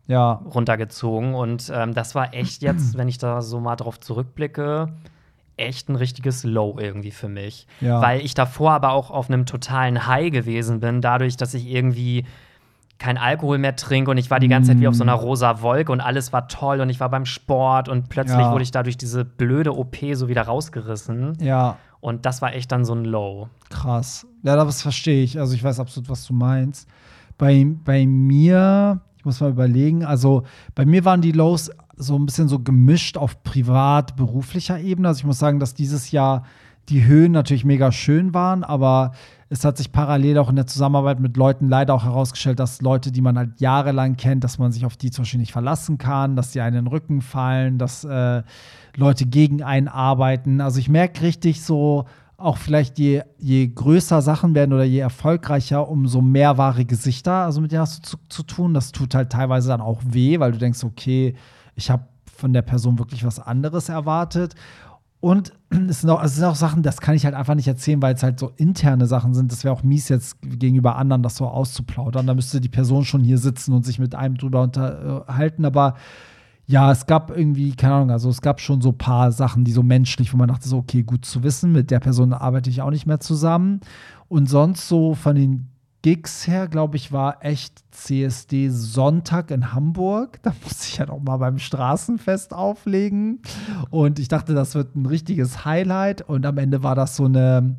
ja. 0.07 0.33
runtergezogen. 0.55 1.35
Und 1.35 1.73
ähm, 1.75 1.95
das 1.95 2.15
war 2.15 2.33
echt 2.33 2.63
jetzt, 2.63 2.97
wenn 2.97 3.09
ich 3.09 3.19
da 3.19 3.43
so 3.43 3.59
mal 3.59 3.77
drauf 3.77 3.99
zurückblicke, 3.99 4.89
echt 5.57 5.89
ein 5.89 5.97
richtiges 5.97 6.45
Low 6.45 6.79
irgendwie 6.79 7.11
für 7.11 7.29
mich. 7.29 7.67
Ja. 7.81 8.01
Weil 8.01 8.21
ich 8.21 8.35
davor 8.35 8.73
aber 8.73 8.93
auch 8.93 9.11
auf 9.11 9.29
einem 9.29 9.47
totalen 9.47 10.07
High 10.07 10.31
gewesen 10.31 10.81
bin, 10.81 11.01
dadurch, 11.01 11.37
dass 11.37 11.55
ich 11.55 11.67
irgendwie 11.67 12.25
kein 12.99 13.19
Alkohol 13.19 13.59
mehr 13.59 13.75
trinke 13.75 14.11
und 14.13 14.17
ich 14.19 14.31
war 14.31 14.39
die 14.39 14.49
ganze 14.49 14.71
Zeit 14.71 14.81
wie 14.81 14.87
auf 14.87 14.95
so 14.95 15.03
einer 15.03 15.15
rosa 15.15 15.61
Wolke 15.61 15.91
und 15.91 16.01
alles 16.01 16.33
war 16.33 16.47
toll 16.47 16.81
und 16.81 16.89
ich 16.89 17.01
war 17.01 17.09
beim 17.11 17.25
Sport 17.25 17.89
und 17.89 18.09
plötzlich 18.09 18.39
Ja. 18.39 18.53
wurde 18.53 18.63
ich 18.63 18.71
dadurch 18.71 18.97
diese 18.97 19.25
blöde 19.25 19.77
OP 19.77 19.97
so 20.15 20.29
wieder 20.29 20.43
rausgerissen. 20.43 21.37
Ja, 21.41 21.79
Und 22.01 22.27
das 22.27 22.43
war 22.43 22.55
echt 22.55 22.71
dann 22.73 22.85
so 22.85 22.95
ein 22.95 23.05
Low. 23.05 23.49
krass. 23.71 24.27
Ja, 24.45 24.57
das 24.57 24.83
verstehe 24.83 25.23
ich. 25.25 25.39
Also 25.41 25.55
ich 25.55 25.63
weiß 25.65 25.81
absolut, 25.81 26.09
was 26.09 26.25
du 26.27 26.33
meinst. 26.35 26.89
Bei, 27.39 27.67
bei 27.85 28.07
mir, 28.07 29.01
ich 29.19 29.25
muss 29.25 29.41
mal 29.41 29.51
überlegen, 29.51 30.05
also 30.05 30.45
bei 30.77 30.85
mir 30.85 31.05
waren 31.05 31.21
die 31.23 31.33
Lows 31.33 31.71
so 31.97 32.17
ein 32.17 32.27
bisschen 32.27 32.49
so 32.49 32.59
gemischt 32.61 33.17
auf 33.17 33.43
privat-beruflicher 33.43 34.79
Ebene. 34.81 35.09
Also 35.09 35.21
ich 35.21 35.27
muss 35.27 35.39
sagen, 35.39 35.61
dass 35.61 35.75
dieses 35.75 36.11
Jahr 36.11 36.45
die 36.89 37.05
Höhen 37.05 37.33
natürlich 37.33 37.65
mega 37.65 37.93
schön 37.93 38.35
waren, 38.35 38.65
aber 38.65 39.13
es 39.53 39.67
hat 39.67 39.77
sich 39.77 39.93
parallel 39.93 40.39
auch 40.39 40.49
in 40.49 40.57
der 40.57 40.67
Zusammenarbeit 40.67 41.21
mit 41.21 41.37
Leuten 41.37 41.69
leider 41.69 41.93
auch 41.93 42.05
herausgestellt, 42.05 42.59
dass 42.59 42.81
Leute, 42.81 43.13
die 43.13 43.21
man 43.21 43.37
halt 43.37 43.61
jahrelang 43.61 44.17
kennt, 44.17 44.45
dass 44.45 44.59
man 44.59 44.73
sich 44.73 44.87
auf 44.87 44.97
die 44.97 45.11
zum 45.11 45.23
Beispiel 45.23 45.41
nicht 45.41 45.53
verlassen 45.53 45.99
kann, 45.99 46.37
dass 46.37 46.53
die 46.53 46.63
einen 46.63 46.79
in 46.79 46.85
den 46.87 46.91
Rücken 46.91 47.21
fallen, 47.21 47.77
dass 47.77 48.03
äh, 48.03 48.43
Leute 48.97 49.27
gegen 49.27 49.63
einen 49.63 49.89
arbeiten. 49.89 50.63
Also 50.63 50.79
ich 50.79 50.89
merke 50.89 51.21
richtig 51.21 51.63
so, 51.63 52.07
auch 52.39 52.57
vielleicht 52.57 52.99
je, 52.99 53.25
je 53.37 53.69
größer 53.69 54.23
Sachen 54.23 54.55
werden 54.55 54.73
oder 54.73 54.85
je 54.85 55.01
erfolgreicher, 55.01 55.87
umso 55.87 56.23
mehr 56.23 56.57
wahre 56.57 56.87
Gesichter, 56.87 57.45
also 57.45 57.61
mit 57.61 57.73
denen 57.73 57.83
hast 57.83 57.99
du 57.99 58.03
zu, 58.03 58.17
zu 58.31 58.43
tun. 58.45 58.73
Das 58.73 58.91
tut 58.91 59.15
halt 59.15 59.31
teilweise 59.31 59.69
dann 59.69 59.83
auch 59.83 60.01
weh, 60.03 60.41
weil 60.41 60.53
du 60.53 60.59
denkst, 60.59 60.83
okay, 60.83 61.35
ich 61.75 61.91
habe 61.91 62.05
von 62.25 62.55
der 62.55 62.63
Person 62.63 62.99
wirklich 62.99 63.23
was 63.23 63.39
anderes 63.39 63.91
erwartet. 63.91 64.55
Und 65.23 65.53
es 65.89 66.01
sind, 66.01 66.11
auch, 66.11 66.23
es 66.23 66.35
sind 66.35 66.45
auch 66.45 66.57
Sachen, 66.57 66.83
das 66.83 67.01
kann 67.01 67.15
ich 67.15 67.25
halt 67.25 67.37
einfach 67.37 67.55
nicht 67.55 67.69
erzählen, 67.69 68.03
weil 68.03 68.15
es 68.15 68.25
halt 68.25 68.41
so 68.41 68.53
interne 68.57 69.07
Sachen 69.07 69.35
sind. 69.35 69.53
Das 69.53 69.63
wäre 69.63 69.73
auch 69.73 69.85
mies 69.85 70.09
jetzt 70.09 70.37
gegenüber 70.43 70.97
anderen, 70.97 71.23
das 71.23 71.37
so 71.37 71.47
auszuplaudern. 71.47 72.27
Da 72.27 72.35
müsste 72.35 72.61
die 72.61 72.69
Person 72.69 73.05
schon 73.05 73.23
hier 73.23 73.39
sitzen 73.39 73.73
und 73.73 73.87
sich 73.87 74.01
mit 74.01 74.17
einem 74.17 74.37
drüber 74.37 74.63
unterhalten. 74.63 75.65
Aber 75.65 75.95
ja, 76.67 76.91
es 76.91 77.07
gab 77.07 77.31
irgendwie, 77.31 77.77
keine 77.77 77.95
Ahnung, 77.95 78.11
also 78.11 78.31
es 78.31 78.43
gab 78.43 78.61
schon 78.61 78.81
so 78.81 78.91
ein 78.91 78.99
paar 78.99 79.31
Sachen, 79.31 79.63
die 79.63 79.71
so 79.71 79.85
menschlich, 79.85 80.33
wo 80.33 80.37
man 80.37 80.49
dachte, 80.49 80.69
so, 80.69 80.79
okay, 80.79 81.05
gut 81.05 81.25
zu 81.25 81.45
wissen, 81.45 81.71
mit 81.71 81.93
der 81.93 82.01
Person 82.01 82.33
arbeite 82.33 82.69
ich 82.69 82.83
auch 82.83 82.91
nicht 82.91 83.07
mehr 83.07 83.21
zusammen. 83.21 83.81
Und 84.29 84.51
sonst 84.51 84.89
so 84.89 85.15
von 85.15 85.37
den 85.37 85.69
Gigs 86.03 86.49
her, 86.49 86.67
glaube 86.67 86.97
ich, 86.97 87.13
war 87.13 87.45
echt 87.45 87.85
CSD 87.93 88.69
Sonntag 88.71 89.51
in 89.53 89.73
Hamburg. 89.73 90.41
Da 90.43 90.53
musste 90.65 90.89
ich 90.89 90.99
ja 90.99 91.07
noch 91.07 91.21
mal 91.21 91.37
beim 91.37 91.59
Straßenfest 91.59 92.53
auflegen. 92.53 93.41
Und 93.91 94.19
ich 94.19 94.27
dachte, 94.27 94.55
das 94.55 94.75
wird 94.75 94.97
ein 94.97 95.07
richtiges 95.07 95.65
Highlight. 95.65 96.23
Und 96.23 96.45
am 96.45 96.59
Ende 96.59 96.83
war 96.83 96.97
das 96.97 97.17
so 97.17 97.27
eine, 97.27 97.77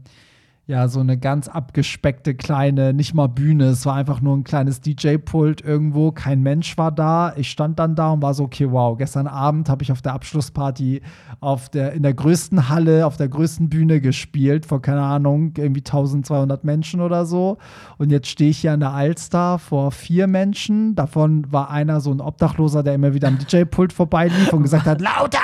ja, 0.65 0.87
so 0.87 1.01
eine 1.01 1.17
ganz 1.17 1.49
abgespeckte 1.49 2.35
kleine, 2.35 2.93
nicht 2.93 3.13
mal 3.13 3.27
Bühne. 3.27 3.65
Es 3.65 3.85
war 3.85 3.95
einfach 3.95 4.21
nur 4.21 4.37
ein 4.37 4.45
kleines 4.45 4.79
DJ-Pult 4.79 5.59
irgendwo. 5.59 6.13
Kein 6.13 6.41
Mensch 6.41 6.77
war 6.77 6.89
da. 6.89 7.33
Ich 7.35 7.51
stand 7.51 7.79
dann 7.79 7.95
da 7.95 8.11
und 8.11 8.21
war 8.21 8.33
so, 8.33 8.45
okay, 8.45 8.71
wow. 8.71 8.97
Gestern 8.97 9.27
Abend 9.27 9.67
habe 9.67 9.83
ich 9.83 9.91
auf 9.91 10.01
der 10.01 10.13
Abschlussparty 10.13 11.01
auf 11.41 11.67
der, 11.67 11.91
in 11.91 12.01
der 12.01 12.13
größten 12.13 12.69
Halle, 12.69 13.05
auf 13.05 13.17
der 13.17 13.27
größten 13.27 13.67
Bühne 13.67 13.99
gespielt, 13.99 14.65
vor, 14.65 14.81
keine 14.81 15.01
Ahnung, 15.01 15.51
irgendwie 15.57 15.81
1200 15.81 16.63
Menschen 16.63 17.01
oder 17.01 17.25
so. 17.25 17.57
Und 17.97 18.09
jetzt 18.09 18.29
stehe 18.29 18.51
ich 18.51 18.59
hier 18.59 18.71
an 18.71 18.79
der 18.79 18.93
Alster 18.93 19.59
vor 19.59 19.91
vier 19.91 20.27
Menschen. 20.27 20.95
Davon 20.95 21.51
war 21.51 21.71
einer 21.71 21.99
so 21.99 22.11
ein 22.11 22.21
Obdachloser, 22.21 22.83
der 22.83 22.93
immer 22.93 23.13
wieder 23.13 23.27
am 23.27 23.37
DJ-Pult 23.37 23.91
vorbeilief 23.91 24.53
und 24.53 24.63
gesagt 24.63 24.85
hat, 24.85 25.01
lauter, 25.01 25.39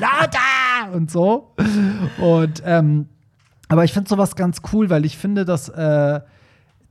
lauter 0.00 0.92
und 0.92 1.08
so. 1.08 1.54
Und 2.18 2.64
ähm, 2.66 3.06
aber 3.68 3.84
ich 3.84 3.92
finde 3.92 4.08
sowas 4.08 4.36
ganz 4.36 4.62
cool, 4.72 4.90
weil 4.90 5.04
ich 5.04 5.16
finde, 5.18 5.44
dass 5.44 5.68
äh, 5.68 6.20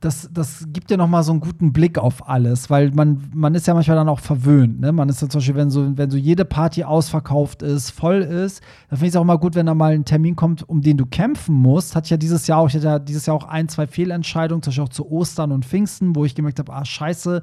das, 0.00 0.28
das 0.32 0.66
gibt 0.72 0.90
dir 0.90 0.98
noch 0.98 1.08
mal 1.08 1.22
so 1.22 1.32
einen 1.32 1.40
guten 1.40 1.72
Blick 1.72 1.98
auf 1.98 2.28
alles, 2.28 2.68
weil 2.68 2.90
man, 2.90 3.30
man 3.34 3.54
ist 3.54 3.66
ja 3.66 3.74
manchmal 3.74 3.96
dann 3.96 4.08
auch 4.08 4.20
verwöhnt. 4.20 4.80
Ne? 4.80 4.92
Man 4.92 5.08
ist 5.08 5.22
ja 5.22 5.28
zum 5.28 5.38
Beispiel, 5.38 5.54
wenn 5.54 5.70
so, 5.70 5.96
wenn 5.96 6.10
so 6.10 6.18
jede 6.18 6.44
Party 6.44 6.84
ausverkauft 6.84 7.62
ist, 7.62 7.90
voll 7.90 8.20
ist, 8.20 8.60
dann 8.90 8.98
finde 8.98 9.06
ich 9.06 9.12
es 9.12 9.16
auch 9.16 9.22
immer 9.22 9.38
gut, 9.38 9.54
wenn 9.54 9.66
da 9.66 9.74
mal 9.74 9.94
ein 9.94 10.04
Termin 10.04 10.36
kommt, 10.36 10.68
um 10.68 10.82
den 10.82 10.98
du 10.98 11.06
kämpfen 11.06 11.54
musst. 11.54 11.96
Hatte 11.96 12.06
ich 12.06 12.10
ja 12.10 12.16
dieses 12.18 12.46
Jahr 12.46 12.58
auch, 12.58 12.68
ich 12.68 12.74
hatte 12.74 12.86
ja 12.86 12.98
dieses 12.98 13.24
Jahr 13.26 13.36
auch 13.36 13.44
ein, 13.44 13.68
zwei 13.68 13.86
Fehlentscheidungen, 13.86 14.62
zum 14.62 14.70
Beispiel 14.70 14.84
auch 14.84 14.88
zu 14.90 15.10
Ostern 15.10 15.50
und 15.50 15.64
Pfingsten, 15.64 16.14
wo 16.14 16.24
ich 16.24 16.34
gemerkt 16.34 16.58
habe, 16.58 16.72
ah, 16.74 16.84
scheiße, 16.84 17.42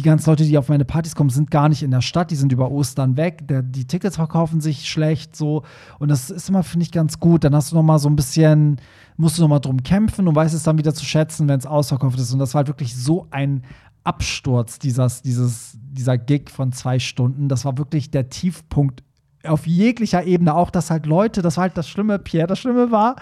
die 0.00 0.08
ganzen 0.08 0.30
Leute, 0.30 0.44
die 0.44 0.56
auf 0.56 0.70
meine 0.70 0.86
Partys 0.86 1.14
kommen, 1.14 1.28
sind 1.28 1.50
gar 1.50 1.68
nicht 1.68 1.82
in 1.82 1.90
der 1.90 2.00
Stadt, 2.00 2.30
die 2.30 2.36
sind 2.36 2.52
über 2.52 2.70
Ostern 2.70 3.18
weg. 3.18 3.46
Der, 3.46 3.62
die 3.62 3.84
Tickets 3.84 4.16
verkaufen 4.16 4.62
sich 4.62 4.88
schlecht 4.88 5.36
so. 5.36 5.62
Und 5.98 6.08
das 6.08 6.30
ist 6.30 6.48
immer, 6.48 6.62
finde 6.62 6.84
ich, 6.84 6.90
ganz 6.90 7.20
gut. 7.20 7.44
Dann 7.44 7.54
hast 7.54 7.70
du 7.70 7.76
noch 7.76 7.82
mal 7.82 7.98
so 7.98 8.08
ein 8.08 8.16
bisschen, 8.16 8.80
musst 9.18 9.36
du 9.36 9.42
noch 9.42 9.48
mal 9.48 9.58
drum 9.58 9.82
kämpfen 9.82 10.26
und 10.26 10.34
weißt 10.34 10.54
es 10.54 10.62
dann 10.62 10.78
wieder 10.78 10.94
zu 10.94 11.04
schätzen, 11.04 11.48
wenn 11.48 11.58
es 11.58 11.66
ausverkauft 11.66 12.18
ist. 12.18 12.32
Und 12.32 12.38
das 12.38 12.54
war 12.54 12.60
halt 12.60 12.68
wirklich 12.68 12.96
so 12.96 13.26
ein 13.30 13.62
Absturz, 14.02 14.78
dieses, 14.78 15.20
dieses, 15.20 15.76
dieser 15.82 16.16
Gig 16.16 16.48
von 16.48 16.72
zwei 16.72 16.98
Stunden. 16.98 17.48
Das 17.48 17.66
war 17.66 17.76
wirklich 17.76 18.10
der 18.10 18.30
Tiefpunkt 18.30 19.02
auf 19.46 19.66
jeglicher 19.66 20.24
Ebene 20.24 20.54
auch, 20.54 20.70
dass 20.70 20.90
halt 20.90 21.06
Leute, 21.06 21.40
das 21.40 21.56
war 21.56 21.62
halt 21.62 21.76
das 21.76 21.88
Schlimme, 21.88 22.18
Pierre, 22.18 22.46
das 22.46 22.58
Schlimme 22.58 22.90
war, 22.90 23.16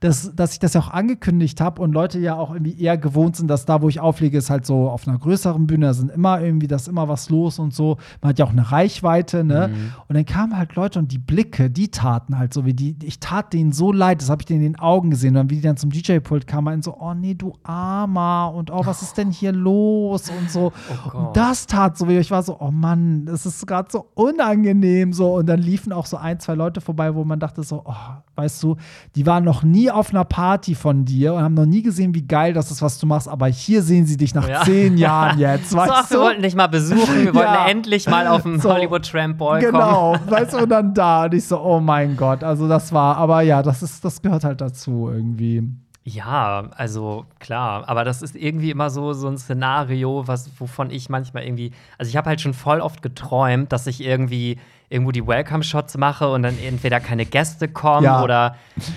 dass, 0.00 0.34
dass 0.34 0.52
ich 0.52 0.60
das 0.60 0.74
ja 0.74 0.80
auch 0.80 0.90
angekündigt 0.90 1.60
habe 1.60 1.82
und 1.82 1.92
Leute 1.92 2.20
ja 2.20 2.36
auch 2.36 2.52
irgendwie 2.52 2.80
eher 2.80 2.96
gewohnt 2.96 3.36
sind, 3.36 3.48
dass 3.48 3.64
da, 3.64 3.82
wo 3.82 3.88
ich 3.88 3.98
auflege, 3.98 4.38
ist 4.38 4.50
halt 4.50 4.66
so 4.66 4.88
auf 4.88 5.08
einer 5.08 5.18
größeren 5.18 5.66
Bühne, 5.66 5.86
da 5.86 5.94
sind 5.94 6.12
immer 6.12 6.40
irgendwie, 6.40 6.68
da 6.68 6.76
ist 6.76 6.86
immer 6.86 7.08
was 7.08 7.28
los 7.28 7.58
und 7.58 7.74
so. 7.74 7.98
Man 8.22 8.30
hat 8.30 8.38
ja 8.38 8.44
auch 8.44 8.52
eine 8.52 8.70
Reichweite, 8.70 9.42
ne? 9.42 9.68
Mhm. 9.68 9.92
Und 10.08 10.14
dann 10.14 10.24
kamen 10.24 10.56
halt 10.56 10.76
Leute 10.76 10.98
und 11.00 11.10
die 11.10 11.18
Blicke, 11.18 11.70
die 11.70 11.90
taten 11.90 12.38
halt 12.38 12.54
so, 12.54 12.64
wie 12.64 12.74
die, 12.74 12.96
ich 13.02 13.18
tat 13.18 13.52
denen 13.52 13.72
so 13.72 13.90
leid, 13.90 14.22
das 14.22 14.30
habe 14.30 14.42
ich 14.42 14.46
denen 14.46 14.64
in 14.64 14.72
den 14.74 14.78
Augen 14.78 15.10
gesehen. 15.10 15.36
Und 15.36 15.50
wie 15.50 15.56
die 15.56 15.62
dann 15.62 15.76
zum 15.76 15.90
DJ-Pult 15.90 16.46
kamen, 16.46 16.74
und 16.74 16.84
so, 16.84 16.96
oh 16.98 17.14
nee, 17.14 17.34
du 17.34 17.52
Armer 17.64 18.52
und 18.54 18.70
oh, 18.70 18.86
was 18.86 19.02
ist 19.02 19.18
denn 19.18 19.30
hier 19.30 19.52
los 19.52 20.30
und 20.30 20.50
so. 20.50 20.72
Oh 21.12 21.18
und 21.18 21.36
das 21.36 21.66
tat 21.66 21.98
so, 21.98 22.08
wie 22.08 22.16
ich 22.16 22.30
war 22.30 22.42
so, 22.42 22.60
oh 22.60 22.70
Mann, 22.70 23.26
das 23.26 23.44
ist 23.44 23.66
gerade 23.66 23.88
so 23.90 24.06
unangenehm 24.14 25.12
so. 25.12 25.34
Und 25.34 25.46
dann 25.46 25.63
liefen 25.64 25.92
auch 25.92 26.06
so 26.06 26.16
ein, 26.16 26.38
zwei 26.40 26.54
Leute 26.54 26.80
vorbei, 26.80 27.14
wo 27.14 27.24
man 27.24 27.40
dachte 27.40 27.62
so, 27.62 27.82
oh, 27.84 27.94
weißt 28.36 28.62
du, 28.62 28.76
die 29.16 29.26
waren 29.26 29.44
noch 29.44 29.62
nie 29.62 29.90
auf 29.90 30.10
einer 30.10 30.24
Party 30.24 30.74
von 30.74 31.04
dir 31.04 31.34
und 31.34 31.42
haben 31.42 31.54
noch 31.54 31.66
nie 31.66 31.82
gesehen, 31.82 32.14
wie 32.14 32.26
geil 32.26 32.52
das 32.52 32.70
ist, 32.70 32.82
was 32.82 32.98
du 32.98 33.06
machst, 33.06 33.28
aber 33.28 33.46
hier 33.46 33.82
sehen 33.82 34.06
sie 34.06 34.16
dich 34.16 34.34
nach 34.34 34.48
ja. 34.48 34.62
zehn 34.62 34.96
Jahren 34.96 35.38
jetzt, 35.38 35.74
weißt 35.74 35.88
so, 35.88 35.94
ach, 35.94 36.08
du? 36.08 36.14
Wir 36.14 36.20
wollten 36.20 36.42
dich 36.42 36.54
mal 36.54 36.66
besuchen, 36.68 37.24
wir 37.24 37.34
wollten 37.34 37.68
endlich 37.68 38.08
mal 38.08 38.26
auf 38.26 38.42
dem 38.42 38.60
so, 38.60 38.72
Hollywood 38.72 39.10
Tramp 39.10 39.38
Boy 39.38 39.60
genau, 39.60 40.12
kommen. 40.12 40.20
Genau, 40.26 40.36
weißt 40.40 40.52
du, 40.52 40.58
und 40.58 40.68
dann 40.68 40.94
da 40.94 41.24
und 41.24 41.34
ich 41.34 41.46
so, 41.46 41.60
oh 41.60 41.80
mein 41.80 42.16
Gott, 42.16 42.44
also 42.44 42.68
das 42.68 42.92
war, 42.92 43.16
aber 43.16 43.42
ja, 43.42 43.62
das 43.62 43.82
ist, 43.82 44.04
das 44.04 44.22
gehört 44.22 44.44
halt 44.44 44.60
dazu 44.60 45.10
irgendwie. 45.10 45.62
Ja, 46.06 46.68
also 46.76 47.24
klar, 47.38 47.88
aber 47.88 48.04
das 48.04 48.20
ist 48.20 48.36
irgendwie 48.36 48.70
immer 48.70 48.90
so, 48.90 49.14
so 49.14 49.26
ein 49.26 49.38
Szenario, 49.38 50.28
was, 50.28 50.50
wovon 50.60 50.90
ich 50.90 51.08
manchmal 51.08 51.44
irgendwie, 51.44 51.72
also 51.96 52.10
ich 52.10 52.16
habe 52.18 52.28
halt 52.28 52.42
schon 52.42 52.52
voll 52.52 52.80
oft 52.80 53.00
geträumt, 53.00 53.72
dass 53.72 53.86
ich 53.86 54.04
irgendwie 54.04 54.58
irgendwo 54.94 55.10
die 55.10 55.26
Welcome-Shots 55.26 55.98
mache 55.98 56.30
und 56.30 56.44
dann 56.44 56.56
entweder 56.56 57.00
keine 57.00 57.26
Gäste 57.26 57.66
kommen 57.66 58.04
ja. 58.04 58.22
oder 58.22 58.54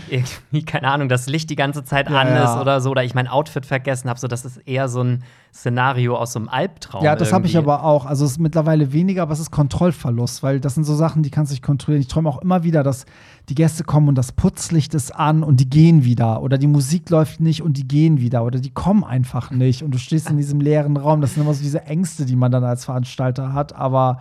irgendwie, 0.10 0.64
keine 0.66 0.90
Ahnung, 0.90 1.10
das 1.10 1.26
Licht 1.26 1.50
die 1.50 1.56
ganze 1.56 1.84
Zeit 1.84 2.08
ja, 2.08 2.22
an 2.22 2.28
ist 2.28 2.36
ja. 2.36 2.62
oder 2.62 2.82
so, 2.82 2.92
oder 2.92 3.04
ich 3.04 3.16
mein 3.16 3.28
Outfit 3.28 3.66
vergessen 3.66 4.08
habe. 4.08 4.20
So, 4.20 4.28
das 4.28 4.46
ist 4.46 4.58
eher 4.68 4.90
so 4.90 5.02
ein 5.02 5.24
Szenario 5.52 6.16
aus 6.16 6.34
so 6.34 6.40
einem 6.40 6.50
Albtraum. 6.50 7.04
Ja, 7.04 7.16
das 7.16 7.34
habe 7.34 7.48
ich 7.48 7.58
aber 7.58 7.84
auch. 7.84 8.06
Also 8.06 8.26
es 8.26 8.34
ist 8.34 8.40
mittlerweile 8.40 8.94
weniger, 8.94 9.24
aber 9.24 9.34
es 9.34 9.40
ist 9.40 9.50
Kontrollverlust, 9.50 10.44
weil 10.44 10.60
das 10.60 10.76
sind 10.76 10.84
so 10.84 10.94
Sachen, 10.94 11.24
die 11.24 11.32
kannst 11.32 11.52
du 11.52 11.54
nicht 11.54 11.64
kontrollieren. 11.64 12.02
Ich 12.02 12.10
träume 12.10 12.30
auch 12.30 12.44
immer 12.44 12.64
wieder, 12.64 12.84
dass 12.84 13.06
die 13.50 13.56
Gäste 13.56 13.84
kommen 13.84 14.08
und 14.08 14.16
das 14.16 14.34
Putzlicht 14.34 14.94
ist 14.94 15.16
an 15.16 15.42
und 15.42 15.60
die 15.60 15.70
gehen 15.70 16.04
wieder. 16.04 16.44
Oder 16.44 16.60
die 16.60 16.68
Musik 16.68 17.10
läuft 17.10 17.40
nicht 17.40 17.64
und 17.64 17.76
die 17.76 17.88
gehen 17.88 18.20
wieder. 18.20 18.44
Oder 18.44 18.60
die 18.60 18.70
kommen 18.70 19.04
einfach 19.04 19.50
nicht 19.50 19.82
und 19.82 19.96
du 19.96 19.98
stehst 19.98 20.30
in 20.30 20.38
diesem 20.38 20.62
leeren 20.62 20.96
Raum. 20.96 21.22
Das 21.22 21.34
sind 21.34 21.44
immer 21.44 21.56
so 21.56 21.64
diese 21.64 21.86
Ängste, 21.86 22.26
die 22.26 22.36
man 22.36 22.52
dann 22.52 22.64
als 22.64 22.86
Veranstalter 22.86 23.54
hat. 23.54 23.74
Aber 23.74 24.20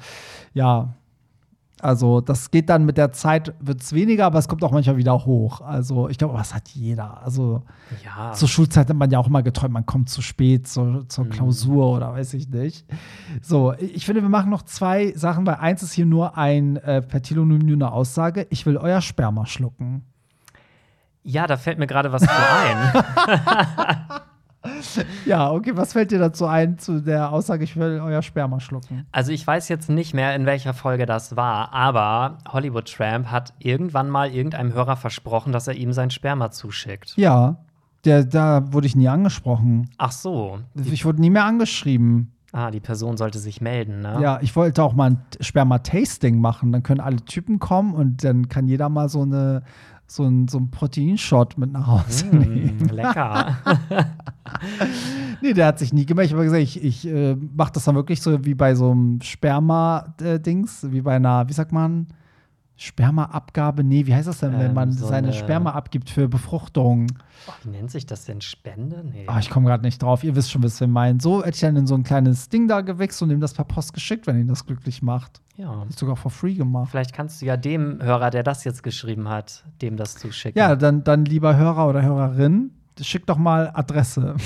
ja, 0.55 0.95
also 1.81 2.23
das 2.23 2.51
geht 2.51 2.71
dann 2.71 2.87
mit 2.87 2.97
der 2.97 3.13
Zeit, 3.13 3.55
wird 3.61 3.83
es 3.83 3.93
weniger, 3.93 4.27
aber 4.27 4.39
es 4.39 4.49
kommt 4.49 4.65
auch 4.65 4.71
manchmal 4.71 4.97
wieder 4.97 5.27
hoch. 5.27 5.61
Also 5.61 6.09
ich 6.09 6.17
glaube, 6.17 6.37
das 6.37 6.55
hat 6.55 6.69
jeder. 6.71 7.23
Also 7.23 7.63
ja. 8.05 8.33
zur 8.33 8.49
Schulzeit 8.49 8.89
hat 8.89 8.97
man 8.97 9.11
ja 9.11 9.19
auch 9.19 9.27
immer 9.27 9.43
geträumt, 9.43 9.75
man 9.75 9.85
kommt 9.85 10.09
zu 10.09 10.23
spät 10.23 10.67
zur, 10.67 11.07
zur 11.09 11.27
mhm. 11.27 11.31
Klausur 11.31 11.93
oder 11.93 12.13
weiß 12.13 12.35
ich 12.35 12.49
nicht. 12.49 12.87
So, 13.43 13.75
ich 13.75 14.07
finde, 14.07 14.23
wir 14.23 14.31
machen 14.31 14.51
noch 14.51 14.63
zwei 14.63 15.13
Sachen, 15.17 15.47
weil 15.47 15.57
eins 15.57 15.83
ist 15.83 15.93
hier 15.93 16.07
nur 16.07 16.39
ein 16.39 16.77
äh, 16.77 17.03
per 17.03 17.21
Telonym 17.21 17.61
eine 17.67 17.93
Aussage. 17.93 18.47
Ich 18.51 18.65
will 18.65 18.79
euer 18.79 19.03
Sperma 19.03 19.45
schlucken. 19.45 20.05
Ja, 21.23 21.47
da 21.47 21.57
fällt 21.57 21.79
mir 21.79 21.87
gerade 21.87 22.13
was 22.13 22.23
ein. 22.23 22.93
ja, 25.27 25.51
okay, 25.51 25.73
was 25.75 25.93
fällt 25.93 26.11
dir 26.11 26.19
dazu 26.19 26.47
ein 26.47 26.79
zu 26.79 27.01
der 27.01 27.33
Aussage, 27.33 27.65
ich 27.65 27.77
will 27.77 28.01
euer 28.03 28.23
Sperma 28.23 28.61
schlucken? 28.61 29.07
Also 29.13 29.33
ich 29.33 29.47
weiß 29.47 29.69
jetzt 29.69 29.89
nicht 29.89 30.15
mehr, 30.15 30.35
in 30.35 30.47
welcher 30.47 30.75
Folge 30.75 31.07
das 31.07 31.37
war, 31.37 31.73
aber 31.73 32.39
Hollywood 32.49 32.93
Tramp 32.93 33.31
hat 33.31 33.55
irgendwann 33.59 34.09
mal 34.09 34.31
irgendeinem 34.31 34.73
Hörer 34.73 34.97
versprochen, 34.97 35.53
dass 35.53 35.69
er 35.69 35.75
ihm 35.75 35.93
sein 35.93 36.11
Sperma 36.11 36.51
zuschickt. 36.51 37.15
Ja, 37.17 37.57
der, 38.05 38.25
da 38.25 38.73
wurde 38.73 38.87
ich 38.87 38.97
nie 38.97 39.09
angesprochen. 39.09 39.91
Ach 39.99 40.13
so. 40.13 40.61
Ich 40.75 41.05
wurde 41.05 41.21
nie 41.21 41.31
mehr 41.31 41.45
angeschrieben. 41.45 42.33
Ah, 42.53 42.71
die 42.71 42.81
Person 42.81 43.17
sollte 43.17 43.39
sich 43.39 43.61
melden, 43.61 44.01
ne? 44.01 44.19
Ja, 44.23 44.39
ich 44.41 44.55
wollte 44.57 44.83
auch 44.83 44.95
mal 44.95 45.11
ein 45.11 45.19
Sperma-Tasting 45.41 46.41
machen. 46.41 46.73
Dann 46.73 46.83
können 46.83 47.01
alle 47.01 47.17
Typen 47.17 47.59
kommen 47.59 47.93
und 47.93 48.25
dann 48.25 48.49
kann 48.49 48.67
jeder 48.67 48.89
mal 48.89 49.09
so 49.09 49.23
eine 49.23 49.63
so 50.07 50.25
ein, 50.25 50.49
so 50.49 50.59
ein 50.59 50.71
Proteinshot 50.71 51.59
mit 51.59 51.73
nach 51.73 51.87
Hause 51.87 52.27
mm, 52.27 52.39
nehmen. 52.39 52.89
Lecker. 52.93 53.57
nee, 55.43 55.53
der 55.53 55.67
hat 55.67 55.79
sich 55.79 55.93
nie 55.93 56.07
gemeldet. 56.07 56.31
Ich 56.31 56.35
habe 56.35 56.45
gesagt, 56.45 56.63
ich, 56.63 56.83
ich 56.83 57.07
äh, 57.07 57.35
mache 57.35 57.73
das 57.73 57.85
dann 57.85 57.97
wirklich 57.97 58.23
so 58.23 58.45
wie 58.45 58.55
bei 58.55 58.75
so 58.75 58.93
einem 58.93 59.21
Sperma-Dings, 59.21 60.87
wie 60.91 61.01
bei 61.01 61.17
einer, 61.17 61.49
wie 61.49 61.53
sagt 61.53 61.73
man, 61.73 62.07
Spermaabgabe? 62.77 63.83
Nee, 63.83 64.07
wie 64.07 64.15
heißt 64.15 64.29
das 64.29 64.41
denn, 64.41 64.53
ähm, 64.53 64.61
wenn 64.61 64.75
man 64.75 64.93
so 64.93 65.07
seine 65.07 65.33
Sperma 65.33 65.71
abgibt 65.71 66.11
für 66.11 66.29
Befruchtung? 66.29 67.07
Oh, 67.49 67.53
wie 67.65 67.71
nennt 67.71 67.91
sich 67.91 68.05
das 68.05 68.25
denn? 68.25 68.41
Spende? 68.41 69.03
Nee. 69.03 69.27
Oh, 69.29 69.39
ich 69.39 69.49
komme 69.49 69.67
gerade 69.67 69.83
nicht 69.83 70.03
drauf. 70.03 70.23
Ihr 70.25 70.37
wisst 70.37 70.51
schon, 70.51 70.63
was 70.63 70.79
wir 70.79 70.87
meinen. 70.87 71.19
So 71.19 71.41
hätte 71.41 71.55
ich 71.55 71.61
dann 71.61 71.77
in 71.77 71.87
so 71.87 71.95
ein 71.95 72.03
kleines 72.03 72.49
Ding 72.49 72.69
da 72.69 72.83
gewichst 72.83 73.23
und 73.23 73.31
ihm 73.31 73.41
das 73.41 73.55
per 73.55 73.65
Post 73.65 73.95
geschickt, 73.95 74.27
wenn 74.27 74.39
ihn 74.39 74.49
das 74.49 74.67
glücklich 74.67 75.01
macht. 75.01 75.41
Ja. 75.57 75.85
Ist 75.89 75.99
sogar 75.99 76.17
for 76.17 76.31
free 76.31 76.55
gemacht. 76.55 76.91
Vielleicht 76.91 77.15
kannst 77.15 77.41
du 77.41 77.47
ja 77.47 77.57
dem 77.57 78.03
Hörer, 78.03 78.31
der 78.31 78.43
das 78.43 78.65
jetzt 78.65 78.83
geschrieben 78.83 79.29
hat, 79.29 79.65
dem 79.81 79.97
das 79.97 80.17
zuschicken. 80.17 80.59
Ja, 80.59 80.77
dann, 80.77 81.03
dann 81.03 81.25
lieber 81.25 81.57
Hörer 81.57 81.89
oder 81.89 82.03
Hörerin, 82.03 82.73
schick 83.01 83.27
doch 83.27 83.39
mal 83.39 83.71
Adresse. 83.73 84.37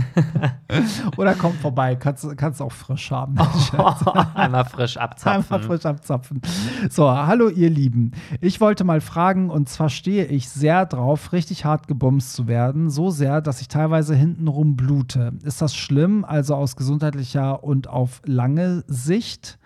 Oder 1.16 1.34
kommt 1.34 1.56
vorbei, 1.56 1.96
kannst, 1.96 2.36
kannst 2.36 2.62
auch 2.62 2.72
frisch 2.72 3.10
haben. 3.10 3.36
einmal 4.34 4.64
frisch 4.64 4.96
abzapfen. 4.96 5.54
Einmal 5.54 5.62
frisch 5.66 5.86
abzapfen. 5.86 6.40
So, 6.90 7.10
hallo 7.10 7.48
ihr 7.48 7.70
Lieben. 7.70 8.12
Ich 8.40 8.60
wollte 8.60 8.84
mal 8.84 9.00
fragen, 9.00 9.50
und 9.50 9.68
zwar 9.68 9.88
stehe 9.88 10.26
ich 10.26 10.48
sehr 10.48 10.86
drauf, 10.86 11.32
richtig 11.32 11.64
hart 11.64 11.88
gebumst 11.88 12.34
zu 12.34 12.46
werden. 12.46 12.90
So 12.90 13.10
sehr, 13.10 13.40
dass 13.40 13.60
ich 13.60 13.68
teilweise 13.68 14.14
hintenrum 14.14 14.76
blute. 14.76 15.32
Ist 15.42 15.62
das 15.62 15.74
schlimm, 15.74 16.24
also 16.24 16.54
aus 16.54 16.76
gesundheitlicher 16.76 17.62
und 17.64 17.88
auf 17.88 18.22
lange 18.24 18.84
Sicht? 18.86 19.58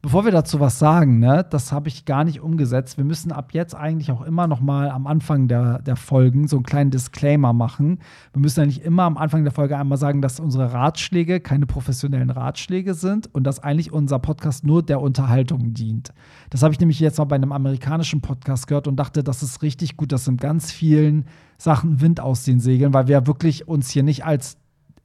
Bevor 0.00 0.24
wir 0.24 0.30
dazu 0.30 0.60
was 0.60 0.78
sagen, 0.78 1.18
ne, 1.18 1.44
das 1.50 1.72
habe 1.72 1.88
ich 1.88 2.04
gar 2.04 2.22
nicht 2.22 2.40
umgesetzt. 2.40 2.98
Wir 2.98 3.04
müssen 3.04 3.32
ab 3.32 3.52
jetzt 3.52 3.74
eigentlich 3.74 4.12
auch 4.12 4.22
immer 4.22 4.46
noch 4.46 4.60
mal 4.60 4.90
am 4.90 5.08
Anfang 5.08 5.48
der, 5.48 5.80
der 5.80 5.96
Folgen 5.96 6.46
so 6.46 6.56
einen 6.56 6.62
kleinen 6.62 6.92
Disclaimer 6.92 7.52
machen. 7.52 7.98
Wir 8.32 8.40
müssen 8.40 8.60
eigentlich 8.60 8.82
immer 8.84 9.02
am 9.02 9.16
Anfang 9.16 9.42
der 9.42 9.52
Folge 9.52 9.76
einmal 9.76 9.98
sagen, 9.98 10.22
dass 10.22 10.38
unsere 10.38 10.72
Ratschläge 10.72 11.40
keine 11.40 11.66
professionellen 11.66 12.30
Ratschläge 12.30 12.94
sind 12.94 13.28
und 13.34 13.42
dass 13.42 13.58
eigentlich 13.58 13.92
unser 13.92 14.20
Podcast 14.20 14.64
nur 14.64 14.84
der 14.84 15.00
Unterhaltung 15.00 15.74
dient. 15.74 16.12
Das 16.50 16.62
habe 16.62 16.72
ich 16.72 16.78
nämlich 16.78 17.00
jetzt 17.00 17.18
mal 17.18 17.24
bei 17.24 17.34
einem 17.34 17.50
amerikanischen 17.50 18.20
Podcast 18.20 18.68
gehört 18.68 18.86
und 18.86 18.94
dachte, 18.94 19.24
das 19.24 19.42
ist 19.42 19.62
richtig 19.62 19.96
gut. 19.96 20.12
Das 20.12 20.24
sind 20.24 20.40
ganz 20.40 20.70
vielen 20.70 21.24
Sachen 21.56 22.00
Wind 22.00 22.20
aus 22.20 22.44
den 22.44 22.60
Segeln, 22.60 22.94
weil 22.94 23.08
wir 23.08 23.26
wirklich 23.26 23.66
uns 23.66 23.90
hier 23.90 24.04
nicht 24.04 24.24
als 24.24 24.58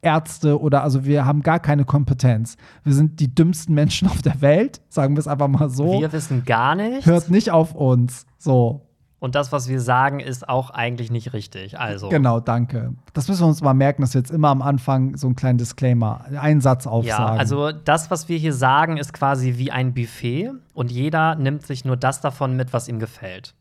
Ärzte 0.04 0.60
oder 0.60 0.84
also 0.84 1.06
wir 1.06 1.26
haben 1.26 1.42
gar 1.42 1.60
keine 1.60 1.86
Kompetenz. 1.86 2.58
Wir 2.84 2.94
sind 2.94 3.20
die 3.20 3.34
dümmsten 3.34 3.74
Menschen 3.74 4.08
auf 4.10 4.22
der 4.22 4.42
Welt, 4.42 4.82
sagen 4.90 5.16
wir 5.16 5.20
es 5.20 5.28
einfach 5.28 5.48
mal 5.48 5.70
so. 5.70 6.00
Wir 6.00 6.12
wissen 6.12 6.46
gar 6.46 6.76
nichts. 6.76 7.06
Hört 7.06 7.30
nicht 7.30 7.52
auf 7.52 7.74
uns. 7.74 8.26
So. 8.38 8.82
Und 9.20 9.36
das, 9.36 9.54
was 9.54 9.70
wir 9.70 9.80
sagen, 9.80 10.20
ist 10.20 10.50
auch 10.50 10.70
eigentlich 10.70 11.10
nicht 11.10 11.32
richtig. 11.32 11.80
Also. 11.80 12.10
Genau, 12.10 12.42
danke. 12.42 12.94
Das 13.14 13.30
müssen 13.30 13.44
wir 13.44 13.48
uns 13.48 13.62
mal 13.62 13.74
merken, 13.74 14.02
dass 14.02 14.14
wir 14.14 14.20
jetzt 14.20 14.32
immer 14.32 14.50
am 14.50 14.62
Anfang 14.62 15.16
so 15.16 15.28
einen 15.28 15.38
kleinen 15.38 15.58
Disclaimer, 15.58 16.26
einen 16.38 16.60
Satz 16.60 16.86
aufsagen. 16.86 17.36
Ja, 17.36 17.40
also 17.40 17.72
das, 17.72 18.12
was 18.12 18.28
wir 18.28 18.38
hier 18.38 18.52
sagen, 18.52 18.98
ist 18.98 19.14
quasi 19.14 19.54
wie 19.56 19.72
ein 19.72 19.94
Buffet 19.94 20.52
und 20.74 20.92
jeder 20.92 21.36
nimmt 21.36 21.66
sich 21.66 21.86
nur 21.86 21.96
das 21.96 22.20
davon 22.20 22.58
mit, 22.58 22.74
was 22.74 22.90
ihm 22.90 23.00
gefällt. 23.00 23.56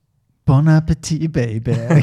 Bon 0.44 0.66
Appetit, 0.66 1.32
Baby. 1.32 1.76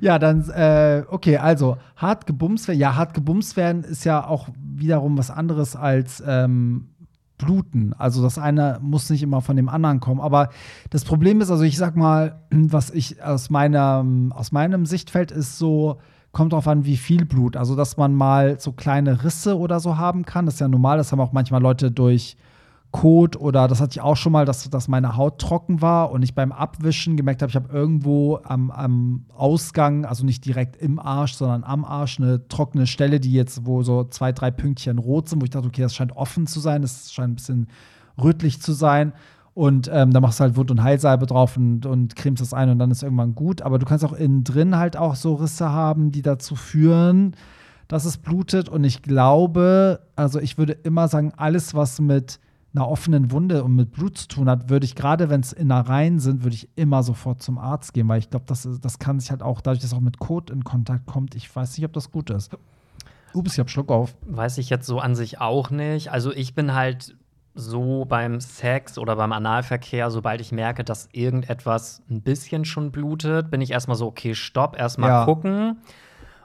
ja, 0.00 0.18
dann, 0.18 0.48
äh, 0.50 1.04
okay, 1.08 1.38
also 1.38 1.76
hart 1.96 2.26
gebumst 2.26 2.68
werden. 2.68 2.78
Ja, 2.78 2.96
hart 2.96 3.14
gebumst 3.14 3.56
werden 3.56 3.84
ist 3.84 4.04
ja 4.04 4.26
auch 4.26 4.48
wiederum 4.56 5.16
was 5.18 5.30
anderes 5.30 5.76
als 5.76 6.22
ähm, 6.26 6.88
bluten. 7.38 7.94
Also 7.98 8.22
das 8.22 8.38
eine 8.38 8.78
muss 8.80 9.10
nicht 9.10 9.22
immer 9.22 9.40
von 9.40 9.56
dem 9.56 9.68
anderen 9.68 10.00
kommen. 10.00 10.20
Aber 10.20 10.50
das 10.90 11.04
Problem 11.04 11.40
ist, 11.40 11.50
also 11.50 11.64
ich 11.64 11.76
sag 11.76 11.96
mal, 11.96 12.40
was 12.50 12.90
ich 12.90 13.22
aus 13.22 13.50
meinem, 13.50 14.32
aus 14.32 14.52
meinem 14.52 14.86
Sichtfeld 14.86 15.30
ist 15.30 15.58
so, 15.58 15.98
kommt 16.32 16.52
darauf 16.52 16.68
an, 16.68 16.84
wie 16.84 16.96
viel 16.96 17.24
Blut. 17.24 17.56
Also, 17.56 17.76
dass 17.76 17.96
man 17.96 18.14
mal 18.14 18.58
so 18.60 18.72
kleine 18.72 19.24
Risse 19.24 19.56
oder 19.56 19.80
so 19.80 19.96
haben 19.96 20.24
kann. 20.24 20.46
Das 20.46 20.54
ist 20.54 20.60
ja 20.60 20.68
normal. 20.68 20.98
Das 20.98 21.12
haben 21.12 21.20
auch 21.20 21.32
manchmal 21.32 21.62
Leute 21.62 21.90
durch 21.90 22.36
Kot 22.94 23.34
oder 23.34 23.66
das 23.66 23.80
hatte 23.80 23.90
ich 23.90 24.00
auch 24.00 24.14
schon 24.14 24.30
mal, 24.30 24.44
dass, 24.44 24.70
dass 24.70 24.86
meine 24.86 25.16
Haut 25.16 25.40
trocken 25.40 25.82
war 25.82 26.12
und 26.12 26.22
ich 26.22 26.32
beim 26.32 26.52
Abwischen 26.52 27.16
gemerkt 27.16 27.42
habe, 27.42 27.50
ich 27.50 27.56
habe 27.56 27.76
irgendwo 27.76 28.38
am, 28.44 28.70
am 28.70 29.24
Ausgang, 29.34 30.04
also 30.04 30.24
nicht 30.24 30.44
direkt 30.44 30.76
im 30.76 31.00
Arsch, 31.00 31.34
sondern 31.34 31.64
am 31.64 31.84
Arsch, 31.84 32.20
eine 32.20 32.46
trockene 32.46 32.86
Stelle, 32.86 33.18
die 33.18 33.32
jetzt, 33.32 33.66
wo 33.66 33.82
so 33.82 34.04
zwei, 34.04 34.30
drei 34.30 34.52
Pünktchen 34.52 34.98
rot 34.98 35.28
sind, 35.28 35.40
wo 35.40 35.44
ich 35.44 35.50
dachte, 35.50 35.66
okay, 35.66 35.82
das 35.82 35.92
scheint 35.92 36.16
offen 36.16 36.46
zu 36.46 36.60
sein, 36.60 36.82
das 36.82 37.12
scheint 37.12 37.32
ein 37.32 37.34
bisschen 37.34 37.66
rötlich 38.22 38.62
zu 38.62 38.72
sein. 38.72 39.12
Und 39.54 39.90
ähm, 39.92 40.12
da 40.12 40.20
machst 40.20 40.38
du 40.38 40.42
halt 40.44 40.54
Wund- 40.54 40.70
und 40.70 40.84
Heilsalbe 40.84 41.26
drauf 41.26 41.56
und, 41.56 41.86
und 41.86 42.14
cremst 42.14 42.42
das 42.42 42.54
ein 42.54 42.70
und 42.70 42.78
dann 42.78 42.92
ist 42.92 43.02
irgendwann 43.02 43.34
gut. 43.34 43.60
Aber 43.62 43.80
du 43.80 43.86
kannst 43.86 44.04
auch 44.04 44.12
innen 44.12 44.44
drin 44.44 44.76
halt 44.76 44.96
auch 44.96 45.16
so 45.16 45.34
Risse 45.34 45.68
haben, 45.68 46.12
die 46.12 46.22
dazu 46.22 46.54
führen, 46.54 47.34
dass 47.88 48.04
es 48.04 48.18
blutet. 48.18 48.68
Und 48.68 48.84
ich 48.84 49.02
glaube, 49.02 49.98
also 50.14 50.38
ich 50.38 50.58
würde 50.58 50.74
immer 50.74 51.08
sagen, 51.08 51.32
alles, 51.36 51.74
was 51.74 52.00
mit 52.00 52.38
einer 52.74 52.88
offenen 52.88 53.30
Wunde 53.30 53.62
und 53.62 53.74
mit 53.74 53.92
Blut 53.92 54.18
zu 54.18 54.28
tun 54.28 54.48
hat, 54.48 54.68
würde 54.68 54.84
ich 54.84 54.94
gerade, 54.94 55.30
wenn 55.30 55.40
es 55.40 55.52
Innereien 55.52 56.18
sind, 56.18 56.42
würde 56.42 56.56
ich 56.56 56.68
immer 56.76 57.02
sofort 57.02 57.42
zum 57.42 57.56
Arzt 57.58 57.94
gehen, 57.94 58.08
weil 58.08 58.18
ich 58.18 58.30
glaube, 58.30 58.46
das, 58.48 58.68
das 58.80 58.98
kann 58.98 59.20
sich 59.20 59.30
halt 59.30 59.42
auch, 59.42 59.60
dadurch, 59.60 59.80
dass 59.80 59.94
auch 59.94 60.00
mit 60.00 60.18
Kot 60.18 60.50
in 60.50 60.64
Kontakt 60.64 61.06
kommt, 61.06 61.34
ich 61.34 61.54
weiß 61.54 61.76
nicht, 61.76 61.84
ob 61.86 61.92
das 61.92 62.10
gut 62.10 62.30
ist. 62.30 62.56
Ups, 63.32 63.52
ich 63.54 63.58
hab 63.60 63.70
Schluck 63.70 63.90
auf. 63.90 64.16
Weiß 64.26 64.58
ich 64.58 64.70
jetzt 64.70 64.86
so 64.86 64.98
an 65.00 65.14
sich 65.14 65.40
auch 65.40 65.70
nicht. 65.70 66.10
Also 66.10 66.32
ich 66.32 66.54
bin 66.54 66.74
halt 66.74 67.16
so 67.56 68.04
beim 68.04 68.40
Sex 68.40 68.98
oder 68.98 69.14
beim 69.16 69.32
Analverkehr, 69.32 70.10
sobald 70.10 70.40
ich 70.40 70.50
merke, 70.50 70.82
dass 70.82 71.08
irgendetwas 71.12 72.02
ein 72.10 72.20
bisschen 72.22 72.64
schon 72.64 72.90
blutet, 72.90 73.50
bin 73.50 73.60
ich 73.60 73.70
erstmal 73.70 73.96
so, 73.96 74.06
okay, 74.06 74.34
stopp, 74.34 74.76
erstmal 74.76 75.10
Ja. 75.10 75.24
gucken. 75.24 75.78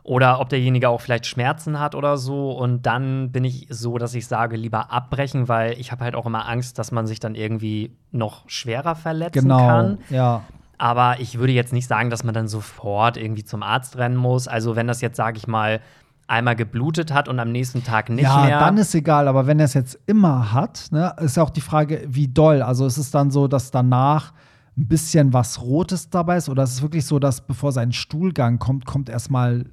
Oder 0.03 0.39
ob 0.39 0.49
derjenige 0.49 0.89
auch 0.89 1.01
vielleicht 1.01 1.25
Schmerzen 1.25 1.79
hat 1.79 1.93
oder 1.93 2.17
so. 2.17 2.51
Und 2.51 2.85
dann 2.85 3.31
bin 3.31 3.43
ich 3.43 3.67
so, 3.69 3.97
dass 3.97 4.15
ich 4.15 4.27
sage, 4.27 4.55
lieber 4.55 4.91
abbrechen, 4.91 5.47
weil 5.47 5.73
ich 5.79 5.91
habe 5.91 6.03
halt 6.03 6.15
auch 6.15 6.25
immer 6.25 6.47
Angst, 6.47 6.79
dass 6.79 6.91
man 6.91 7.05
sich 7.05 7.19
dann 7.19 7.35
irgendwie 7.35 7.95
noch 8.11 8.49
schwerer 8.49 8.95
verletzen 8.95 9.41
Genau. 9.41 9.67
kann. 9.67 9.97
Ja. 10.09 10.43
Aber 10.77 11.19
ich 11.19 11.37
würde 11.37 11.51
jetzt 11.53 11.73
nicht 11.73 11.87
sagen, 11.87 12.09
dass 12.09 12.23
man 12.23 12.33
dann 12.33 12.47
sofort 12.47 13.17
irgendwie 13.17 13.43
zum 13.43 13.61
Arzt 13.63 13.97
rennen 13.97 14.15
muss. 14.15 14.47
Also 14.47 14.75
wenn 14.77 14.87
das 14.87 15.01
jetzt, 15.01 15.17
sage 15.17 15.37
ich 15.37 15.45
mal, 15.47 15.81
einmal 16.27 16.55
geblutet 16.55 17.11
hat 17.13 17.27
und 17.27 17.39
am 17.39 17.51
nächsten 17.51 17.83
Tag 17.83 18.09
nicht 18.09 18.23
ja, 18.23 18.45
mehr. 18.45 18.59
dann 18.59 18.77
ist 18.77 18.93
egal, 18.95 19.27
aber 19.27 19.47
wenn 19.47 19.59
er 19.59 19.65
es 19.65 19.73
jetzt 19.73 19.99
immer 20.05 20.53
hat, 20.53 20.87
ne, 20.91 21.13
ist 21.19 21.37
ja 21.37 21.43
auch 21.43 21.49
die 21.49 21.59
Frage, 21.61 22.03
wie 22.07 22.27
doll. 22.27 22.61
Also 22.61 22.85
ist 22.85 22.97
es 22.97 23.11
dann 23.11 23.31
so, 23.31 23.47
dass 23.47 23.71
danach 23.71 24.31
ein 24.77 24.87
bisschen 24.87 25.33
was 25.33 25.61
Rotes 25.61 26.09
dabei 26.09 26.37
ist 26.37 26.47
oder 26.47 26.63
ist 26.63 26.73
es 26.73 26.81
wirklich 26.81 27.05
so, 27.05 27.19
dass 27.19 27.41
bevor 27.41 27.71
sein 27.71 27.91
Stuhlgang 27.91 28.59
kommt, 28.59 28.85
kommt 28.85 29.09
erstmal 29.09 29.65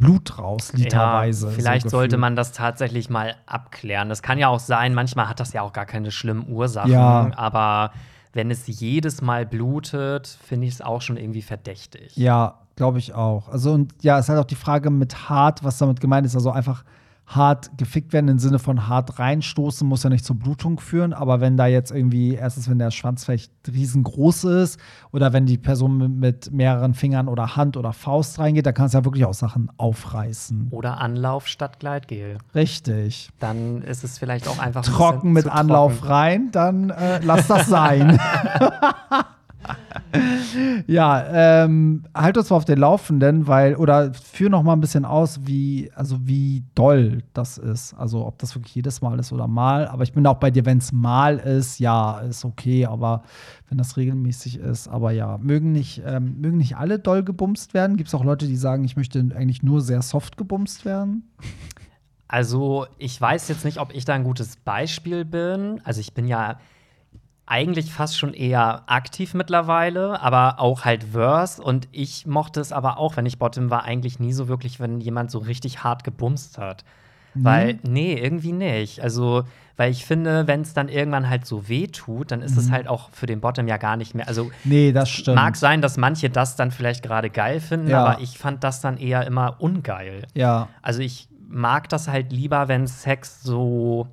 Blut 0.00 0.38
raus, 0.38 0.72
literweise. 0.72 1.48
Ja, 1.48 1.52
vielleicht 1.52 1.84
so 1.84 1.90
sollte 1.90 2.16
man 2.16 2.34
das 2.34 2.52
tatsächlich 2.52 3.10
mal 3.10 3.36
abklären. 3.46 4.08
Das 4.08 4.22
kann 4.22 4.38
ja 4.38 4.48
auch 4.48 4.58
sein, 4.58 4.94
manchmal 4.94 5.28
hat 5.28 5.38
das 5.38 5.52
ja 5.52 5.62
auch 5.62 5.72
gar 5.72 5.86
keine 5.86 6.10
schlimmen 6.10 6.48
Ursachen. 6.48 6.90
Ja. 6.90 7.30
Aber 7.36 7.92
wenn 8.32 8.50
es 8.50 8.66
jedes 8.66 9.22
Mal 9.22 9.46
blutet, 9.46 10.26
finde 10.26 10.66
ich 10.66 10.74
es 10.74 10.80
auch 10.80 11.02
schon 11.02 11.16
irgendwie 11.16 11.42
verdächtig. 11.42 12.16
Ja, 12.16 12.60
glaube 12.76 12.98
ich 12.98 13.14
auch. 13.14 13.48
Also 13.50 13.72
und 13.72 13.92
ja, 14.02 14.18
es 14.18 14.24
ist 14.24 14.28
halt 14.30 14.40
auch 14.40 14.44
die 14.44 14.54
Frage 14.54 14.90
mit 14.90 15.28
hart, 15.28 15.62
was 15.62 15.78
damit 15.78 16.00
gemeint 16.00 16.26
ist. 16.26 16.34
Also 16.34 16.50
einfach 16.50 16.82
hart 17.30 17.70
gefickt 17.78 18.12
werden 18.12 18.28
im 18.28 18.38
Sinne 18.38 18.58
von 18.58 18.88
hart 18.88 19.18
reinstoßen, 19.18 19.86
muss 19.86 20.02
ja 20.02 20.10
nicht 20.10 20.24
zur 20.24 20.36
Blutung 20.36 20.80
führen. 20.80 21.12
Aber 21.12 21.40
wenn 21.40 21.56
da 21.56 21.66
jetzt 21.66 21.92
irgendwie, 21.92 22.34
erstens, 22.34 22.68
wenn 22.68 22.78
der 22.78 22.90
Schwanz 22.90 23.24
vielleicht 23.24 23.52
riesengroß 23.72 24.44
ist 24.44 24.80
oder 25.12 25.32
wenn 25.32 25.46
die 25.46 25.56
Person 25.58 26.18
mit, 26.18 26.50
mehreren 26.52 26.94
Fingern 26.94 27.28
oder 27.28 27.56
Hand 27.56 27.76
oder 27.76 27.92
Faust 27.92 28.38
reingeht, 28.38 28.66
dann 28.66 28.74
kann 28.74 28.86
es 28.86 28.94
ja 28.94 29.04
wirklich 29.04 29.24
auch 29.24 29.34
Sachen 29.34 29.70
aufreißen. 29.76 30.68
Oder 30.70 31.00
Anlauf 31.00 31.46
statt 31.46 31.78
Gleitgel. 31.78 32.38
Richtig. 32.54 33.30
Dann 33.38 33.82
ist 33.82 34.02
es 34.02 34.18
vielleicht 34.18 34.48
auch 34.48 34.58
einfach 34.58 34.84
ein 34.84 34.92
Trocken 34.92 35.34
bisschen 35.34 35.50
mit 35.50 35.58
Anlauf 35.58 35.98
trocken. 35.98 36.12
rein, 36.12 36.48
dann 36.50 36.90
äh, 36.90 37.20
lass 37.22 37.46
das 37.46 37.68
sein. 37.68 38.18
ja, 40.86 41.64
ähm, 41.64 42.04
halt 42.14 42.36
uns 42.36 42.50
mal 42.50 42.56
auf 42.56 42.64
den 42.64 42.78
Laufenden, 42.78 43.46
weil, 43.46 43.76
oder 43.76 44.12
führ 44.14 44.50
noch 44.50 44.62
mal 44.62 44.72
ein 44.72 44.80
bisschen 44.80 45.04
aus, 45.04 45.40
wie, 45.44 45.90
also 45.94 46.18
wie 46.26 46.64
doll 46.74 47.22
das 47.32 47.58
ist. 47.58 47.94
Also 47.94 48.26
ob 48.26 48.38
das 48.38 48.54
wirklich 48.54 48.74
jedes 48.74 49.00
Mal 49.02 49.18
ist 49.18 49.32
oder 49.32 49.48
mal. 49.48 49.86
Aber 49.88 50.02
ich 50.02 50.12
bin 50.12 50.26
auch 50.26 50.36
bei 50.36 50.50
dir, 50.50 50.66
wenn 50.66 50.78
es 50.78 50.92
mal 50.92 51.38
ist, 51.38 51.78
ja, 51.78 52.20
ist 52.20 52.44
okay, 52.44 52.86
aber 52.86 53.22
wenn 53.68 53.78
das 53.78 53.96
regelmäßig 53.96 54.58
ist, 54.58 54.88
aber 54.88 55.12
ja, 55.12 55.38
mögen 55.38 55.72
nicht, 55.72 56.02
ähm, 56.04 56.40
mögen 56.40 56.58
nicht 56.58 56.76
alle 56.76 56.98
doll 56.98 57.22
gebumst 57.22 57.74
werden. 57.74 57.96
Gibt 57.96 58.08
es 58.08 58.14
auch 58.14 58.24
Leute, 58.24 58.46
die 58.46 58.56
sagen, 58.56 58.84
ich 58.84 58.96
möchte 58.96 59.20
eigentlich 59.34 59.62
nur 59.62 59.80
sehr 59.80 60.02
soft 60.02 60.36
gebumst 60.36 60.84
werden? 60.84 61.30
Also, 62.26 62.86
ich 62.98 63.20
weiß 63.20 63.48
jetzt 63.48 63.64
nicht, 63.64 63.78
ob 63.78 63.92
ich 63.92 64.04
da 64.04 64.14
ein 64.14 64.22
gutes 64.22 64.56
Beispiel 64.56 65.24
bin. 65.24 65.80
Also, 65.84 66.00
ich 66.00 66.14
bin 66.14 66.28
ja 66.28 66.58
eigentlich 67.50 67.92
fast 67.92 68.16
schon 68.16 68.32
eher 68.32 68.82
aktiv 68.86 69.34
mittlerweile, 69.34 70.20
aber 70.22 70.60
auch 70.60 70.84
halt 70.84 71.04
Verse. 71.12 71.60
Und 71.62 71.88
ich 71.92 72.24
mochte 72.26 72.60
es 72.60 72.72
aber 72.72 72.98
auch, 72.98 73.16
wenn 73.16 73.26
ich 73.26 73.38
Bottom 73.38 73.70
war, 73.70 73.84
eigentlich 73.84 74.20
nie 74.20 74.32
so 74.32 74.46
wirklich, 74.48 74.78
wenn 74.80 75.00
jemand 75.00 75.30
so 75.30 75.38
richtig 75.40 75.82
hart 75.84 76.04
gebumst 76.04 76.58
hat. 76.58 76.84
Weil, 77.34 77.78
nee, 77.84 78.14
irgendwie 78.14 78.50
nicht. 78.52 79.00
Also, 79.02 79.44
weil 79.76 79.92
ich 79.92 80.04
finde, 80.04 80.48
wenn 80.48 80.62
es 80.62 80.74
dann 80.74 80.88
irgendwann 80.88 81.28
halt 81.30 81.46
so 81.46 81.68
weh 81.68 81.86
tut, 81.86 82.32
dann 82.32 82.42
ist 82.42 82.56
es 82.56 82.72
halt 82.72 82.88
auch 82.88 83.10
für 83.12 83.26
den 83.26 83.40
Bottom 83.40 83.68
ja 83.68 83.76
gar 83.76 83.96
nicht 83.96 84.14
mehr. 84.16 84.26
Also, 84.26 84.50
Nee, 84.64 84.90
das 84.90 85.08
stimmt. 85.10 85.36
mag 85.36 85.54
sein, 85.56 85.80
dass 85.80 85.96
manche 85.96 86.28
das 86.28 86.56
dann 86.56 86.72
vielleicht 86.72 87.04
gerade 87.04 87.30
geil 87.30 87.60
finden, 87.60 87.88
Ja. 87.88 88.04
aber 88.04 88.20
ich 88.20 88.36
fand 88.36 88.64
das 88.64 88.80
dann 88.80 88.96
eher 88.96 89.26
immer 89.26 89.56
ungeil. 89.60 90.26
Ja. 90.34 90.68
Also 90.82 91.00
ich 91.02 91.28
mag 91.48 91.88
das 91.88 92.08
halt 92.08 92.32
lieber, 92.32 92.66
wenn 92.68 92.86
Sex 92.88 93.42
so 93.44 94.08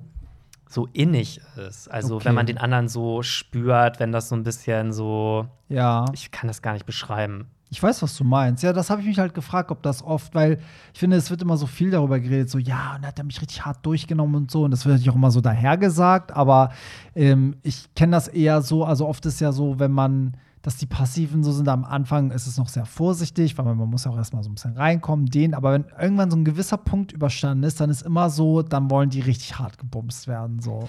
so 0.68 0.86
innig 0.92 1.40
ist. 1.68 1.88
Also 1.90 2.16
Okay. 2.16 2.26
wenn 2.26 2.34
man 2.34 2.46
den 2.46 2.58
anderen 2.58 2.88
so 2.88 3.22
spürt, 3.22 4.00
wenn 4.00 4.12
das 4.12 4.28
so 4.28 4.36
ein 4.36 4.42
bisschen 4.42 4.92
so 4.92 5.46
Ja. 5.68 6.04
ich 6.12 6.30
kann 6.30 6.48
das 6.48 6.62
gar 6.62 6.72
nicht 6.74 6.86
beschreiben. 6.86 7.46
Ich 7.70 7.82
weiß, 7.82 8.00
was 8.02 8.16
du 8.16 8.24
meinst. 8.24 8.62
Ja, 8.62 8.72
das 8.72 8.88
habe 8.88 9.02
ich 9.02 9.06
mich 9.06 9.18
halt 9.18 9.34
gefragt, 9.34 9.70
ob 9.70 9.82
das 9.82 10.02
oft, 10.02 10.34
weil 10.34 10.58
ich 10.94 11.00
finde, 11.00 11.18
es 11.18 11.28
wird 11.30 11.42
immer 11.42 11.58
so 11.58 11.66
viel 11.66 11.90
darüber 11.90 12.18
geredet, 12.18 12.48
so, 12.48 12.56
ja, 12.58 12.94
und 12.94 13.02
dann 13.02 13.08
hat 13.08 13.18
er 13.18 13.24
mich 13.26 13.40
richtig 13.42 13.62
hart 13.66 13.84
durchgenommen 13.84 14.34
und 14.36 14.50
so. 14.50 14.62
Und 14.64 14.70
das 14.70 14.86
wird 14.86 14.94
natürlich 14.94 15.10
auch 15.10 15.16
immer 15.16 15.30
so 15.30 15.42
dahergesagt, 15.42 16.32
aber 16.32 16.70
ähm, 17.14 17.56
ich 17.62 17.92
kenne 17.94 18.12
das 18.12 18.28
eher 18.28 18.62
so, 18.62 18.84
also 18.86 19.06
oft 19.06 19.26
ist 19.26 19.40
ja 19.40 19.52
so, 19.52 19.78
wenn 19.78 19.92
man, 19.92 20.34
dass 20.62 20.76
die 20.76 20.86
Passiven 20.86 21.42
so 21.44 21.52
sind, 21.52 21.68
am 21.68 21.84
Anfang 21.84 22.30
ist 22.30 22.46
es 22.46 22.56
noch 22.58 22.68
sehr 22.68 22.84
vorsichtig, 22.84 23.56
weil 23.58 23.64
man, 23.64 23.76
man 23.76 23.88
muss 23.88 24.04
ja 24.04 24.10
auch 24.10 24.16
erstmal 24.16 24.42
so 24.42 24.50
ein 24.50 24.54
bisschen 24.54 24.76
reinkommen, 24.76 25.26
den, 25.26 25.54
aber 25.54 25.72
wenn 25.72 25.84
irgendwann 26.00 26.30
so 26.30 26.36
ein 26.36 26.44
gewisser 26.44 26.76
Punkt 26.76 27.12
überstanden 27.12 27.64
ist, 27.64 27.80
dann 27.80 27.90
ist 27.90 28.02
immer 28.02 28.28
so, 28.30 28.62
dann 28.62 28.90
wollen 28.90 29.10
die 29.10 29.20
richtig 29.20 29.58
hart 29.58 29.78
gebumst 29.78 30.26
werden, 30.26 30.60
so. 30.60 30.88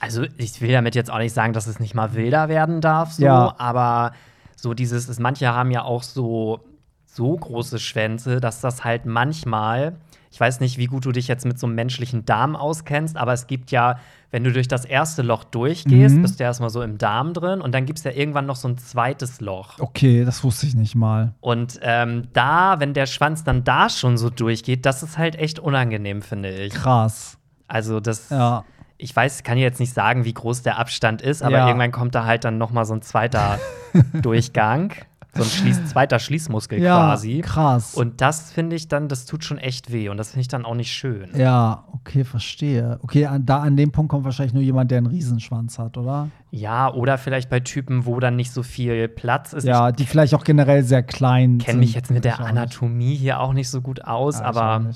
Also 0.00 0.24
ich 0.36 0.60
will 0.60 0.72
damit 0.72 0.94
jetzt 0.94 1.10
auch 1.10 1.18
nicht 1.18 1.32
sagen, 1.32 1.52
dass 1.54 1.66
es 1.66 1.80
nicht 1.80 1.94
mal 1.94 2.14
wilder 2.14 2.48
werden 2.48 2.80
darf, 2.80 3.12
so, 3.12 3.24
Ja. 3.24 3.54
aber 3.58 4.12
so 4.54 4.74
dieses, 4.74 5.08
ist, 5.08 5.20
manche 5.20 5.48
haben 5.54 5.70
ja 5.70 5.82
auch 5.82 6.02
so, 6.02 6.60
so 7.06 7.34
große 7.36 7.78
Schwänze, 7.78 8.40
dass 8.40 8.60
das 8.60 8.84
halt 8.84 9.06
manchmal, 9.06 9.96
ich 10.36 10.40
weiß 10.40 10.60
nicht, 10.60 10.76
wie 10.76 10.84
gut 10.84 11.06
du 11.06 11.12
dich 11.12 11.28
jetzt 11.28 11.46
mit 11.46 11.58
so 11.58 11.66
einem 11.66 11.76
menschlichen 11.76 12.26
Darm 12.26 12.56
auskennst, 12.56 13.16
aber 13.16 13.32
es 13.32 13.46
gibt 13.46 13.70
ja, 13.70 13.98
wenn 14.30 14.44
du 14.44 14.52
durch 14.52 14.68
das 14.68 14.84
erste 14.84 15.22
Loch 15.22 15.44
durchgehst, 15.44 16.14
Mhm. 16.16 16.20
bist 16.20 16.38
du 16.38 16.44
erstmal 16.44 16.68
so 16.68 16.82
im 16.82 16.98
Darm 16.98 17.32
drin 17.32 17.62
und 17.62 17.72
dann 17.74 17.86
gibt 17.86 18.00
es 18.00 18.04
ja 18.04 18.10
irgendwann 18.10 18.44
noch 18.44 18.56
so 18.56 18.68
ein 18.68 18.76
zweites 18.76 19.40
Loch. 19.40 19.78
Okay, 19.78 20.26
das 20.26 20.44
wusste 20.44 20.66
ich 20.66 20.74
nicht 20.74 20.94
mal. 20.94 21.32
Und 21.40 21.78
ähm, 21.80 22.24
da, 22.34 22.80
wenn 22.80 22.92
der 22.92 23.06
Schwanz 23.06 23.44
dann 23.44 23.64
da 23.64 23.88
schon 23.88 24.18
so 24.18 24.28
durchgeht, 24.28 24.84
das 24.84 25.02
ist 25.02 25.16
halt 25.16 25.36
echt 25.36 25.58
unangenehm, 25.58 26.20
finde 26.20 26.50
ich. 26.50 26.74
Krass. 26.74 27.38
Also 27.66 27.98
das, 28.00 28.28
Ja. 28.28 28.64
ich 28.98 29.16
weiß, 29.16 29.42
kann 29.42 29.56
jetzt 29.56 29.80
nicht 29.80 29.94
sagen, 29.94 30.26
wie 30.26 30.34
groß 30.34 30.60
der 30.60 30.76
Abstand 30.78 31.22
ist, 31.22 31.42
aber 31.42 31.56
Ja. 31.56 31.66
irgendwann 31.66 31.92
kommt 31.92 32.14
da 32.14 32.26
halt 32.26 32.44
dann 32.44 32.58
noch 32.58 32.72
mal 32.72 32.84
so 32.84 32.92
ein 32.92 33.00
zweiter 33.00 33.58
Durchgang. 34.12 34.92
So 35.36 35.42
ein 35.42 35.48
Schließ 35.48 35.86
zweiter 35.86 36.18
Schließmuskel 36.18 36.80
Ja, 36.80 36.96
quasi. 37.08 37.40
krass. 37.40 37.94
Und 37.94 38.20
das 38.20 38.50
finde 38.52 38.76
ich 38.76 38.88
dann, 38.88 39.08
das 39.08 39.26
tut 39.26 39.44
schon 39.44 39.58
echt 39.58 39.92
weh 39.92 40.08
und 40.08 40.16
das 40.16 40.30
finde 40.30 40.40
ich 40.42 40.48
dann 40.48 40.64
auch 40.64 40.74
nicht 40.74 40.92
schön. 40.92 41.28
Ja, 41.36 41.84
okay, 41.92 42.24
verstehe. 42.24 42.98
Okay, 43.02 43.26
an, 43.26 43.44
da 43.46 43.60
an 43.60 43.76
dem 43.76 43.92
Punkt 43.92 44.10
kommt 44.10 44.24
wahrscheinlich 44.24 44.54
nur 44.54 44.62
jemand, 44.62 44.90
der 44.90 44.98
einen 44.98 45.06
Riesenschwanz 45.06 45.78
hat, 45.78 45.96
oder? 45.96 46.28
Ja, 46.50 46.92
oder 46.92 47.18
vielleicht 47.18 47.50
bei 47.50 47.60
Typen, 47.60 48.06
wo 48.06 48.20
dann 48.20 48.36
nicht 48.36 48.52
so 48.52 48.62
viel 48.62 49.08
Platz 49.08 49.52
ist. 49.52 49.64
Ja, 49.64 49.92
die 49.92 50.06
vielleicht 50.06 50.34
auch 50.34 50.44
generell 50.44 50.82
sehr 50.82 51.02
klein 51.02 51.58
Ich 51.60 51.66
kenne 51.66 51.78
mich 51.80 51.90
sind. 51.92 51.96
jetzt 51.96 52.10
mit 52.10 52.24
der. 52.24 52.40
Anatomie 52.40 53.14
hier 53.16 53.40
auch 53.40 53.52
nicht 53.52 53.68
so 53.70 53.80
gut 53.82 54.04
aus, 54.04 54.38
Ja, 54.40 54.44
aber. 54.46 54.90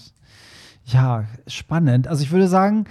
Ja, 0.86 1.24
spannend. 1.47 2.09
Also 2.09 2.22
ich 2.22 2.30
würde 2.30 2.49
sagen, 2.49 2.84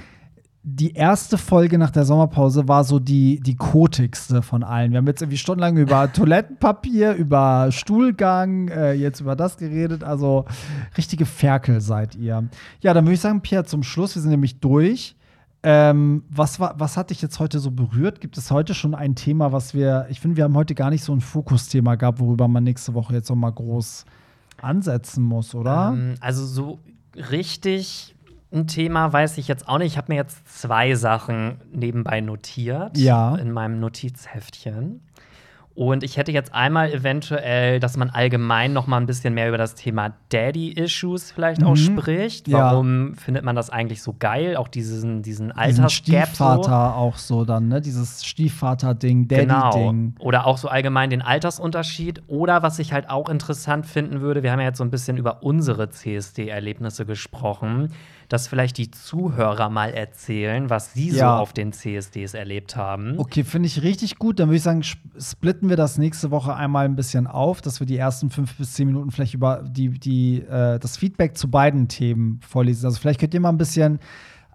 die 0.75 0.93
erste 0.93 1.37
Folge 1.37 1.77
nach 1.77 1.89
der 1.89 2.05
Sommerpause 2.05 2.67
war 2.67 2.83
so 2.83 2.99
die, 2.99 3.39
die 3.39 3.55
kotigste 3.55 4.41
von 4.41 4.63
allen. 4.63 4.91
Wir 4.91 4.99
haben 4.99 5.07
jetzt 5.07 5.21
irgendwie 5.21 5.37
stundenlang 5.37 5.77
über 5.77 6.11
Toilettenpapier, 6.13 7.13
über 7.13 7.71
Stuhlgang, 7.71 8.67
äh, 8.67 8.93
jetzt 8.93 9.19
über 9.19 9.35
das 9.35 9.57
geredet. 9.57 10.03
Also 10.03 10.45
richtige 10.97 11.25
Ferkel 11.25 11.81
seid 11.81 12.15
ihr. 12.15 12.47
Ja, 12.81 12.93
dann 12.93 13.05
würde 13.05 13.15
ich 13.15 13.21
sagen, 13.21 13.41
Pierre, 13.41 13.65
zum 13.65 13.83
Schluss, 13.83 14.15
wir 14.15 14.21
sind 14.21 14.31
nämlich 14.31 14.59
durch. 14.59 15.15
Ähm, 15.61 16.23
was, 16.29 16.59
war, 16.59 16.75
was 16.77 16.95
hat 16.95 17.09
dich 17.09 17.21
jetzt 17.21 17.39
heute 17.39 17.59
so 17.59 17.71
berührt? 17.71 18.21
Gibt 18.21 18.37
es 18.37 18.49
heute 18.49 18.73
schon 18.73 18.95
ein 18.95 19.15
Thema, 19.15 19.51
was 19.51 19.73
wir, 19.73 20.07
ich 20.09 20.21
finde, 20.21 20.37
wir 20.37 20.45
haben 20.45 20.55
heute 20.55 20.75
gar 20.75 20.89
nicht 20.89 21.03
so 21.03 21.13
ein 21.13 21.19
Fokusthema 21.19 21.95
gehabt, 21.95 22.19
worüber 22.19 22.47
man 22.47 22.63
nächste 22.63 22.93
Woche 22.93 23.13
jetzt 23.13 23.29
noch 23.29 23.35
mal 23.35 23.51
groß 23.51 24.05
ansetzen 24.61 25.23
muss, 25.23 25.55
oder? 25.55 25.93
ähm, 25.93 26.15
also 26.21 26.45
so 26.45 26.79
richtig 27.15 28.15
ein 28.51 28.67
Thema 28.67 29.13
weiß 29.13 29.37
ich 29.37 29.47
jetzt 29.47 29.67
auch 29.67 29.77
nicht. 29.77 29.91
Ich 29.93 29.97
habe 29.97 30.11
mir 30.11 30.17
jetzt 30.17 30.59
zwei 30.61 30.95
Sachen 30.95 31.61
nebenbei 31.71 32.19
notiert 32.21 32.97
Ja. 32.97 33.35
in 33.35 33.51
meinem 33.51 33.79
Notizheftchen. 33.79 35.01
Und 35.75 36.03
ich 36.03 36.17
hätte 36.17 36.33
jetzt 36.33 36.53
einmal 36.53 36.91
eventuell, 36.91 37.79
dass 37.79 37.95
man 37.95 38.09
allgemein 38.09 38.73
noch 38.73 38.85
mal 38.85 38.97
ein 38.97 39.05
bisschen 39.05 39.33
mehr 39.33 39.47
über 39.47 39.57
das 39.57 39.75
Thema 39.75 40.13
Daddy-Issues 40.27 41.31
vielleicht 41.31 41.63
auch 41.63 41.75
Mhm. 41.77 41.99
spricht. 41.99 42.49
Ja. 42.49 42.57
Warum 42.73 43.15
findet 43.15 43.45
man 43.45 43.55
das 43.55 43.69
eigentlich 43.69 44.01
so 44.03 44.13
geil? 44.19 44.57
Auch 44.57 44.67
diesen, 44.67 45.21
diesen 45.21 45.53
Altersgap 45.53 45.85
so. 45.85 46.33
Stiefvater 46.33 46.95
auch 46.97 47.15
so 47.15 47.45
dann, 47.45 47.69
ne? 47.69 47.79
Dieses 47.79 48.25
Stiefvater-Ding, 48.25 49.29
Genau. 49.29 49.69
Daddy-Ding. 49.71 50.15
Oder 50.19 50.47
auch 50.47 50.57
so 50.57 50.67
allgemein 50.67 51.11
den 51.11 51.21
Altersunterschied. 51.21 52.23
Oder 52.27 52.61
was 52.61 52.77
ich 52.79 52.91
halt 52.91 53.09
auch 53.09 53.29
interessant 53.29 53.85
finden 53.85 54.19
würde, 54.19 54.43
wir 54.43 54.51
haben 54.51 54.59
ja 54.59 54.65
jetzt 54.65 54.79
so 54.79 54.83
ein 54.83 54.91
bisschen 54.91 55.15
über 55.15 55.43
unsere 55.43 55.89
CSD-Erlebnisse 55.89 57.05
gesprochen, 57.05 57.93
dass 58.29 58.47
vielleicht 58.47 58.77
die 58.77 58.89
Zuhörer 58.91 59.69
mal 59.69 59.89
erzählen, 59.93 60.69
was 60.69 60.93
sie 60.93 61.11
so 61.11 61.17
Ja. 61.17 61.37
auf 61.39 61.51
den 61.51 61.73
CSDs 61.73 62.33
erlebt 62.35 62.75
haben. 62.75 63.15
Okay, 63.17 63.43
finde 63.43 63.67
ich 63.67 63.81
richtig 63.83 64.17
gut. 64.17 64.39
Dann 64.39 64.47
würde 64.47 64.57
ich 64.57 64.63
sagen, 64.63 64.81
sp- 64.85 65.01
splitten 65.19 65.67
wir 65.67 65.75
das 65.75 65.97
nächste 65.97 66.31
Woche 66.31 66.55
einmal 66.55 66.85
ein 66.85 66.95
bisschen 66.95 67.27
auf, 67.27 67.61
dass 67.61 67.79
wir 67.79 67.87
die 67.87 67.97
ersten 67.97 68.29
fünf 68.29 68.55
bis 68.55 68.73
zehn 68.73 68.87
Minuten 68.87 69.11
vielleicht 69.11 69.33
über 69.33 69.63
die, 69.67 69.89
die, 69.89 70.41
äh, 70.43 70.79
das 70.79 70.95
Feedback 70.97 71.37
zu 71.37 71.49
beiden 71.49 71.87
Themen 71.87 72.39
vorlesen. 72.47 72.85
Also 72.85 72.99
vielleicht 72.99 73.19
könnt 73.19 73.33
ihr 73.33 73.39
mal 73.41 73.49
ein 73.49 73.57
bisschen 73.57 73.99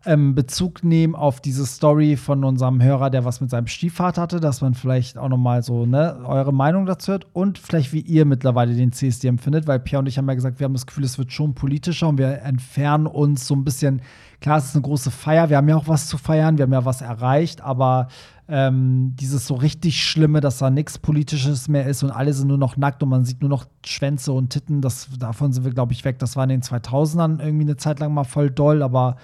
ähm, 0.06 0.34
Bezug 0.34 0.84
nehmen 0.84 1.14
auf 1.14 1.40
diese 1.40 1.66
Story 1.66 2.16
von 2.16 2.44
unserem 2.44 2.82
Hörer, 2.82 3.10
der 3.10 3.24
was 3.24 3.40
mit 3.40 3.50
seinem 3.50 3.66
Stiefvater 3.66 4.22
hatte, 4.22 4.40
dass 4.40 4.60
man 4.60 4.74
vielleicht 4.74 5.18
auch 5.18 5.28
noch 5.28 5.38
mal 5.38 5.62
so 5.62 5.86
ne, 5.86 6.18
eure 6.24 6.52
Meinung 6.52 6.86
dazu 6.86 7.12
hört 7.12 7.26
und 7.32 7.58
vielleicht 7.58 7.92
wie 7.92 8.00
ihr 8.00 8.24
mittlerweile 8.24 8.74
den 8.74 8.92
CSD 8.92 9.28
empfindet, 9.28 9.66
weil 9.66 9.80
Pierre 9.80 10.00
und 10.00 10.06
ich 10.06 10.18
haben 10.18 10.28
ja 10.28 10.34
gesagt, 10.34 10.60
wir 10.60 10.64
haben 10.64 10.74
das 10.74 10.86
Gefühl, 10.86 11.04
es 11.04 11.18
wird 11.18 11.32
schon 11.32 11.54
politischer 11.54 12.08
und 12.08 12.18
wir 12.18 12.42
entfernen 12.42 13.06
uns 13.06 13.46
so 13.46 13.54
ein 13.54 13.64
bisschen. 13.64 14.02
Klar, 14.40 14.58
es 14.58 14.66
ist 14.66 14.74
eine 14.74 14.82
große 14.82 15.10
Feier, 15.10 15.48
wir 15.48 15.56
haben 15.56 15.68
ja 15.68 15.76
auch 15.76 15.88
was 15.88 16.06
zu 16.06 16.18
feiern, 16.18 16.58
wir 16.58 16.64
haben 16.64 16.72
ja 16.72 16.84
was 16.84 17.00
erreicht, 17.00 17.62
aber 17.62 18.08
ähm, 18.46 19.14
dieses 19.18 19.46
so 19.46 19.54
richtig 19.54 20.04
Schlimme, 20.04 20.42
dass 20.42 20.58
da 20.58 20.68
nichts 20.68 20.98
Politisches 20.98 21.68
mehr 21.68 21.86
ist 21.86 22.02
und 22.02 22.10
alle 22.10 22.34
sind 22.34 22.48
nur 22.48 22.58
noch 22.58 22.76
nackt 22.76 23.02
und 23.02 23.08
man 23.08 23.24
sieht 23.24 23.40
nur 23.40 23.48
noch 23.48 23.64
Schwänze 23.86 24.32
und 24.32 24.50
Titten, 24.50 24.82
das, 24.82 25.08
davon 25.18 25.54
sind 25.54 25.64
wir, 25.64 25.72
glaube 25.72 25.94
ich, 25.94 26.04
weg. 26.04 26.18
Das 26.18 26.36
war 26.36 26.44
in 26.44 26.50
den 26.50 26.62
2000ern 26.62 27.40
irgendwie 27.40 27.64
eine 27.64 27.76
Zeit 27.78 28.00
lang 28.00 28.12
mal 28.12 28.24
voll 28.24 28.50
doll, 28.50 28.82
aber 28.82 29.16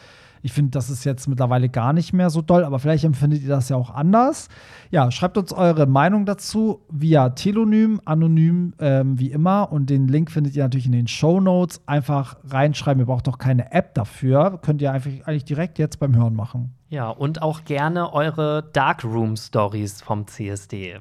ich 0.42 0.52
finde, 0.52 0.70
das 0.70 0.90
ist 0.90 1.04
jetzt 1.04 1.28
mittlerweile 1.28 1.68
gar 1.68 1.92
nicht 1.92 2.12
mehr 2.12 2.30
so 2.30 2.42
doll, 2.42 2.64
aber 2.64 2.78
vielleicht 2.78 3.04
empfindet 3.04 3.42
ihr 3.42 3.48
das 3.48 3.68
ja 3.68 3.76
auch 3.76 3.90
anders. 3.90 4.48
Ja, 4.90 5.10
schreibt 5.10 5.36
uns 5.36 5.52
eure 5.52 5.86
Meinung 5.86 6.26
dazu 6.26 6.80
via 6.90 7.30
Telonym, 7.30 8.00
anonym 8.04 8.74
ähm, 8.78 9.18
wie 9.18 9.30
immer 9.30 9.70
und 9.72 9.90
den 9.90 10.08
Link 10.08 10.30
findet 10.30 10.56
ihr 10.56 10.62
natürlich 10.62 10.86
in 10.86 10.92
den 10.92 11.08
Show 11.08 11.40
Notes. 11.40 11.80
Einfach 11.86 12.36
reinschreiben, 12.48 13.00
ihr 13.02 13.06
braucht 13.06 13.26
doch 13.26 13.38
keine 13.38 13.72
App 13.72 13.94
dafür, 13.94 14.58
könnt 14.62 14.82
ihr 14.82 14.92
einfach 14.92 15.10
eigentlich 15.24 15.44
direkt 15.44 15.78
jetzt 15.78 15.98
beim 15.98 16.16
Hören 16.16 16.34
machen. 16.34 16.74
Ja, 16.88 17.08
und 17.08 17.40
auch 17.40 17.64
gerne 17.64 18.12
eure 18.12 18.64
Darkroom-Stories 18.72 20.02
vom 20.02 20.26
CSD. 20.26 20.98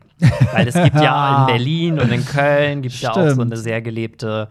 Weil 0.53 0.67
es 0.67 0.75
gibt 0.75 0.95
ja 0.95 1.39
in 1.41 1.45
Berlin 1.47 1.99
und 1.99 2.11
in 2.11 2.23
Köln 2.23 2.83
gibt 2.83 2.93
ja 3.01 3.11
auch 3.11 3.29
so 3.29 3.41
eine 3.41 3.57
sehr 3.57 3.81
gelebte 3.81 4.49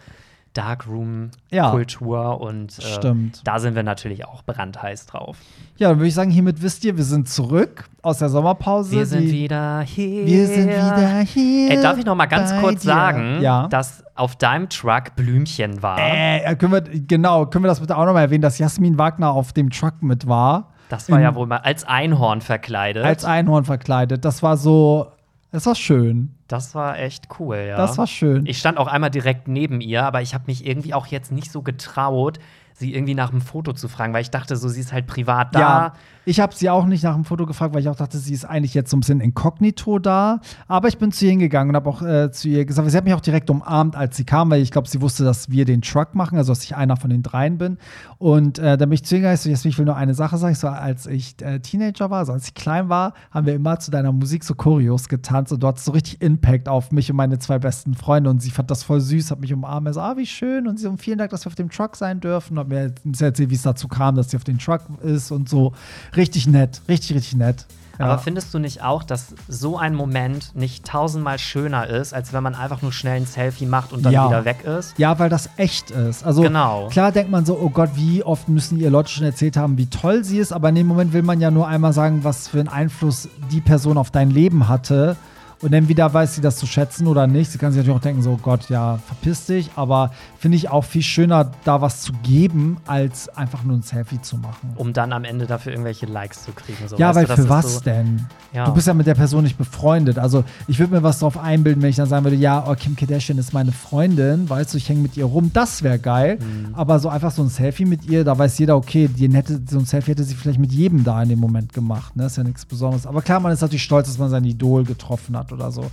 Darkroom-Kultur 0.59 2.41
und 2.41 2.79
äh, 2.79 2.83
Stimmt. 2.83 3.41
da 3.45 3.59
sind 3.59 3.75
wir 3.75 3.83
natürlich 3.83 4.27
auch 4.27 4.43
brandheiß 4.43 5.07
drauf. 5.07 5.37
Ja, 5.77 5.89
dann 5.91 5.99
würde 5.99 6.09
ich 6.09 6.15
sagen, 6.15 6.31
hiermit 6.31 6.63
wisst 6.63 6.85
ihr, 6.85 6.97
wir 6.97 7.05
sind 7.05 7.29
zurück 7.29 7.85
aus 8.03 8.19
der 8.19 8.29
Sommerpause. 8.29 8.93
Wir 8.93 9.07
sind 9.07 9.31
wieder 9.31 9.81
hier. 9.81 10.27
wir 10.27 10.47
sind 10.47 10.69
wieder 10.69 11.21
hier. 11.21 11.71
Ey, 11.71 11.83
darf 11.83 11.99
ich 11.99 12.05
noch 12.05 12.15
mal 12.15 12.27
ganz 12.27 12.53
kurz 12.61 12.83
dir. 12.83 12.89
sagen, 12.89 13.41
ja. 13.41 13.69
dass 13.69 14.05
auf 14.15 14.37
deinem 14.37 14.69
Truck 14.69 15.15
Blümchen 15.17 15.83
war? 15.83 15.99
Äh, 15.99 16.57
können 16.57 16.73
wir, 16.73 16.81
genau, 16.83 17.47
können 17.47 17.65
wir 17.65 17.69
das 17.69 17.81
bitte 17.81 17.97
auch 17.97 18.05
noch 18.05 18.13
mal 18.15 18.23
erwähnen, 18.23 18.43
dass 18.43 18.59
Jasmin 18.59 18.99
Wagner 18.99 19.31
auf 19.31 19.53
dem 19.53 19.71
Truck 19.71 20.03
mit 20.03 20.27
war. 20.27 20.73
Das 20.89 21.11
war 21.11 21.19
in- 21.19 21.25
ja 21.25 21.35
wohl 21.35 21.47
mal 21.47 21.59
als 21.59 21.85
Einhorn 21.85 22.41
verkleidet. 22.41 23.05
Als 23.05 23.25
Einhorn 23.25 23.65
verkleidet. 23.65 24.25
Das 24.25 24.43
war 24.43 24.57
so, 24.57 25.09
das 25.51 25.67
war 25.67 25.75
schön. 25.75 26.35
das 26.47 26.75
war 26.75 26.99
echt 26.99 27.29
cool, 27.39 27.57
ja. 27.57 27.77
Das 27.77 27.97
war 27.99 28.07
schön. 28.07 28.47
Ich 28.47 28.59
stand 28.59 28.79
auch 28.79 28.87
einmal 28.87 29.11
direkt 29.11 29.49
neben 29.49 29.81
ihr, 29.81 30.05
aber 30.05 30.21
ich 30.23 30.35
habe 30.35 30.45
mich 30.47 30.67
irgendwie 30.67 30.95
auch 30.95 31.07
jetzt 31.07 31.33
nicht 31.33 31.51
so 31.51 31.63
getraut, 31.63 32.39
sie 32.79 32.95
irgendwie 32.95 33.15
nach 33.15 33.31
einem 33.31 33.41
Foto 33.41 33.73
zu 33.73 33.89
fragen, 33.89 34.13
weil 34.13 34.23
ich 34.23 34.31
dachte, 34.31 34.57
so 34.57 34.69
sie 34.69 34.81
ist 34.81 34.93
halt 34.93 35.07
privat 35.07 35.55
da. 35.55 35.61
Ja, 35.61 35.93
ich 36.25 36.41
habe 36.41 36.55
sie 36.55 36.69
auch 36.69 36.85
nicht 36.85 37.03
nach 37.05 37.15
dem 37.15 37.25
Foto 37.25 37.47
gefragt, 37.47 37.75
weil 37.75 37.81
ich 37.81 37.89
auch 37.89 37.97
dachte, 37.97 38.19
sie 38.19 38.35
ist 38.35 38.45
eigentlich 38.45 38.75
jetzt 38.75 38.91
so 38.91 38.97
ein 38.97 39.01
bisschen 39.01 39.21
inkognito 39.21 39.99
da. 39.99 40.41
Aber 40.67 40.89
ich 40.89 40.99
bin 40.99 41.11
zu 41.11 41.25
ihr 41.25 41.31
hingegangen 41.31 41.71
und 41.71 41.77
habe 41.77 41.89
auch 41.89 42.03
äh, 42.03 42.31
zu 42.31 42.49
ihr 42.49 42.65
gesagt, 42.67 42.91
sie 42.91 42.97
hat 42.97 43.05
mich 43.05 43.15
auch 43.15 43.21
direkt 43.21 43.49
umarmt, 43.49 43.97
als 43.97 44.17
sie 44.17 44.25
kam, 44.25 44.51
weil 44.51 44.61
ich 44.61 44.71
glaube, 44.71 44.89
sie 44.89 45.01
wusste, 45.01 45.25
dass 45.25 45.51
wir 45.51 45.65
den 45.65 45.81
Truck 45.81 46.15
machen, 46.15 46.37
also 46.37 46.53
dass 46.53 46.63
ich 46.65 46.77
einer 46.77 46.97
von 46.97 47.11
den 47.11 47.23
dreien 47.23 47.57
bin. 47.57 47.79
Und 48.19 48.59
äh, 48.59 48.77
dann 48.77 48.91
bin 48.91 48.93
ich 48.93 49.05
zu 49.05 49.15
ihr 49.15 49.21
gegangen, 49.21 49.37
ich 49.37 49.41
so, 49.41 49.49
Jasmin, 49.49 49.71
ich 49.71 49.79
will 49.79 49.87
nur 49.87 49.97
eine 49.97 50.15
Sache 50.15 50.37
sagen. 50.37 50.53
Ich 50.53 50.59
so, 50.59 50.69
als 50.69 51.07
ich 51.07 51.41
äh, 51.41 51.61
Teenager 51.61 52.11
war, 52.11 52.19
also 52.19 52.33
als 52.33 52.49
ich 52.49 52.55
klein 52.55 52.89
war, 52.89 53.15
haben 53.31 53.47
wir 53.47 53.55
immer 53.55 53.79
zu 53.79 53.91
deiner 53.91 54.13
Musik 54.13 54.45
so 54.45 54.55
Choreos 54.55 55.09
getanzt 55.09 55.53
und 55.53 55.63
du 55.63 55.67
hattest 55.67 55.87
so 55.87 55.93
richtig 55.93 56.21
Impact 56.21 56.69
auf 56.69 56.93
mich 56.93 57.11
und 57.11 57.17
meine 57.17 57.39
zwei 57.39 57.59
besten 57.59 57.95
Freunde. 57.95 58.29
Und 58.29 58.43
sie 58.43 58.51
fand 58.51 58.71
das 58.71 58.83
voll 58.83 59.01
süß, 59.01 59.31
hat 59.31 59.41
mich 59.41 59.55
umarmt. 59.55 59.87
Er 59.87 59.95
so, 59.95 60.01
ah, 60.01 60.17
wie 60.19 60.27
schön. 60.27 60.69
Und 60.69 60.77
sie 60.77 60.85
so, 60.85 60.95
vielen 60.99 61.17
Dank, 61.17 61.31
dass 61.31 61.47
wir 61.47 61.49
auf 61.49 61.55
dem 61.55 61.71
Truck 61.71 61.97
sein 61.97 62.21
dürfen. 62.21 62.59
Und 62.59 62.68
hat 62.77 62.95
mir 63.05 63.11
bisschen 63.13 63.27
erzählt, 63.29 63.51
wie 63.51 63.55
es 63.55 63.63
dazu 63.63 63.89
kam, 63.89 64.17
dass 64.17 64.31
sie 64.31 64.37
auf 64.37 64.45
dem 64.45 64.59
Truck 64.59 64.83
ist 65.03 65.31
und 65.31 65.49
so. 65.49 65.73
Richtig 66.17 66.47
nett, 66.47 66.81
richtig, 66.89 67.17
richtig 67.17 67.37
nett. 67.37 67.67
Ja. 67.99 68.05
Aber 68.05 68.19
findest 68.19 68.55
du 68.55 68.61
nicht 68.61 68.85
auch, 68.85 69.03
dass 69.03 69.35
so 69.49 69.77
ein 69.77 69.93
Moment 69.93 70.55
nicht 70.55 70.85
tausendmal 70.87 71.37
schöner 71.41 71.89
ist, 71.89 72.15
als 72.15 72.33
wenn 72.33 72.45
man 72.45 72.55
einfach 72.55 72.81
nur 72.81 72.93
schnell 72.93 73.17
ein 73.17 73.27
Selfie 73.27 73.67
macht 73.67 73.93
und 73.93 74.05
dann 74.07 74.13
Ja. 74.13 74.29
wieder 74.29 74.45
weg 74.45 74.63
ist? 74.65 74.97
Ja, 74.99 75.19
weil 75.19 75.29
das 75.29 75.51
echt 75.57 75.91
ist. 75.91 76.25
Also 76.25 76.43
Genau. 76.43 76.87
klar 76.93 77.11
denkt 77.11 77.33
man 77.33 77.45
so, 77.45 77.59
oh 77.61 77.71
Gott, 77.71 77.91
wie 77.95 78.23
oft 78.23 78.49
müssen 78.49 78.79
ihr 78.79 78.91
Leute 78.91 79.09
schon 79.11 79.25
erzählt 79.25 79.57
haben, 79.57 79.79
wie 79.79 79.87
toll 79.87 80.23
sie 80.23 80.39
ist, 80.39 80.53
aber 80.53 80.69
in 80.69 80.77
dem 80.77 80.87
Moment 80.87 81.13
will 81.13 81.23
man 81.25 81.41
ja 81.41 81.51
nur 81.51 81.67
einmal 81.67 81.93
sagen, 81.93 82.23
was 82.23 82.47
für 82.47 82.61
einen 82.61 82.69
Einfluss 82.69 83.29
die 83.51 83.61
Person 83.61 83.99
auf 83.99 84.13
dein 84.13 84.31
Leben 84.31 84.69
hatte. 84.69 85.17
Und 85.61 85.73
dann 85.73 85.89
wieder 85.89 86.13
weiß 86.13 86.37
sie 86.37 86.41
das 86.41 86.57
zu 86.57 86.67
schätzen 86.67 87.09
oder 87.09 87.27
nicht. 87.27 87.51
Sie 87.51 87.59
kann 87.59 87.73
sich 87.73 87.79
natürlich 87.79 87.99
auch 87.99 88.03
denken, 88.03 88.23
so 88.23 88.33
oh 88.33 88.39
Gott, 88.41 88.69
ja, 88.69 88.99
verpiss 89.07 89.47
dich. 89.47 89.71
Aber 89.75 90.13
finde 90.39 90.57
ich 90.57 90.71
auch 90.71 90.85
viel 90.85 91.03
schöner, 91.03 91.51
da 91.65 91.81
was 91.81 92.03
zu 92.03 92.13
geben, 92.23 92.77
als 92.87 93.29
einfach 93.31 93.65
nur 93.65 93.77
ein 93.77 93.83
Selfie 93.83 94.21
zu 94.21 94.37
machen. 94.37 94.73
Um 94.77 94.93
dann 94.93 95.13
am 95.13 95.25
Ende 95.25 95.47
dafür 95.47 95.73
irgendwelche 95.73 96.07
Likes 96.07 96.45
zu 96.45 96.53
kriegen. 96.53 96.79
So, 96.87 96.97
Ja, 96.97 97.09
weißt 97.15 97.29
weil 97.29 97.37
du, 97.37 97.43
für 97.43 97.49
was 97.49 97.75
so, 97.75 97.81
denn? 97.81 98.27
Ja. 98.53 98.67
Du 98.67 98.73
bist 98.73 98.87
ja 98.87 98.95
mit 98.95 99.07
der 99.07 99.15
Person 99.15 99.43
nicht 99.43 99.59
befreundet. 99.59 100.19
Also 100.19 100.45
ich 100.69 100.79
würde 100.79 100.95
mir 100.95 101.03
was 101.03 101.19
drauf 101.19 101.37
einbilden, 101.37 101.83
wenn 101.83 101.91
ich 101.91 101.97
dann 101.97 102.09
sagen 102.09 102.25
würde, 102.25 102.37
ja, 102.37 102.65
oh, 102.69 102.75
Kim 102.75 102.95
Kardashian 102.95 103.37
ist 103.39 103.53
meine 103.53 103.73
Freundin, 103.73 104.49
weißt 104.49 104.75
du, 104.75 104.79
ich 104.79 104.89
hänge 104.89 105.01
mit 105.01 105.17
ihr 105.17 105.25
rum, 105.25 105.51
das 105.53 105.83
wäre 105.83 105.99
geil. 105.99 106.39
Mhm. 106.39 106.75
Aber 106.75 107.01
so 107.01 107.09
einfach 107.09 107.33
so 107.33 107.43
ein 107.43 107.49
Selfie 107.49 107.85
mit 107.85 108.07
ihr, 108.07 108.25
da 108.25 108.39
weiß 108.39 108.59
jeder, 108.59 108.77
okay, 108.77 109.09
den 109.09 109.35
hätte, 109.35 109.61
so 109.69 109.79
ein 109.79 109.87
Selfie 109.87 110.13
hätte 110.13 110.23
sie 110.23 110.35
vielleicht 110.35 110.61
mit 110.61 110.73
jedem 110.73 111.03
da 111.03 111.21
in 111.21 111.29
dem 111.29 111.41
Moment 111.41 111.73
gemacht. 111.73 112.15
Ne? 112.17 112.27
Ist 112.27 112.37
ja 112.37 112.45
nichts 112.45 112.65
Besonderes. 112.65 113.07
Aber 113.07 113.23
klar, 113.23 113.41
man 113.41 113.53
ist 113.53 113.61
natürlich 113.61 113.83
stolz, 113.83 114.07
dass 114.07 114.19
man 114.19 114.31
sein 114.31 114.45
Idol 114.45 114.85
getroffen 114.85 115.37
hat 115.37 115.48
oder 115.53 115.71
so. 115.71 115.91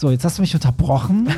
So, 0.00 0.12
jetzt 0.12 0.24
hast 0.24 0.38
du 0.38 0.42
mich 0.42 0.54
unterbrochen. 0.54 1.28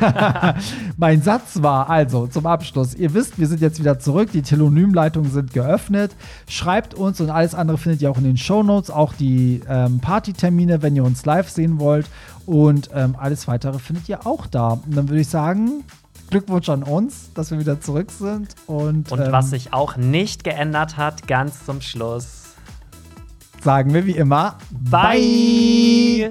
mein 0.96 1.20
Satz 1.20 1.60
war 1.60 1.90
also 1.90 2.26
zum 2.26 2.46
Abschluss. 2.46 2.94
Ihr 2.94 3.12
wisst, 3.12 3.38
wir 3.38 3.46
sind 3.46 3.60
jetzt 3.60 3.78
wieder 3.78 3.98
zurück. 3.98 4.30
Die 4.32 4.40
Telonymleitungen 4.40 5.30
sind 5.30 5.52
geöffnet. 5.52 6.16
Schreibt 6.48 6.94
uns 6.94 7.20
und 7.20 7.28
alles 7.28 7.54
andere 7.54 7.76
findet 7.76 8.00
ihr 8.00 8.10
auch 8.10 8.16
in 8.16 8.24
den 8.24 8.38
Shownotes. 8.38 8.90
Auch 8.90 9.12
die 9.12 9.60
ähm, 9.68 10.00
Partytermine, 10.00 10.80
wenn 10.80 10.96
ihr 10.96 11.04
uns 11.04 11.26
live 11.26 11.50
sehen 11.50 11.78
wollt. 11.78 12.06
Und 12.46 12.88
ähm, 12.94 13.16
alles 13.18 13.48
weitere 13.48 13.78
findet 13.78 14.08
ihr 14.08 14.26
auch 14.26 14.46
da. 14.46 14.68
Und 14.68 14.96
dann 14.96 15.10
würde 15.10 15.20
ich 15.20 15.28
sagen, 15.28 15.84
Glückwunsch 16.30 16.70
an 16.70 16.84
uns, 16.84 17.30
dass 17.34 17.50
wir 17.50 17.58
wieder 17.58 17.82
zurück 17.82 18.10
sind. 18.10 18.54
Und, 18.66 19.12
Und 19.12 19.20
ähm, 19.20 19.30
was 19.30 19.50
sich 19.50 19.74
auch 19.74 19.98
nicht 19.98 20.42
geändert 20.42 20.96
hat, 20.96 21.28
ganz 21.28 21.66
zum 21.66 21.82
Schluss. 21.82 22.54
sagen 23.62 23.92
wir 23.92 24.06
wie 24.06 24.16
immer. 24.16 24.56
Bye. 24.70 26.30